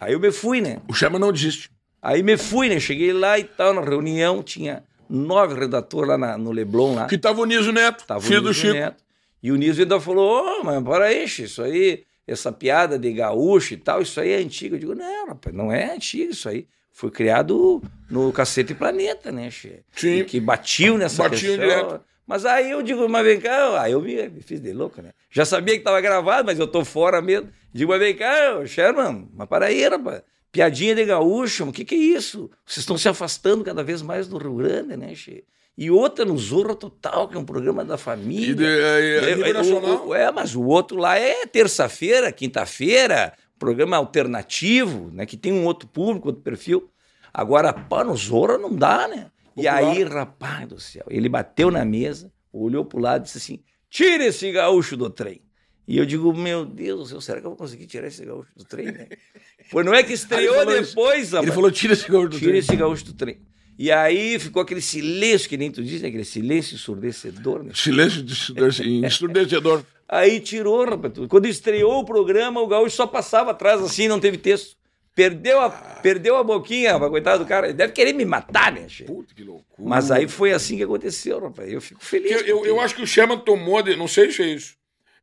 Aí 0.00 0.12
eu 0.12 0.20
me 0.20 0.30
fui, 0.30 0.60
né? 0.60 0.78
O 0.88 0.94
Chama 0.94 1.18
não 1.18 1.32
desiste. 1.32 1.70
Aí 2.00 2.22
me 2.22 2.36
fui, 2.36 2.68
né? 2.68 2.78
Cheguei 2.78 3.12
lá 3.12 3.38
e 3.38 3.44
tal, 3.44 3.74
na 3.74 3.80
reunião, 3.80 4.42
tinha 4.42 4.84
nove 5.10 5.58
redatores 5.58 6.08
lá 6.08 6.16
na- 6.18 6.38
no 6.38 6.52
Leblon, 6.52 6.94
lá. 6.94 7.06
Que 7.06 7.18
tava 7.18 7.40
o 7.40 7.44
Niso 7.44 7.72
Neto, 7.72 8.04
Tava 8.06 8.20
filho 8.20 8.38
o 8.38 8.42
do 8.42 8.48
Niso 8.48 8.60
Chico. 8.60 8.74
Neto. 8.74 9.02
E 9.42 9.50
o 9.52 9.56
Niso 9.56 9.80
ainda 9.80 9.98
falou, 10.00 10.60
ô, 10.60 10.64
mas 10.64 10.82
para 10.84 11.06
aí, 11.06 11.24
isso 11.24 11.62
aí, 11.62 12.04
essa 12.26 12.52
piada 12.52 12.98
de 12.98 13.12
gaúcho 13.12 13.74
e 13.74 13.76
tal, 13.76 14.02
isso 14.02 14.20
aí 14.20 14.30
é 14.32 14.36
antigo. 14.38 14.74
Eu 14.76 14.78
digo, 14.78 14.94
não, 14.94 15.28
rapaz, 15.28 15.54
não 15.54 15.72
é 15.72 15.94
antigo 15.94 16.30
isso 16.32 16.48
aí. 16.48 16.66
Foi 16.92 17.10
criado 17.10 17.80
no 18.10 18.32
Cacete 18.32 18.74
Planeta, 18.74 19.30
né, 19.32 19.50
che? 19.50 19.80
Sim. 19.94 20.18
E 20.20 20.24
Que 20.24 20.40
batiam 20.40 20.98
nessa 20.98 21.22
Batiam 21.22 21.56
questão. 21.56 21.56
direto. 21.66 22.00
Mas 22.28 22.44
aí 22.44 22.70
eu 22.70 22.82
digo, 22.82 23.08
mas 23.08 23.24
vem 23.24 23.40
cá, 23.40 23.80
aí 23.80 23.92
eu 23.92 24.02
me, 24.02 24.28
me 24.28 24.42
fiz 24.42 24.60
de 24.60 24.70
louco, 24.72 25.00
né? 25.00 25.12
Já 25.30 25.46
sabia 25.46 25.72
que 25.74 25.80
estava 25.80 25.98
gravado, 26.00 26.44
mas 26.44 26.58
eu 26.58 26.66
tô 26.68 26.84
fora 26.84 27.22
mesmo. 27.22 27.48
Digo, 27.72 27.90
mas 27.90 27.98
vem 28.00 28.14
cá, 28.14 28.64
Sherman, 28.66 29.28
mas 29.34 29.48
para 29.48 29.66
aí, 29.66 29.88
rapaz. 29.88 30.20
Piadinha 30.52 30.94
de 30.94 31.04
gaúcho, 31.06 31.64
o 31.68 31.72
que 31.72 31.84
que 31.86 31.94
é 31.94 31.98
isso? 31.98 32.50
Vocês 32.66 32.78
estão 32.82 32.98
se 32.98 33.08
afastando 33.08 33.64
cada 33.64 33.82
vez 33.82 34.02
mais 34.02 34.28
do 34.28 34.36
Rio 34.36 34.56
Grande, 34.56 34.94
né, 34.96 35.14
che? 35.14 35.42
E 35.76 35.90
outra 35.90 36.24
no 36.24 36.36
Zorra 36.36 36.74
Total, 36.74 37.28
que 37.28 37.36
é 37.36 37.38
um 37.40 37.44
programa 37.44 37.84
da 37.84 37.96
família. 37.96 38.50
E 38.50 38.54
de, 38.54 38.64
é, 38.64 38.68
é, 38.68 39.30
É, 39.44 39.50
é, 39.50 39.52
nacional. 39.52 39.96
o- 40.04 40.08
o- 40.08 40.14
é, 40.14 40.30
mas 40.30 40.54
o 40.54 40.62
outro 40.64 40.98
lá 40.98 41.16
é 41.18 41.46
terça-feira, 41.46 42.30
quinta-feira, 42.32 43.32
programa 43.58 43.96
alternativo, 43.96 45.10
né? 45.12 45.24
Que 45.26 45.36
tem 45.36 45.52
um 45.52 45.64
outro 45.64 45.88
público, 45.88 46.28
outro 46.28 46.42
perfil. 46.42 46.90
Agora, 47.32 47.72
pá, 47.72 48.02
no 48.04 48.16
Zorra 48.16 48.58
não 48.58 48.74
dá, 48.74 49.06
né? 49.08 49.26
E 49.60 49.68
aí, 49.68 50.02
rapaz 50.04 50.68
do 50.68 50.80
céu, 50.80 51.04
ele 51.08 51.28
bateu 51.28 51.70
na 51.70 51.84
mesa, 51.84 52.32
olhou 52.52 52.84
pro 52.84 52.98
lado 53.00 53.22
e 53.22 53.24
disse 53.24 53.38
assim: 53.38 53.60
tira 53.90 54.24
esse 54.26 54.50
gaúcho 54.52 54.96
do 54.96 55.08
trem. 55.10 55.40
E 55.86 55.96
eu 55.96 56.04
digo, 56.04 56.32
meu 56.34 56.66
Deus 56.66 57.00
do 57.00 57.06
céu, 57.06 57.20
será 57.20 57.40
que 57.40 57.46
eu 57.46 57.50
vou 57.50 57.56
conseguir 57.56 57.86
tirar 57.86 58.08
esse 58.08 58.22
gaúcho 58.24 58.50
do 58.56 58.64
trem, 58.64 58.86
né? 58.86 59.08
Pois 59.70 59.84
não 59.84 59.94
é 59.94 60.02
que 60.02 60.14
estreou 60.14 60.62
isso. 60.80 60.90
depois, 60.90 61.32
Ele 61.34 61.52
falou: 61.52 61.70
tira 61.70 61.92
esse 61.92 62.10
gaúcho 62.10 62.28
do 62.30 62.38
Tira 62.38 62.50
trem. 62.52 62.58
esse 62.60 62.76
gaúcho 62.76 63.04
do 63.04 63.12
trem. 63.12 63.38
E 63.78 63.92
aí 63.92 64.38
ficou 64.38 64.62
aquele 64.62 64.80
silêncio, 64.80 65.48
que 65.48 65.56
nem 65.58 65.70
tu 65.70 65.84
diz, 65.84 66.00
né? 66.02 66.08
Aquele 66.08 66.24
silêncio 66.24 66.74
ensurdecedor, 66.74 67.62
né? 67.62 67.72
Silêncio 67.74 68.22
de- 68.22 68.34
ensurdecedor. 69.06 69.84
Aí 70.08 70.40
tirou, 70.40 70.84
rapaz. 70.88 71.12
Quando 71.28 71.46
estreou 71.46 72.00
o 72.00 72.04
programa, 72.04 72.60
o 72.62 72.66
gaúcho 72.66 72.96
só 72.96 73.06
passava 73.06 73.50
atrás 73.50 73.80
assim, 73.82 74.08
não 74.08 74.18
teve 74.18 74.38
texto. 74.38 74.74
Perdeu 75.18 75.60
a, 75.60 75.68
perdeu 75.68 76.36
a 76.36 76.44
boquinha, 76.44 76.92
rapaz, 76.92 77.10
coitado 77.10 77.42
do 77.42 77.48
cara. 77.48 77.66
Ele 77.66 77.74
deve 77.74 77.92
querer 77.92 78.12
me 78.12 78.24
matar, 78.24 78.70
né, 78.70 78.88
che? 78.88 79.02
Puta 79.02 79.34
que 79.34 79.42
loucura. 79.42 79.88
Mas 79.88 80.12
aí 80.12 80.28
foi 80.28 80.52
assim 80.52 80.76
que 80.76 80.84
aconteceu, 80.84 81.40
rapaz. 81.40 81.72
Eu 81.72 81.80
fico 81.80 82.00
feliz. 82.04 82.30
Eu, 82.30 82.46
eu, 82.46 82.66
eu 82.66 82.80
acho 82.80 82.94
que 82.94 83.02
o 83.02 83.06
Sherman 83.06 83.38
tomou, 83.38 83.82
de- 83.82 83.96
não 83.96 84.06
sei 84.06 84.30
se 84.30 84.40
é 84.42 84.46
isso, 84.46 84.76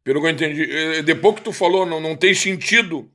pelo 0.03 0.19
que 0.19 0.27
eu 0.27 0.31
entendi. 0.31 0.63
eh, 0.69 1.01
Depois 1.01 1.35
que 1.35 1.41
tu 1.43 1.53
falou, 1.53 1.85
não, 1.85 2.01
não 2.01 2.13
tem 2.13 2.33
sentido 2.35 3.09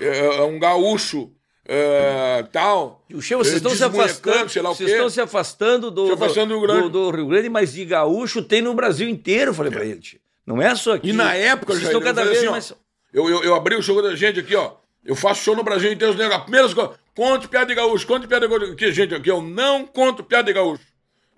eh, 0.00 0.42
um 0.42 0.58
gaúcho 0.58 1.30
eh, 1.64 2.44
tal. 2.50 3.04
O 3.14 3.20
Che, 3.22 3.36
vocês 3.36 3.56
estão 3.56 3.70
se 3.74 3.84
afastando. 3.84 4.48
sei 4.48 4.62
lá 4.62 4.70
o 4.70 4.74
Vocês 4.74 4.90
estão 4.90 5.08
se 5.08 5.20
afastando 5.20 5.90
do, 5.92 6.06
Se 6.08 6.12
afastando 6.14 6.48
do 6.48 6.58
Rio 6.58 6.66
Grande. 6.66 6.82
do- 6.82 6.90
do 6.90 7.16
Rio 7.16 7.26
Grande, 7.28 7.48
mas 7.48 7.72
de 7.72 7.84
gaúcho 7.84 8.42
tem 8.42 8.60
no 8.60 8.74
Brasil 8.74 9.08
inteiro, 9.08 9.54
falei 9.54 9.70
pra 9.70 9.84
ele. 9.84 10.00
Não 10.44 10.60
é 10.60 10.74
só 10.74 10.94
aqui. 10.94 11.10
E 11.10 11.12
na 11.12 11.34
época, 11.34 11.72
vocês 11.72 11.84
Jair, 11.84 11.96
estão 11.96 12.00
cada 12.02 12.24
vez 12.24 12.36
falei 12.38 12.50
mais. 12.50 12.64
assim, 12.64 12.74
ó, 12.74 13.16
eu, 13.16 13.28
eu, 13.30 13.44
eu 13.44 13.54
abri 13.54 13.76
o 13.76 13.82
show 13.82 14.00
da 14.02 14.14
gente 14.16 14.40
aqui, 14.40 14.54
ó. 14.56 14.72
Eu 15.06 15.14
faço 15.14 15.42
show 15.42 15.54
no 15.56 15.62
Brasil 15.62 15.92
inteiro. 15.92 16.12
os 16.12 16.18
negros, 16.18 16.36
A 16.36 16.40
primeira 16.40 16.68
coisa, 16.74 16.98
conte 17.14 17.48
piada 17.48 17.66
de 17.66 17.74
gaúcho, 17.74 18.06
conte 18.06 18.26
piada 18.26 18.46
de 18.46 18.52
gaúcho. 18.52 18.72
Aqui, 18.72 18.92
gente, 18.92 19.14
aqui, 19.14 19.30
eu 19.30 19.40
não 19.40 19.86
conto 19.86 20.22
piada 20.24 20.44
de 20.44 20.52
gaúcho. 20.52 20.82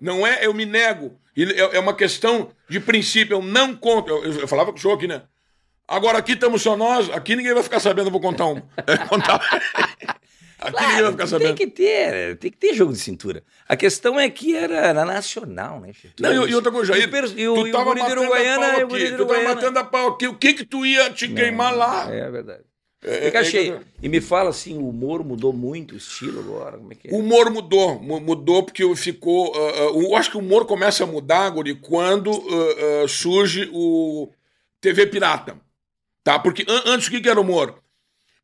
Não 0.01 0.25
é, 0.25 0.45
eu 0.45 0.53
me 0.53 0.65
nego. 0.65 1.19
É, 1.37 1.77
é 1.77 1.79
uma 1.79 1.93
questão 1.93 2.49
de 2.67 2.79
princípio, 2.79 3.35
eu 3.37 3.41
não 3.41 3.75
conto. 3.75 4.09
Eu, 4.09 4.23
eu- 4.23 4.39
eu 4.41 4.47
falava 4.47 4.71
com 4.71 4.77
o 4.77 4.81
show 4.81 4.93
aqui, 4.93 5.07
né? 5.07 5.21
Agora 5.87 6.17
aqui 6.19 6.33
estamos 6.33 6.61
só 6.61 6.75
nós, 6.77 7.09
aqui 7.09 7.35
ninguém 7.35 7.53
vai 7.53 7.63
ficar 7.63 7.79
sabendo, 7.79 8.07
eu 8.07 8.11
vou 8.11 8.21
contar 8.21 8.45
um. 8.45 8.61
É, 8.85 8.97
contar. 9.07 9.37
aqui 10.59 10.81
ninguém 10.81 11.01
vai 11.01 11.01
Claro, 11.01 11.11
ficar 11.11 11.17
tem 11.17 11.27
sabendo. 11.27 11.55
que 11.55 11.67
ter, 11.67 12.37
tem 12.37 12.51
que 12.51 12.57
ter 12.57 12.73
jogo 12.73 12.93
de 12.93 12.99
cintura. 12.99 13.43
A 13.67 13.75
questão 13.75 14.19
é 14.19 14.29
que 14.29 14.55
era, 14.55 14.75
era 14.75 15.05
nacional, 15.05 15.79
né? 15.79 15.91
Não, 16.19 16.47
e, 16.47 16.53
outra 16.53 16.71
coisa, 16.71 16.93
Jair, 16.93 17.09
tu 17.09 17.39
e 17.39 17.47
o 17.47 17.71
tava 17.71 17.95
matando 17.95 18.19
a 18.19 18.21
Uruguaiana, 18.21 18.67
pau 18.73 18.83
o 18.83 18.87
guri 18.87 19.03
aqui, 19.07 19.17
tu 19.17 19.25
tava 19.25 19.43
matando 19.43 19.79
a 19.79 19.83
pau 19.83 20.07
aqui, 20.09 20.27
o 20.27 20.35
que 20.35 20.53
que 20.53 20.65
tu 20.65 20.85
ia 20.85 21.09
te 21.09 21.27
queimar 21.29 21.75
lá? 21.75 22.13
É 22.13 22.29
verdade. 22.29 22.63
É, 23.01 23.25
Fica 23.27 23.39
é, 23.39 23.43
cheio. 23.45 23.75
é, 23.75 23.79
E 24.01 24.09
me 24.09 24.19
fala 24.19 24.49
assim, 24.49 24.77
o 24.77 24.89
humor 24.89 25.23
mudou 25.23 25.53
muito 25.53 25.93
o 25.93 25.97
estilo 25.97 26.39
agora, 26.41 26.77
como 26.77 26.91
é 26.91 26.95
que 26.95 27.07
é? 27.07 27.11
O 27.13 27.19
humor 27.19 27.49
mudou, 27.49 27.97
mu- 28.01 28.19
mudou 28.19 28.63
porque 28.63 28.83
ficou. 28.95 29.53
ah, 29.55 29.71
ah, 29.73 29.99
eu 30.01 30.15
acho 30.17 30.31
que 30.31 30.37
o 30.37 30.41
humor 30.41 30.65
começa 30.65 31.03
a 31.05 31.07
mudar, 31.07 31.49
Guri, 31.49 31.75
quando 31.75 32.29
ah, 32.31 33.07
surge 33.07 33.69
o 33.73 34.29
TV 34.81 35.05
Pirata. 35.07 35.57
Tá? 36.23 36.37
Porque 36.37 36.63
an- 36.67 36.83
antes 36.87 37.07
o 37.07 37.11
que, 37.11 37.21
que 37.21 37.29
era 37.29 37.39
humor? 37.39 37.81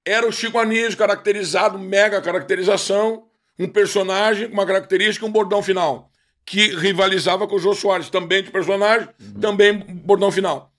Era 0.06 0.26
o 0.28 0.32
Chico 0.32 0.58
Anísio 0.58 0.98
caracterizado, 0.98 1.78
mega 1.78 2.22
caracterização, 2.22 3.26
um 3.60 3.68
personagem 3.68 4.48
com 4.48 4.54
uma 4.54 4.66
característica 4.66 5.26
e 5.26 5.30
um 5.30 5.32
bordão 5.32 5.62
final. 5.62 6.10
Que 6.46 6.76
rivalizava 6.76 7.48
com 7.48 7.56
o 7.56 7.60
Jô 7.60 7.74
Soares, 7.74 8.10
também 8.10 8.44
de 8.44 8.52
personagem, 8.52 9.10
também 9.42 9.80
bordão 9.80 10.32
final. 10.32 10.72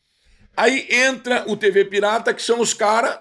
Aí 0.57 0.87
entra 0.91 1.45
o 1.49 1.57
TV 1.57 1.85
Pirata, 1.85 2.33
que 2.33 2.41
são 2.41 2.61
os 2.61 2.73
caras 2.73 3.19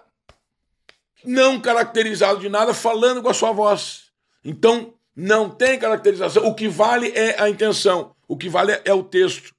não 1.26 1.60
caracterizado 1.60 2.40
de 2.40 2.50
nada, 2.50 2.74
falando 2.74 3.22
com 3.22 3.30
a 3.30 3.34
sua 3.34 3.52
voz. 3.52 4.06
Então, 4.44 4.94
não 5.16 5.50
tem 5.50 5.80
caracterização. 5.80 6.46
O 6.46 6.54
que 6.54 6.68
vale 6.68 7.12
é 7.16 7.42
a 7.42 7.50
intenção. 7.50 8.16
O 8.28 8.36
que 8.36 8.50
vale 8.50 8.80
é 8.84 8.94
o 8.94 9.04
texto. 9.04 9.54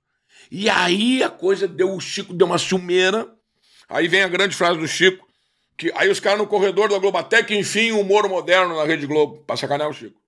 E 0.51 0.69
aí 0.69 1.23
a 1.23 1.31
coisa 1.31 1.67
deu, 1.67 1.95
o 1.95 2.01
Chico 2.01 2.33
deu 2.33 2.47
uma 2.47 2.59
ciumeira. 2.59 3.29
Aí 3.89 4.09
vem 4.09 4.23
a 4.23 4.29
grande 4.29 4.55
frase 4.55 4.79
do 4.79 4.87
Chico, 4.87 5.27
que 5.77 5.93
aí 5.95 6.11
os 6.11 6.21
caras 6.21 6.39
no 6.39 6.47
corredor 6.47 6.89
da 6.89 6.99
Globo, 6.99 7.19
que 7.47 7.57
enfim 7.57 7.93
o 7.93 8.01
humor 8.01 8.29
moderno 8.29 8.77
na 8.77 8.85
Rede 8.85 9.07
Globo, 9.07 9.45
pra 9.47 9.57
sacanear 9.57 9.89
o 9.89 9.93
Chico. 9.93 10.21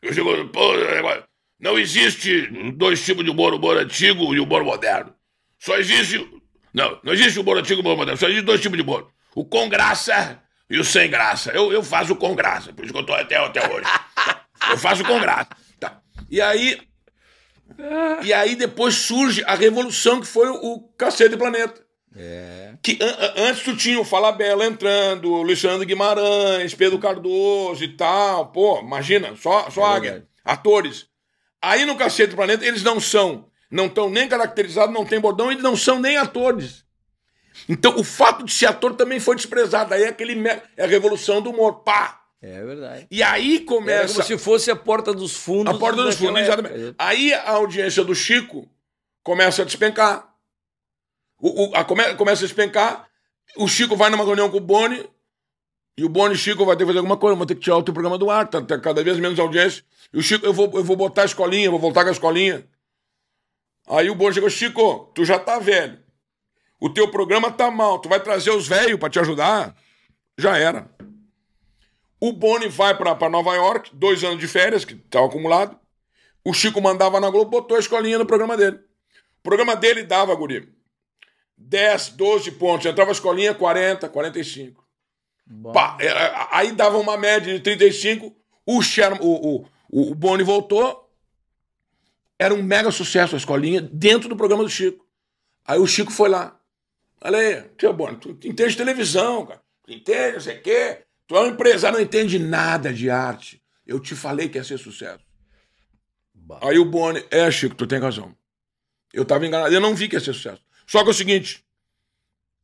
Eu 0.00 0.12
chego, 0.12 0.48
pô, 0.48 0.76
negócio, 0.76 1.24
não 1.60 1.78
existe 1.78 2.48
dois 2.72 3.04
tipos 3.04 3.24
de 3.24 3.30
humor, 3.30 3.52
o 3.52 3.56
humor 3.56 3.76
antigo 3.76 4.34
e 4.34 4.40
o 4.40 4.44
humor 4.44 4.64
moderno. 4.64 5.14
Só 5.58 5.76
existe. 5.78 6.28
Não, 6.74 6.98
não 7.02 7.12
existe 7.12 7.38
o 7.38 7.42
humor 7.42 7.58
antigo 7.58 7.80
e 7.80 7.82
o 7.82 7.86
humor 7.86 7.96
moderno, 7.96 8.18
só 8.18 8.26
existe 8.26 8.44
dois 8.44 8.60
tipos 8.60 8.76
de 8.76 8.82
humor. 8.82 9.08
O 9.34 9.44
com 9.44 9.68
graça 9.68 10.42
e 10.72 10.78
o 10.78 10.84
sem 10.84 11.08
graça. 11.10 11.50
Eu, 11.52 11.72
eu 11.72 11.82
faço 11.82 12.16
com 12.16 12.34
graça, 12.34 12.72
por 12.72 12.84
isso 12.84 12.92
que 12.92 12.98
eu 12.98 13.06
tô 13.06 13.12
até, 13.12 13.36
até 13.36 13.60
hoje. 13.72 13.86
Eu 14.70 14.78
faço 14.78 15.04
com 15.04 15.20
graça. 15.20 15.48
Tá. 15.78 16.00
E 16.30 16.40
aí. 16.40 16.80
E 18.22 18.32
aí 18.32 18.54
depois 18.54 18.94
surge 18.94 19.42
a 19.46 19.54
revolução 19.54 20.20
que 20.20 20.26
foi 20.26 20.48
o, 20.48 20.80
Cacete 20.98 21.36
Planeta. 21.36 21.80
É. 22.14 22.74
Que 22.82 22.98
an- 23.00 23.06
an- 23.18 23.32
antes 23.48 23.62
tu 23.62 23.74
tinha 23.74 23.98
o 23.98 24.04
Fala 24.04 24.30
Bela 24.32 24.66
entrando, 24.66 25.32
o 25.32 25.42
Luciano 25.42 25.84
Guimarães, 25.84 26.74
Pedro 26.74 26.98
Cardoso 26.98 27.82
e 27.82 27.88
tal. 27.96 28.52
Pô, 28.52 28.80
imagina, 28.80 29.34
só, 29.36 29.70
só 29.70 29.92
É 29.92 29.96
águia. 29.96 30.26
Atores. 30.44 31.06
Aí 31.60 31.86
no 31.86 31.96
Cacete 31.96 32.30
do 32.30 32.36
Planeta 32.36 32.66
eles 32.66 32.82
não 32.82 33.00
são, 33.00 33.46
não 33.70 33.86
estão 33.86 34.10
nem 34.10 34.28
caracterizados, 34.28 34.94
não 34.94 35.06
tem 35.06 35.18
bordão, 35.20 35.50
eles 35.50 35.62
não 35.62 35.74
são 35.76 35.98
nem 35.98 36.18
atores. 36.18 36.84
Então 37.68 37.96
o 37.98 38.04
fato 38.04 38.44
de 38.44 38.52
ser 38.52 38.66
ator 38.66 38.94
também 38.94 39.20
foi 39.20 39.36
desprezado. 39.36 39.94
Aí 39.94 40.02
é 40.04 40.08
aquele 40.08 40.48
é 40.76 40.84
a 40.84 40.86
revolução 40.86 41.40
do 41.40 41.50
humor. 41.50 41.82
Pá! 41.82 42.20
É 42.40 42.64
verdade. 42.64 43.06
E 43.10 43.22
aí 43.22 43.60
começa. 43.60 44.14
como 44.14 44.26
se 44.26 44.36
fosse 44.38 44.70
a 44.70 44.74
porta 44.76 45.14
dos 45.14 45.36
fundos. 45.36 45.74
A 45.74 45.78
porta 45.78 46.02
dos 46.02 46.16
fundos, 46.16 46.40
exatamente. 46.42 46.74
época. 46.74 46.94
Aí 46.98 47.32
a 47.32 47.50
audiência 47.52 48.02
do 48.02 48.14
Chico 48.14 48.68
começa 49.22 49.62
a 49.62 49.64
despencar. 49.64 50.28
O, 51.40 51.66
o- 51.70 51.76
a 51.76 51.84
come- 51.84 52.14
começa 52.16 52.42
a 52.44 52.46
despencar. 52.46 53.06
O 53.56 53.68
Chico 53.68 53.96
vai 53.96 54.10
numa 54.10 54.24
reunião 54.24 54.50
com 54.50 54.56
o 54.56 54.60
Boni. 54.60 55.08
E 55.96 56.04
o 56.04 56.08
Boni 56.08 56.34
e 56.34 56.38
Chico 56.38 56.64
vai 56.66 56.74
ter 56.74 56.82
que 56.82 56.86
fazer 56.86 56.98
alguma 56.98 57.16
coisa. 57.16 57.36
Vou 57.36 57.46
ter 57.46 57.54
que 57.54 57.60
tirar 57.60 57.76
o 57.76 57.82
teu 57.82 57.94
programa 57.94 58.18
do 58.18 58.28
ar. 58.30 58.48
Tá, 58.48 58.60
tá 58.60 58.76
cada 58.78 59.04
vez 59.04 59.18
menos 59.18 59.38
audiência. 59.38 59.84
E 60.12 60.18
o 60.18 60.22
Chico, 60.22 60.44
eu 60.44 60.52
vou, 60.52 60.68
eu 60.74 60.82
vou 60.82 60.96
botar 60.96 61.22
a 61.22 61.26
escolinha, 61.26 61.70
vou 61.70 61.78
voltar 61.78 62.02
com 62.02 62.08
a 62.08 62.12
escolinha. 62.12 62.66
Aí 63.88 64.10
o 64.10 64.14
Boni 64.16 64.34
chegou, 64.34 64.50
Chico, 64.50 65.12
tu 65.14 65.24
já 65.24 65.38
tá 65.38 65.58
velho. 65.60 66.01
O 66.82 66.90
teu 66.90 67.08
programa 67.10 67.50
tá 67.50 67.70
mal. 67.70 67.98
Tu 68.00 68.08
vai 68.08 68.18
trazer 68.20 68.50
os 68.50 68.66
velhos 68.66 68.98
pra 68.98 69.08
te 69.08 69.20
ajudar? 69.20 69.76
Já 70.36 70.58
era. 70.58 70.90
O 72.20 72.32
Boni 72.32 72.68
vai 72.68 72.96
pra 72.96 73.14
pra 73.14 73.28
Nova 73.28 73.54
York, 73.54 73.90
dois 73.94 74.22
anos 74.24 74.38
de 74.40 74.48
férias, 74.48 74.84
que 74.84 74.94
estava 74.94 75.26
acumulado. 75.26 75.78
O 76.44 76.52
Chico 76.52 76.80
mandava 76.80 77.20
na 77.20 77.30
Globo, 77.30 77.50
botou 77.50 77.76
a 77.76 77.80
escolinha 77.80 78.18
no 78.18 78.26
programa 78.26 78.56
dele. 78.56 78.78
O 79.38 79.42
programa 79.42 79.76
dele 79.76 80.02
dava, 80.02 80.34
guri, 80.34 80.68
10, 81.56 82.10
12 82.10 82.50
pontos. 82.52 82.86
Entrava 82.86 83.10
a 83.10 83.12
escolinha, 83.12 83.54
40, 83.54 84.08
45. 84.08 84.84
Bom. 85.46 85.72
Pá, 85.72 85.96
era- 86.00 86.48
aí 86.50 86.72
dava 86.72 86.98
uma 86.98 87.16
média 87.16 87.52
de 87.54 87.60
35. 87.60 88.34
O, 88.66 88.82
Sherman, 88.82 89.20
o, 89.20 89.56
o, 89.58 89.66
o, 89.90 90.10
o 90.10 90.14
Boni 90.16 90.42
voltou. 90.42 91.08
Era 92.38 92.52
um 92.54 92.62
mega 92.62 92.90
sucesso 92.90 93.36
a 93.36 93.38
escolinha 93.38 93.80
dentro 93.80 94.28
do 94.28 94.36
programa 94.36 94.64
do 94.64 94.68
Chico. 94.70 95.06
Aí 95.64 95.78
o 95.78 95.86
Chico 95.86 96.10
foi 96.10 96.28
lá. 96.28 96.58
Olha 97.24 97.38
aí, 97.38 97.62
tio 97.78 97.92
Boni, 97.92 98.16
tu 98.16 98.30
entende 98.30 98.70
de 98.70 98.76
televisão, 98.76 99.46
cara. 99.46 99.62
Tu 99.84 99.92
entende, 99.92 100.32
não 100.32 100.40
sei 100.40 100.58
o 100.58 100.62
quê. 100.62 101.04
Tu 101.26 101.36
é 101.36 101.40
um 101.40 101.46
empresário, 101.46 101.98
não 101.98 102.04
entende 102.04 102.38
nada 102.38 102.92
de 102.92 103.08
arte. 103.08 103.62
Eu 103.86 104.00
te 104.00 104.14
falei 104.16 104.48
que 104.48 104.58
ia 104.58 104.64
ser 104.64 104.78
sucesso. 104.78 105.24
Bah. 106.34 106.58
Aí 106.62 106.78
o 106.78 106.84
Boni, 106.84 107.24
é, 107.30 107.48
Chico, 107.50 107.76
tu 107.76 107.86
tem 107.86 108.00
razão. 108.00 108.36
Eu 109.12 109.24
tava 109.24 109.46
enganado, 109.46 109.72
eu 109.72 109.80
não 109.80 109.94
vi 109.94 110.08
que 110.08 110.16
ia 110.16 110.20
ser 110.20 110.32
sucesso. 110.32 110.62
Só 110.86 111.02
que 111.02 111.08
é 111.08 111.10
o 111.12 111.14
seguinte, 111.14 111.64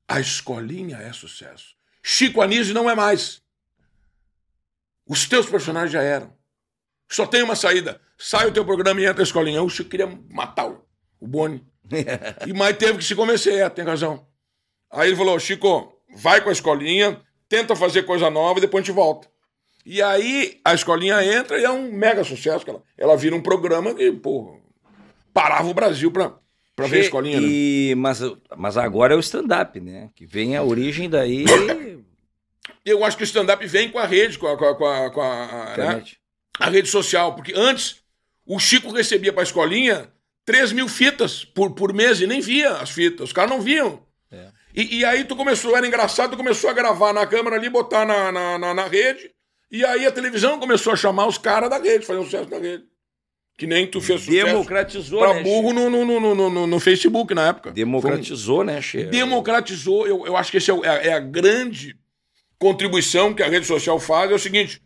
a 0.08 0.18
escolinha 0.18 0.96
é 0.96 1.12
sucesso. 1.12 1.76
Chico 2.02 2.42
Anísio 2.42 2.74
não 2.74 2.90
é 2.90 2.94
mais. 2.94 3.40
Os 5.06 5.26
teus 5.28 5.46
personagens 5.46 5.92
já 5.92 6.02
eram. 6.02 6.36
Só 7.08 7.26
tem 7.26 7.42
uma 7.42 7.54
saída. 7.54 8.00
Sai 8.18 8.48
o 8.48 8.52
teu 8.52 8.64
programa 8.64 9.00
e 9.00 9.06
entra 9.06 9.22
a 9.22 9.24
escolinha. 9.24 9.62
O 9.62 9.70
Chico 9.70 9.90
queria 9.90 10.06
matar 10.30 10.68
o, 10.68 10.84
o 11.20 11.28
Boni. 11.28 11.64
E 12.46 12.52
mais 12.52 12.76
teve 12.76 12.98
que 12.98 13.04
se 13.04 13.14
convencer, 13.14 13.54
é, 13.54 13.70
tem 13.70 13.84
razão. 13.84 14.27
Aí 14.90 15.08
ele 15.08 15.16
falou, 15.16 15.38
Chico, 15.38 15.92
vai 16.16 16.40
com 16.40 16.48
a 16.48 16.52
escolinha, 16.52 17.20
tenta 17.48 17.76
fazer 17.76 18.02
coisa 18.04 18.30
nova 18.30 18.58
e 18.58 18.62
depois 18.62 18.82
a 18.82 18.86
gente 18.86 18.94
volta. 18.94 19.28
E 19.84 20.02
aí 20.02 20.60
a 20.64 20.74
escolinha 20.74 21.22
entra 21.24 21.58
e 21.58 21.64
é 21.64 21.70
um 21.70 21.90
mega 21.92 22.22
sucesso. 22.24 22.64
Ela, 22.68 22.82
ela 22.96 23.16
vira 23.16 23.34
um 23.34 23.40
programa 23.42 23.94
que, 23.94 24.10
pô, 24.12 24.58
parava 25.32 25.68
o 25.68 25.74
Brasil 25.74 26.10
pra, 26.10 26.34
pra 26.76 26.86
ver 26.86 26.98
a 26.98 27.00
escolinha. 27.00 27.40
né? 27.40 27.46
E, 27.50 27.94
mas, 27.96 28.20
mas 28.56 28.76
agora 28.76 29.14
é 29.14 29.16
o 29.16 29.20
stand-up, 29.20 29.80
né? 29.80 30.10
Que 30.14 30.26
vem 30.26 30.56
a 30.56 30.62
origem 30.62 31.08
daí. 31.08 31.44
Eu 32.84 33.04
acho 33.04 33.16
que 33.16 33.22
o 33.22 33.24
stand-up 33.24 33.66
vem 33.66 33.90
com 33.90 33.98
a 33.98 34.06
rede, 34.06 34.38
com 34.38 34.46
a, 34.46 34.56
com 34.56 34.64
a, 34.64 34.74
com 34.74 34.86
a, 34.86 35.10
com 35.10 35.20
a- 35.20 35.74
né? 35.76 36.04
a 36.58 36.70
rede 36.70 36.88
social. 36.88 37.34
Porque 37.34 37.52
antes 37.54 37.96
o 38.46 38.58
Chico 38.58 38.90
recebia 38.92 39.32
pra 39.32 39.42
escolinha 39.42 40.10
3 40.46 40.72
mil 40.72 40.88
fitas 40.88 41.44
por, 41.44 41.72
por 41.74 41.92
mês 41.92 42.20
e 42.20 42.26
nem 42.26 42.40
via 42.40 42.72
as 42.76 42.90
fitas. 42.90 43.26
Os 43.28 43.32
caras 43.32 43.50
não 43.50 43.60
viam. 43.60 44.02
É. 44.74 44.80
E, 44.80 44.98
e 45.00 45.04
aí 45.04 45.24
tu 45.24 45.34
começou, 45.36 45.76
era 45.76 45.86
engraçado, 45.86 46.30
tu 46.32 46.36
começou 46.36 46.68
a 46.70 46.72
gravar 46.72 47.12
na 47.12 47.26
câmera 47.26 47.56
ali, 47.56 47.68
botar 47.68 48.04
na, 48.06 48.30
na, 48.32 48.58
na, 48.58 48.74
na 48.74 48.84
rede. 48.86 49.30
E 49.70 49.84
aí 49.84 50.06
a 50.06 50.12
televisão 50.12 50.58
começou 50.58 50.92
a 50.92 50.96
chamar 50.96 51.26
os 51.26 51.36
caras 51.38 51.68
da 51.68 51.78
rede, 51.78 52.06
fazer 52.06 52.20
um 52.20 52.24
sucesso 52.24 52.48
na 52.50 52.58
rede. 52.58 52.84
Que 53.56 53.66
nem 53.66 53.86
tu 53.88 54.00
fez 54.00 54.20
sucesso 54.20 54.46
Democratizou, 54.46 55.18
pra 55.18 55.34
né? 55.34 55.42
burro 55.42 55.72
no, 55.72 55.90
no, 55.90 56.04
no, 56.20 56.34
no, 56.50 56.66
no, 56.66 56.80
Facebook 56.80 57.34
na 57.34 57.48
época. 57.48 57.72
Democratizou, 57.72 58.62
né, 58.62 58.80
Che? 58.80 59.04
Democratizou. 59.06 60.06
Eu, 60.06 60.24
eu 60.26 60.36
acho 60.36 60.50
que 60.52 60.58
esse 60.58 60.70
é, 60.70 60.74
é 60.84 60.88
a- 60.88 61.02
é 61.08 61.12
a 61.12 61.18
grande 61.18 61.96
contribuição 62.58 63.34
que 63.34 63.42
a 63.42 63.48
rede 63.48 63.66
social 63.66 63.98
faz. 63.98 64.30
É 64.30 64.34
o 64.34 64.38
seguinte: 64.38 64.80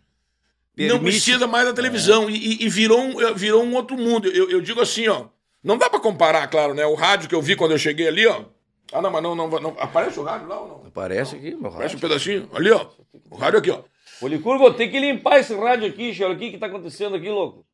não 0.77 0.87
Permite- 0.99 1.03
precisa 1.05 1.47
mais 1.47 1.67
da 1.67 1.73
televisão. 1.75 2.31
E, 2.31 2.35
e- 2.37 2.65
e 2.65 2.69
virou, 2.69 2.99
um, 3.01 3.35
virou 3.35 3.63
um 3.63 3.75
outro 3.75 3.97
mundo. 3.97 4.29
Eu, 4.29 4.51
eu 4.51 4.61
digo 4.61 4.81
assim, 4.81 5.07
ó. 5.09 5.27
Não 5.63 5.79
dá 5.79 5.89
pra 5.89 6.01
comparar, 6.01 6.47
claro, 6.49 6.75
né? 6.75 6.85
O 6.87 6.95
rádio 6.95 7.29
que 7.29 7.35
eu 7.35 7.43
vi 7.43 7.55
quando 7.55 7.71
eu 7.73 7.79
cheguei 7.79 8.09
ali, 8.09 8.27
ó. 8.27 8.45
Ah, 8.93 9.01
não, 9.03 9.11
mas 9.11 9.23
não, 9.23 9.35
não, 9.35 9.49
não 9.49 9.77
aparece 9.79 10.19
o 10.21 10.23
rádio 10.23 10.49
lá 10.49 10.61
ou 10.61 10.69
não? 10.69 10.87
Aparece 10.87 11.37
aqui, 11.37 11.55
meu 11.55 11.71
Aparece 11.71 11.95
um 11.97 11.99
rádio. 11.99 12.01
pedacinho. 12.01 12.49
Ali, 12.55 12.71
ó. 12.71 12.87
O 13.31 13.37
rádio 13.37 13.59
aqui, 13.59 13.71
ó. 13.71 13.81
Ô, 14.21 14.27
Licurgo, 14.29 14.59
vou 14.65 14.75
ter 14.75 14.89
que 14.89 15.01
limpar 15.01 15.39
esse 15.41 15.55
rádio 15.55 15.87
aqui. 15.89 16.17
Olha 16.23 16.35
o 16.35 16.39
que 16.39 16.51
que 16.51 16.59
tá 16.59 16.67
acontecendo 16.67 17.17
aqui, 17.17 17.29
louco. 17.29 17.65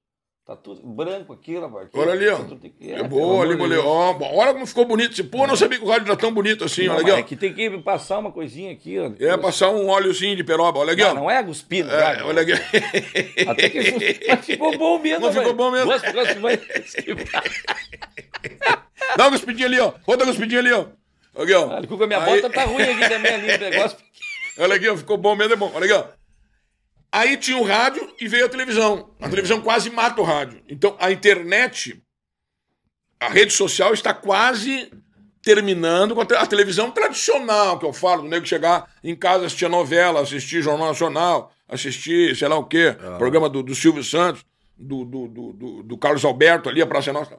Tá 0.47 0.57
tudo 0.57 0.81
branco 0.87 1.35
aqui, 1.35 1.59
rapaz. 1.59 1.89
Olha 1.93 2.13
ali, 2.13 2.27
ó. 2.27 2.39
É 2.81 2.95
pelo 2.97 3.09
boa, 3.09 3.45
ali. 3.45 3.55
Deus. 3.55 3.85
Ó, 3.85 4.17
olha 4.33 4.55
como 4.55 4.67
ficou 4.67 4.87
bonito. 4.87 5.13
Esse- 5.13 5.23
Pô, 5.25 5.47
não 5.47 5.55
sabia 5.55 5.79
que 5.79 5.85
o 5.85 5.89
rádio 5.89 6.07
era 6.07 6.17
tão 6.17 6.33
bonito 6.33 6.65
assim. 6.65 6.87
Não, 6.87 6.95
olha 6.97 7.03
aqui, 7.17 7.21
é 7.21 7.23
que 7.23 7.37
tem 7.37 7.53
que 7.53 7.69
passar 7.83 8.19
uma 8.19 8.33
coisinha 8.33 8.73
aqui, 8.73 8.99
ó. 8.99 9.09
ó. 9.11 9.13
É 9.19 9.37
passar 9.37 9.69
um 9.69 9.89
óleozinho 9.89 10.35
de 10.37 10.43
peroba. 10.43 10.79
Olha 10.79 10.95
aqui, 10.95 11.03
Não, 11.03 11.11
ó. 11.11 11.15
não 11.15 11.31
é 11.31 11.43
cuspindo, 11.45 11.91
É, 11.91 12.03
rádio. 12.03 12.27
olha 12.29 12.41
aqui. 12.43 12.53
Até 13.47 13.69
que 13.69 14.25
mas 14.27 14.47
ficou 14.47 14.79
bom 14.79 14.99
mesmo, 14.99 15.27
Mas 15.27 15.37
ficou 15.37 15.53
bom 15.53 15.71
mesmo. 15.71 15.87
Gosto, 15.93 16.13
gosto, 16.15 16.41
vai. 16.41 16.59
Dá 19.17 19.25
uma 19.25 19.31
cuspidinha 19.33 19.67
ali, 19.67 19.81
ó. 19.81 19.93
Outra 20.07 20.27
cuspidinha 20.27 20.61
ali, 20.61 20.73
ó. 20.73 20.87
Aqui, 21.39 21.53
ó. 21.55 21.71
Ah, 21.71 22.07
minha 22.07 22.23
Aí- 22.23 22.41
bota 22.43 22.55
tá 22.55 22.65
ruim 22.65 22.83
aqui 22.83 23.09
também, 23.09 23.33
ali, 23.35 23.53
o 23.55 23.59
negócio. 23.71 23.97
Olha 24.59 24.75
aqui, 24.77 24.89
ó, 24.89 24.97
ficou 24.97 25.17
bom 25.17 25.37
mesmo, 25.37 25.53
é 25.53 25.57
bom. 25.57 25.71
Olha 25.75 25.85
aqui, 25.85 25.95
ó. 25.95 26.19
Aí 27.11 27.37
tinha 27.37 27.57
o 27.57 27.63
rádio 27.65 28.13
e 28.21 28.29
veio 28.29 28.47
a 28.47 28.49
televisão. 28.49 29.15
A 29.21 29.29
televisão 29.29 29.61
quase 29.61 29.89
mata 29.89 30.21
o 30.21 30.25
rádio. 30.25 30.61
Então 30.69 30.97
a 31.01 31.11
internet, 31.11 32.03
a 33.21 33.29
rede 33.29 33.53
social 33.53 33.95
está 33.95 34.13
quase 34.13 34.91
terminando 35.43 36.15
com 36.15 36.21
a, 36.21 36.27
te- 36.27 36.35
a 36.35 36.45
televisão 36.45 36.91
tradicional, 36.91 37.79
que 37.79 37.87
eu 37.87 37.93
falo, 37.93 38.23
do 38.23 38.29
nego 38.29 38.45
chegar 38.45 38.93
em 39.03 39.15
casa, 39.17 39.47
assistir 39.47 39.69
novela, 39.69 40.21
assistir 40.21 40.61
Jornal 40.61 40.89
Nacional, 40.89 41.51
assistir, 41.67 42.37
sei 42.37 42.49
lá 42.49 42.59
o 42.59 42.65
quê, 42.65 42.95
programa 43.17 43.49
do, 43.49 43.63
do 43.63 43.75
Silvio 43.75 44.05
Santos, 44.05 44.45
do, 44.77 45.05
do, 45.05 45.29
do, 45.29 45.53
do- 45.53 45.83
do 45.85 45.97
Carlos 45.99 46.25
Alberto 46.25 46.69
ali, 46.69 46.83
a 46.83 46.87
Praça 46.87 47.11
é 47.11 47.13
Nossa. 47.13 47.39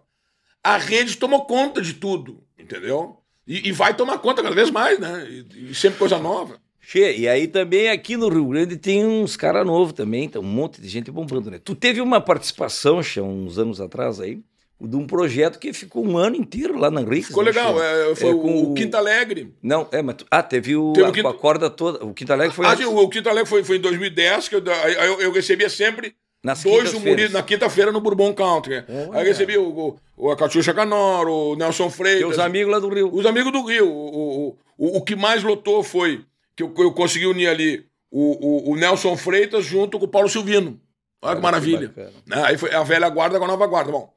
A 0.63 0.77
rede 0.77 1.17
tomou 1.17 1.45
conta 1.45 1.81
de 1.81 1.93
tudo, 1.93 2.43
entendeu? 2.57 3.18
E, 3.49 3.69
e 3.69 3.71
vai 3.71 3.95
tomar 3.95 4.19
conta 4.19 4.43
cada 4.43 4.53
vez 4.53 4.69
mais, 4.69 4.99
né? 4.99 5.27
E- 5.29 5.71
e 5.71 5.75
sempre 5.75 5.97
coisa 5.97 6.19
nova. 6.19 6.59
Che, 6.79 7.15
e 7.17 7.27
aí 7.27 7.47
também 7.47 7.89
aqui 7.89 8.15
no 8.15 8.29
Rio 8.29 8.47
Grande 8.47 8.77
tem 8.77 9.03
uns 9.05 9.35
caras 9.35 9.65
novos 9.65 9.93
também, 9.93 10.29
tem 10.29 10.39
um 10.41 10.45
monte 10.45 10.79
de 10.81 10.87
gente 10.87 11.09
bombando, 11.11 11.49
né? 11.51 11.59
Tu 11.63 11.73
teve 11.75 11.99
uma 11.99 12.21
participação, 12.21 13.01
Che, 13.03 13.19
uns 13.19 13.57
anos 13.57 13.81
atrás 13.81 14.19
aí, 14.21 14.39
de 14.81 14.95
um 14.95 15.05
projeto 15.05 15.59
que 15.59 15.73
ficou 15.73 16.05
um 16.05 16.17
ano 16.17 16.35
inteiro 16.35 16.77
lá 16.79 16.89
na 16.89 17.01
Rix. 17.01 17.27
Ficou 17.27 17.43
né, 17.43 17.49
legal. 17.51 17.81
É, 17.83 18.15
foi 18.15 18.29
É, 18.29 18.33
o, 18.33 18.39
com 18.39 18.61
o 18.63 18.73
Quinta 18.75 18.97
Alegre. 18.97 19.53
Não, 19.61 19.87
é, 19.91 20.01
mas 20.01 20.15
tu... 20.15 20.25
Ah, 20.31 20.41
teve 20.41 20.75
o, 20.75 20.93
Teve 20.93 21.05
o 21.07 21.09
a, 21.09 21.13
Quinta- 21.13 21.29
a 21.29 21.33
corda 21.33 21.69
toda. 21.69 22.05
O 22.05 22.13
Quinta 22.13 22.33
Alegre 22.33 22.55
foi 22.55 22.65
Ah, 22.65 22.71
antes, 22.71 22.85
o, 22.85 22.95
o 22.97 23.09
Quinta 23.09 23.29
Alegre 23.29 23.49
foi, 23.49 23.63
foi 23.63 23.77
em 23.77 23.81
2010, 23.81 24.47
que 24.47 24.55
eu, 24.55 24.63
eu, 24.63 25.21
eu 25.21 25.31
recebia 25.33 25.69
sempre 25.69 26.15
nas 26.43 26.63
dois 26.63 26.93
humoristas 26.93 27.33
na 27.33 27.43
quinta-feira 27.43 27.91
no 27.91 27.99
Bourbon 27.99 28.33
Country. 28.33 28.83
Olha. 28.87 29.09
Aí 29.13 29.21
eu 29.21 29.25
recebi 29.25 29.57
o, 29.57 29.97
o, 30.15 30.31
a 30.31 30.37
Catiuxa 30.37 30.73
Canoro, 30.73 31.31
o 31.31 31.55
Nelson 31.55 31.89
Freitas. 31.89 32.21
Teus 32.21 32.39
amigos 32.39 32.71
lá 32.71 32.79
do 32.79 32.89
Rio. 32.89 33.13
Os 33.13 33.25
amigos 33.25 33.51
do 33.51 33.65
Rio. 33.65 33.89
O, 33.89 34.47
o, 34.47 34.57
o, 34.77 34.97
o 34.97 35.01
que 35.03 35.15
mais 35.15 35.43
lotou 35.43 35.83
foi 35.83 36.23
que 36.55 36.63
eu, 36.63 36.73
eu 36.77 36.91
consegui 36.93 37.25
unir 37.25 37.47
ali 37.47 37.85
o, 38.09 38.69
o, 38.69 38.71
o 38.71 38.75
Nelson 38.75 39.17
Freitas 39.17 39.65
junto 39.65 39.99
com 39.99 40.05
o 40.05 40.09
Paulo 40.09 40.29
Silvino. 40.29 40.79
Olha 41.21 41.35
que 41.35 41.39
que 41.39 41.43
maravilha. 41.43 41.87
bacana. 41.89 42.13
Né? 42.25 42.43
Aí 42.45 42.57
foi 42.57 42.73
a 42.73 42.83
velha 42.83 43.09
guarda 43.09 43.37
com 43.37 43.45
a 43.45 43.47
nova 43.47 43.67
guarda. 43.67 43.91
Bom. 43.91 44.13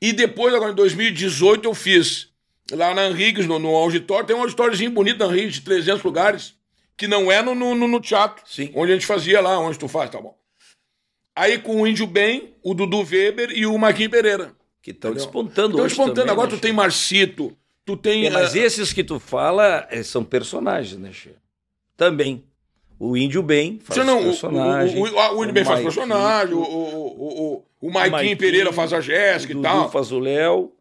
E 0.00 0.12
depois, 0.12 0.54
agora 0.54 0.72
em 0.72 0.76
2018, 0.76 1.68
eu 1.68 1.74
fiz 1.74 2.28
lá 2.72 2.94
na 2.94 3.08
Henriques, 3.08 3.46
no, 3.46 3.58
no 3.58 3.74
auditório. 3.74 4.26
Tem 4.26 4.36
um 4.36 4.40
auditóriozinho 4.40 4.92
bonito 4.92 5.18
na 5.18 5.26
Henriques, 5.26 5.56
de 5.56 5.62
300 5.62 6.02
lugares, 6.04 6.54
que 6.96 7.08
não 7.08 7.30
é 7.30 7.42
no, 7.42 7.54
no, 7.54 7.74
no 7.74 8.00
teatro, 8.00 8.44
Sim. 8.46 8.70
onde 8.74 8.92
a 8.92 8.94
gente 8.94 9.06
fazia 9.06 9.40
lá, 9.40 9.58
onde 9.58 9.78
tu 9.78 9.88
faz, 9.88 10.08
tá 10.10 10.20
bom. 10.20 10.39
Aí 11.34 11.58
com 11.58 11.80
o 11.82 11.86
Índio 11.86 12.06
Bem, 12.06 12.54
o 12.62 12.74
Dudu 12.74 12.98
Weber 13.04 13.50
e 13.50 13.66
o 13.66 13.76
Marquinhos 13.78 14.10
Pereira. 14.10 14.52
Que 14.82 14.90
estão 14.90 15.12
despontando 15.12 15.70
Estão 15.72 15.84
despontando. 15.86 16.14
também, 16.16 16.32
Agora 16.32 16.50
né, 16.50 16.56
tu 16.56 16.60
tem? 16.60 16.72
Marcito, 16.72 17.56
tu 17.84 17.96
tem. 17.96 18.26
É, 18.26 18.30
mas 18.30 18.54
ah, 18.54 18.58
esses 18.58 18.92
que 18.92 19.04
tu 19.04 19.18
fala 19.20 19.86
eh, 19.90 20.02
são 20.02 20.24
personagens, 20.24 20.98
né, 20.98 21.10
Che? 21.12 21.30
Também. 21.96 22.44
O 22.98 23.16
Índio 23.16 23.42
Bem 23.42 23.78
faz 23.82 24.04
não, 24.04 24.20
o, 24.20 24.24
personagem. 24.24 24.98
o, 24.98 25.06
o, 25.06 25.08
o, 25.08 25.36
o 25.38 25.42
Índio 25.42 25.54
Bem 25.54 25.64
faz 25.64 25.80
personagem, 25.82 26.54
o, 26.54 26.58
o, 26.58 26.64
o, 26.64 27.64
o, 27.80 27.88
o 27.88 27.90
Maiquinho 27.90 28.36
Pereira 28.36 28.72
faz 28.72 28.92
a 28.92 29.00
Jéssica 29.00 29.54
o 29.56 29.58
e 29.58 29.62
tal. 29.62 29.90
faz 29.90 30.12
o 30.12 30.18
Léo. 30.18 30.72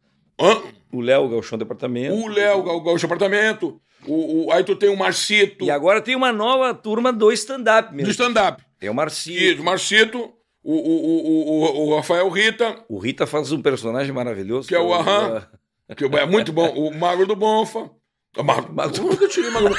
O 0.91 1.01
Léo 1.01 1.29
Galchão 1.29 1.57
Departamento. 1.57 2.15
O 2.15 2.27
Léo, 2.27 2.59
o 2.59 2.81
Gaúcho 2.81 3.05
Apartamento. 3.05 3.79
O, 4.07 4.45
o, 4.47 4.51
aí 4.51 4.63
tu 4.63 4.75
tem 4.75 4.89
o 4.89 4.95
Marcito, 4.97 5.65
E 5.65 5.69
agora 5.71 6.01
tem 6.01 6.15
uma 6.15 6.31
nova 6.31 6.73
turma 6.73 7.11
do 7.11 7.31
stand-up 7.33 7.89
do 7.89 7.95
mesmo. 7.95 8.11
stand-up. 8.11 8.63
Tem 8.79 8.89
o 8.89 8.93
Marcinho. 8.93 9.37
Isso, 9.39 9.63
Marcito, 9.63 10.31
o, 10.73 10.89
o, 10.89 11.85
o, 11.85 11.89
o, 11.89 11.95
Rafael 11.95 12.29
Rita, 12.29 12.83
O 12.87 12.97
Rita 12.99 13.25
faz 13.25 13.51
um 13.51 13.61
personagem 13.61 14.11
maravilhoso. 14.13 14.67
Que 14.67 14.75
é 14.75 14.79
o 14.79 14.93
Aham. 14.93 15.47
que 15.95 16.05
é 16.05 16.25
muito 16.25 16.51
bom. 16.53 16.67
O 16.69 16.95
Magro 16.95 17.25
do 17.25 17.35
Bonfa. 17.35 17.89
O 18.37 18.43
Magro, 18.43 18.73
Magro- 18.73 19.17
que 19.17 19.23
eu 19.23 19.29
tirei 19.29 19.49
Magro? 19.49 19.75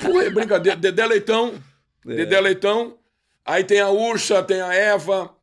Porra, 0.00 0.24
é 0.24 0.30
brincadeira. 0.30 0.78
Dedé 0.78 1.06
Leitão. 1.06 1.54
É. 2.08 2.14
Dedé 2.16 2.40
Leitão. 2.40 2.96
Aí 3.44 3.64
tem 3.64 3.80
a 3.80 3.90
Ursa, 3.90 4.42
tem 4.42 4.60
a 4.60 4.72
Eva. 4.74 5.34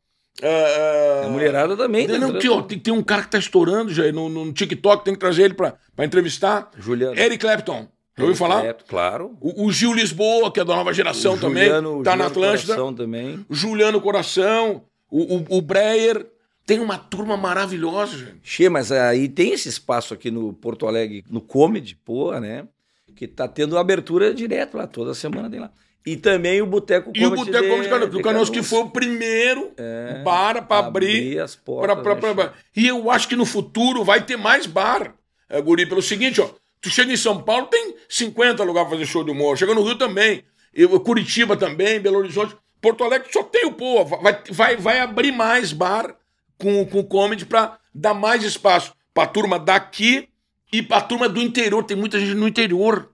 ah, 0.42 0.48
ah, 0.48 1.26
A 1.26 1.30
mulherada 1.30 1.76
também. 1.78 2.08
tá 2.08 2.18
Não, 2.18 2.38
tem, 2.40 2.50
ó, 2.50 2.62
tem, 2.62 2.80
tem 2.80 2.94
um 2.94 3.04
cara 3.04 3.24
que 3.24 3.32
tá 3.32 3.38
estourando 3.38 3.94
já 3.94 4.12
no, 4.12 4.30
no 4.30 4.52
TikTok, 4.54 5.04
tem 5.06 5.14
que 5.14 5.20
trazer 5.20 5.44
ele 5.44 5.54
pra, 5.54 5.76
pra 5.96 6.06
entrevistar. 6.06 6.72
Juliano. 6.78 7.18
Eric 7.20 7.38
Clapton. 7.40 7.88
Já 8.18 8.24
ouviu 8.24 8.36
falar? 8.36 8.66
É, 8.66 8.74
claro. 8.74 9.38
O, 9.40 9.66
o 9.68 9.72
Gil 9.72 9.94
Lisboa, 9.94 10.52
que 10.52 10.60
é 10.60 10.66
da 10.66 10.76
nova 10.76 10.92
geração 10.94 11.36
O 11.36 11.38
também, 11.40 11.66
Juliano- 11.66 12.04
tá 12.04 12.16
na 12.16 12.24
Juliano 12.26 12.32
Atlântida. 12.32 12.74
Coração 12.76 12.94
também. 12.94 13.46
Juliano 13.50 14.02
Coração, 14.02 14.84
o, 15.10 15.38
o, 15.38 15.46
o 15.58 15.62
Breyer. 15.62 16.26
Tem 16.66 16.80
uma 16.80 16.98
turma 16.98 17.38
maravilhosa, 17.38 18.18
gente. 18.18 18.40
Che, 18.44 18.68
mas 18.70 18.92
aí 18.92 19.30
tem 19.30 19.54
esse 19.54 19.70
espaço 19.70 20.14
aqui 20.14 20.30
no 20.30 20.52
Porto 20.52 20.86
Alegre, 20.86 21.24
no 21.30 21.40
Comedy, 21.40 21.96
pô, 22.04 22.38
né? 22.40 22.68
Que 23.16 23.26
tá 23.26 23.48
tendo 23.48 23.78
abertura 23.78 24.34
direto 24.34 24.76
lá, 24.78 24.86
toda 24.86 25.14
semana 25.14 25.50
tem 25.50 25.60
lá. 25.62 25.72
E 26.06 26.16
também 26.18 26.62
o 26.62 26.66
Boteco 26.66 27.12
E 27.16 27.26
o 27.26 27.30
Comedy 27.32 27.46
Boteco 27.52 27.64
de- 27.64 27.70
Comedy 27.70 27.90
Canoas, 27.90 28.14
o 28.16 28.22
Canoas 28.22 28.50
que 28.50 28.62
foi 28.64 28.80
o 28.80 28.90
primeiro 28.90 29.72
É, 29.78 30.22
bar 30.24 30.66
para 30.68 30.86
abrir. 30.88 31.40
as 31.40 31.56
portas. 31.56 32.02
pra, 32.02 32.16
pra, 32.16 32.28
né, 32.30 32.34
pra-? 32.34 32.54
E 32.76 32.86
eu 32.88 33.10
acho 33.12 33.28
que 33.30 33.36
no 33.36 33.46
futuro 33.46 34.04
vai 34.04 34.26
ter 34.26 34.38
mais 34.38 34.66
bar, 34.66 35.14
é, 35.50 35.62
Guri, 35.62 35.86
pelo 35.86 36.02
seguinte, 36.02 36.42
ó. 36.42 36.50
Tu 36.82 36.90
chega 36.90 37.12
em 37.12 37.18
São 37.18 37.42
Paulo, 37.42 37.68
tem 37.68 37.96
50 38.08 38.64
lugares 38.64 38.90
pra 38.90 38.98
fazer 38.98 39.10
show 39.10 39.24
de 39.24 39.32
humor. 39.32 39.58
Chega 39.58 39.74
no 39.74 39.84
Rio 39.84 39.98
também. 39.98 40.44
Eu, 40.74 41.00
Curitiba 41.00 41.58
também, 41.58 42.00
Belo 42.00 42.18
Horizonte. 42.20 42.56
Porto 42.80 43.04
Alegre 43.04 43.28
só 43.32 43.42
tem 43.44 43.66
o 43.66 43.72
pô. 43.72 44.06
Vai, 44.06 44.44
vai, 44.52 44.78
vai 44.78 45.00
abrir 45.00 45.32
mais 45.32 45.74
bar 45.74 46.16
com, 46.58 46.86
com 46.86 47.04
comedy 47.04 47.46
pra 47.46 47.80
dar 47.94 48.14
mais 48.14 48.44
espaço 48.44 48.94
pra 49.14 49.26
turma 49.26 49.58
daqui 49.58 50.30
e 50.72 50.84
pra 50.84 51.02
turma 51.02 51.28
do 51.28 51.42
interior. 51.42 51.84
Tem 51.84 51.98
muita 51.98 52.20
gente 52.20 52.36
no 52.36 52.48
interior. 52.48 53.12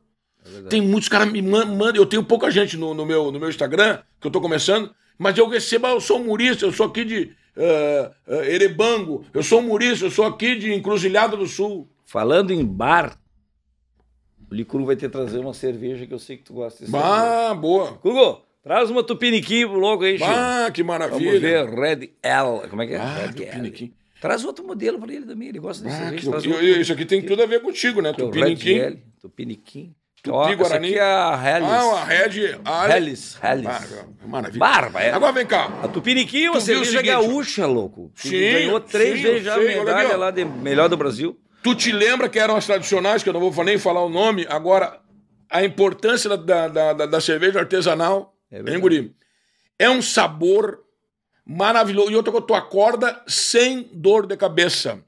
Tem 0.69 0.81
muitos 0.81 1.07
caras 1.07 1.31
me 1.31 1.41
man- 1.41 1.65
mandam. 1.65 1.95
Eu 1.95 2.05
tenho 2.05 2.23
pouca 2.23 2.51
gente 2.51 2.75
no, 2.75 2.93
no 2.93 3.05
meu, 3.05 3.31
no 3.31 3.39
meu 3.39 3.47
Instagram, 3.49 3.99
que 4.19 4.27
eu 4.27 4.31
tô 4.31 4.41
começando, 4.41 4.93
mas 5.17 5.37
eu 5.37 5.47
recebo, 5.47 5.87
eu 5.87 6.01
sou 6.01 6.19
humorista, 6.19 6.65
eu 6.65 6.73
sou 6.73 6.87
aqui 6.87 7.05
de 7.05 7.31
ah, 7.57 8.11
ah, 8.27 8.45
Erebango, 8.45 9.25
eu 9.33 9.41
sou 9.41 9.59
humorista, 9.59 10.05
eu 10.05 10.11
sou 10.11 10.25
aqui 10.25 10.55
de 10.57 10.73
Encruzilhada 10.73 11.37
do 11.37 11.47
Sul. 11.47 11.89
Falando 12.05 12.51
em 12.51 12.65
bar, 12.65 13.17
o 14.53 14.55
Licuru 14.55 14.85
vai 14.85 14.95
ter 14.95 15.07
que 15.07 15.11
trazer 15.11 15.39
uma 15.39 15.53
cerveja 15.53 16.05
que 16.05 16.13
eu 16.13 16.19
sei 16.19 16.37
que 16.37 16.43
tu 16.43 16.53
gosta. 16.53 16.85
Ah, 16.93 17.53
boa. 17.55 17.93
Cugo, 17.93 18.41
traz 18.63 18.89
uma 18.91 19.03
tupiniquim 19.03 19.67
pro 19.67 19.79
louco 19.79 20.03
aí, 20.03 20.17
Chico. 20.17 20.29
Ah, 20.29 20.69
que 20.71 20.83
Vamos 20.83 20.99
maravilha. 20.99 21.39
ver, 21.39 21.69
Red 21.69 22.09
L. 22.21 22.67
Como 22.69 22.81
é 22.83 22.87
que 22.87 22.93
é? 22.93 22.97
Ah, 22.97 23.13
Red 23.15 23.25
L. 23.25 23.33
Tupiniquim. 23.47 23.93
Traz 24.21 24.45
outro 24.45 24.65
modelo 24.65 24.99
pra 24.99 25.11
ele 25.13 25.25
também, 25.25 25.49
ele 25.49 25.59
gosta 25.59 25.83
de 25.83 25.93
Ah, 25.93 25.97
cerveja. 25.97 26.31
que- 26.39 26.47
eu- 26.49 26.61
eu- 26.61 26.81
isso 26.81 26.93
aqui 26.93 27.03
tem 27.05 27.21
tudo 27.21 27.43
a 27.43 27.45
ver 27.45 27.61
contigo, 27.61 28.01
né? 28.01 28.13
que 28.13 28.21
é 28.21 28.23
o 28.23 28.29
Red 28.29 28.39
Tupiniquim. 28.55 28.77
L, 28.79 29.03
Tupiniquim. 29.19 29.95
Tupi, 30.23 30.37
Ó, 30.37 30.45
essa 30.47 30.55
Guarani. 30.55 30.87
aqui 30.87 30.97
é 30.97 31.01
a 31.01 31.41
Hellis. 31.45 31.69
Ah, 31.69 31.85
uma 31.85 32.05
Red. 32.05 32.59
Ah, 32.63 32.95
Hellis, 32.97 33.37
Hellis. 33.43 33.67
ah, 33.67 34.05
maravilha. 34.25 34.59
Barba, 34.59 35.01
é. 35.01 35.11
Agora 35.11 35.33
vem 35.33 35.45
cá. 35.45 35.65
A 35.83 35.87
Tupiniquim 35.89 36.37
é 36.45 36.47
Tu 36.47 36.51
viu 36.51 36.53
o 36.53 36.61
cerveja 36.61 36.91
seguinte? 36.91 37.05
gaúcha, 37.07 37.65
louco. 37.65 38.09
Sim, 38.15 38.29
ganhou 38.39 38.79
três 38.79 39.17
sim, 39.17 39.21
vezes 39.23 39.43
já 39.43 39.55
a 39.55 39.59
medalha 39.59 40.15
lá 40.15 40.31
de 40.31 40.45
melhor 40.45 40.87
do 40.87 40.95
Brasil. 40.95 41.37
Tu 41.63 41.73
te 41.75 41.91
lembra 41.91 42.27
que 42.29 42.37
eram 42.37 42.55
as 42.55 42.65
tradicionais, 42.65 43.23
que 43.23 43.29
eu 43.29 43.33
não 43.33 43.49
vou 43.49 43.63
nem 43.65 43.77
falar 43.77 44.03
o 44.03 44.09
nome, 44.09 44.45
agora, 44.49 44.99
a 45.49 45.63
importância 45.63 46.29
da, 46.37 46.67
da, 46.67 46.93
da, 46.93 47.05
da 47.05 47.21
cerveja 47.21 47.59
artesanal, 47.59 48.35
É 48.51 48.57
hein. 48.59 48.79
Guri? 48.79 49.15
É 49.79 49.89
um 49.89 50.01
sabor 50.01 50.83
maravilhoso. 51.45 52.11
E 52.11 52.15
outra 52.15 52.31
coisa, 52.31 52.45
tu 52.47 52.53
acorda 52.53 53.21
sem 53.27 53.89
dor 53.93 54.27
de 54.27 54.35
cabeça. 54.37 55.03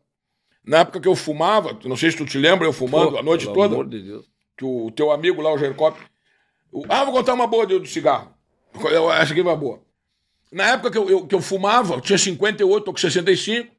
Na 0.66 0.80
época 0.80 0.99
que 0.99 1.08
eu 1.08 1.16
fumava, 1.16 1.78
não 1.86 1.95
sei 1.97 2.10
se 2.12 2.18
tu 2.18 2.26
te 2.26 2.38
lembra, 2.38 2.66
eu 2.68 2.74
fumando 2.74 3.12
Pô, 3.12 3.18
a 3.20 3.24
noite 3.24 3.43
pelo 3.45 3.56
toda, 3.56 3.74
amor 3.76 3.88
de 3.88 4.01
Deus. 4.01 4.26
que 4.58 4.66
o 4.66 4.89
teu 4.91 5.12
amigo 5.12 5.41
lá, 5.41 5.53
o 5.53 5.58
Gercop. 5.58 5.99
Ah, 6.89 7.03
vou 7.03 7.14
contar 7.14 7.34
uma 7.34 7.45
boa 7.47 7.66
do, 7.68 7.80
do 7.80 7.88
cigarro. 7.88 8.34
Eu, 8.91 9.12
essa 9.12 9.32
aqui 9.32 9.41
vai 9.43 9.56
boa. 9.56 9.82
Na 10.51 10.72
época 10.72 10.91
que 10.91 10.97
eu, 10.97 11.10
eu- 11.10 11.28
que 11.28 11.36
eu 11.36 11.41
fumava, 11.41 11.95
eu 11.95 12.01
tinha 12.01 12.18
58, 12.18 12.84
tô 12.86 12.91
com 12.91 12.97
65. 12.97 13.74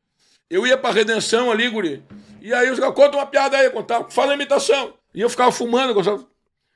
Eu 0.51 0.67
ia 0.67 0.77
pra 0.77 0.91
redenção 0.91 1.51
ali, 1.51 1.69
guri. 1.69 2.03
E 2.41 2.53
aí 2.55 2.71
os 2.71 2.79
caras, 2.79 2.95
conta 2.95 3.17
uma 3.17 3.27
piada 3.27 3.57
aí, 3.57 3.69
contava, 3.71 4.09
fala 4.11 4.33
a 4.33 4.35
imitação. 4.35 4.95
E 5.15 5.21
eu 5.21 5.29
ficava 5.29 5.51
fumando, 5.51 5.93
gostava. 5.95 6.25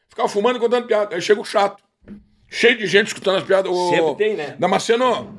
Ficava 0.09 0.29
fumando 0.29 0.57
e 0.57 0.61
contando 0.61 0.87
piada. 0.87 1.15
Aí 1.15 1.21
chega 1.23 1.41
o 1.41 1.45
chato. 1.45 1.83
Cheio 2.49 2.77
de 2.77 2.87
gente 2.87 3.09
escutando 3.09 3.37
as 3.39 3.45
piadas. 3.45 3.71
Ô, 3.71 3.91
Sempre 3.91 4.15
tem, 4.17 4.35
né? 4.37 4.57
Damasceno. 4.59 5.39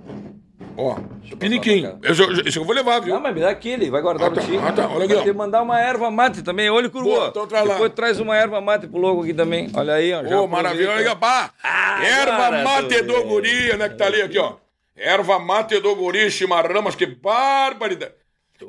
Ó, 0.77 0.95
piniquim. 1.37 1.83
Esse 2.01 2.21
eu, 2.21 2.31
esse 2.47 2.57
eu 2.57 2.63
vou 2.63 2.73
levar, 2.73 3.01
viu? 3.01 3.13
Não, 3.13 3.19
mas 3.21 3.33
me 3.35 3.41
dá 3.41 3.49
aqui, 3.49 3.69
ele 3.71 3.91
vai 3.91 4.01
guardar 4.01 4.27
Ah, 4.27 4.33
tá. 4.33 4.35
pra 4.41 4.49
ti. 4.49 4.57
Ah, 4.57 4.71
tá. 4.71 4.87
Olha 4.87 5.03
aqui, 5.03 5.13
Vai 5.15 5.23
ter 5.25 5.31
que 5.31 5.37
mandar 5.37 5.61
uma 5.61 5.77
erva 5.81 6.09
mate 6.09 6.41
também. 6.41 6.69
Olha 6.69 6.87
o 6.87 6.91
curva. 6.91 7.09
Boa, 7.09 7.27
então 7.27 7.45
traz 7.45 7.67
lá. 7.67 7.73
Depois 7.73 7.91
traz 7.93 8.19
uma 8.21 8.37
erva 8.37 8.61
mate 8.61 8.87
pro 8.87 8.97
logo 8.97 9.23
aqui 9.23 9.33
também. 9.33 9.69
Olha 9.73 9.95
aí, 9.95 10.13
ó. 10.13 10.23
já 10.23 10.39
Ô, 10.39 10.47
maravilha. 10.47 10.85
aproveita. 10.91 11.09
Olha, 11.09 11.19
pá. 11.19 11.51
Ah, 11.61 12.05
Erva 12.05 12.51
mate 12.63 13.01
do 13.01 13.23
guri, 13.25 13.75
né? 13.75 13.89
Que 13.89 13.95
tá 13.95 14.05
ali, 14.05 14.21
aqui, 14.21 14.39
ó. 14.39 14.53
Erva 14.95 15.37
mate 15.39 15.77
do 15.81 15.93
guri, 15.95 16.31
chimarramas, 16.31 16.95
que 16.95 17.05
barbaridade. 17.05 18.13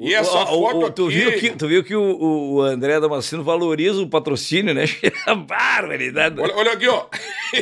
E 0.00 0.14
essa 0.14 0.30
ó, 0.38 0.46
foto 0.46 0.86
ó, 0.86 0.90
tu 0.90 1.06
aqui... 1.06 1.14
Viu 1.16 1.38
que, 1.38 1.50
tu 1.50 1.68
viu 1.68 1.84
que 1.84 1.94
o, 1.94 2.02
o- 2.02 2.52
o 2.54 2.60
André 2.62 2.98
Damasceno 3.00 3.42
valoriza 3.44 4.00
o 4.00 4.08
patrocínio, 4.08 4.74
né? 4.74 4.84
Barbaridade. 5.46 6.40
Olha, 6.40 6.54
olha 6.56 6.72
aqui, 6.72 6.88
ó. 6.88 7.06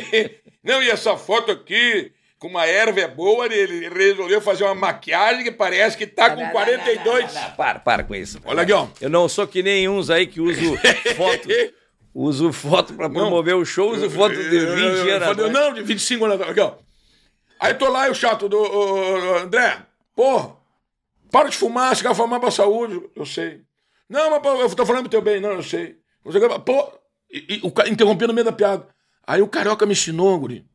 Não, 0.63 0.81
e 0.83 0.89
essa 0.89 1.17
foto 1.17 1.51
aqui, 1.51 2.11
com 2.37 2.47
uma 2.47 2.65
erva 2.67 2.99
é 3.01 3.07
boa, 3.07 3.45
ele 3.51 3.89
resolveu 3.89 4.39
fazer 4.41 4.63
uma 4.63 4.75
maquiagem 4.75 5.43
que 5.43 5.51
parece 5.51 5.97
que 5.97 6.05
tá 6.05 6.29
com 6.35 6.47
42. 6.51 7.33
Não, 7.33 7.51
para, 7.51 7.79
para 7.79 8.03
com 8.03 8.13
isso. 8.15 8.39
Olha 8.45 8.61
aqui, 8.61 8.71
ó. 8.73 8.87
Eu 9.01 9.09
não 9.09 9.27
sou 9.27 9.47
que 9.47 9.63
nem 9.63 9.89
uns 9.89 10.09
aí 10.09 10.27
que 10.27 10.39
uso 10.39 10.77
foto. 11.17 11.47
Uso 12.13 12.51
foto 12.53 12.93
pra 12.93 13.09
promover 13.09 13.55
o 13.55 13.65
show, 13.65 13.91
uso 13.91 14.09
foto 14.09 14.35
de 14.35 14.43
20 14.59 15.09
anos. 15.09 15.51
Não, 15.51 15.73
de 15.73 15.81
25 15.81 16.25
anos. 16.25 16.41
Aqui, 16.41 16.59
ó. 16.59 16.73
Aí 17.59 17.73
tô 17.73 17.89
lá 17.89 18.07
e 18.07 18.11
o 18.11 18.15
chato 18.15 18.49
do 18.49 18.63
André, 19.37 19.77
pô, 20.15 20.51
para 21.31 21.49
de 21.49 21.57
fumar, 21.57 21.95
cigarro 21.95 22.15
fumar 22.15 22.39
pra 22.39 22.51
saúde. 22.51 23.01
Eu 23.15 23.25
sei. 23.25 23.61
Não, 24.09 24.29
mas 24.29 24.43
eu 24.59 24.75
tô 24.75 24.85
falando 24.85 25.03
pro 25.03 25.09
teu 25.11 25.21
bem, 25.21 25.39
não, 25.39 25.51
eu 25.51 25.63
sei. 25.63 25.97
Pô, 26.65 26.91
e, 27.31 27.55
e 27.55 27.61
o 27.63 27.71
interrompendo 27.89 28.27
no 28.27 28.33
meio 28.33 28.45
da 28.45 28.51
piada. 28.51 28.87
Aí 29.25 29.41
o 29.41 29.47
carioca 29.47 29.85
me 29.85 29.93
ensinou, 29.93 30.37
guri. 30.39 30.65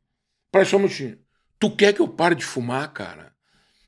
Para 0.50 0.64
só 0.64 0.76
um 0.76 0.80
minutinho. 0.80 1.18
Tu 1.58 1.70
quer 1.76 1.92
que 1.92 2.00
eu 2.00 2.08
pare 2.08 2.34
de 2.34 2.44
fumar, 2.44 2.92
cara? 2.92 3.32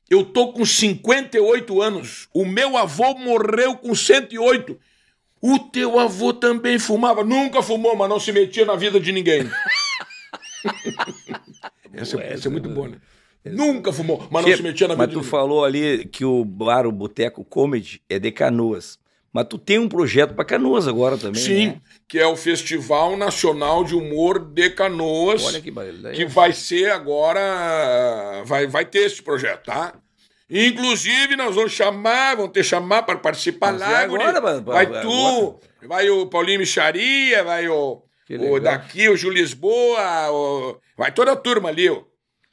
Eu 0.09 0.23
tô 0.25 0.53
com 0.53 0.65
58 0.65 1.81
anos. 1.81 2.27
O 2.33 2.45
meu 2.45 2.77
avô 2.77 3.13
morreu 3.15 3.75
com 3.77 3.93
108. 3.95 4.79
O 5.41 5.59
teu 5.59 5.99
avô 5.99 6.33
também 6.33 6.79
fumava. 6.79 7.23
Nunca 7.23 7.61
fumou, 7.61 7.95
mas 7.95 8.09
não 8.09 8.19
se 8.19 8.31
metia 8.31 8.65
na 8.65 8.75
vida 8.75 8.99
de 8.99 9.11
ninguém. 9.11 9.43
essa, 11.93 12.19
é- 12.21 12.33
essa 12.33 12.47
é 12.47 12.51
muito 12.51 12.69
boa, 12.69 12.89
né? 12.89 12.97
Nunca 13.45 13.91
fumou, 13.93 14.27
mas 14.29 14.45
não 14.45 14.55
se 14.55 14.61
metia 14.63 14.87
na 14.87 14.93
vida 14.95 15.05
mas 15.05 15.13
tu 15.13 15.17
ninguém. 15.17 15.29
falou 15.31 15.63
ali 15.65 16.05
que 16.05 16.25
o 16.25 16.43
bar, 16.43 16.85
o 16.85 16.91
Boteco 16.91 17.43
Comedy 17.45 18.01
é 18.09 18.19
de 18.19 18.31
Canoas. 18.31 18.99
Mas 19.31 19.45
tu 19.47 19.57
tem 19.59 19.77
um 19.77 19.87
projeto 19.87 20.33
pra 20.33 20.43
Canoas 20.43 20.87
agora 20.87 21.15
também, 21.17 21.41
Sim, 21.41 21.67
né? 21.67 21.81
que 22.07 22.17
é 22.19 22.25
o 22.25 22.35
Festival 22.35 23.15
Nacional 23.15 23.83
de 23.83 23.93
Humor 23.95 24.39
de 24.39 24.71
Canoas. 24.71 25.45
Olha 25.45 25.61
que 25.61 25.69
barulho. 25.71 26.11
que 26.11 26.25
vai 26.25 26.51
ser 26.51 26.91
agora. 26.91 28.43
Vai, 28.45 28.67
vai 28.67 28.85
ter 28.85 28.99
esse 29.05 29.21
projeto, 29.21 29.65
tá? 29.65 29.93
Inclusive, 30.49 31.35
nós 31.35 31.53
vamos 31.55 31.71
chamar, 31.71 32.35
vamos 32.35 32.51
ter 32.51 32.63
chamar 32.63 33.03
para 33.03 33.19
participar 33.19 33.71
Mas 33.73 33.81
lá. 33.81 34.01
é 34.01 34.03
agora, 34.03 34.41
mas- 34.41 34.59
vai 34.61 34.85
agora. 34.85 35.01
tu, 35.01 35.59
vai 35.87 36.09
o 36.09 36.25
Paulinho 36.25 36.59
Micharia, 36.59 37.43
vai 37.43 37.69
o, 37.69 38.01
o 38.31 38.59
daqui, 38.59 39.07
o 39.09 39.15
Gil 39.15 39.29
Lisboa, 39.29 40.31
o- 40.31 40.77
vai 40.97 41.11
toda 41.11 41.33
a 41.33 41.35
turma 41.35 41.69
ali. 41.69 41.87
O, 41.89 42.03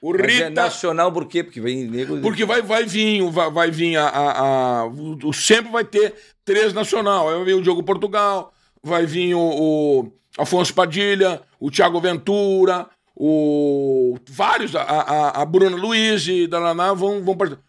O 0.08 0.12
Mas 0.12 0.40
é 0.40 0.48
Rita. 0.48 0.50
nacional 0.62 1.10
por 1.12 1.26
quê? 1.26 1.42
Porque 1.42 1.60
vem 1.60 1.84
nego. 1.84 2.20
Porque 2.20 2.44
vai, 2.44 2.62
vai 2.62 2.84
vir, 2.84 3.22
vai, 3.30 3.50
vai 3.50 3.70
vir 3.70 3.96
a, 3.96 4.06
a, 4.06 4.80
a- 4.82 4.86
o, 4.86 5.32
sempre 5.32 5.72
vai 5.72 5.84
ter 5.84 6.14
três 6.44 6.72
nacional. 6.72 7.28
Aí 7.28 7.34
vai 7.36 7.44
vir 7.44 7.54
o 7.54 7.62
Diogo 7.62 7.82
Portugal, 7.82 8.52
vai 8.82 9.04
vir 9.06 9.34
o, 9.34 9.40
o 9.40 10.12
Afonso 10.38 10.72
Padilha, 10.74 11.40
o 11.58 11.70
Thiago 11.70 12.00
Ventura, 12.00 12.86
o 13.14 14.16
vários, 14.28 14.76
a, 14.76 14.82
a, 14.82 15.42
a 15.42 15.44
Bruna 15.44 15.76
Luiz 15.76 16.26
e 16.28 16.46
da 16.46 16.60
Naná 16.60 16.92
vão, 16.92 17.24
vão 17.24 17.36
participar. 17.36 17.64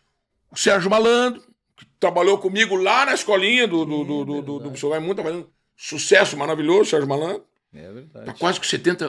O 0.51 0.57
Sérgio 0.57 0.89
Malandro, 0.89 1.41
que 1.75 1.85
trabalhou 1.99 2.37
comigo 2.37 2.75
lá 2.75 3.05
na 3.05 3.13
escolinha 3.13 3.67
do, 3.67 3.85
do, 3.85 4.03
do, 4.03 4.25
do, 4.25 4.41
do, 4.41 4.41
do 4.59 4.59
Professor 4.61 4.91
Raimundo, 4.91 5.15
tá 5.15 5.23
fazendo 5.23 5.49
sucesso 5.75 6.37
maravilhoso, 6.37 6.89
Sérgio 6.89 7.07
Malandro. 7.07 7.43
É 7.73 7.91
verdade. 7.91 8.25
Tá 8.27 8.33
quase 8.33 8.59
com 8.59 8.65
70. 8.65 9.05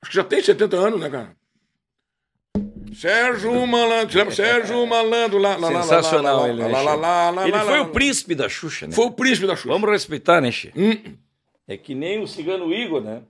Acho 0.00 0.10
que 0.10 0.16
já 0.16 0.24
tem 0.24 0.40
70 0.42 0.76
anos, 0.76 1.00
né, 1.00 1.10
cara? 1.10 1.36
Sérgio 2.94 3.66
Malandro, 3.66 4.18
lembra? 4.18 4.34
Sérgio 4.34 4.86
Malandro 4.86 5.38
lá, 5.38 5.56
lá, 5.56 5.56
lá, 5.56 5.68
lá, 5.70 5.82
Sensacional 5.82 6.36
lá, 6.36 6.42
lá, 6.42 6.48
ele, 6.48 6.62
lá, 6.62 6.68
lá, 6.82 6.94
lá, 6.94 7.30
lá, 7.30 7.42
Ele 7.42 7.52
lá, 7.52 7.64
foi 7.64 7.78
lá, 7.78 7.82
o 7.82 7.88
príncipe 7.90 8.34
da 8.34 8.48
Xuxa, 8.48 8.86
né? 8.86 8.92
Foi 8.92 9.06
o 9.06 9.10
príncipe 9.10 9.46
da 9.46 9.54
Xuxa. 9.56 9.68
Vamos 9.68 9.90
respeitar, 9.90 10.40
né, 10.40 10.50
Che? 10.50 10.72
Hum. 10.76 11.14
É 11.66 11.76
que 11.76 11.94
nem 11.94 12.22
o 12.22 12.26
cigano 12.26 12.72
Igor, 12.72 13.00
né? 13.02 13.22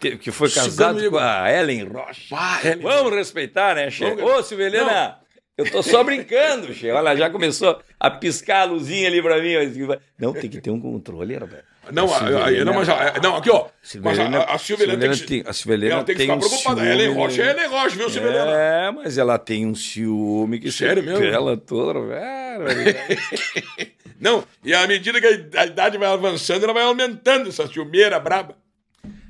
Que, 0.00 0.16
que 0.16 0.30
foi 0.30 0.48
Cigano 0.48 0.68
casado 0.68 1.04
Igor. 1.04 1.20
com 1.20 1.24
a 1.26 1.50
Ellen 1.52 1.84
Rocha. 1.88 2.34
Pá, 2.36 2.60
Ellen 2.64 2.82
Vamos 2.82 3.12
respeitar, 3.14 3.74
né, 3.74 3.90
Che? 3.90 4.04
Vamos- 4.14 4.22
Ô, 4.22 4.42
Silvelena, 4.42 5.18
eu 5.58 5.70
tô 5.70 5.82
só 5.82 6.02
brincando, 6.04 6.72
Che. 6.72 6.90
Olha, 6.90 7.16
já 7.16 7.28
começou 7.30 7.80
a 7.98 8.10
piscar 8.10 8.62
a 8.62 8.64
luzinha 8.64 9.08
ali 9.08 9.20
pra 9.22 9.40
mim. 9.40 9.54
mas- 9.86 9.98
Não, 10.18 10.32
tem 10.32 10.48
que 10.48 10.60
ter 10.60 10.70
um 10.70 10.80
controle, 10.80 11.36
Roberto. 11.36 11.73
Não, 11.92 12.12
a- 12.12 12.18
a- 12.18 12.64
não, 12.64 12.74
mas 12.74 12.88
a- 12.88 13.14
não, 13.22 13.36
aqui, 13.36 13.50
ó. 13.50 13.66
A, 13.66 14.54
a, 14.54 14.58
Silvelena 14.58 14.98
tem 15.16 15.26
que, 15.42 15.44
a 15.48 15.52
Silvelena 15.52 15.94
ela 15.94 16.04
tem 16.04 16.14
que 16.14 16.18
tem 16.18 16.26
ficar 16.26 16.36
um 16.36 16.40
preocupada. 16.48 16.80
ciúme, 16.80 16.92
Ellen 16.92 17.12
Rocha 17.14 17.42
é 17.42 17.66
Rocha, 17.66 17.96
viu, 17.96 18.10
Silvelena? 18.10 18.50
É, 18.52 18.90
mas 18.90 19.18
ela 19.18 19.38
tem 19.38 19.66
um 19.66 19.74
ciúme 19.74 20.58
que 20.58 20.72
Sério 20.72 21.02
mesmo? 21.02 21.24
Ela 21.24 21.56
toda, 21.56 22.00
velho. 22.00 22.96
Não, 24.20 24.44
e 24.64 24.72
à 24.72 24.86
medida 24.86 25.20
que 25.20 25.26
a, 25.56 25.62
a 25.62 25.66
idade 25.66 25.98
vai 25.98 26.08
avançando, 26.08 26.64
ela 26.64 26.72
vai 26.72 26.84
aumentando 26.84 27.48
essa 27.48 27.66
ciumeira 27.66 28.18
braba. 28.18 28.56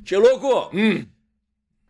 Tchê 0.05 0.17
louco, 0.17 0.71
Hum. 0.73 1.05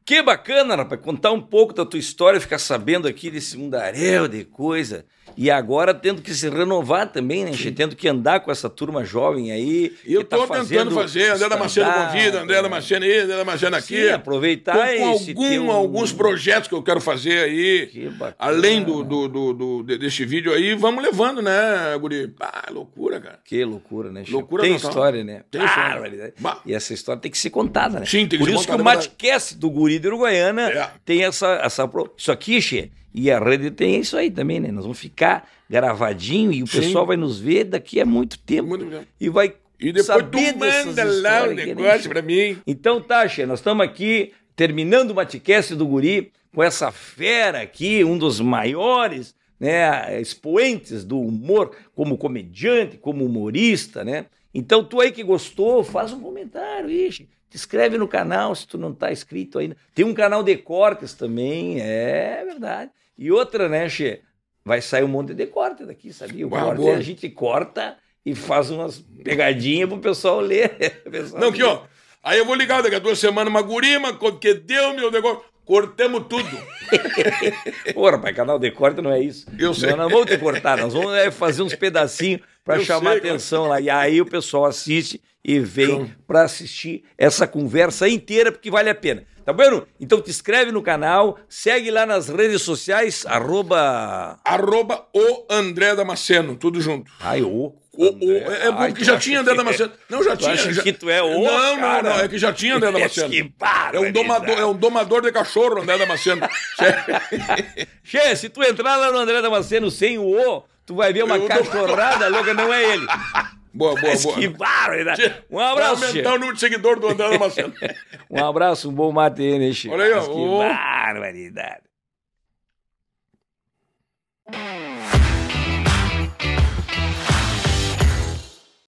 que 0.05 0.23
bacana, 0.23 0.77
rapaz, 0.77 1.01
contar 1.01 1.33
um 1.33 1.41
pouco 1.41 1.75
da 1.75 1.85
tua 1.85 1.99
história, 1.99 2.41
ficar 2.41 2.59
sabendo 2.59 3.09
aqui 3.09 3.31
desse 3.31 3.57
mundaréu 3.59 4.29
de 4.29 4.45
coisa. 4.45 5.05
E 5.37 5.51
agora 5.51 5.93
tendo 5.93 6.23
que 6.23 6.33
se 6.33 6.49
renovar 6.49 7.09
também, 7.11 7.45
né, 7.45 7.53
Che? 7.53 7.73
Tendo 7.73 7.97
que 7.97 8.07
andar 8.07 8.39
com 8.41 8.53
essa 8.53 8.71
turma 8.71 9.05
jovem 9.05 9.51
aí. 9.51 9.93
Eu 10.07 10.21
que 10.23 10.27
tá 10.29 10.37
tô 10.37 10.47
tentando 10.47 10.93
fazer, 10.93 11.31
André 11.33 11.49
Damasceno 11.49 11.89
stand-up, 11.89 12.13
convida, 12.13 12.41
André 12.43 12.57
né? 12.57 12.63
Damasceno 12.63 13.05
aí, 13.05 13.19
André 13.19 13.37
Damasceno 13.39 13.77
aqui. 13.77 14.03
Sim, 14.05 14.09
aproveitar 14.11 14.97
com 14.97 15.05
algum, 15.09 15.49
teu- 15.49 15.71
alguns 15.73 16.13
projetos 16.13 16.69
que 16.69 16.75
eu 16.75 16.83
quero 16.85 17.01
fazer 17.01 17.39
aí. 17.43 17.87
Que 17.91 18.09
bacana. 18.11 18.37
Além 18.39 18.85
do, 18.85 19.03
do, 19.03 19.27
do, 19.27 19.53
do- 19.53 19.83
de- 19.83 19.99
desse 19.99 20.25
vídeo 20.25 20.53
aí, 20.53 20.73
vamos 20.77 21.03
levando, 21.03 21.43
né, 21.43 21.53
Guri? 22.01 22.33
Ah, 22.39 22.69
loucura, 22.71 23.21
cara. 23.21 23.41
Que 23.45 23.65
loucura, 23.65 24.13
né, 24.13 24.21
Chico? 24.25 24.37
Loucura 24.37 24.63
Tem 24.63 24.75
total. 24.75 24.91
história, 24.91 25.25
né? 25.25 25.43
Tem 25.51 25.65
história. 25.65 25.91
Barbaridade. 25.91 26.35
Bah. 26.39 26.61
E 26.65 26.73
essa 26.73 26.95
história 26.95 27.21
tem 27.21 27.31
que 27.33 27.39
ser 27.39 27.51
contada, 27.51 27.99
né? 27.99 28.07
Sim, 28.07 28.29
tem 28.29 28.39
que 28.39 28.45
Por 28.45 28.49
isso 28.51 28.65
que 28.67 28.73
o. 28.73 28.85
Matcast 28.85 29.57
do 29.57 29.69
Guri 29.69 29.99
de 29.99 30.07
Uruguaiana 30.07 30.71
É. 30.71 30.91
tem 31.05 31.25
essa, 31.25 31.55
essa... 31.63 31.91
Isso 32.17 32.31
aqui, 32.31 32.63
Che, 32.63 32.93
e 33.15 33.31
a 33.31 33.39
rede 33.39 33.71
tem 33.71 34.01
isso 34.01 34.17
aí 34.17 34.29
também, 34.29 34.59
né? 34.59 34.73
Nós 34.73 34.83
vamos 34.85 34.99
ficar 34.99 35.49
gravadinho 35.71 36.53
e 36.53 36.65
o 36.65 36.67
Sim. 36.67 36.81
pessoal 36.81 37.07
vai 37.07 37.17
nos 37.17 37.39
ver 37.39 37.65
daqui 37.65 38.01
a 38.01 38.05
muito 38.05 38.37
tempo. 38.41 38.71
Muito. 38.71 39.07
E 39.21 39.29
vai 39.29 39.55
E 39.79 39.93
depois 39.93 40.07
saber 40.07 40.53
tu 40.53 40.59
manda 40.59 41.05
lá 41.05 41.45
o 41.45 41.55
negócio 41.55 42.11
pra 42.11 42.21
mim. 42.21 42.59
Então 42.67 43.01
tá, 43.01 43.29
Che, 43.29 43.47
nós 43.47 43.61
estamos 43.61 43.85
aqui 43.87 44.33
terminando 44.57 45.13
o 45.13 45.15
Matcast 45.15 45.77
do 45.77 45.87
Guri 45.87 46.33
com 46.53 46.63
essa 46.63 46.91
fera 46.91 47.63
aqui, 47.63 48.03
um 48.03 48.19
dos 48.19 48.41
maiores 48.41 49.35
né, 49.61 50.21
expoentes 50.21 51.05
do 51.05 51.21
humor 51.21 51.77
como 51.95 52.19
comediante, 52.19 52.97
como 52.97 53.25
humorista, 53.25 54.05
né? 54.05 54.27
Então 54.53 54.85
tu 54.85 55.01
aí 55.01 55.13
que 55.13 55.23
gostou, 55.23 55.85
faz 55.85 56.13
um 56.13 56.21
comentário, 56.21 56.91
ixi, 56.91 57.29
te 57.49 57.57
inscreve 57.57 57.97
no 57.97 58.09
canal 58.09 58.55
se 58.55 58.67
tu 58.67 58.77
não 58.77 58.93
tá 58.93 59.13
inscrito 59.13 59.59
ainda. 59.59 59.77
Tem 59.95 60.05
um 60.05 60.15
canal 60.15 60.43
de 60.43 60.57
cortes 60.57 61.15
também, 61.15 61.81
é 61.81 62.45
verdade. 62.45 62.91
E 63.17 63.31
outra, 63.31 63.69
né, 63.69 63.89
Che? 63.89 64.21
Vai 64.65 64.81
sair 64.81 65.05
um 65.05 65.09
monte 65.09 65.35
de 65.35 65.47
corte 65.47 65.85
daqui, 65.85 66.13
sabia? 66.13 66.47
O 66.47 66.51
Boa, 66.51 66.63
corte 66.63 66.81
boa. 66.81 66.97
a 66.97 67.01
gente 67.01 67.29
corta 67.29 67.97
e 68.25 68.35
faz 68.35 68.71
umas 68.71 68.99
pegadinhas 69.23 69.89
pro 69.89 69.99
pessoal 69.99 70.41
ler. 70.41 70.71
Pessoal 71.11 71.41
Não, 71.41 71.49
aqui, 71.49 71.63
ler. 71.63 71.69
ó. 71.69 71.83
Aí 72.23 72.39
eu 72.39 72.47
vou 72.47 72.55
ligar 72.55 72.83
daqui 72.83 72.97
a 72.97 72.99
duas 72.99 73.19
semanas, 73.19 73.51
uma 73.51 73.61
gurima, 73.61 74.19
que 74.41 74.55
deu 74.55 74.95
meu 74.95 75.11
negócio. 75.11 75.43
Cortamos 75.67 76.25
tudo. 76.29 76.49
Pô, 77.95 78.11
rapaz, 78.11 78.35
canal 78.35 78.59
de 78.59 78.71
corte 78.71 79.01
não 79.03 79.13
é 79.13 79.21
isso. 79.21 79.47
Eu 79.59 79.75
sei. 79.75 79.91
Nós 79.91 79.99
não 79.99 80.09
vamos 80.09 80.27
te 80.31 80.39
cortar, 80.39 80.79
nós 80.79 80.93
vamos 80.93 81.15
é, 81.15 81.31
fazer 81.31 81.63
uns 81.63 81.75
pedacinhos 81.75 82.41
para 82.65 82.81
chamar 82.81 83.13
sei, 83.13 83.19
atenção 83.31 83.67
lá. 83.67 83.81
E 83.81 83.89
aí 83.91 84.21
o 84.21 84.27
pessoal 84.27 84.65
assiste 84.67 85.21
e 85.45 85.61
vem 85.61 86.15
para 86.27 86.43
assistir 86.43 87.05
essa 87.19 87.47
conversa 87.47 88.09
inteira, 88.09 88.51
porque 88.51 88.71
vale 88.71 88.89
a 88.89 88.95
pena. 88.95 89.25
Tá 89.45 89.53
vendo? 89.53 89.87
Então 90.01 90.21
te 90.23 90.31
inscreve 90.31 90.73
no 90.73 90.83
canal, 90.83 91.39
segue 91.49 91.91
lá 91.91 92.07
nas 92.07 92.29
redes 92.29 92.63
sociais, 92.63 93.27
arroba... 93.27 94.39
Arroba 94.45 95.07
o 95.15 95.45
André 95.51 95.95
Damasceno, 95.95 96.57
tudo 96.57 96.81
junto. 96.81 97.11
Ai, 97.21 97.43
ô. 97.43 97.75
O, 97.97 98.07
o, 98.07 98.33
é 98.33 98.73
bom 98.73 98.79
Ai, 98.81 98.93
que 98.93 99.05
já 99.05 99.17
tinha 99.19 99.39
André 99.41 99.53
que- 99.53 99.59
Damasceno. 99.59 99.93
Não, 100.11 100.25
já 100.25 100.37
tinha. 100.37 100.53
acha 100.53 100.73
já- 100.73 100.83
que 100.83 100.93
tu 100.93 101.09
é 101.09 101.23
o 101.23 101.29
Não, 101.29 101.43
não, 101.43 101.77
cara? 101.79 102.03
não. 102.03 102.21
É 102.21 102.27
que 102.29 102.39
já 102.39 102.53
tinha 102.53 102.75
André 102.77 102.91
Damasceno. 102.93 103.31
Que 103.31 103.39
É 103.41 103.43
barbaridade. 103.57 104.09
um, 104.09 104.13
domador, 104.13 104.59
é 104.59 104.65
um 104.67 104.75
domador 104.75 105.23
de 105.23 105.31
cachorro, 105.31 105.81
André 105.83 105.97
Damasceno. 105.99 106.41
Che, 108.03 108.35
se 108.37 108.49
tu 108.49 108.63
entrar 108.63 108.97
lá 108.97 109.13
no 109.13 109.19
André 109.19 109.41
Damasceno 109.41 109.91
sem 109.91 110.19
o 110.19 110.25
O, 110.25 110.65
tu 110.85 110.97
vai 110.97 111.13
ver 111.13 111.23
uma 111.25 111.37
Eu- 111.37 111.47
cachorrada 111.47 112.29
louca, 112.29 112.53
não 112.55 112.73
é 112.73 112.95
ele. 112.95 113.07
Boa, 113.75 113.91
boa, 113.91 114.01
boa. 114.01 114.15
Esquivaram, 114.15 115.05
né? 115.05 115.15
Um 115.51 115.59
abraço. 115.59 115.97
Vai 115.97 116.09
aumentar 116.11 116.31
o 116.31 116.39
número 116.39 116.55
de 116.55 116.61
seguidor 116.61 117.01
do 117.01 117.09
André 117.09 117.29
Damasceno. 117.29 117.75
um 118.31 118.45
abraço, 118.45 118.89
um 118.89 118.93
bom 118.93 119.11
mate 119.11 119.43
aí, 119.43 119.59
né, 119.59 119.73
Chico? 119.73 119.93
Olha 119.93 120.05
aí, 120.05 120.13
ó. 120.13 120.21
Esquivaram, 120.21 121.21
oh. 121.21 121.25